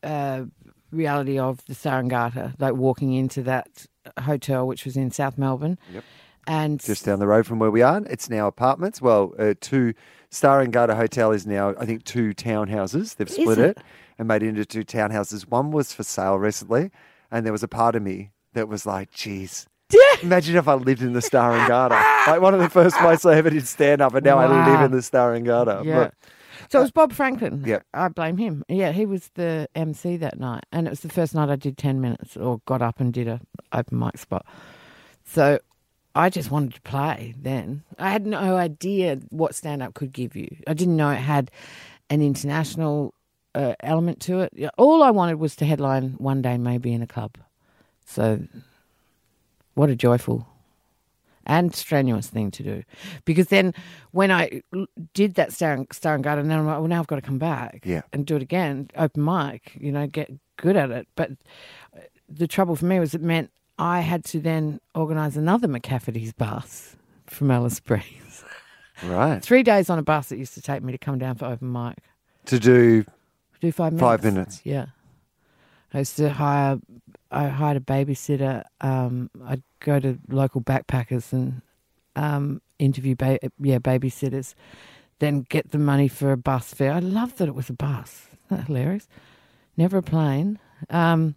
uh, 0.03 0.43
reality 0.91 1.37
of 1.39 1.63
the 1.65 1.75
Star 1.75 1.99
and 1.99 2.09
Garter, 2.09 2.53
like 2.59 2.73
walking 2.75 3.13
into 3.13 3.41
that 3.43 3.85
hotel, 4.19 4.67
which 4.67 4.85
was 4.85 4.95
in 4.95 5.11
South 5.11 5.37
Melbourne, 5.37 5.77
Yep. 5.93 6.03
and 6.47 6.79
just 6.79 7.05
down 7.05 7.19
the 7.19 7.27
road 7.27 7.45
from 7.45 7.59
where 7.59 7.71
we 7.71 7.81
are. 7.81 8.01
It's 8.09 8.29
now 8.29 8.47
apartments. 8.47 9.01
Well, 9.01 9.33
uh, 9.37 9.53
two 9.59 9.93
Star 10.29 10.61
and 10.61 10.71
Garter 10.73 10.95
Hotel 10.95 11.31
is 11.31 11.45
now, 11.47 11.73
I 11.79 11.85
think, 11.85 12.03
two 12.03 12.33
townhouses. 12.33 13.15
They've 13.15 13.29
split 13.29 13.57
it? 13.59 13.77
it? 13.77 13.83
and 14.17 14.27
made 14.27 14.43
it 14.43 14.49
into 14.49 14.65
two 14.65 14.83
townhouses. 14.83 15.47
One 15.49 15.71
was 15.71 15.93
for 15.93 16.03
sale 16.03 16.37
recently, 16.37 16.91
and 17.31 17.45
there 17.45 17.53
was 17.53 17.63
a 17.63 17.67
part 17.67 17.95
of 17.95 18.01
me 18.03 18.31
that 18.53 18.67
was 18.67 18.85
like, 18.85 19.11
"Geez, 19.11 19.67
imagine 20.21 20.55
if 20.55 20.67
I 20.67 20.73
lived 20.75 21.01
in 21.01 21.13
the 21.13 21.21
Star 21.21 21.55
and 21.57 21.67
Garter." 21.67 21.95
like 22.31 22.41
one 22.41 22.53
of 22.53 22.59
the 22.59 22.69
first 22.69 22.95
places 22.97 23.25
I 23.25 23.37
ever 23.37 23.49
did 23.49 23.67
stand 23.67 24.01
up, 24.01 24.13
and 24.13 24.25
now 24.25 24.37
I 24.37 24.47
live 24.47 24.81
in 24.81 24.91
the 24.91 25.01
Star 25.01 25.33
and 25.33 25.45
Garter. 25.45 25.81
Yeah. 25.83 25.95
But- 25.95 26.13
so 26.69 26.79
it 26.79 26.81
was 26.83 26.91
Bob 26.91 27.13
Franklin. 27.13 27.63
Yep. 27.65 27.83
I 27.95 28.09
blame 28.09 28.37
him. 28.37 28.63
Yeah, 28.67 28.91
he 28.91 29.07
was 29.07 29.31
the 29.33 29.67
MC 29.73 30.17
that 30.17 30.39
night, 30.39 30.65
and 30.71 30.85
it 30.85 30.91
was 30.91 30.99
the 30.99 31.09
first 31.09 31.33
night 31.33 31.49
I 31.49 31.55
did 31.55 31.77
ten 31.77 31.99
minutes 31.99 32.37
or 32.37 32.61
got 32.65 32.81
up 32.83 32.99
and 32.99 33.11
did 33.11 33.27
a 33.27 33.41
open 33.73 33.97
mic 33.97 34.19
spot. 34.19 34.45
So 35.25 35.59
I 36.13 36.29
just 36.29 36.51
wanted 36.51 36.75
to 36.75 36.81
play. 36.81 37.33
Then 37.39 37.83
I 37.97 38.11
had 38.11 38.27
no 38.27 38.55
idea 38.55 39.19
what 39.29 39.55
stand 39.55 39.81
up 39.81 39.95
could 39.95 40.11
give 40.11 40.35
you. 40.35 40.47
I 40.67 40.73
didn't 40.75 40.95
know 40.95 41.09
it 41.09 41.15
had 41.17 41.49
an 42.11 42.21
international 42.21 43.15
uh, 43.55 43.73
element 43.79 44.19
to 44.21 44.41
it. 44.41 44.53
All 44.77 45.01
I 45.01 45.09
wanted 45.09 45.39
was 45.39 45.55
to 45.57 45.65
headline 45.65 46.11
one 46.19 46.43
day, 46.43 46.57
maybe 46.57 46.93
in 46.93 47.01
a 47.01 47.07
club. 47.07 47.37
So 48.05 48.41
what 49.75 49.89
a 49.89 49.95
joyful 49.95 50.47
and 51.45 51.73
strenuous 51.73 52.27
thing 52.27 52.51
to 52.51 52.63
do. 52.63 52.83
Because 53.25 53.47
then 53.47 53.73
when 54.11 54.29
I 54.31 54.61
did 55.13 55.35
that 55.35 55.51
Star 55.51 55.73
and, 55.73 55.87
Star 55.91 56.13
and 56.13 56.23
Garter, 56.23 56.43
then 56.43 56.59
I'm 56.59 56.65
like, 56.65 56.77
well, 56.77 56.87
now 56.87 56.99
I've 56.99 57.07
got 57.07 57.15
to 57.15 57.21
come 57.23 57.39
back 57.39 57.81
Yeah. 57.85 58.01
and 58.13 58.25
do 58.25 58.35
it 58.35 58.41
again, 58.41 58.89
open 58.95 59.23
mic, 59.25 59.75
you 59.79 59.91
know, 59.91 60.05
get 60.05 60.29
good 60.57 60.75
at 60.75 60.91
it. 60.91 61.07
But 61.15 61.31
uh, 61.95 62.01
the 62.27 62.45
trouble 62.47 62.75
for 62.75 62.85
me 62.85 62.99
was 62.99 63.15
it 63.15 63.21
meant 63.21 63.49
I 63.79 64.01
had 64.01 64.25
to 64.25 64.39
then 64.39 64.79
organise 64.93 65.35
another 65.37 65.67
McCafferty's 65.67 66.33
bus 66.33 66.95
from 67.25 67.49
Alice 67.49 67.75
Springs. 67.77 68.43
right 69.05 69.41
Three 69.41 69.63
days 69.63 69.89
on 69.89 69.97
a 69.97 70.03
bus 70.03 70.31
it 70.31 70.37
used 70.37 70.53
to 70.55 70.61
take 70.61 70.83
me 70.83 70.91
to 70.91 70.97
come 70.97 71.17
down 71.17 71.35
for 71.35 71.45
open 71.45 71.71
mic. 71.71 71.97
to 72.45 72.59
do 72.59 73.05
Do 73.61 73.71
five 73.71 73.93
minutes. 73.93 74.01
Five 74.07 74.23
minutes. 74.23 74.61
Yeah. 74.65 74.87
I 75.93 75.99
used 75.99 76.17
to 76.17 76.29
hire. 76.29 76.77
I 77.31 77.47
hired 77.47 77.77
a 77.77 77.79
babysitter. 77.81 78.63
Um, 78.81 79.29
I'd 79.45 79.63
go 79.79 79.99
to 79.99 80.17
local 80.29 80.61
backpackers 80.61 81.31
and 81.31 81.61
um, 82.15 82.61
interview, 82.79 83.15
ba- 83.15 83.39
yeah, 83.59 83.79
babysitters. 83.79 84.55
Then 85.19 85.45
get 85.49 85.71
the 85.71 85.77
money 85.77 86.07
for 86.07 86.31
a 86.31 86.37
bus 86.37 86.73
fare. 86.73 86.93
I 86.93 86.99
love 86.99 87.37
that 87.37 87.47
it 87.47 87.55
was 87.55 87.69
a 87.69 87.73
bus. 87.73 88.27
Isn't 88.31 88.57
that 88.57 88.67
hilarious? 88.67 89.07
Never 89.75 89.97
a 89.97 90.03
plane. 90.03 90.59
Um, 90.89 91.35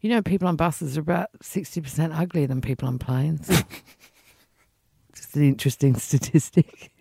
you 0.00 0.10
know, 0.10 0.22
people 0.22 0.46
on 0.46 0.56
buses 0.56 0.96
are 0.96 1.00
about 1.00 1.30
sixty 1.42 1.80
percent 1.80 2.12
uglier 2.12 2.46
than 2.46 2.60
people 2.60 2.86
on 2.86 2.98
planes. 2.98 3.48
Just 5.14 5.34
an 5.34 5.42
interesting 5.42 5.94
statistic. 5.98 6.92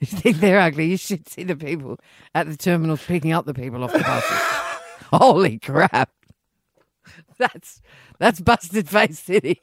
You 0.00 0.06
think 0.06 0.38
they're 0.38 0.58
ugly, 0.58 0.86
you 0.86 0.96
should 0.96 1.28
see 1.28 1.44
the 1.44 1.54
people 1.54 2.00
at 2.34 2.48
the 2.48 2.56
terminals 2.56 3.04
picking 3.06 3.32
up 3.32 3.46
the 3.46 3.54
people 3.54 3.84
off 3.84 3.92
the 3.92 4.00
buses. 4.00 4.38
Holy 5.12 5.60
crap. 5.60 6.10
That's 7.38 7.80
that's 8.18 8.40
busted 8.40 8.88
face 8.88 9.18
city. 9.18 9.62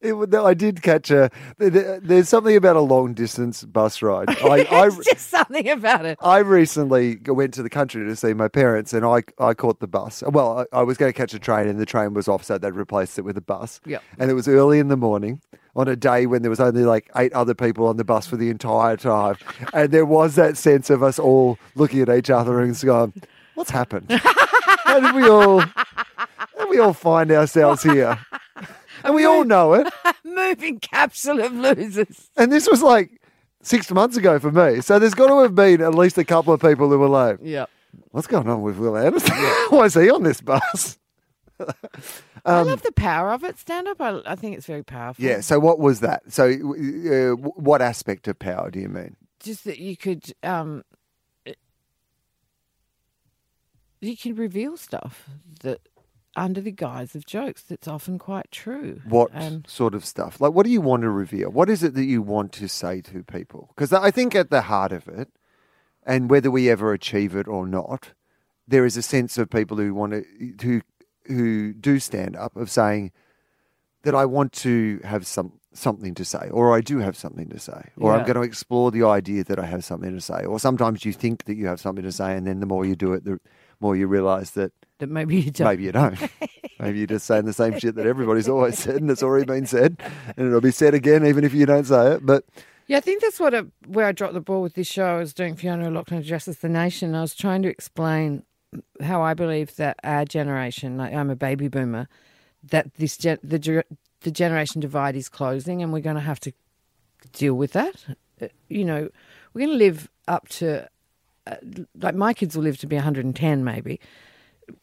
It, 0.00 0.12
would- 0.14 0.34
I 0.34 0.54
did 0.54 0.82
catch 0.82 1.10
a. 1.10 1.30
there- 1.58 2.00
There's 2.00 2.28
something 2.28 2.56
about 2.56 2.76
a 2.76 2.80
long 2.80 3.12
distance 3.14 3.64
bus 3.64 4.02
ride. 4.02 4.28
I, 4.30 4.66
I, 4.70 4.90
just 4.90 5.28
something 5.30 5.68
about 5.68 6.04
it. 6.04 6.18
I 6.22 6.38
recently 6.38 7.18
went 7.26 7.54
to 7.54 7.62
the 7.62 7.70
country 7.70 8.04
to 8.06 8.16
see 8.16 8.32
my 8.34 8.48
parents, 8.48 8.92
and 8.92 9.04
I 9.04 9.22
I 9.38 9.54
caught 9.54 9.80
the 9.80 9.86
bus. 9.86 10.22
Well, 10.26 10.66
I, 10.72 10.78
I 10.78 10.82
was 10.82 10.96
going 10.96 11.12
to 11.12 11.16
catch 11.16 11.34
a 11.34 11.38
train, 11.38 11.68
and 11.68 11.78
the 11.78 11.86
train 11.86 12.14
was 12.14 12.28
off, 12.28 12.44
so 12.44 12.58
they'd 12.58 12.72
replaced 12.74 13.18
it 13.18 13.22
with 13.22 13.36
a 13.36 13.42
bus. 13.42 13.80
Yep. 13.86 14.02
And 14.18 14.30
it 14.30 14.34
was 14.34 14.48
early 14.48 14.78
in 14.78 14.88
the 14.88 14.96
morning 14.96 15.40
on 15.74 15.88
a 15.88 15.96
day 15.96 16.24
when 16.26 16.40
there 16.42 16.50
was 16.50 16.60
only 16.60 16.84
like 16.84 17.10
eight 17.16 17.32
other 17.34 17.54
people 17.54 17.86
on 17.86 17.96
the 17.98 18.04
bus 18.04 18.26
for 18.26 18.36
the 18.36 18.48
entire 18.50 18.96
time, 18.96 19.36
and 19.74 19.90
there 19.90 20.06
was 20.06 20.34
that 20.36 20.56
sense 20.56 20.88
of 20.90 21.02
us 21.02 21.18
all 21.18 21.58
looking 21.74 22.00
at 22.00 22.08
each 22.10 22.30
other 22.30 22.60
and 22.60 22.78
going, 22.80 23.12
"What's 23.54 23.70
happened? 23.70 24.08
How 24.86 25.00
did 25.00 25.14
we 25.14 25.28
all? 25.28 25.60
How 25.60 26.26
did 26.58 26.68
we 26.70 26.78
all 26.78 26.92
find 26.92 27.30
ourselves 27.32 27.82
here?" 27.82 28.18
And 29.04 29.14
we 29.14 29.24
all 29.24 29.44
know 29.44 29.74
it. 29.74 29.92
Moving 30.24 30.80
capsule 30.80 31.40
of 31.40 31.52
losers. 31.52 32.30
And 32.36 32.50
this 32.50 32.68
was 32.68 32.82
like 32.82 33.20
six 33.62 33.90
months 33.90 34.16
ago 34.16 34.38
for 34.38 34.50
me. 34.50 34.80
So 34.80 34.98
there's 34.98 35.14
got 35.14 35.28
to 35.28 35.40
have 35.42 35.54
been 35.54 35.80
at 35.80 35.94
least 35.94 36.18
a 36.18 36.24
couple 36.24 36.52
of 36.52 36.60
people 36.60 36.88
who 36.88 36.98
were 36.98 37.08
like, 37.08 37.38
Yep. 37.42 37.68
what's 38.10 38.26
going 38.26 38.48
on 38.48 38.62
with 38.62 38.78
Wil 38.78 38.96
Anderson? 38.96 39.34
Why 39.68 39.84
is 39.84 39.94
he 39.94 40.10
on 40.10 40.22
this 40.22 40.40
bus? 40.40 40.98
I 42.44 42.60
love 42.62 42.82
the 42.82 42.92
power 42.92 43.32
of 43.32 43.44
it. 43.44 43.58
Stand 43.58 43.88
up, 43.88 44.00
I, 44.00 44.20
I 44.26 44.34
think 44.34 44.56
it's 44.56 44.66
very 44.66 44.82
powerful. 44.82 45.24
Yeah. 45.24 45.40
So 45.40 45.58
what 45.58 45.78
was 45.78 46.00
that? 46.00 46.22
So 46.32 46.48
uh, 46.50 47.36
what 47.36 47.82
aspect 47.82 48.28
of 48.28 48.38
power 48.38 48.70
do 48.70 48.80
you 48.80 48.88
mean? 48.88 49.16
Just 49.40 49.64
that 49.64 49.78
you 49.78 49.96
could 49.96 50.32
um 50.42 50.84
you 54.00 54.16
can 54.16 54.34
reveal 54.34 54.76
stuff 54.76 55.28
that 55.60 55.80
under 56.36 56.60
the 56.60 56.70
guise 56.70 57.14
of 57.14 57.24
jokes 57.24 57.62
that's 57.62 57.88
often 57.88 58.18
quite 58.18 58.50
true. 58.50 59.00
What 59.08 59.30
And 59.32 59.66
sort 59.66 59.94
of 59.94 60.04
stuff? 60.04 60.40
Like, 60.40 60.52
what 60.52 60.66
do 60.66 60.70
you 60.70 60.82
want 60.82 61.02
to 61.02 61.10
reveal? 61.10 61.50
What 61.50 61.70
is 61.70 61.82
it 61.82 61.94
that 61.94 62.04
you 62.04 62.20
want 62.20 62.52
to 62.52 62.68
say 62.68 63.00
to 63.02 63.24
people? 63.24 63.70
Because 63.74 63.92
I 63.92 64.10
think 64.10 64.34
at 64.34 64.50
the 64.50 64.62
heart 64.62 64.92
of 64.92 65.08
it, 65.08 65.28
and 66.04 66.30
whether 66.30 66.50
we 66.50 66.70
ever 66.70 66.92
achieve 66.92 67.34
it 67.34 67.48
or 67.48 67.66
not, 67.66 68.12
there 68.68 68.84
is 68.84 68.96
a 68.96 69.02
sense 69.02 69.38
of 69.38 69.50
people 69.50 69.78
who 69.78 69.94
want 69.94 70.12
to 70.12 70.24
who 70.62 70.82
who 71.26 71.72
do 71.72 71.98
stand 71.98 72.36
up 72.36 72.56
of 72.56 72.70
saying 72.70 73.12
that 74.02 74.14
I 74.14 74.24
want 74.24 74.52
to 74.52 75.00
have 75.04 75.26
some 75.26 75.54
something 75.72 76.14
to 76.14 76.24
say, 76.24 76.48
or 76.50 76.76
I 76.76 76.80
do 76.80 76.98
have 76.98 77.16
something 77.16 77.48
to 77.48 77.58
say, 77.58 77.90
or 77.96 78.14
I'm 78.14 78.24
going 78.24 78.36
to 78.36 78.42
explore 78.42 78.90
the 78.90 79.02
idea 79.02 79.44
that 79.44 79.58
I 79.58 79.66
have 79.66 79.84
something 79.84 80.12
to 80.12 80.20
say, 80.20 80.44
or 80.44 80.58
sometimes 80.60 81.04
you 81.04 81.12
think 81.12 81.44
that 81.44 81.56
you 81.56 81.66
have 81.66 81.80
something 81.80 82.04
to 82.04 82.12
say, 82.12 82.36
and 82.36 82.46
then 82.46 82.60
the 82.60 82.66
more 82.66 82.84
you 82.84 82.96
do 82.96 83.12
it, 83.12 83.24
the 83.24 83.40
more 83.80 83.96
you 83.96 84.06
realise 84.06 84.50
that 84.52 84.72
that 84.98 85.08
maybe 85.08 85.36
you 85.40 85.50
don't 85.50 85.68
Maybe 85.68 85.84
you 85.84 85.92
don't. 85.92 86.18
Maybe 86.78 86.98
you're 86.98 87.06
just 87.06 87.26
saying 87.26 87.46
the 87.46 87.52
same 87.54 87.78
shit 87.78 87.94
that 87.94 88.06
everybody's 88.06 88.48
always 88.48 88.78
said 88.78 88.96
and 88.96 89.10
it's 89.10 89.22
already 89.22 89.46
been 89.46 89.66
said 89.76 89.98
and 90.36 90.46
it'll 90.46 90.60
be 90.60 90.70
said 90.70 90.94
again 90.94 91.26
even 91.26 91.44
if 91.44 91.54
you 91.54 91.64
don't 91.66 91.84
say 91.84 92.12
it. 92.12 92.26
But 92.26 92.44
Yeah, 92.86 92.98
I 92.98 93.00
think 93.00 93.22
that's 93.22 93.40
what 93.40 93.54
a, 93.54 93.66
where 93.86 94.06
I 94.06 94.12
dropped 94.12 94.34
the 94.34 94.40
ball 94.40 94.62
with 94.62 94.74
this 94.74 94.86
show. 94.86 95.06
I 95.06 95.18
was 95.18 95.32
doing 95.32 95.56
Fiona 95.56 95.90
Loughlin 95.90 96.20
addresses 96.20 96.58
the 96.58 96.68
nation. 96.68 97.14
I 97.14 97.22
was 97.22 97.34
trying 97.34 97.62
to 97.62 97.68
explain 97.68 98.42
how 99.02 99.22
I 99.22 99.32
believe 99.34 99.76
that 99.76 99.96
our 100.04 100.24
generation, 100.24 100.96
like 100.98 101.14
I'm 101.14 101.30
a 101.30 101.36
baby 101.36 101.68
boomer, 101.68 102.08
that 102.62 102.94
this 102.94 103.16
gen, 103.16 103.38
the 103.42 103.84
the 104.20 104.30
generation 104.30 104.80
divide 104.80 105.16
is 105.16 105.28
closing, 105.28 105.82
and 105.82 105.92
we're 105.92 106.00
going 106.00 106.16
to 106.16 106.22
have 106.22 106.40
to 106.40 106.52
deal 107.32 107.54
with 107.54 107.72
that. 107.72 108.04
Uh, 108.40 108.48
You 108.68 108.84
know, 108.84 109.08
we're 109.52 109.66
going 109.66 109.78
to 109.78 109.84
live 109.84 110.10
up 110.28 110.48
to 110.48 110.88
uh, 111.46 111.56
like 112.00 112.14
my 112.14 112.32
kids 112.34 112.56
will 112.56 112.64
live 112.64 112.78
to 112.78 112.86
be 112.86 112.96
110, 112.96 113.64
maybe. 113.64 114.00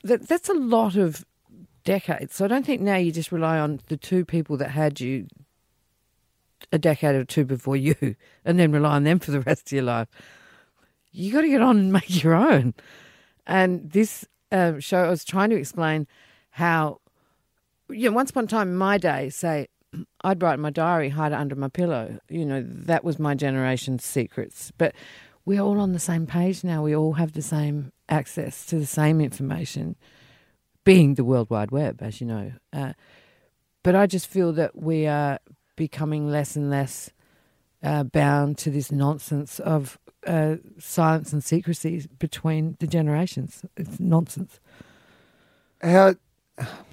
That 0.04 0.28
that's 0.28 0.50
a 0.50 0.54
lot 0.54 0.96
of 0.96 1.26
decades. 1.84 2.36
So 2.36 2.46
I 2.46 2.48
don't 2.48 2.66
think 2.66 2.82
now 2.82 2.96
you 2.96 3.12
just 3.12 3.32
rely 3.32 3.60
on 3.60 3.82
the 3.88 3.98
two 3.98 4.24
people 4.26 4.58
that 4.58 4.72
had 4.72 5.02
you 5.02 5.28
a 6.72 6.78
decade 6.80 7.16
or 7.16 7.26
two 7.26 7.46
before 7.46 7.76
you 7.76 7.96
and 8.46 8.60
then 8.60 8.72
rely 8.72 8.96
on 8.96 9.04
them 9.04 9.20
for 9.20 9.32
the 9.32 9.42
rest 9.42 9.68
of 9.68 9.72
your 9.74 9.84
life. 9.84 10.08
You 11.12 11.32
got 11.32 11.42
to 11.42 11.50
get 11.50 11.62
on 11.62 11.78
and 11.78 11.94
make 11.94 12.24
your 12.24 12.34
own. 12.34 12.74
And 13.46 13.92
this 13.92 14.26
um, 14.52 14.80
show, 14.80 15.04
I 15.04 15.10
was 15.10 15.26
trying 15.26 15.50
to 15.50 15.58
explain 15.58 16.08
how, 16.52 17.02
you 17.90 18.10
know, 18.10 18.16
once 18.16 18.30
upon 18.30 18.46
a 18.46 18.48
time 18.48 18.70
in 18.70 18.76
my 18.76 18.98
day, 18.98 19.30
say, 19.30 19.68
I'd 20.24 20.42
write 20.42 20.56
in 20.56 20.62
my 20.62 20.70
diary, 20.70 21.10
hide 21.10 21.34
it 21.34 21.36
under 21.36 21.56
my 21.56 21.68
pillow. 21.68 22.20
You 22.30 22.46
know, 22.46 22.64
that 22.66 23.04
was 23.04 23.20
my 23.20 23.36
generation's 23.36 24.06
secrets. 24.06 24.72
But 24.78 24.96
we're 25.46 25.62
all 25.62 25.80
on 25.80 25.94
the 25.94 26.00
same 26.00 26.26
page 26.26 26.64
now. 26.64 26.84
We 26.84 26.96
all 26.96 27.14
have 27.14 27.34
the 27.34 27.42
same 27.42 27.92
access 28.10 28.66
to 28.68 28.80
the 28.80 28.86
same 28.86 29.20
information, 29.20 29.96
being 30.84 31.16
the 31.16 31.24
World 31.24 31.50
Wide 31.50 31.72
Web, 31.72 32.02
as 32.02 32.22
you 32.22 32.28
know. 32.28 32.54
Uh, 32.72 32.94
but 33.84 33.96
I 33.96 34.08
just 34.08 34.28
feel 34.28 34.54
that 34.54 34.76
we 34.76 35.08
are 35.08 35.40
becoming 35.76 36.30
less 36.30 36.56
and 36.56 36.70
less 36.70 37.10
uh, 37.84 38.04
bound 38.04 38.58
to 38.60 38.70
this 38.70 38.92
nonsense 38.92 39.60
of 39.60 40.00
uh, 40.26 40.56
silence 40.80 41.34
and 41.34 41.44
secrecy 41.44 42.08
between 42.18 42.78
the 42.80 42.88
generations. 42.88 43.66
It's 43.76 44.00
nonsense. 44.00 44.60
How 45.82 46.16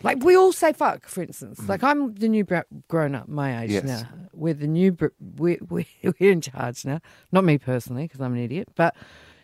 Like 0.03 0.25
we 0.25 0.37
all 0.37 0.53
say 0.53 0.73
fuck, 0.73 1.07
for 1.07 1.23
instance. 1.23 1.59
Mm-hmm. 1.61 1.69
Like 1.71 1.83
I'm 1.85 2.15
the 2.15 2.29
new 2.29 2.47
grown 2.89 3.15
up, 3.15 3.29
my 3.29 3.63
age 3.65 3.71
Yes. 3.71 3.85
now. 3.85 4.03
We're 4.33 4.55
the 4.55 4.67
new, 4.67 4.93
br- 4.93 5.09
we're, 5.37 5.59
we're, 5.69 5.85
we're 6.21 6.33
in 6.33 6.41
charge 6.41 6.85
now. 6.87 7.01
Not 7.31 7.45
me 7.45 7.59
personally, 7.59 8.05
because 8.05 8.21
I'm 8.21 8.33
an 8.33 8.41
idiot, 8.41 8.69
but 8.75 8.95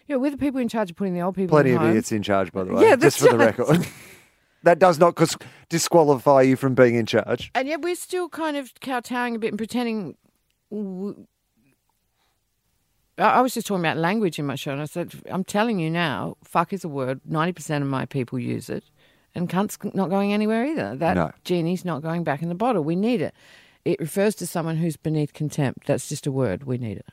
you 0.06 0.14
know, 0.14 0.18
we're 0.20 0.30
the 0.30 0.38
people 0.38 0.60
in 0.60 0.68
charge 0.68 0.90
of 0.90 0.96
putting 0.96 1.12
the 1.14 1.20
old 1.20 1.34
people 1.34 1.54
plenty 1.54 1.70
in 1.70 1.76
of 1.76 1.82
home. 1.82 1.90
idiots 1.90 2.12
in 2.12 2.22
charge, 2.22 2.50
by 2.52 2.64
the 2.64 2.72
way. 2.72 2.82
Yeah, 2.82 2.96
just 2.96 3.18
for 3.18 3.28
the 3.28 3.36
record. 3.38 3.86
that 4.62 4.78
does 4.78 4.98
not 4.98 5.16
cus- 5.16 5.36
disqualify 5.68 6.42
you 6.42 6.56
from 6.56 6.74
being 6.74 6.94
in 6.94 7.04
charge. 7.06 7.50
And 7.54 7.68
yet 7.68 7.82
we're 7.82 7.94
still 7.96 8.28
kind 8.30 8.56
of 8.56 8.72
kowtowing 8.80 9.36
a 9.36 9.38
bit 9.38 9.48
and 9.48 9.58
pretending. 9.58 10.16
w- 10.70 11.26
I 13.18 13.40
was 13.40 13.54
just 13.54 13.66
talking 13.66 13.80
about 13.82 13.96
language 13.96 14.38
in 14.38 14.44
my 14.44 14.56
show, 14.56 14.72
and 14.72 14.80
I 14.82 14.84
said, 14.84 15.14
I'm 15.30 15.42
telling 15.42 15.78
you 15.78 15.88
now, 15.90 16.36
fuck 16.44 16.72
is 16.74 16.84
a 16.84 16.88
word. 16.88 17.20
90% 17.30 17.80
of 17.80 17.88
my 17.88 18.04
people 18.04 18.38
use 18.38 18.68
it, 18.68 18.84
and 19.36 19.48
cunt's 19.48 19.78
not 19.94 20.10
going 20.10 20.32
anywhere 20.32 20.64
either. 20.64 20.96
That 20.96 21.14
No. 21.14 21.30
genie's 21.44 21.84
not 21.84 22.02
going 22.02 22.24
back 22.24 22.42
in 22.42 22.48
the 22.48 22.54
bottle. 22.54 22.82
We 22.82 22.96
need 22.96 23.20
it. 23.20 23.34
It 23.84 24.00
refers 24.00 24.34
to 24.36 24.46
someone 24.46 24.78
who's 24.78 24.96
beneath 24.96 25.32
contempt. 25.32 25.86
That's 25.86 26.08
just 26.08 26.26
a 26.26 26.32
word. 26.32 26.64
We 26.64 26.78
need 26.78 26.96
it. 26.98 27.06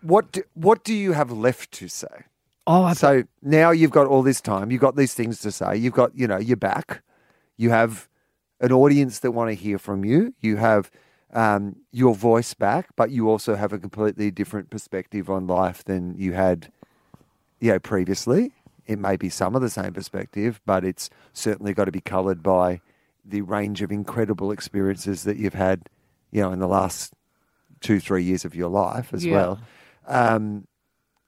What 0.00 0.32
do, 0.32 0.42
what 0.54 0.84
do 0.84 0.94
you 0.94 1.12
have 1.12 1.30
left 1.30 1.72
to 1.72 1.88
say? 1.88 2.24
Oh, 2.66 2.84
I 2.84 2.92
So 2.94 3.24
now 3.42 3.70
you've 3.72 3.90
got 3.90 4.06
all 4.06 4.22
this 4.22 4.40
time. 4.40 4.70
You've 4.70 4.80
got 4.80 4.96
these 4.96 5.12
things 5.12 5.40
to 5.40 5.52
say. 5.52 5.76
You've 5.76 5.92
got, 5.92 6.16
you 6.16 6.26
know, 6.26 6.38
you're 6.38 6.56
back. 6.56 7.02
You 7.56 7.70
have 7.70 8.08
an 8.60 8.72
audience 8.72 9.18
that 9.18 9.32
want 9.32 9.50
to 9.50 9.54
hear 9.54 9.78
from 9.78 10.04
you. 10.04 10.32
You 10.40 10.56
have 10.56 10.90
um, 11.34 11.76
your 11.92 12.14
voice 12.14 12.54
back, 12.54 12.88
but 12.96 13.10
you 13.10 13.28
also 13.28 13.56
have 13.56 13.72
a 13.72 13.78
completely 13.78 14.30
different 14.30 14.70
perspective 14.70 15.28
on 15.28 15.46
life 15.46 15.84
than 15.84 16.14
you 16.16 16.32
had, 16.32 16.70
you 17.60 17.72
know, 17.72 17.78
previously. 17.78 18.52
It 18.86 18.98
may 18.98 19.16
be 19.16 19.28
some 19.28 19.54
of 19.56 19.62
the 19.62 19.70
same 19.70 19.92
perspective, 19.92 20.60
but 20.66 20.84
it's 20.84 21.08
certainly 21.32 21.72
got 21.72 21.86
to 21.86 21.92
be 21.92 22.00
coloured 22.00 22.42
by 22.42 22.80
the 23.24 23.40
range 23.40 23.80
of 23.82 23.90
incredible 23.90 24.50
experiences 24.50 25.24
that 25.24 25.36
you've 25.38 25.54
had, 25.54 25.88
you 26.30 26.42
know, 26.42 26.52
in 26.52 26.58
the 26.58 26.68
last 26.68 27.14
two, 27.80 27.98
three 28.00 28.22
years 28.22 28.44
of 28.44 28.54
your 28.54 28.68
life 28.68 29.14
as 29.14 29.24
Yeah. 29.24 29.32
well. 29.32 29.58
Um, 30.06 30.66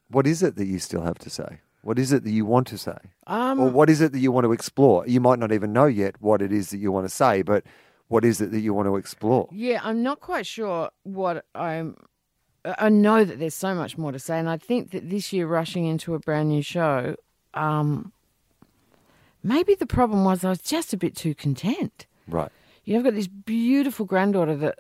what 0.09 0.27
is 0.27 0.43
it 0.43 0.57
that 0.57 0.67
you 0.67 0.79
still 0.79 1.03
have 1.03 1.19
to 1.21 1.31
say? 1.31 1.61
What 1.83 1.99
is 1.99 2.13
it 2.13 2.25
that 2.25 2.31
you 2.31 2.45
want 2.45 2.67
to 2.69 2.79
say? 2.79 2.97
Um, 3.27 3.61
or 3.61 3.71
what 3.71 3.89
is 3.89 4.01
it 4.01 4.13
that 4.13 4.19
you 4.19 4.33
want 4.33 4.45
to 4.45 4.53
explore? 4.53 5.07
You 5.07 5.21
might 5.21 5.39
not 5.39 5.53
even 5.53 5.73
know 5.73 5.87
yet 5.87 6.17
what 6.21 6.43
it 6.43 6.53
is 6.53 6.71
that 6.71 6.79
you 6.79 6.93
want 6.93 7.07
to 7.09 7.15
say, 7.15 7.43
but 7.43 7.65
what 8.09 8.25
is 8.25 8.41
it 8.41 8.51
that 8.51 8.61
you 8.61 8.75
want 8.75 8.87
to 8.87 8.97
explore? 8.97 9.49
Yeah, 9.53 9.81
I'm 9.83 10.03
not 10.03 10.21
quite 10.21 10.47
sure 10.47 10.91
what 11.05 11.45
I'm. 11.55 11.97
I 12.79 12.89
know 12.89 13.25
that 13.25 13.39
there's 13.39 13.55
so 13.55 13.75
much 13.77 13.97
more 13.97 14.11
to 14.11 14.19
say, 14.19 14.39
and 14.41 14.49
I 14.51 14.57
think 14.57 14.91
that 14.91 15.09
this 15.09 15.33
year 15.33 15.47
rushing 15.47 15.85
into 15.87 16.15
a 16.15 16.19
brand 16.19 16.49
new 16.49 16.63
show, 16.63 17.15
um, 17.57 18.13
maybe 19.43 19.75
the 19.75 19.87
problem 19.87 20.25
was 20.25 20.45
I 20.45 20.51
was 20.51 20.61
just 20.61 20.93
a 20.93 20.97
bit 20.97 21.17
too 21.17 21.35
content. 21.35 22.07
Right. 22.29 22.51
You 22.85 22.95
know, 22.95 23.01
I've 23.01 23.05
got 23.05 23.15
this 23.15 23.27
beautiful 23.29 24.07
granddaughter 24.07 24.57
that 24.57 24.79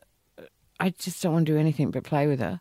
I 0.78 0.90
just 0.90 1.22
don't 1.22 1.32
want 1.32 1.46
to 1.46 1.52
do 1.52 1.58
anything 1.58 1.90
but 1.90 2.04
play 2.04 2.26
with 2.26 2.40
her. 2.40 2.60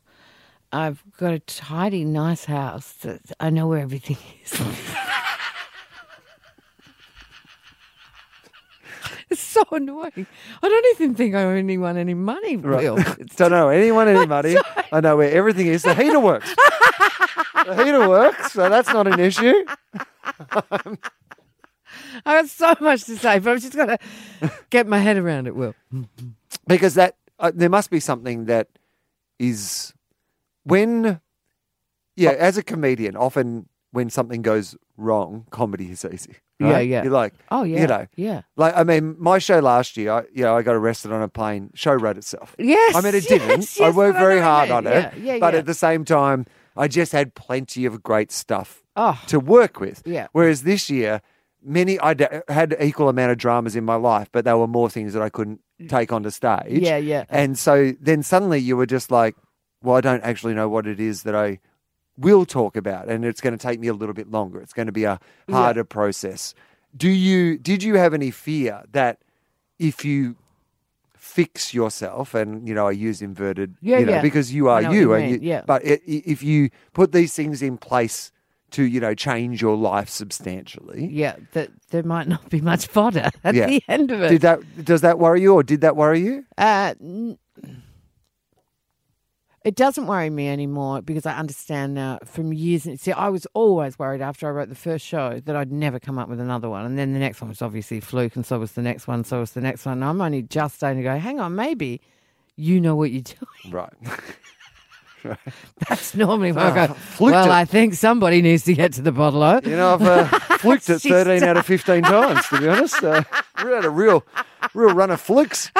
I've 0.71 1.03
got 1.17 1.33
a 1.33 1.39
tidy, 1.39 2.03
nice 2.03 2.45
house 2.45 2.93
that 3.03 3.21
I 3.39 3.49
know 3.49 3.67
where 3.67 3.79
everything 3.79 4.17
is. 4.43 4.53
it's 9.29 9.41
so 9.41 9.63
annoying. 9.71 10.27
I 10.63 10.69
don't 10.69 10.85
even 10.95 11.15
think 11.15 11.35
I 11.35 11.43
owe 11.43 11.49
anyone 11.51 11.97
any 11.97 12.13
money, 12.13 12.57
Wil. 12.57 12.97
It's 12.97 13.35
Don't 13.37 13.51
know 13.51 13.69
anyone 13.69 14.07
any 14.07 14.25
money. 14.37 14.57
I 14.91 14.99
know 15.01 15.17
where 15.17 15.31
everything 15.31 15.67
is. 15.67 15.83
The 15.83 15.93
heater 15.93 16.19
works. 16.19 16.53
the 17.65 17.83
heater 17.83 18.09
works, 18.09 18.51
so 18.53 18.67
that's 18.69 18.89
not 18.89 19.07
an 19.07 19.19
issue. 19.19 19.65
I 22.25 22.33
have 22.35 22.49
so 22.49 22.73
much 22.81 23.03
to 23.05 23.17
say, 23.17 23.39
but 23.39 23.51
I've 23.53 23.61
just 23.61 23.75
got 23.75 23.85
to 23.85 24.51
get 24.69 24.87
my 24.87 24.99
head 24.99 25.17
around 25.17 25.47
it, 25.47 25.55
Wil. 25.55 25.75
because 26.67 26.95
that 26.95 27.15
uh, 27.39 27.51
there 27.53 27.69
must 27.69 27.89
be 27.89 27.99
something 27.99 28.45
that 28.45 28.67
is 29.39 29.93
when 30.63 31.19
yeah 32.15 32.31
as 32.31 32.57
a 32.57 32.63
comedian 32.63 33.15
often 33.17 33.67
when 33.91 34.09
something 34.09 34.41
goes 34.41 34.75
wrong 34.97 35.45
comedy 35.51 35.91
is 35.91 36.05
easy 36.05 36.35
Yeah, 36.59 36.71
right? 36.71 36.87
yeah. 36.87 37.03
you're 37.03 37.11
like 37.11 37.33
Oh, 37.51 37.63
yeah. 37.63 37.81
you 37.81 37.87
know 37.87 38.07
Yeah. 38.15 38.41
like 38.55 38.73
i 38.77 38.83
mean 38.85 39.17
my 39.19 39.37
show 39.39 39.59
last 39.59 39.97
year 39.97 40.11
I, 40.13 40.23
you 40.33 40.43
know 40.43 40.55
i 40.55 40.61
got 40.61 40.75
arrested 40.75 41.11
on 41.11 41.21
a 41.21 41.27
plane 41.27 41.71
show 41.75 41.91
wrote 41.93 42.17
itself 42.17 42.55
Yes. 42.57 42.95
i 42.95 43.01
mean 43.01 43.13
it 43.13 43.25
yes, 43.29 43.41
didn't 43.41 43.49
yes, 43.59 43.81
i 43.81 43.89
worked 43.89 44.17
very 44.17 44.35
what 44.35 44.43
hard 44.45 44.69
I 44.71 44.75
on 44.77 44.87
it 44.87 44.91
Yeah, 44.91 45.33
yeah, 45.33 45.37
but 45.39 45.53
yeah. 45.53 45.59
at 45.59 45.65
the 45.65 45.73
same 45.73 46.05
time 46.05 46.45
i 46.75 46.87
just 46.87 47.11
had 47.11 47.33
plenty 47.35 47.85
of 47.85 48.01
great 48.03 48.31
stuff 48.31 48.81
Oh. 48.97 49.21
to 49.27 49.39
work 49.39 49.79
with 49.79 50.01
Yeah. 50.05 50.27
whereas 50.31 50.63
this 50.63 50.89
year 50.89 51.21
many 51.63 51.99
i 51.99 52.15
had 52.47 52.75
equal 52.79 53.09
amount 53.09 53.31
of 53.31 53.37
dramas 53.37 53.75
in 53.75 53.83
my 53.83 53.95
life 53.95 54.29
but 54.31 54.45
there 54.45 54.57
were 54.57 54.67
more 54.67 54.89
things 54.89 55.13
that 55.13 55.21
i 55.21 55.29
couldn't 55.29 55.59
mm. 55.81 55.89
take 55.89 56.13
onto 56.13 56.29
stage 56.29 56.81
Yeah, 56.81 56.97
yeah. 56.97 57.25
and 57.29 57.57
so 57.57 57.93
then 57.99 58.23
suddenly 58.23 58.59
you 58.59 58.77
were 58.77 58.85
just 58.85 59.11
like, 59.11 59.35
well, 59.83 59.95
I 59.97 60.01
don't 60.01 60.23
actually 60.23 60.55
know 60.55 60.67
what 60.67 60.87
it 60.87 60.99
is 60.99 61.23
that 61.23 61.35
I 61.35 61.59
will 62.17 62.43
talk 62.45 62.75
about. 62.75 63.07
And 63.07 63.23
it's 63.23 63.39
going 63.39 63.55
to 63.55 63.61
take 63.67 63.79
me 63.79 63.87
a 63.87 63.93
little 63.93 64.15
bit 64.15 64.31
longer. 64.31 64.59
It's 64.59 64.73
going 64.73 64.87
to 64.87 64.91
be 64.91 65.03
a 65.03 65.19
harder 65.47 65.83
process. 65.83 66.55
Do 66.97 67.07
you, 67.09 67.59
did 67.59 67.83
you 67.83 67.93
have 67.95 68.11
any 68.15 68.31
fear 68.31 68.81
that 68.93 69.19
if 69.77 70.03
you 70.03 70.37
fix 71.25 71.73
yourself 71.73 72.33
and, 72.35 72.67
you 72.67 72.73
know, 72.75 72.87
I 72.87 72.91
use 72.91 73.21
inverted, 73.21 73.75
Yeah, 73.81 73.99
you 73.99 74.05
know, 74.05 74.13
yeah. 74.13 74.21
because 74.21 74.53
you 74.53 74.69
are 74.69 74.81
you. 74.81 74.91
you 74.99 75.13
and 75.15 75.31
mean, 75.31 75.41
yeah. 75.43 75.63
But 75.65 75.81
i 75.85 75.93
i 75.93 75.99
if 76.33 76.43
you 76.43 76.69
put 76.93 77.11
these 77.11 77.33
things 77.33 77.61
in 77.61 77.77
place 77.77 78.31
to, 78.75 78.83
you 78.83 78.99
know, 78.99 79.13
change 79.15 79.61
your 79.61 79.75
life 79.75 80.09
substantially, 80.09 81.07
Yeah, 81.11 81.35
that 81.53 81.69
there 81.89 82.03
might 82.03 82.27
not 82.27 82.49
be 82.49 82.61
much 82.61 82.83
fodder 82.87 83.29
at 83.43 83.55
Yeah. 83.55 83.67
the 83.67 83.81
end 83.87 84.11
of 84.11 84.21
it. 84.21 84.29
did 84.29 84.41
that, 84.41 84.59
does 84.91 85.01
that 85.01 85.17
worry 85.19 85.41
you 85.41 85.53
or 85.57 85.63
did 85.63 85.81
that 85.81 85.95
worry 85.95 86.19
you? 86.27 86.45
Uh, 86.57 86.93
n- 87.01 87.37
it 89.65 89.75
doesn't 89.75 90.05
worry 90.05 90.29
me 90.29 90.47
anymore 90.47 91.01
because 91.01 91.25
I 91.25 91.35
understand 91.35 91.95
now 91.95 92.19
from 92.23 92.53
years. 92.53 92.87
See, 93.01 93.11
I 93.11 93.29
was 93.29 93.47
always 93.55 93.97
worried 93.97 94.21
after 94.21 94.47
I 94.47 94.51
wrote 94.51 94.69
the 94.69 94.75
first 94.75 95.03
show 95.03 95.41
that 95.43 95.55
I'd 95.55 95.71
never 95.71 95.99
come 95.99 96.19
up 96.19 96.29
with 96.29 96.39
another 96.39 96.69
one. 96.69 96.85
And 96.85 96.99
then 96.99 97.13
the 97.13 97.19
next 97.19 97.41
one 97.41 97.49
was 97.49 97.63
obviously 97.63 97.99
fluke, 97.99 98.35
and 98.35 98.45
so 98.45 98.59
was 98.59 98.73
the 98.73 98.83
next 98.83 99.07
one, 99.07 99.23
so 99.23 99.39
was 99.39 99.53
the 99.53 99.61
next 99.61 99.83
one. 99.87 99.93
And 99.93 100.05
I'm 100.05 100.21
only 100.21 100.43
just 100.43 100.75
starting 100.75 100.99
to 100.99 101.03
go, 101.03 101.17
hang 101.17 101.39
on, 101.39 101.55
maybe 101.55 101.99
you 102.55 102.79
know 102.79 102.95
what 102.95 103.09
you're 103.09 103.21
doing. 103.63 103.73
Right. 103.73 103.93
That's 105.89 106.13
normally 106.13 106.51
when 106.51 106.63
I 106.63 106.87
go, 106.87 106.95
well, 107.19 107.45
it. 107.45 107.51
I 107.51 107.65
think 107.65 107.95
somebody 107.95 108.43
needs 108.43 108.65
to 108.65 108.75
get 108.75 108.93
to 108.93 109.01
the 109.01 109.11
bottle 109.11 109.41
o. 109.41 109.59
You 109.63 109.75
know, 109.75 109.95
I've 109.95 110.01
uh, 110.03 110.25
fluked 110.59 110.87
it 110.91 110.99
13 110.99 111.41
out 111.41 111.57
of 111.57 111.65
15 111.65 112.03
times, 112.03 112.47
to 112.49 112.59
be 112.59 112.67
honest. 112.67 113.03
Uh, 113.03 113.23
we 113.63 113.71
had 113.71 113.83
a 113.83 113.89
real, 113.89 114.23
real 114.75 114.93
run 114.93 115.09
of 115.09 115.19
flukes. 115.19 115.71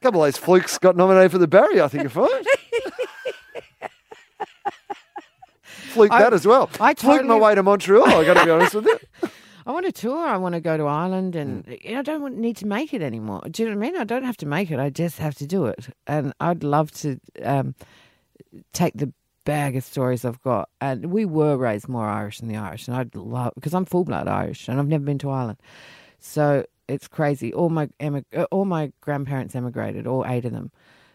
A 0.00 0.04
couple 0.04 0.22
of 0.22 0.26
those 0.28 0.36
flukes 0.36 0.78
got 0.78 0.96
nominated 0.96 1.32
for 1.32 1.38
the 1.38 1.48
Barry, 1.48 1.80
I 1.80 1.88
think, 1.88 2.04
if 2.04 2.16
I. 2.16 2.42
Fluked 5.62 6.12
I- 6.12 6.22
that 6.22 6.32
as 6.32 6.46
well. 6.46 6.70
I 6.80 6.94
Fluked 6.94 7.24
my 7.24 7.36
way 7.36 7.54
to 7.54 7.62
Montreal, 7.62 8.06
i 8.06 8.24
got 8.24 8.34
to 8.34 8.44
be 8.44 8.50
honest 8.50 8.74
with 8.74 8.86
you. 8.86 8.98
I 9.66 9.72
want 9.72 9.84
to 9.84 9.92
tour. 9.92 10.26
I 10.26 10.36
want 10.38 10.54
to 10.54 10.60
go 10.60 10.76
to 10.78 10.84
Ireland, 10.86 11.36
and 11.36 11.64
Mm. 11.66 11.84
you 11.84 11.92
know, 11.92 11.98
I 11.98 12.02
don't 12.02 12.22
want, 12.22 12.38
need 12.38 12.56
to 12.58 12.66
make 12.66 12.94
it 12.94 13.02
anymore. 13.02 13.42
Do 13.50 13.62
you 13.62 13.68
know 13.68 13.76
what 13.76 13.86
I 13.86 13.90
mean? 13.90 14.00
I 14.00 14.04
don't 14.04 14.24
have 14.24 14.36
to 14.38 14.46
make 14.46 14.70
it. 14.70 14.78
I 14.78 14.88
just 14.88 15.18
have 15.18 15.34
to 15.36 15.46
do 15.46 15.66
it. 15.66 15.88
And 16.06 16.32
I'd 16.40 16.62
love 16.64 16.90
to 17.02 17.20
um, 17.42 17.74
take 18.72 18.94
the 18.94 19.12
bag 19.44 19.76
of 19.76 19.84
stories 19.84 20.24
I've 20.24 20.40
got. 20.40 20.70
And 20.80 21.06
we 21.12 21.26
were 21.26 21.56
raised 21.58 21.86
more 21.88 22.06
Irish 22.06 22.38
than 22.38 22.48
the 22.48 22.56
Irish, 22.56 22.88
and 22.88 22.96
I'd 22.96 23.14
love 23.14 23.52
because 23.56 23.74
I'm 23.74 23.84
full 23.84 24.04
blood 24.04 24.26
Irish, 24.26 24.68
and 24.68 24.78
I've 24.78 24.88
never 24.88 25.04
been 25.04 25.18
to 25.18 25.30
Ireland, 25.30 25.58
so 26.18 26.64
it's 26.88 27.08
crazy. 27.08 27.52
All 27.52 27.68
my 27.68 27.88
emig- 28.00 28.24
uh, 28.34 28.46
all 28.50 28.64
my 28.64 28.92
grandparents 29.00 29.54
emigrated, 29.54 30.06
all 30.06 30.24
eight 30.26 30.44
of 30.44 30.52
them. 30.52 30.70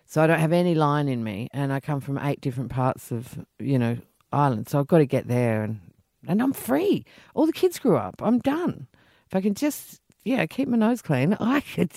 So 0.06 0.22
I 0.22 0.28
don't 0.28 0.40
have 0.40 0.52
any 0.54 0.76
line 0.76 1.08
in 1.08 1.24
me, 1.24 1.50
and 1.54 1.74
I 1.74 1.80
come 1.80 2.00
from 2.00 2.18
eight 2.18 2.42
different 2.42 2.70
parts 2.70 3.12
of 3.12 3.40
you 3.60 3.80
know 3.80 3.98
Ireland. 4.32 4.70
So 4.70 4.80
I've 4.80 4.88
got 4.88 5.00
to 5.00 5.06
get 5.06 5.28
there, 5.28 5.64
and 5.64 5.80
and 6.28 6.42
I'm 6.42 6.54
free. 6.54 7.06
All 7.34 7.46
the 7.46 7.54
kids 7.54 7.80
grew 7.80 7.98
up. 7.98 8.16
I'm 8.22 8.40
done. 8.40 8.88
If 9.28 9.36
I 9.36 9.42
can 9.42 9.56
just 9.56 10.00
yeah 10.24 10.46
keep 10.46 10.68
my 10.68 10.78
nose 10.78 11.02
clean, 11.02 11.34
I 11.40 11.62
could 11.62 11.92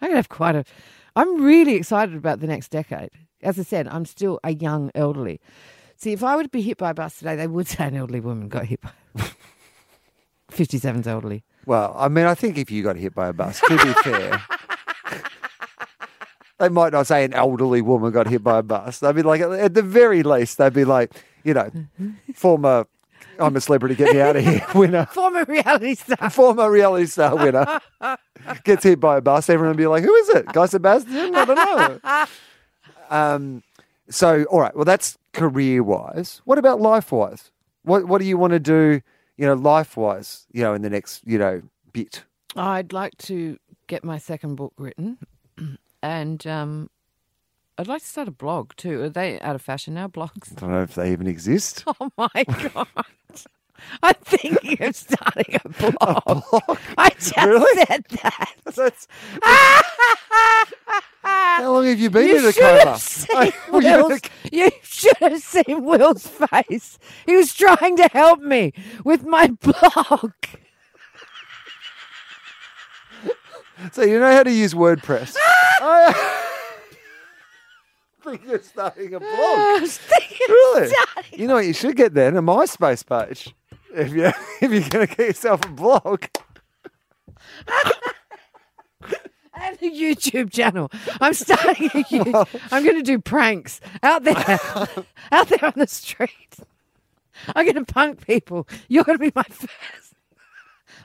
I 0.00 0.06
could 0.08 0.16
have 0.16 0.28
quite 0.28 0.56
a. 0.56 0.64
I'm 1.16 1.42
really 1.42 1.74
excited 1.74 2.14
about 2.14 2.40
the 2.40 2.46
next 2.46 2.70
decade. 2.70 3.10
As 3.42 3.58
I 3.58 3.62
said, 3.62 3.88
I'm 3.88 4.04
still 4.04 4.40
a 4.44 4.52
young 4.52 4.90
elderly. 4.94 5.40
See, 5.96 6.12
if 6.12 6.22
I 6.22 6.36
were 6.36 6.44
to 6.44 6.48
be 6.48 6.62
hit 6.62 6.78
by 6.78 6.90
a 6.90 6.94
bus 6.94 7.18
today, 7.18 7.34
they 7.34 7.48
would 7.48 7.66
say 7.66 7.86
an 7.88 7.96
elderly 7.96 8.20
woman 8.20 8.48
got 8.48 8.66
hit 8.66 8.80
by. 8.80 8.90
57's 10.52 11.08
elderly. 11.08 11.44
Well, 11.68 11.94
I 11.98 12.08
mean, 12.08 12.24
I 12.24 12.34
think 12.34 12.56
if 12.56 12.70
you 12.70 12.82
got 12.82 12.96
hit 12.96 13.14
by 13.14 13.28
a 13.28 13.32
bus, 13.34 13.60
to 13.60 13.76
be 13.76 13.92
fair, 14.02 14.42
they 16.58 16.70
might 16.70 16.94
not 16.94 17.06
say 17.06 17.24
an 17.24 17.34
elderly 17.34 17.82
woman 17.82 18.10
got 18.10 18.26
hit 18.26 18.42
by 18.42 18.60
a 18.60 18.62
bus. 18.62 19.00
They'd 19.00 19.14
be 19.14 19.20
like, 19.22 19.42
at 19.42 19.74
the 19.74 19.82
very 19.82 20.22
least, 20.22 20.56
they'd 20.56 20.72
be 20.72 20.86
like, 20.86 21.12
you 21.44 21.52
know, 21.52 21.70
former, 22.34 22.86
I'm 23.38 23.54
a 23.54 23.60
celebrity, 23.60 23.96
get 23.96 24.14
me 24.14 24.20
out 24.22 24.36
of 24.36 24.44
here, 24.44 24.64
winner, 24.74 25.04
Former 25.12 25.44
reality 25.44 25.94
star. 25.94 26.30
former 26.30 26.70
reality 26.70 27.04
star 27.04 27.36
winner, 27.36 27.80
gets 28.64 28.84
hit 28.84 28.98
by 28.98 29.18
a 29.18 29.20
bus. 29.20 29.50
Everyone 29.50 29.76
would 29.76 29.76
be 29.76 29.86
like, 29.86 30.02
who 30.04 30.14
is 30.14 30.28
it? 30.30 30.46
Guy 30.46 30.64
Sebastian? 30.64 31.34
I 31.34 31.44
don't 31.44 32.00
know. 32.00 32.26
Um, 33.10 33.62
so, 34.08 34.44
all 34.44 34.60
right, 34.60 34.74
well, 34.74 34.86
that's 34.86 35.18
career 35.34 35.82
wise. 35.82 36.40
What 36.46 36.56
about 36.56 36.80
life 36.80 37.12
wise? 37.12 37.50
What 37.82 38.06
What 38.06 38.22
do 38.22 38.26
you 38.26 38.38
want 38.38 38.52
to 38.54 38.58
do? 38.58 39.02
You 39.38 39.46
know, 39.46 39.54
life 39.54 39.96
wise. 39.96 40.46
You 40.52 40.62
know, 40.62 40.74
in 40.74 40.82
the 40.82 40.90
next 40.90 41.22
you 41.26 41.38
know 41.38 41.62
bit. 41.92 42.24
I'd 42.56 42.92
like 42.92 43.16
to 43.18 43.56
get 43.86 44.04
my 44.04 44.18
second 44.18 44.56
book 44.56 44.72
written, 44.76 45.18
and 46.02 46.46
um, 46.46 46.90
I'd 47.78 47.86
like 47.88 48.02
to 48.02 48.08
start 48.08 48.28
a 48.28 48.32
blog 48.32 48.72
too. 48.76 49.00
Are 49.02 49.08
they 49.08 49.40
out 49.40 49.54
of 49.54 49.62
fashion 49.62 49.94
now? 49.94 50.08
Blogs? 50.08 50.52
I 50.56 50.60
don't 50.60 50.70
know 50.72 50.82
if 50.82 50.94
they 50.94 51.12
even 51.12 51.26
exist. 51.26 51.84
Oh 52.00 52.10
my 52.18 52.44
god! 52.74 52.88
I'm 54.02 54.14
thinking 54.24 54.82
of 54.82 54.96
starting 54.96 55.56
a 55.64 55.68
blog. 55.68 56.78
I 56.98 57.10
just 57.10 57.36
Really? 57.36 57.84
said 57.86 58.04
that. 58.22 58.54
That's, 58.64 59.06
how 61.62 61.72
long 61.72 61.86
have 61.86 61.98
you 61.98 62.10
been 62.10 62.28
You 62.28 62.38
in 62.38 62.44
a 62.46 62.52
coma? 62.52 62.84
have 62.90 63.00
seen 63.00 63.36
I- 63.36 63.52
you 63.72 63.78
in 63.78 63.86
a 63.86 64.04
Wil's, 64.06 64.20
you 64.52 64.70
should 64.82 65.16
have 65.18 65.40
seen 65.40 65.84
Wil's 65.84 66.26
face. 66.26 66.98
He 67.26 67.36
was 67.36 67.52
trying 67.54 67.96
to 67.96 68.08
help 68.12 68.40
me 68.40 68.72
with 69.04 69.24
my 69.24 69.46
blog. 69.60 70.32
So 73.92 74.02
you 74.02 74.18
know 74.18 74.32
how 74.32 74.42
to 74.42 74.50
use 74.52 74.74
WordPress? 74.74 75.36
I 75.80 76.42
think 78.24 78.42
you're 78.46 78.58
starting 78.60 79.14
a 79.14 79.20
blog. 79.20 79.30
I 79.30 79.78
was 79.80 79.96
thinking 79.98 80.36
Really? 80.48 80.88
starting- 80.88 81.38
You 81.40 81.46
know 81.46 81.54
what 81.54 81.66
you 81.66 81.72
should 81.72 81.94
get 81.96 82.12
then? 82.12 82.36
A 82.36 82.42
MySpace 82.42 83.06
page. 83.06 83.54
If 83.94 84.12
you 84.12 84.24
if 84.60 84.70
you're 84.72 84.88
going 84.90 85.06
to 85.06 85.14
get 85.16 85.26
yourself 85.28 85.64
a 85.64 85.68
blog. 85.68 86.24
And 89.60 89.76
a 89.76 89.90
YouTube 89.90 90.52
channel. 90.52 90.90
I'm 91.20 91.34
starting 91.34 91.86
a 91.86 91.88
YouTube. 92.04 92.60
I'm 92.70 92.84
going 92.84 92.96
to 92.96 93.02
do 93.02 93.18
pranks 93.18 93.80
out 94.02 94.24
there, 94.24 94.36
out 95.32 95.48
there 95.48 95.64
on 95.64 95.72
the 95.76 95.86
street. 95.86 96.56
I'm 97.54 97.64
going 97.64 97.84
to 97.84 97.92
punk 97.92 98.26
people. 98.26 98.66
You're 98.88 99.04
going 99.04 99.18
to 99.18 99.24
be 99.24 99.32
my 99.34 99.44
first. 99.44 100.14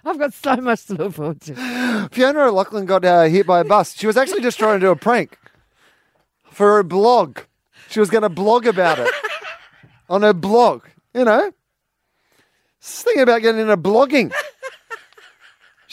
I've 0.06 0.20
got 0.20 0.34
so 0.34 0.56
much 0.58 0.86
to 0.88 0.96
look 0.96 1.14
forward 1.14 1.42
to. 1.42 2.10
Fiona 2.12 2.42
O'Loughlin 2.48 2.86
got 2.86 3.06
uh, 3.06 3.24
hit 3.24 3.48
by 3.48 3.62
a 3.62 3.64
bus. 3.64 3.96
She 3.96 4.08
was 4.08 4.18
actually 4.18 4.42
just 4.42 4.60
trying 4.60 4.80
to 4.80 4.86
do 4.86 4.92
a 4.92 4.96
prank 4.96 5.38
for 6.44 6.76
her 6.76 6.84
blog. 6.84 7.40
She 7.90 8.00
was 8.00 8.10
going 8.10 8.24
to 8.24 8.30
blog 8.30 8.66
about 8.66 9.00
it 9.00 9.10
on 10.10 10.24
her 10.24 10.34
blog. 10.34 10.84
You 11.14 11.26
know, 11.26 11.52
thinking 12.82 13.24
about 13.24 13.42
getting 13.42 13.62
into 13.62 13.78
blogging. 13.78 14.34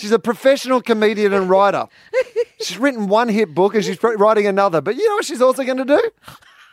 She's 0.00 0.12
a 0.12 0.18
professional 0.18 0.80
comedian 0.80 1.34
and 1.34 1.50
writer. 1.50 1.86
She's 2.62 2.78
written 2.78 3.08
one 3.08 3.28
hit 3.28 3.54
book 3.54 3.74
and 3.74 3.84
she's 3.84 4.02
writing 4.02 4.46
another. 4.46 4.80
But 4.80 4.96
you 4.96 5.06
know 5.06 5.16
what 5.16 5.26
she's 5.26 5.42
also 5.42 5.62
going 5.62 5.76
to 5.76 5.84
do? 5.84 6.10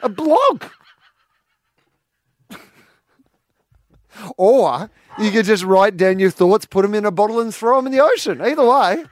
A 0.01 0.07
blog. 0.07 0.63
or 4.37 4.89
you 5.19 5.31
could 5.31 5.45
just 5.45 5.63
write 5.65 5.97
down 5.97 6.19
your 6.19 6.29
thoughts, 6.29 6.65
put 6.65 6.83
them 6.83 6.95
in 6.95 7.05
a 7.05 7.11
bottle, 7.11 7.41
and 7.41 7.53
throw 7.53 7.75
them 7.77 7.87
in 7.87 7.91
the 7.91 7.99
ocean. 8.01 8.39
Either 8.41 8.65
way, 8.65 9.03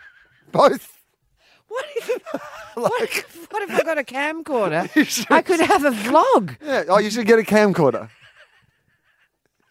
both. 0.51 0.97
What 1.67 1.85
if, 1.97 2.09
what, 2.75 3.01
if, 3.03 3.47
what 3.51 3.63
if 3.63 3.71
I 3.71 3.83
got 3.83 3.97
a 3.97 4.03
camcorder? 4.03 4.89
Should- 5.09 5.27
I 5.29 5.41
could 5.41 5.59
have 5.59 5.83
a 5.83 5.91
vlog. 5.91 6.55
Yeah. 6.63 6.83
Oh, 6.87 6.99
you 6.99 7.09
should 7.09 7.27
get 7.27 7.39
a 7.39 7.43
camcorder. 7.43 8.09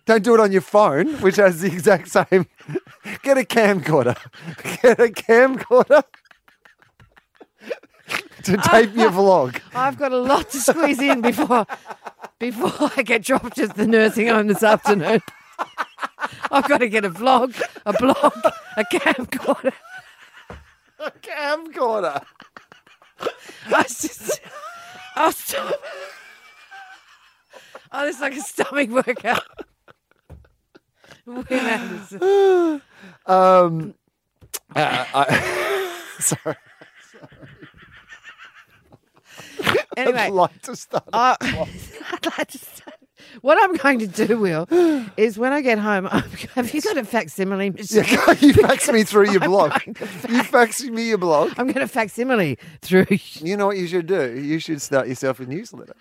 Don't 0.06 0.22
do 0.22 0.34
it 0.34 0.40
on 0.40 0.52
your 0.52 0.60
phone, 0.60 1.14
which 1.22 1.36
has 1.36 1.60
the 1.60 1.68
exact 1.68 2.08
same. 2.08 2.46
Get 3.22 3.38
a 3.38 3.42
camcorder. 3.42 4.16
Get 4.82 5.00
a 5.00 5.08
camcorder 5.08 6.02
to 8.44 8.56
tape 8.58 8.94
your 8.94 9.10
vlog. 9.10 9.60
I've 9.74 9.98
got 9.98 10.12
a 10.12 10.18
lot 10.18 10.50
to 10.50 10.60
squeeze 10.60 11.00
in 11.00 11.22
before 11.22 11.66
before 12.38 12.90
I 12.96 13.02
get 13.02 13.22
dropped 13.22 13.58
at 13.58 13.74
the 13.76 13.86
nursing 13.86 14.26
home 14.28 14.48
this 14.48 14.62
afternoon. 14.62 15.22
I've 16.50 16.68
got 16.68 16.78
to 16.78 16.88
get 16.88 17.04
a 17.06 17.10
vlog, 17.10 17.60
a 17.86 17.92
blog, 17.94 18.34
a 18.76 18.84
camcorder. 18.84 19.72
A 20.98 21.10
camcorder. 21.10 22.22
I 23.20 23.82
was 23.82 24.00
just, 24.00 24.40
I 25.16 25.26
was 25.26 25.36
so, 25.36 25.72
oh, 27.92 28.06
it's 28.06 28.20
like 28.20 28.36
a 28.36 28.40
stomach 28.40 28.90
workout. 28.90 29.42
Wil 31.26 31.44
Anderson. 31.50 32.82
Um, 33.26 33.94
uh, 34.76 35.04
I, 35.14 36.00
sorry. 36.18 36.56
Anyway, 39.96 40.18
I'd 40.18 40.32
like 40.32 40.62
to 40.62 40.76
start. 40.76 41.04
Uh. 41.12 41.36
I'd 41.40 42.26
like 42.38 42.48
to 42.48 42.58
say, 42.58 42.82
what 43.40 43.58
I'm 43.62 43.76
going 43.76 43.98
to 44.00 44.06
do, 44.06 44.38
Wil, 44.38 44.66
is 45.16 45.38
when 45.38 45.52
I 45.52 45.60
get 45.60 45.78
home, 45.78 46.08
I'm, 46.10 46.22
have 46.54 46.72
you 46.74 46.80
got 46.80 46.98
a 46.98 47.04
facsimile 47.04 47.70
machine? 47.70 48.04
Yeah, 48.04 48.32
you 48.40 48.52
fax 48.54 48.88
me 48.90 49.04
through 49.04 49.30
your 49.30 49.40
blog. 49.40 49.72
to 49.80 50.28
You 50.28 50.42
fax 50.42 50.82
me 50.82 51.08
your 51.08 51.18
blog. 51.18 51.52
I'm 51.56 51.66
going 51.66 51.86
to 51.86 51.88
facsimile 51.88 52.58
through. 52.82 53.06
You 53.40 53.56
know 53.56 53.66
what 53.66 53.76
you 53.76 53.86
should 53.86 54.06
do? 54.06 54.38
You 54.38 54.58
should 54.58 54.82
start 54.82 55.08
yourself 55.08 55.40
a 55.40 55.46
newsletter. 55.46 55.94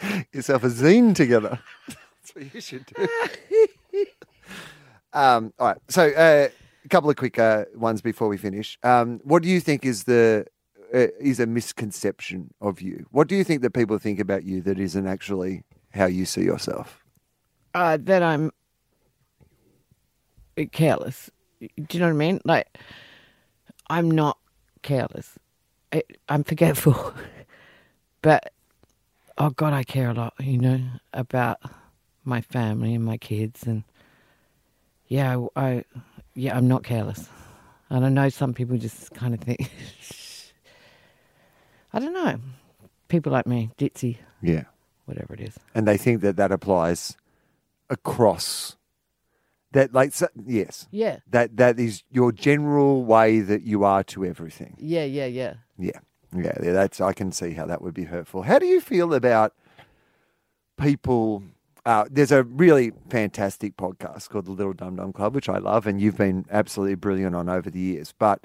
yourself 0.32 0.64
a 0.64 0.68
zine 0.68 1.14
together. 1.14 1.58
That's 1.88 2.34
what 2.34 2.54
you 2.54 2.60
should 2.60 2.86
do. 2.86 3.08
um, 5.12 5.52
all 5.58 5.68
right. 5.68 5.78
So, 5.88 6.08
uh, 6.10 6.48
a 6.84 6.88
couple 6.88 7.10
of 7.10 7.16
quick 7.16 7.38
uh, 7.38 7.64
ones 7.74 8.00
before 8.00 8.28
we 8.28 8.36
finish. 8.36 8.78
Um, 8.82 9.20
what 9.24 9.42
do 9.42 9.48
you 9.48 9.60
think 9.60 9.84
is 9.84 10.04
the 10.04 10.46
uh, 10.94 11.08
is 11.20 11.40
a 11.40 11.46
misconception 11.46 12.54
of 12.60 12.80
you? 12.80 13.06
What 13.10 13.28
do 13.28 13.36
you 13.36 13.44
think 13.44 13.62
that 13.62 13.70
people 13.72 13.98
think 13.98 14.20
about 14.20 14.44
you 14.44 14.62
that 14.62 14.78
isn't 14.78 15.06
actually 15.06 15.64
how 15.92 16.06
you 16.06 16.24
see 16.24 16.42
yourself? 16.42 17.02
uh, 17.74 17.98
that 18.02 18.22
I'm 18.22 18.50
careless. 20.72 21.30
Do 21.60 21.68
you 21.92 22.00
know 22.00 22.06
what 22.06 22.12
I 22.12 22.16
mean? 22.16 22.40
Like, 22.44 22.78
I'm 23.88 24.10
not 24.10 24.38
careless. 24.82 25.38
I, 25.92 26.02
I'm 26.28 26.44
forgetful, 26.44 27.14
but 28.22 28.52
oh 29.38 29.50
God, 29.50 29.72
I 29.72 29.82
care 29.84 30.10
a 30.10 30.14
lot. 30.14 30.34
You 30.40 30.58
know 30.58 30.80
about 31.12 31.58
my 32.24 32.40
family 32.40 32.94
and 32.94 33.04
my 33.04 33.16
kids, 33.16 33.66
and 33.66 33.84
yeah, 35.06 35.46
I, 35.56 35.60
I 35.68 35.84
yeah, 36.34 36.56
I'm 36.56 36.68
not 36.68 36.84
careless. 36.84 37.28
And 37.90 38.04
I 38.04 38.10
know 38.10 38.28
some 38.28 38.52
people 38.52 38.76
just 38.76 39.12
kind 39.14 39.32
of 39.32 39.40
think, 39.40 39.60
I 41.92 41.98
don't 41.98 42.12
know, 42.12 42.38
people 43.08 43.32
like 43.32 43.46
me, 43.46 43.70
ditzy, 43.78 44.18
Yeah. 44.42 44.64
whatever 45.06 45.32
it 45.32 45.40
is. 45.40 45.56
And 45.74 45.88
they 45.88 45.96
think 45.96 46.20
that 46.20 46.36
that 46.36 46.52
applies 46.52 47.16
across 47.88 48.76
that, 49.72 49.94
like, 49.94 50.12
so, 50.12 50.28
yes. 50.46 50.86
Yeah, 50.90 51.18
That 51.30 51.56
that 51.56 51.78
is 51.78 52.02
your 52.10 52.32
general 52.32 53.04
way 53.04 53.40
that 53.40 53.62
you 53.62 53.84
are 53.84 54.04
to 54.04 54.24
everything. 54.26 54.76
yeah, 54.78 55.04
yeah, 55.04 55.26
yeah. 55.26 55.54
Yeah, 55.78 56.00
yeah, 56.34 56.52
yeah, 56.62 56.72
that's 56.72 57.00
I 57.00 57.12
can 57.12 57.32
see 57.32 57.52
how 57.52 57.66
that 57.66 57.82
would 57.82 57.94
be 57.94 58.04
hurtful. 58.04 58.42
How 58.42 58.58
do 58.58 58.66
you 58.66 58.80
feel 58.80 59.14
about 59.14 59.54
people? 60.80 61.42
Uh, 61.86 62.04
there's 62.10 62.32
a 62.32 62.42
really 62.42 62.92
fantastic 63.08 63.76
podcast 63.76 64.28
called 64.28 64.44
the 64.44 64.50
Little 64.52 64.74
Dum 64.74 64.96
Dum 64.96 65.12
Club, 65.12 65.34
which 65.34 65.48
I 65.48 65.58
love, 65.58 65.86
and 65.86 66.00
you've 66.00 66.18
been 66.18 66.44
absolutely 66.50 66.96
brilliant 66.96 67.34
on 67.34 67.48
over 67.48 67.70
the 67.70 67.78
years. 67.78 68.12
But 68.18 68.44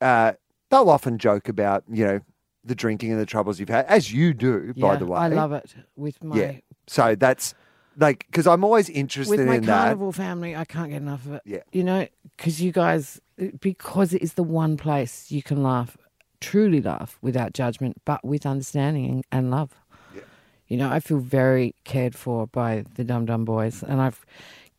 uh, 0.00 0.32
they'll 0.70 0.88
often 0.88 1.18
joke 1.18 1.48
about 1.48 1.84
you 1.90 2.04
know 2.06 2.20
the 2.64 2.74
drinking 2.74 3.10
and 3.12 3.20
the 3.20 3.26
troubles 3.26 3.60
you've 3.60 3.68
had, 3.68 3.86
as 3.86 4.12
you 4.12 4.32
do, 4.32 4.72
by 4.78 4.96
the 4.96 5.06
way. 5.06 5.18
I 5.18 5.28
love 5.28 5.52
it 5.52 5.74
with 5.96 6.22
my 6.24 6.36
Yeah, 6.36 6.52
so 6.86 7.14
that's 7.14 7.54
like 7.98 8.24
because 8.30 8.46
I'm 8.46 8.64
always 8.64 8.88
interested 8.88 9.38
with 9.38 9.46
my 9.46 9.56
in 9.56 9.66
that. 9.66 9.78
carnival 9.82 10.12
family. 10.12 10.56
I 10.56 10.64
can't 10.64 10.90
get 10.90 11.02
enough 11.02 11.26
of 11.26 11.34
it. 11.34 11.42
Yeah. 11.44 11.60
you 11.72 11.84
know, 11.84 12.06
because 12.36 12.62
you 12.62 12.72
guys, 12.72 13.20
because 13.60 14.14
it 14.14 14.22
is 14.22 14.34
the 14.34 14.42
one 14.42 14.76
place 14.78 15.30
you 15.30 15.42
can 15.42 15.62
laugh, 15.62 15.98
truly 16.40 16.80
laugh 16.80 17.18
without 17.22 17.52
judgment, 17.52 17.96
but 18.04 18.24
with 18.24 18.46
understanding 18.46 19.10
and, 19.10 19.24
and 19.32 19.50
love. 19.50 19.74
Yeah. 20.14 20.22
You 20.68 20.76
know, 20.76 20.90
I 20.90 21.00
feel 21.00 21.18
very 21.18 21.74
cared 21.84 22.14
for 22.14 22.46
by 22.46 22.84
the 22.94 23.04
Dum 23.04 23.26
Dum 23.26 23.44
Boys, 23.44 23.82
and 23.82 24.00
I've 24.00 24.24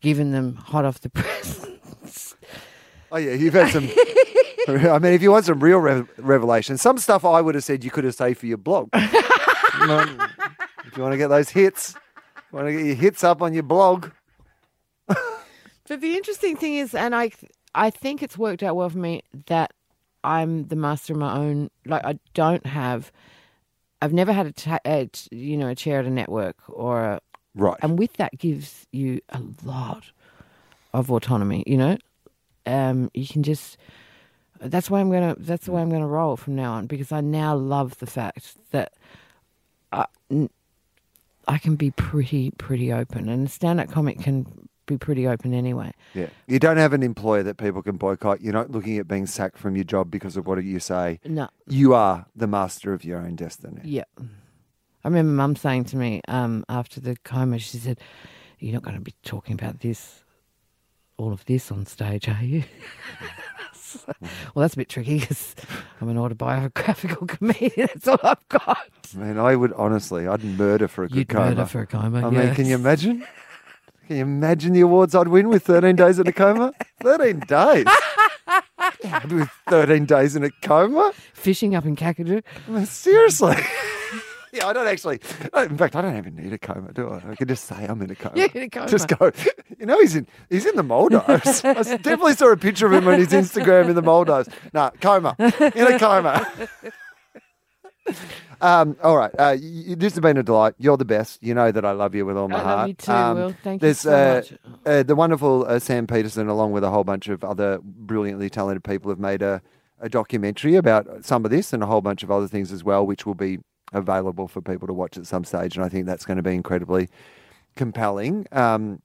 given 0.00 0.32
them 0.32 0.56
hot 0.56 0.84
off 0.84 1.00
the 1.00 1.10
press. 1.10 1.66
Oh 3.10 3.18
yeah, 3.18 3.34
you've 3.34 3.54
had 3.54 3.70
some. 3.72 3.88
I 4.68 4.98
mean, 4.98 5.12
if 5.12 5.22
you 5.22 5.30
want 5.30 5.44
some 5.44 5.60
real 5.60 5.78
re- 5.78 6.04
revelation, 6.18 6.78
some 6.78 6.98
stuff 6.98 7.24
I 7.24 7.40
would 7.40 7.54
have 7.56 7.64
said 7.64 7.82
you 7.82 7.90
could 7.90 8.04
have 8.04 8.14
saved 8.14 8.38
for 8.38 8.46
your 8.46 8.58
blog. 8.58 8.88
You 8.94 9.00
know, 9.86 10.28
if 10.86 10.96
you 10.96 11.02
want 11.02 11.12
to 11.12 11.18
get 11.18 11.28
those 11.28 11.50
hits, 11.50 11.94
want 12.52 12.68
to 12.68 12.72
get 12.72 12.84
your 12.84 12.94
hits 12.94 13.24
up 13.24 13.42
on 13.42 13.54
your 13.54 13.64
blog. 13.64 14.10
But 15.88 16.00
the 16.00 16.16
interesting 16.16 16.56
thing 16.56 16.76
is, 16.76 16.94
and 16.94 17.14
I, 17.14 17.32
I 17.74 17.90
think 17.90 18.22
it's 18.22 18.38
worked 18.38 18.62
out 18.62 18.76
well 18.76 18.88
for 18.88 18.98
me 18.98 19.22
that 19.46 19.72
I'm 20.24 20.68
the 20.68 20.76
master 20.76 21.12
of 21.12 21.18
my 21.18 21.36
own. 21.36 21.70
Like 21.86 22.04
I 22.04 22.18
don't 22.34 22.64
have, 22.66 23.12
I've 24.00 24.12
never 24.12 24.32
had 24.32 24.46
a, 24.46 24.52
ta- 24.52 24.78
a 24.86 25.08
you 25.30 25.56
know, 25.56 25.68
a 25.68 25.74
chair 25.74 26.00
at 26.00 26.06
a 26.06 26.10
network 26.10 26.56
or, 26.68 27.02
a, 27.04 27.20
Right. 27.54 27.76
and 27.82 27.98
with 27.98 28.14
that 28.14 28.38
gives 28.38 28.86
you 28.92 29.20
a 29.28 29.42
lot 29.62 30.04
of 30.94 31.10
autonomy. 31.10 31.64
You 31.66 31.76
know, 31.76 31.98
um, 32.66 33.10
you 33.14 33.26
can 33.26 33.42
just. 33.42 33.76
That's 34.58 34.88
why 34.88 35.00
I'm 35.00 35.10
gonna. 35.10 35.34
That's 35.38 35.66
the 35.66 35.72
way 35.72 35.82
I'm 35.82 35.90
gonna 35.90 36.06
roll 36.06 36.36
from 36.36 36.54
now 36.54 36.72
on 36.74 36.86
because 36.86 37.12
I 37.12 37.20
now 37.20 37.54
love 37.54 37.98
the 37.98 38.06
fact 38.06 38.54
that 38.70 38.92
I, 39.92 40.06
I 41.48 41.58
can 41.58 41.76
be 41.76 41.90
pretty 41.90 42.52
pretty 42.52 42.92
open, 42.92 43.28
and 43.28 43.46
a 43.46 43.50
stand-up 43.50 43.90
comic 43.90 44.20
can 44.20 44.46
be 44.86 44.98
pretty 44.98 45.26
open 45.28 45.54
anyway. 45.54 45.92
Yeah. 46.14 46.26
You 46.46 46.58
don't 46.58 46.76
have 46.76 46.92
an 46.92 47.02
employer 47.02 47.42
that 47.44 47.56
people 47.56 47.82
can 47.82 47.96
boycott. 47.96 48.40
You're 48.40 48.52
not 48.52 48.70
looking 48.70 48.98
at 48.98 49.06
being 49.08 49.26
sacked 49.26 49.58
from 49.58 49.76
your 49.76 49.84
job 49.84 50.10
because 50.10 50.36
of 50.36 50.46
what 50.46 50.62
you 50.64 50.80
say. 50.80 51.20
No, 51.24 51.48
You 51.66 51.94
are 51.94 52.26
the 52.34 52.46
master 52.46 52.92
of 52.92 53.04
your 53.04 53.18
own 53.18 53.36
destiny. 53.36 53.80
yeah. 53.84 54.04
I 55.04 55.08
remember 55.08 55.32
Mum 55.32 55.56
saying 55.56 55.84
to 55.86 55.96
me 55.96 56.20
um, 56.28 56.64
after 56.68 57.00
the 57.00 57.16
coma, 57.24 57.58
she 57.58 57.76
said, 57.78 57.98
"You're 58.60 58.72
not 58.74 58.82
going 58.84 58.94
to 58.94 59.00
be 59.02 59.14
talking 59.24 59.54
about 59.54 59.80
this, 59.80 60.22
all 61.16 61.32
of 61.32 61.44
this 61.46 61.72
on 61.72 61.86
stage, 61.86 62.28
are 62.28 62.40
you?" 62.44 62.62
well, 64.20 64.62
that's 64.62 64.74
a 64.74 64.76
bit 64.76 64.88
tricky 64.88 65.18
because 65.18 65.56
I'm 66.00 66.08
an 66.08 66.18
autobiographical 66.18 67.26
comedian. 67.26 67.88
That's 67.92 68.06
all 68.08 68.18
I've 68.22 68.48
got. 68.48 68.78
Man, 69.16 69.38
I 69.38 69.56
would 69.56 69.72
honestly, 69.72 70.26
I'd 70.28 70.44
murder 70.44 70.86
for 70.88 71.02
a 71.04 71.08
good 71.08 71.16
You'd 71.18 71.28
coma. 71.30 71.46
murder 71.50 71.66
for 71.66 71.80
a 71.80 71.86
coma. 71.86 72.24
I 72.26 72.30
mean, 72.30 72.54
can 72.54 72.66
you 72.66 72.76
imagine? 72.76 73.26
Can 74.06 74.16
you 74.16 74.22
imagine 74.22 74.72
the 74.72 74.80
awards 74.80 75.14
I'd 75.14 75.28
win 75.28 75.48
with 75.48 75.64
13 75.64 75.96
days 75.96 76.18
in 76.18 76.26
a 76.26 76.32
coma? 76.32 76.72
13 77.02 77.40
days. 77.40 77.86
With 79.30 79.48
13 79.68 80.04
days 80.04 80.36
in 80.36 80.44
a 80.44 80.50
coma? 80.62 81.12
fishing 81.34 81.74
up 81.74 81.86
in 81.86 81.96
Kakadu? 81.96 82.42
I 82.68 82.70
mean, 82.70 82.86
seriously. 82.86 83.56
yeah, 84.52 84.66
I 84.66 84.72
don't 84.72 84.86
actually. 84.86 85.20
In 85.56 85.76
fact, 85.78 85.96
I 85.96 86.02
don't 86.02 86.16
even 86.16 86.34
need 86.36 86.52
a 86.52 86.58
coma, 86.58 86.92
do 86.92 87.08
I? 87.08 87.30
I 87.30 87.34
can 87.36 87.48
just 87.48 87.64
say 87.64 87.86
I'm 87.86 88.02
in 88.02 88.10
a 88.10 88.14
coma. 88.14 88.34
Yeah, 88.36 88.48
in 88.54 88.62
a 88.64 88.68
coma. 88.68 88.88
Just 88.88 89.08
go. 89.08 89.30
You 89.78 89.86
know, 89.86 90.00
he's 90.00 90.16
in. 90.16 90.26
He's 90.50 90.66
in 90.66 90.76
the 90.76 90.82
Maldives. 90.82 91.64
I 91.64 91.74
definitely 91.82 92.34
saw 92.34 92.52
a 92.52 92.56
picture 92.56 92.86
of 92.86 92.92
him 92.92 93.08
on 93.08 93.18
his 93.18 93.28
Instagram 93.28 93.88
in 93.88 93.94
the 93.94 94.02
Maldives. 94.02 94.48
No, 94.74 94.90
coma. 95.00 95.36
In 95.38 95.86
a 95.86 95.98
coma. 95.98 96.46
Um, 98.60 98.96
all 99.02 99.16
right. 99.16 99.32
Uh, 99.38 99.56
you, 99.60 99.96
this 99.96 100.12
has 100.14 100.20
been 100.20 100.36
a 100.36 100.42
delight. 100.42 100.74
You're 100.78 100.96
the 100.96 101.04
best. 101.04 101.42
You 101.42 101.52
know 101.54 101.72
that 101.72 101.84
I 101.84 101.90
love 101.92 102.14
you 102.14 102.24
with 102.24 102.36
all 102.36 102.48
my 102.48 102.58
I 102.58 102.62
heart. 102.62 102.78
love 102.78 102.88
you 102.88 102.94
too, 102.94 103.12
Um, 103.12 103.36
Wil. 103.36 103.54
Thank 103.64 103.82
you 103.82 103.94
so 103.94 104.12
uh, 104.12 104.34
much. 104.36 104.52
uh, 104.86 105.02
the 105.02 105.14
wonderful 105.16 105.64
uh, 105.66 105.78
Sam 105.80 106.06
Peterson, 106.06 106.48
along 106.48 106.70
with 106.72 106.84
a 106.84 106.90
whole 106.90 107.02
bunch 107.04 107.28
of 107.28 107.42
other 107.42 107.80
brilliantly 107.82 108.48
talented 108.50 108.84
people, 108.84 109.10
have 109.10 109.18
made 109.18 109.42
a, 109.42 109.60
a 110.00 110.08
documentary 110.08 110.76
about 110.76 111.24
some 111.24 111.44
of 111.44 111.50
this 111.50 111.72
and 111.72 111.82
a 111.82 111.86
whole 111.86 112.00
bunch 112.00 112.22
of 112.22 112.30
other 112.30 112.46
things 112.46 112.70
as 112.70 112.84
well, 112.84 113.04
which 113.04 113.26
will 113.26 113.34
be 113.34 113.58
available 113.92 114.46
for 114.46 114.60
people 114.60 114.86
to 114.86 114.94
watch 114.94 115.18
at 115.18 115.26
some 115.26 115.44
stage. 115.44 115.76
And 115.76 115.84
I 115.84 115.88
think 115.88 116.06
that's 116.06 116.24
going 116.24 116.36
to 116.36 116.42
be 116.42 116.54
incredibly 116.54 117.08
compelling. 117.76 118.46
Um, 118.52 119.02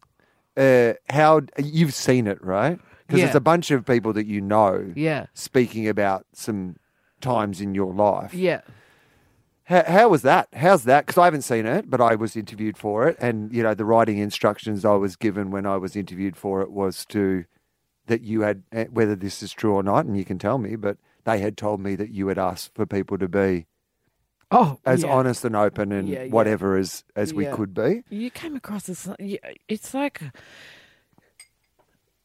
uh, 0.56 0.94
how 1.10 1.42
you've 1.58 1.94
seen 1.94 2.28
it, 2.28 2.44
right? 2.44 2.80
Because 3.06 3.22
Yeah. 3.22 3.28
it's 3.28 3.36
a 3.36 3.40
bunch 3.42 3.72
of 3.72 3.86
people 3.86 4.14
that 4.14 4.26
you 4.28 4.42
know 4.42 4.92
Yeah. 4.96 5.28
speaking 5.34 5.88
about 5.88 6.26
some 6.34 6.76
times 7.22 7.62
in 7.62 7.74
your 7.74 7.94
life. 7.94 8.34
Yeah. 8.34 8.62
How, 9.68 9.84
how 9.86 10.10
was 10.10 10.22
that? 10.22 10.48
How's 10.54 10.86
that? 10.86 11.06
Because 11.06 11.18
I 11.20 11.26
haven't 11.26 11.42
seen 11.42 11.66
it, 11.66 11.90
but 11.90 12.00
I 12.00 12.16
was 12.16 12.38
interviewed 12.38 12.78
for 12.78 13.08
it, 13.08 13.18
and 13.20 13.54
you 13.54 13.62
know 13.64 13.74
the 13.74 13.84
writing 13.86 14.18
instructions 14.18 14.86
I 14.86 14.96
was 14.96 15.16
given 15.18 15.52
when 15.52 15.66
I 15.66 15.76
was 15.76 15.96
interviewed 15.96 16.38
for 16.38 16.62
it 16.62 16.72
was 16.72 17.06
to 17.08 17.44
that 18.06 18.22
you 18.22 18.42
had 18.42 18.64
eh, 18.72 18.86
whether 18.90 19.16
this 19.16 19.44
is 19.44 19.52
true 19.52 19.74
or 19.74 19.84
not, 19.84 20.06
and 20.06 20.18
you 20.18 20.24
can 20.24 20.40
tell 20.40 20.58
me, 20.58 20.78
but 20.78 20.98
they 21.26 21.40
had 21.40 21.58
told 21.58 21.82
me 21.82 21.96
that 21.96 22.12
you 22.12 22.30
had 22.30 22.38
asked 22.38 22.74
for 22.76 22.86
people 22.86 23.18
to 23.18 23.28
be 23.28 23.66
Oh, 24.50 24.80
as 24.86 25.04
yeah. 25.04 25.10
honest 25.10 25.44
and 25.44 25.58
open 25.58 25.92
and 25.92 26.08
Yeah, 26.08 26.24
yeah. 26.24 26.32
whatever 26.32 26.78
as 26.78 27.04
as 27.18 27.34
we 27.34 27.46
could 27.48 27.74
be. 27.74 28.04
You 28.10 28.30
came 28.32 28.56
across 28.56 28.88
as 28.88 29.10
yeah, 29.20 29.40
it's 29.68 29.94
like 29.94 30.22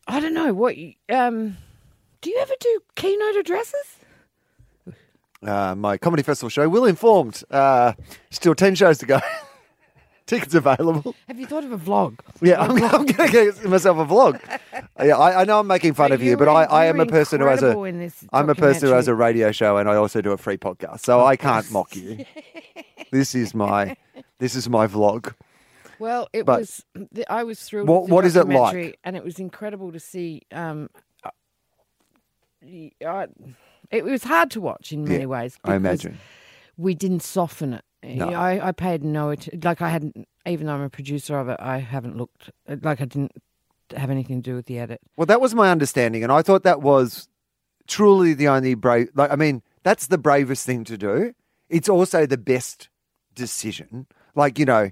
I 0.06 0.20
don't 0.20 0.34
know 0.34 0.54
what. 0.54 0.76
Um, 1.08 1.56
do 2.20 2.30
you 2.30 2.38
ever 2.40 2.54
do 2.60 2.80
keynote 2.94 3.34
addresses? 3.34 3.96
Uh, 5.42 5.74
my 5.74 5.98
comedy 5.98 6.22
festival 6.22 6.48
show, 6.48 6.68
Will 6.68 6.84
Informed, 6.84 7.42
uh, 7.50 7.92
still 8.30 8.54
ten 8.54 8.74
shows 8.74 8.98
to 8.98 9.06
go. 9.06 9.20
Tickets 10.26 10.54
available. 10.54 11.16
Have 11.26 11.38
you 11.40 11.46
thought 11.46 11.64
of 11.64 11.72
a 11.72 11.76
vlog? 11.78 12.20
Yeah, 12.40 12.60
I'm, 12.60 12.70
I'm 12.84 13.04
going 13.06 13.28
to 13.28 13.28
get 13.28 13.64
myself 13.64 13.98
a 13.98 14.06
vlog. 14.06 14.40
Yeah, 15.04 15.16
I, 15.18 15.42
I 15.42 15.44
know 15.44 15.58
I'm 15.58 15.66
making 15.66 15.94
fun 15.94 16.12
of 16.12 16.22
you, 16.22 16.36
but 16.36 16.46
I, 16.48 16.62
I 16.62 16.86
am 16.86 17.00
a 17.00 17.06
person 17.06 17.40
who 17.40 17.46
has 17.48 17.60
a 17.60 17.66
incredible 17.66 17.84
in 17.84 17.98
this 17.98 18.24
I'm 18.32 18.48
a 18.48 18.54
person 18.54 18.88
who 18.88 18.94
has 18.94 19.08
a 19.08 19.14
radio 19.16 19.50
show 19.50 19.78
and 19.78 19.88
I 19.90 19.96
also 19.96 20.22
do 20.22 20.30
a 20.30 20.38
free 20.38 20.56
podcast. 20.56 21.00
So 21.00 21.24
I 21.24 21.36
can't 21.36 21.70
mock 21.70 21.94
you. 21.96 22.24
This 23.10 23.34
is 23.34 23.52
my 23.54 23.94
this 24.38 24.54
is 24.54 24.70
my 24.70 24.86
vlog. 24.86 25.34
Well, 25.98 26.28
it 26.32 26.46
But- 26.46 26.60
was. 26.60 26.84
I 27.28 27.44
was 27.44 27.60
thrilled. 27.62 27.86
What- 27.86 28.02
with 28.02 28.08
the 28.08 28.14
what 28.14 28.24
is 28.24 28.36
it 28.36 28.48
like? 28.48 28.98
And 29.04 29.16
it 29.16 29.22
was 29.24 29.38
incredible 29.38 29.92
to 29.92 30.00
see. 30.00 30.42
Um, 30.50 30.88
uh, 31.22 31.30
I- 33.04 33.28
it 33.90 34.04
was 34.04 34.24
hard 34.24 34.50
to 34.52 34.60
watch 34.60 34.92
in 34.92 35.04
many 35.04 35.20
Yeah, 35.20 35.26
ways. 35.26 35.58
I 35.64 35.74
imagine. 35.74 36.18
we 36.76 36.94
didn't 36.94 37.20
soften 37.22 37.74
it. 37.74 37.84
No. 38.04 38.28
I, 38.30 38.68
I 38.68 38.72
paid 38.72 39.04
no 39.04 39.30
att- 39.30 39.62
like 39.64 39.80
I 39.80 39.88
hadn't 39.88 40.26
even 40.46 40.66
though 40.66 40.74
I'm 40.74 40.80
a 40.82 40.90
producer 40.90 41.38
of 41.38 41.48
it. 41.48 41.56
I 41.60 41.78
haven't 41.78 42.16
looked 42.16 42.50
like 42.68 43.00
I 43.00 43.04
didn't 43.04 43.32
have 43.96 44.10
anything 44.10 44.42
to 44.42 44.50
do 44.50 44.56
with 44.56 44.66
the 44.66 44.78
edit. 44.78 45.00
Well, 45.16 45.26
that 45.26 45.40
was 45.40 45.54
my 45.54 45.70
understanding, 45.70 46.22
and 46.24 46.32
I 46.32 46.42
thought 46.42 46.62
that 46.64 46.82
was 46.82 47.28
truly 47.86 48.34
the 48.34 48.48
only 48.48 48.74
brave. 48.74 49.10
Like, 49.14 49.30
I 49.30 49.36
mean, 49.36 49.62
that's 49.84 50.06
the 50.08 50.18
bravest 50.18 50.66
thing 50.66 50.82
to 50.84 50.96
do. 50.98 51.34
It's 51.68 51.88
also 51.88 52.26
the 52.26 52.38
best 52.38 52.88
decision. 53.34 54.06
Like, 54.34 54.58
you 54.58 54.64
know, 54.64 54.90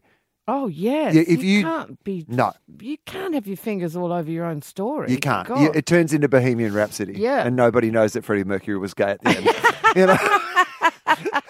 Oh 0.53 0.67
yes, 0.67 1.15
Yeah, 1.15 1.23
if 1.29 1.45
you, 1.45 1.59
you- 1.59 1.63
can't 1.63 2.03
be 2.03 2.25
no, 2.27 2.53
you 2.81 2.97
can't 3.07 3.35
have 3.35 3.47
your 3.47 3.57
fingers 3.57 3.95
all 3.95 4.13
over 4.13 4.29
your 4.29 4.45
own 4.47 4.63
story. 4.63 5.11
you 5.13 5.19
can't. 5.19 5.49
You- 5.49 5.71
it 5.73 5.87
turns 5.87 6.13
into 6.13 6.29
Bohemian 6.29 6.75
Rhapsody. 6.75 7.13
Yeah. 7.17 7.47
and 7.47 7.55
nobody 7.55 7.89
knows 7.91 8.15
that 8.15 8.25
Freddie 8.25 8.43
Mercury 8.43 8.77
was 8.77 8.93
gay 8.93 9.11
at 9.13 9.21
the 9.23 9.31
end. 9.31 9.47
you 9.97 10.07
know. 10.07 11.41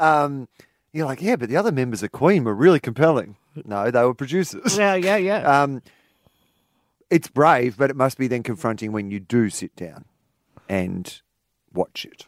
um, 0.00 0.48
you're 0.92 1.06
like, 1.06 1.22
yeah, 1.22 1.36
but 1.36 1.48
the 1.48 1.56
other 1.56 1.70
members 1.72 2.02
of 2.02 2.10
Queen 2.12 2.42
were 2.42 2.54
really 2.54 2.80
compelling. 2.80 3.36
No, 3.64 3.90
they 3.90 4.02
were 4.02 4.14
producers. 4.14 4.76
yeah, 4.76 4.94
yeah, 4.96 5.16
yeah. 5.16 5.62
Um, 5.62 5.82
it's 7.08 7.28
brave, 7.28 7.76
but 7.76 7.90
it 7.90 7.96
must 7.96 8.18
be 8.18 8.26
then 8.26 8.42
confronting 8.42 8.90
when 8.90 9.12
you 9.12 9.20
do 9.20 9.48
sit 9.50 9.74
down 9.76 10.04
and 10.68 11.20
watch 11.72 12.04
it. 12.04 12.26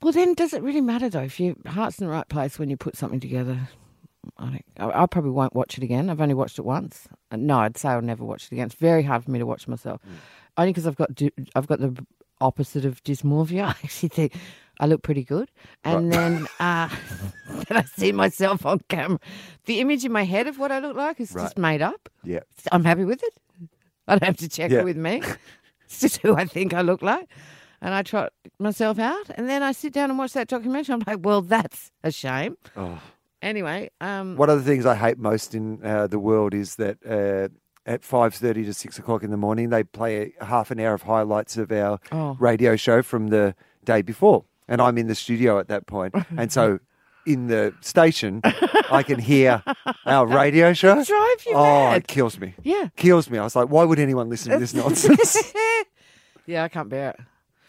well, 0.00 0.12
then 0.12 0.34
does 0.34 0.52
it 0.52 0.62
really 0.62 0.80
matter 0.80 1.08
though 1.08 1.22
if 1.22 1.40
your 1.40 1.56
heart's 1.66 1.98
in 1.98 2.06
the 2.06 2.12
right 2.12 2.28
place 2.28 2.56
when 2.58 2.70
you 2.70 2.76
put 2.76 2.96
something 2.96 3.18
together? 3.18 3.68
I, 4.38 4.44
don't, 4.44 4.64
I, 4.78 5.02
I 5.02 5.06
probably 5.06 5.30
won't 5.32 5.54
watch 5.54 5.76
it 5.78 5.84
again. 5.84 6.08
I've 6.10 6.20
only 6.20 6.34
watched 6.34 6.58
it 6.58 6.64
once. 6.64 7.08
Uh, 7.30 7.36
No, 7.36 7.58
I'd 7.58 7.76
say 7.76 7.88
I'll 7.90 8.02
never 8.02 8.24
watch 8.24 8.44
it 8.46 8.52
again. 8.52 8.66
It's 8.66 8.74
very 8.74 9.02
hard 9.02 9.24
for 9.24 9.30
me 9.30 9.38
to 9.38 9.46
watch 9.46 9.66
myself, 9.68 10.00
only 10.56 10.72
because 10.72 10.86
I've 10.86 10.96
got 10.96 11.10
I've 11.54 11.66
got 11.66 11.80
the 11.80 12.04
opposite 12.40 12.84
of 12.84 13.02
dysmorphia. 13.04 13.64
I 13.66 13.70
actually 13.70 14.08
think 14.10 14.34
I 14.80 14.86
look 14.86 15.02
pretty 15.02 15.24
good, 15.24 15.50
and 15.84 16.12
then 16.12 16.46
uh, 16.60 16.88
then 17.68 17.76
I 17.78 17.82
see 17.84 18.12
myself 18.12 18.64
on 18.66 18.80
camera. 18.88 19.18
The 19.66 19.80
image 19.80 20.04
in 20.04 20.12
my 20.12 20.24
head 20.24 20.46
of 20.46 20.58
what 20.58 20.72
I 20.72 20.78
look 20.78 20.96
like 20.96 21.20
is 21.20 21.32
Right. 21.32 21.42
just 21.44 21.58
made 21.58 21.82
up. 21.82 22.08
Yeah. 22.24 22.40
I'm 22.70 22.84
happy 22.84 23.04
with 23.04 23.22
it. 23.22 23.34
I 24.08 24.12
don't 24.14 24.24
have 24.26 24.36
to 24.38 24.48
check 24.48 24.70
Yeah. 24.70 24.80
it 24.80 24.84
with 24.84 24.96
me. 24.96 25.22
It's 25.86 26.00
just 26.00 26.18
who 26.18 26.34
I 26.34 26.44
think 26.46 26.74
I 26.74 26.80
look 26.80 27.02
like. 27.02 27.28
And 27.80 27.92
I 27.94 28.02
trot 28.02 28.32
myself 28.58 28.98
out. 28.98 29.28
And 29.34 29.48
then 29.48 29.62
I 29.62 29.72
sit 29.72 29.92
down 29.92 30.08
and 30.10 30.18
watch 30.18 30.32
that 30.34 30.48
documentary. 30.48 30.94
I'm 30.94 31.02
like, 31.06 31.18
well, 31.20 31.42
that's 31.42 31.90
a 32.02 32.10
shame. 32.10 32.56
Oh. 32.76 33.00
Anyway, 33.42 33.90
um, 34.00 34.36
One 34.36 34.48
of 34.48 34.58
the 34.58 34.64
things 34.70 34.86
I 34.86 34.94
hate 34.94 35.18
most 35.18 35.54
in 35.54 35.84
uh, 35.84 36.06
the 36.06 36.18
world 36.18 36.54
is 36.54 36.76
that 36.76 36.98
uh, 37.04 37.48
at 37.84 38.04
five 38.04 38.34
thirty 38.34 38.64
to 38.64 38.72
six 38.72 38.98
o'clock 38.98 39.22
in 39.24 39.30
the 39.32 39.36
morning 39.36 39.70
they 39.70 39.82
play 39.82 40.32
a 40.40 40.44
half 40.44 40.70
an 40.70 40.78
hour 40.78 40.94
of 40.94 41.02
highlights 41.02 41.56
of 41.56 41.72
our 41.72 41.98
Oh. 42.12 42.36
radio 42.38 42.76
show 42.76 43.02
from 43.02 43.28
the 43.28 43.54
day 43.84 44.00
before, 44.02 44.44
and 44.68 44.80
I'm 44.80 44.96
in 44.96 45.08
the 45.08 45.16
studio 45.16 45.58
at 45.58 45.66
that 45.68 45.86
point, 45.86 46.14
and 46.36 46.52
so 46.52 46.78
in 47.26 47.48
the 47.48 47.74
station 47.80 48.40
I 48.90 49.02
can 49.04 49.18
hear 49.18 49.62
our 50.06 50.26
radio 50.26 50.72
show. 50.72 50.94
drive 51.04 51.44
you 51.46 51.52
oh, 51.54 51.90
mad. 51.90 51.96
it 52.02 52.06
kills 52.08 52.38
me. 52.38 52.54
Yeah. 52.62 52.88
kills 52.96 53.28
me. 53.30 53.38
I 53.38 53.44
was 53.44 53.54
like, 53.56 53.68
why 53.68 53.84
would 53.84 53.98
anyone 53.98 54.28
listen 54.28 54.52
to 54.52 54.58
this 54.58 54.74
nonsense? 54.82 55.52
yeah, 56.46 56.64
I 56.64 56.68
can't 56.68 56.88
bear 56.88 57.10
it. 57.10 57.20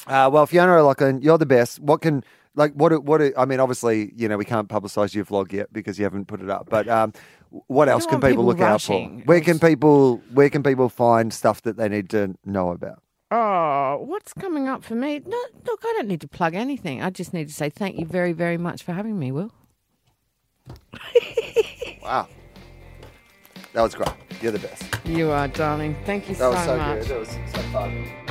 Uh, 0.05 0.29
well, 0.31 0.45
Fiona 0.45 0.73
O'Loughlin, 0.73 1.21
you're 1.21 1.37
the 1.37 1.45
best. 1.45 1.79
What 1.79 2.01
can 2.01 2.23
like 2.55 2.73
what? 2.73 2.89
do- 2.89 3.01
What? 3.01 3.21
I 3.37 3.45
mean, 3.45 3.59
obviously, 3.59 4.11
you 4.15 4.27
know, 4.27 4.37
we 4.37 4.45
can't 4.45 4.67
publicise 4.67 5.13
your 5.15 5.25
vlog 5.25 5.51
yet 5.51 5.71
because 5.73 5.97
you 5.97 6.03
haven't 6.05 6.25
put 6.27 6.41
it 6.41 6.49
up. 6.49 6.67
But 6.69 6.87
um, 6.87 7.13
what 7.67 7.89
else 7.89 8.05
can 8.05 8.15
people 8.19 8.29
people 8.29 8.45
look 8.45 8.61
out 8.61 8.81
for? 8.81 9.01
Where 9.25 9.41
can 9.41 9.59
people 9.59 10.21
Where 10.33 10.49
can 10.49 10.63
people 10.63 10.89
find 10.89 11.33
stuff 11.33 11.61
that 11.63 11.77
they 11.77 11.89
need 11.89 12.09
to 12.11 12.35
know 12.45 12.69
about? 12.69 13.01
Oh, 13.31 13.97
what's 14.05 14.31
coming 14.33 14.67
up 14.67 14.83
for 14.83 14.93
me? 14.93 15.19
No, 15.25 15.43
look, 15.65 15.81
I 15.83 15.93
don't 15.97 16.07
need 16.07 16.21
to 16.21 16.27
plug 16.27 16.53
anything. 16.53 17.01
I 17.01 17.09
just 17.09 17.33
need 17.33 17.47
to 17.47 17.53
say 17.53 17.69
thank 17.69 17.97
you 17.97 18.05
very, 18.05 18.31
very 18.31 18.57
much 18.59 18.83
for 18.83 18.93
having 18.93 19.17
me, 19.17 19.31
Wil. 19.31 19.51
Wow, 22.03 22.27
that 23.71 23.81
was 23.81 23.95
great. 23.95 24.09
You're 24.41 24.51
the 24.51 24.59
best. 24.59 24.83
You 25.05 25.31
are, 25.31 25.47
darling. 25.47 25.95
Thank 26.05 26.27
you 26.27 26.35
That 26.35 26.39
so 26.39 26.49
was 26.51 26.65
so 26.65 26.77
much. 26.77 26.99
good. 26.99 27.07
That 27.07 27.19
was 27.19 27.29
so 27.55 27.61
fun. 27.71 28.22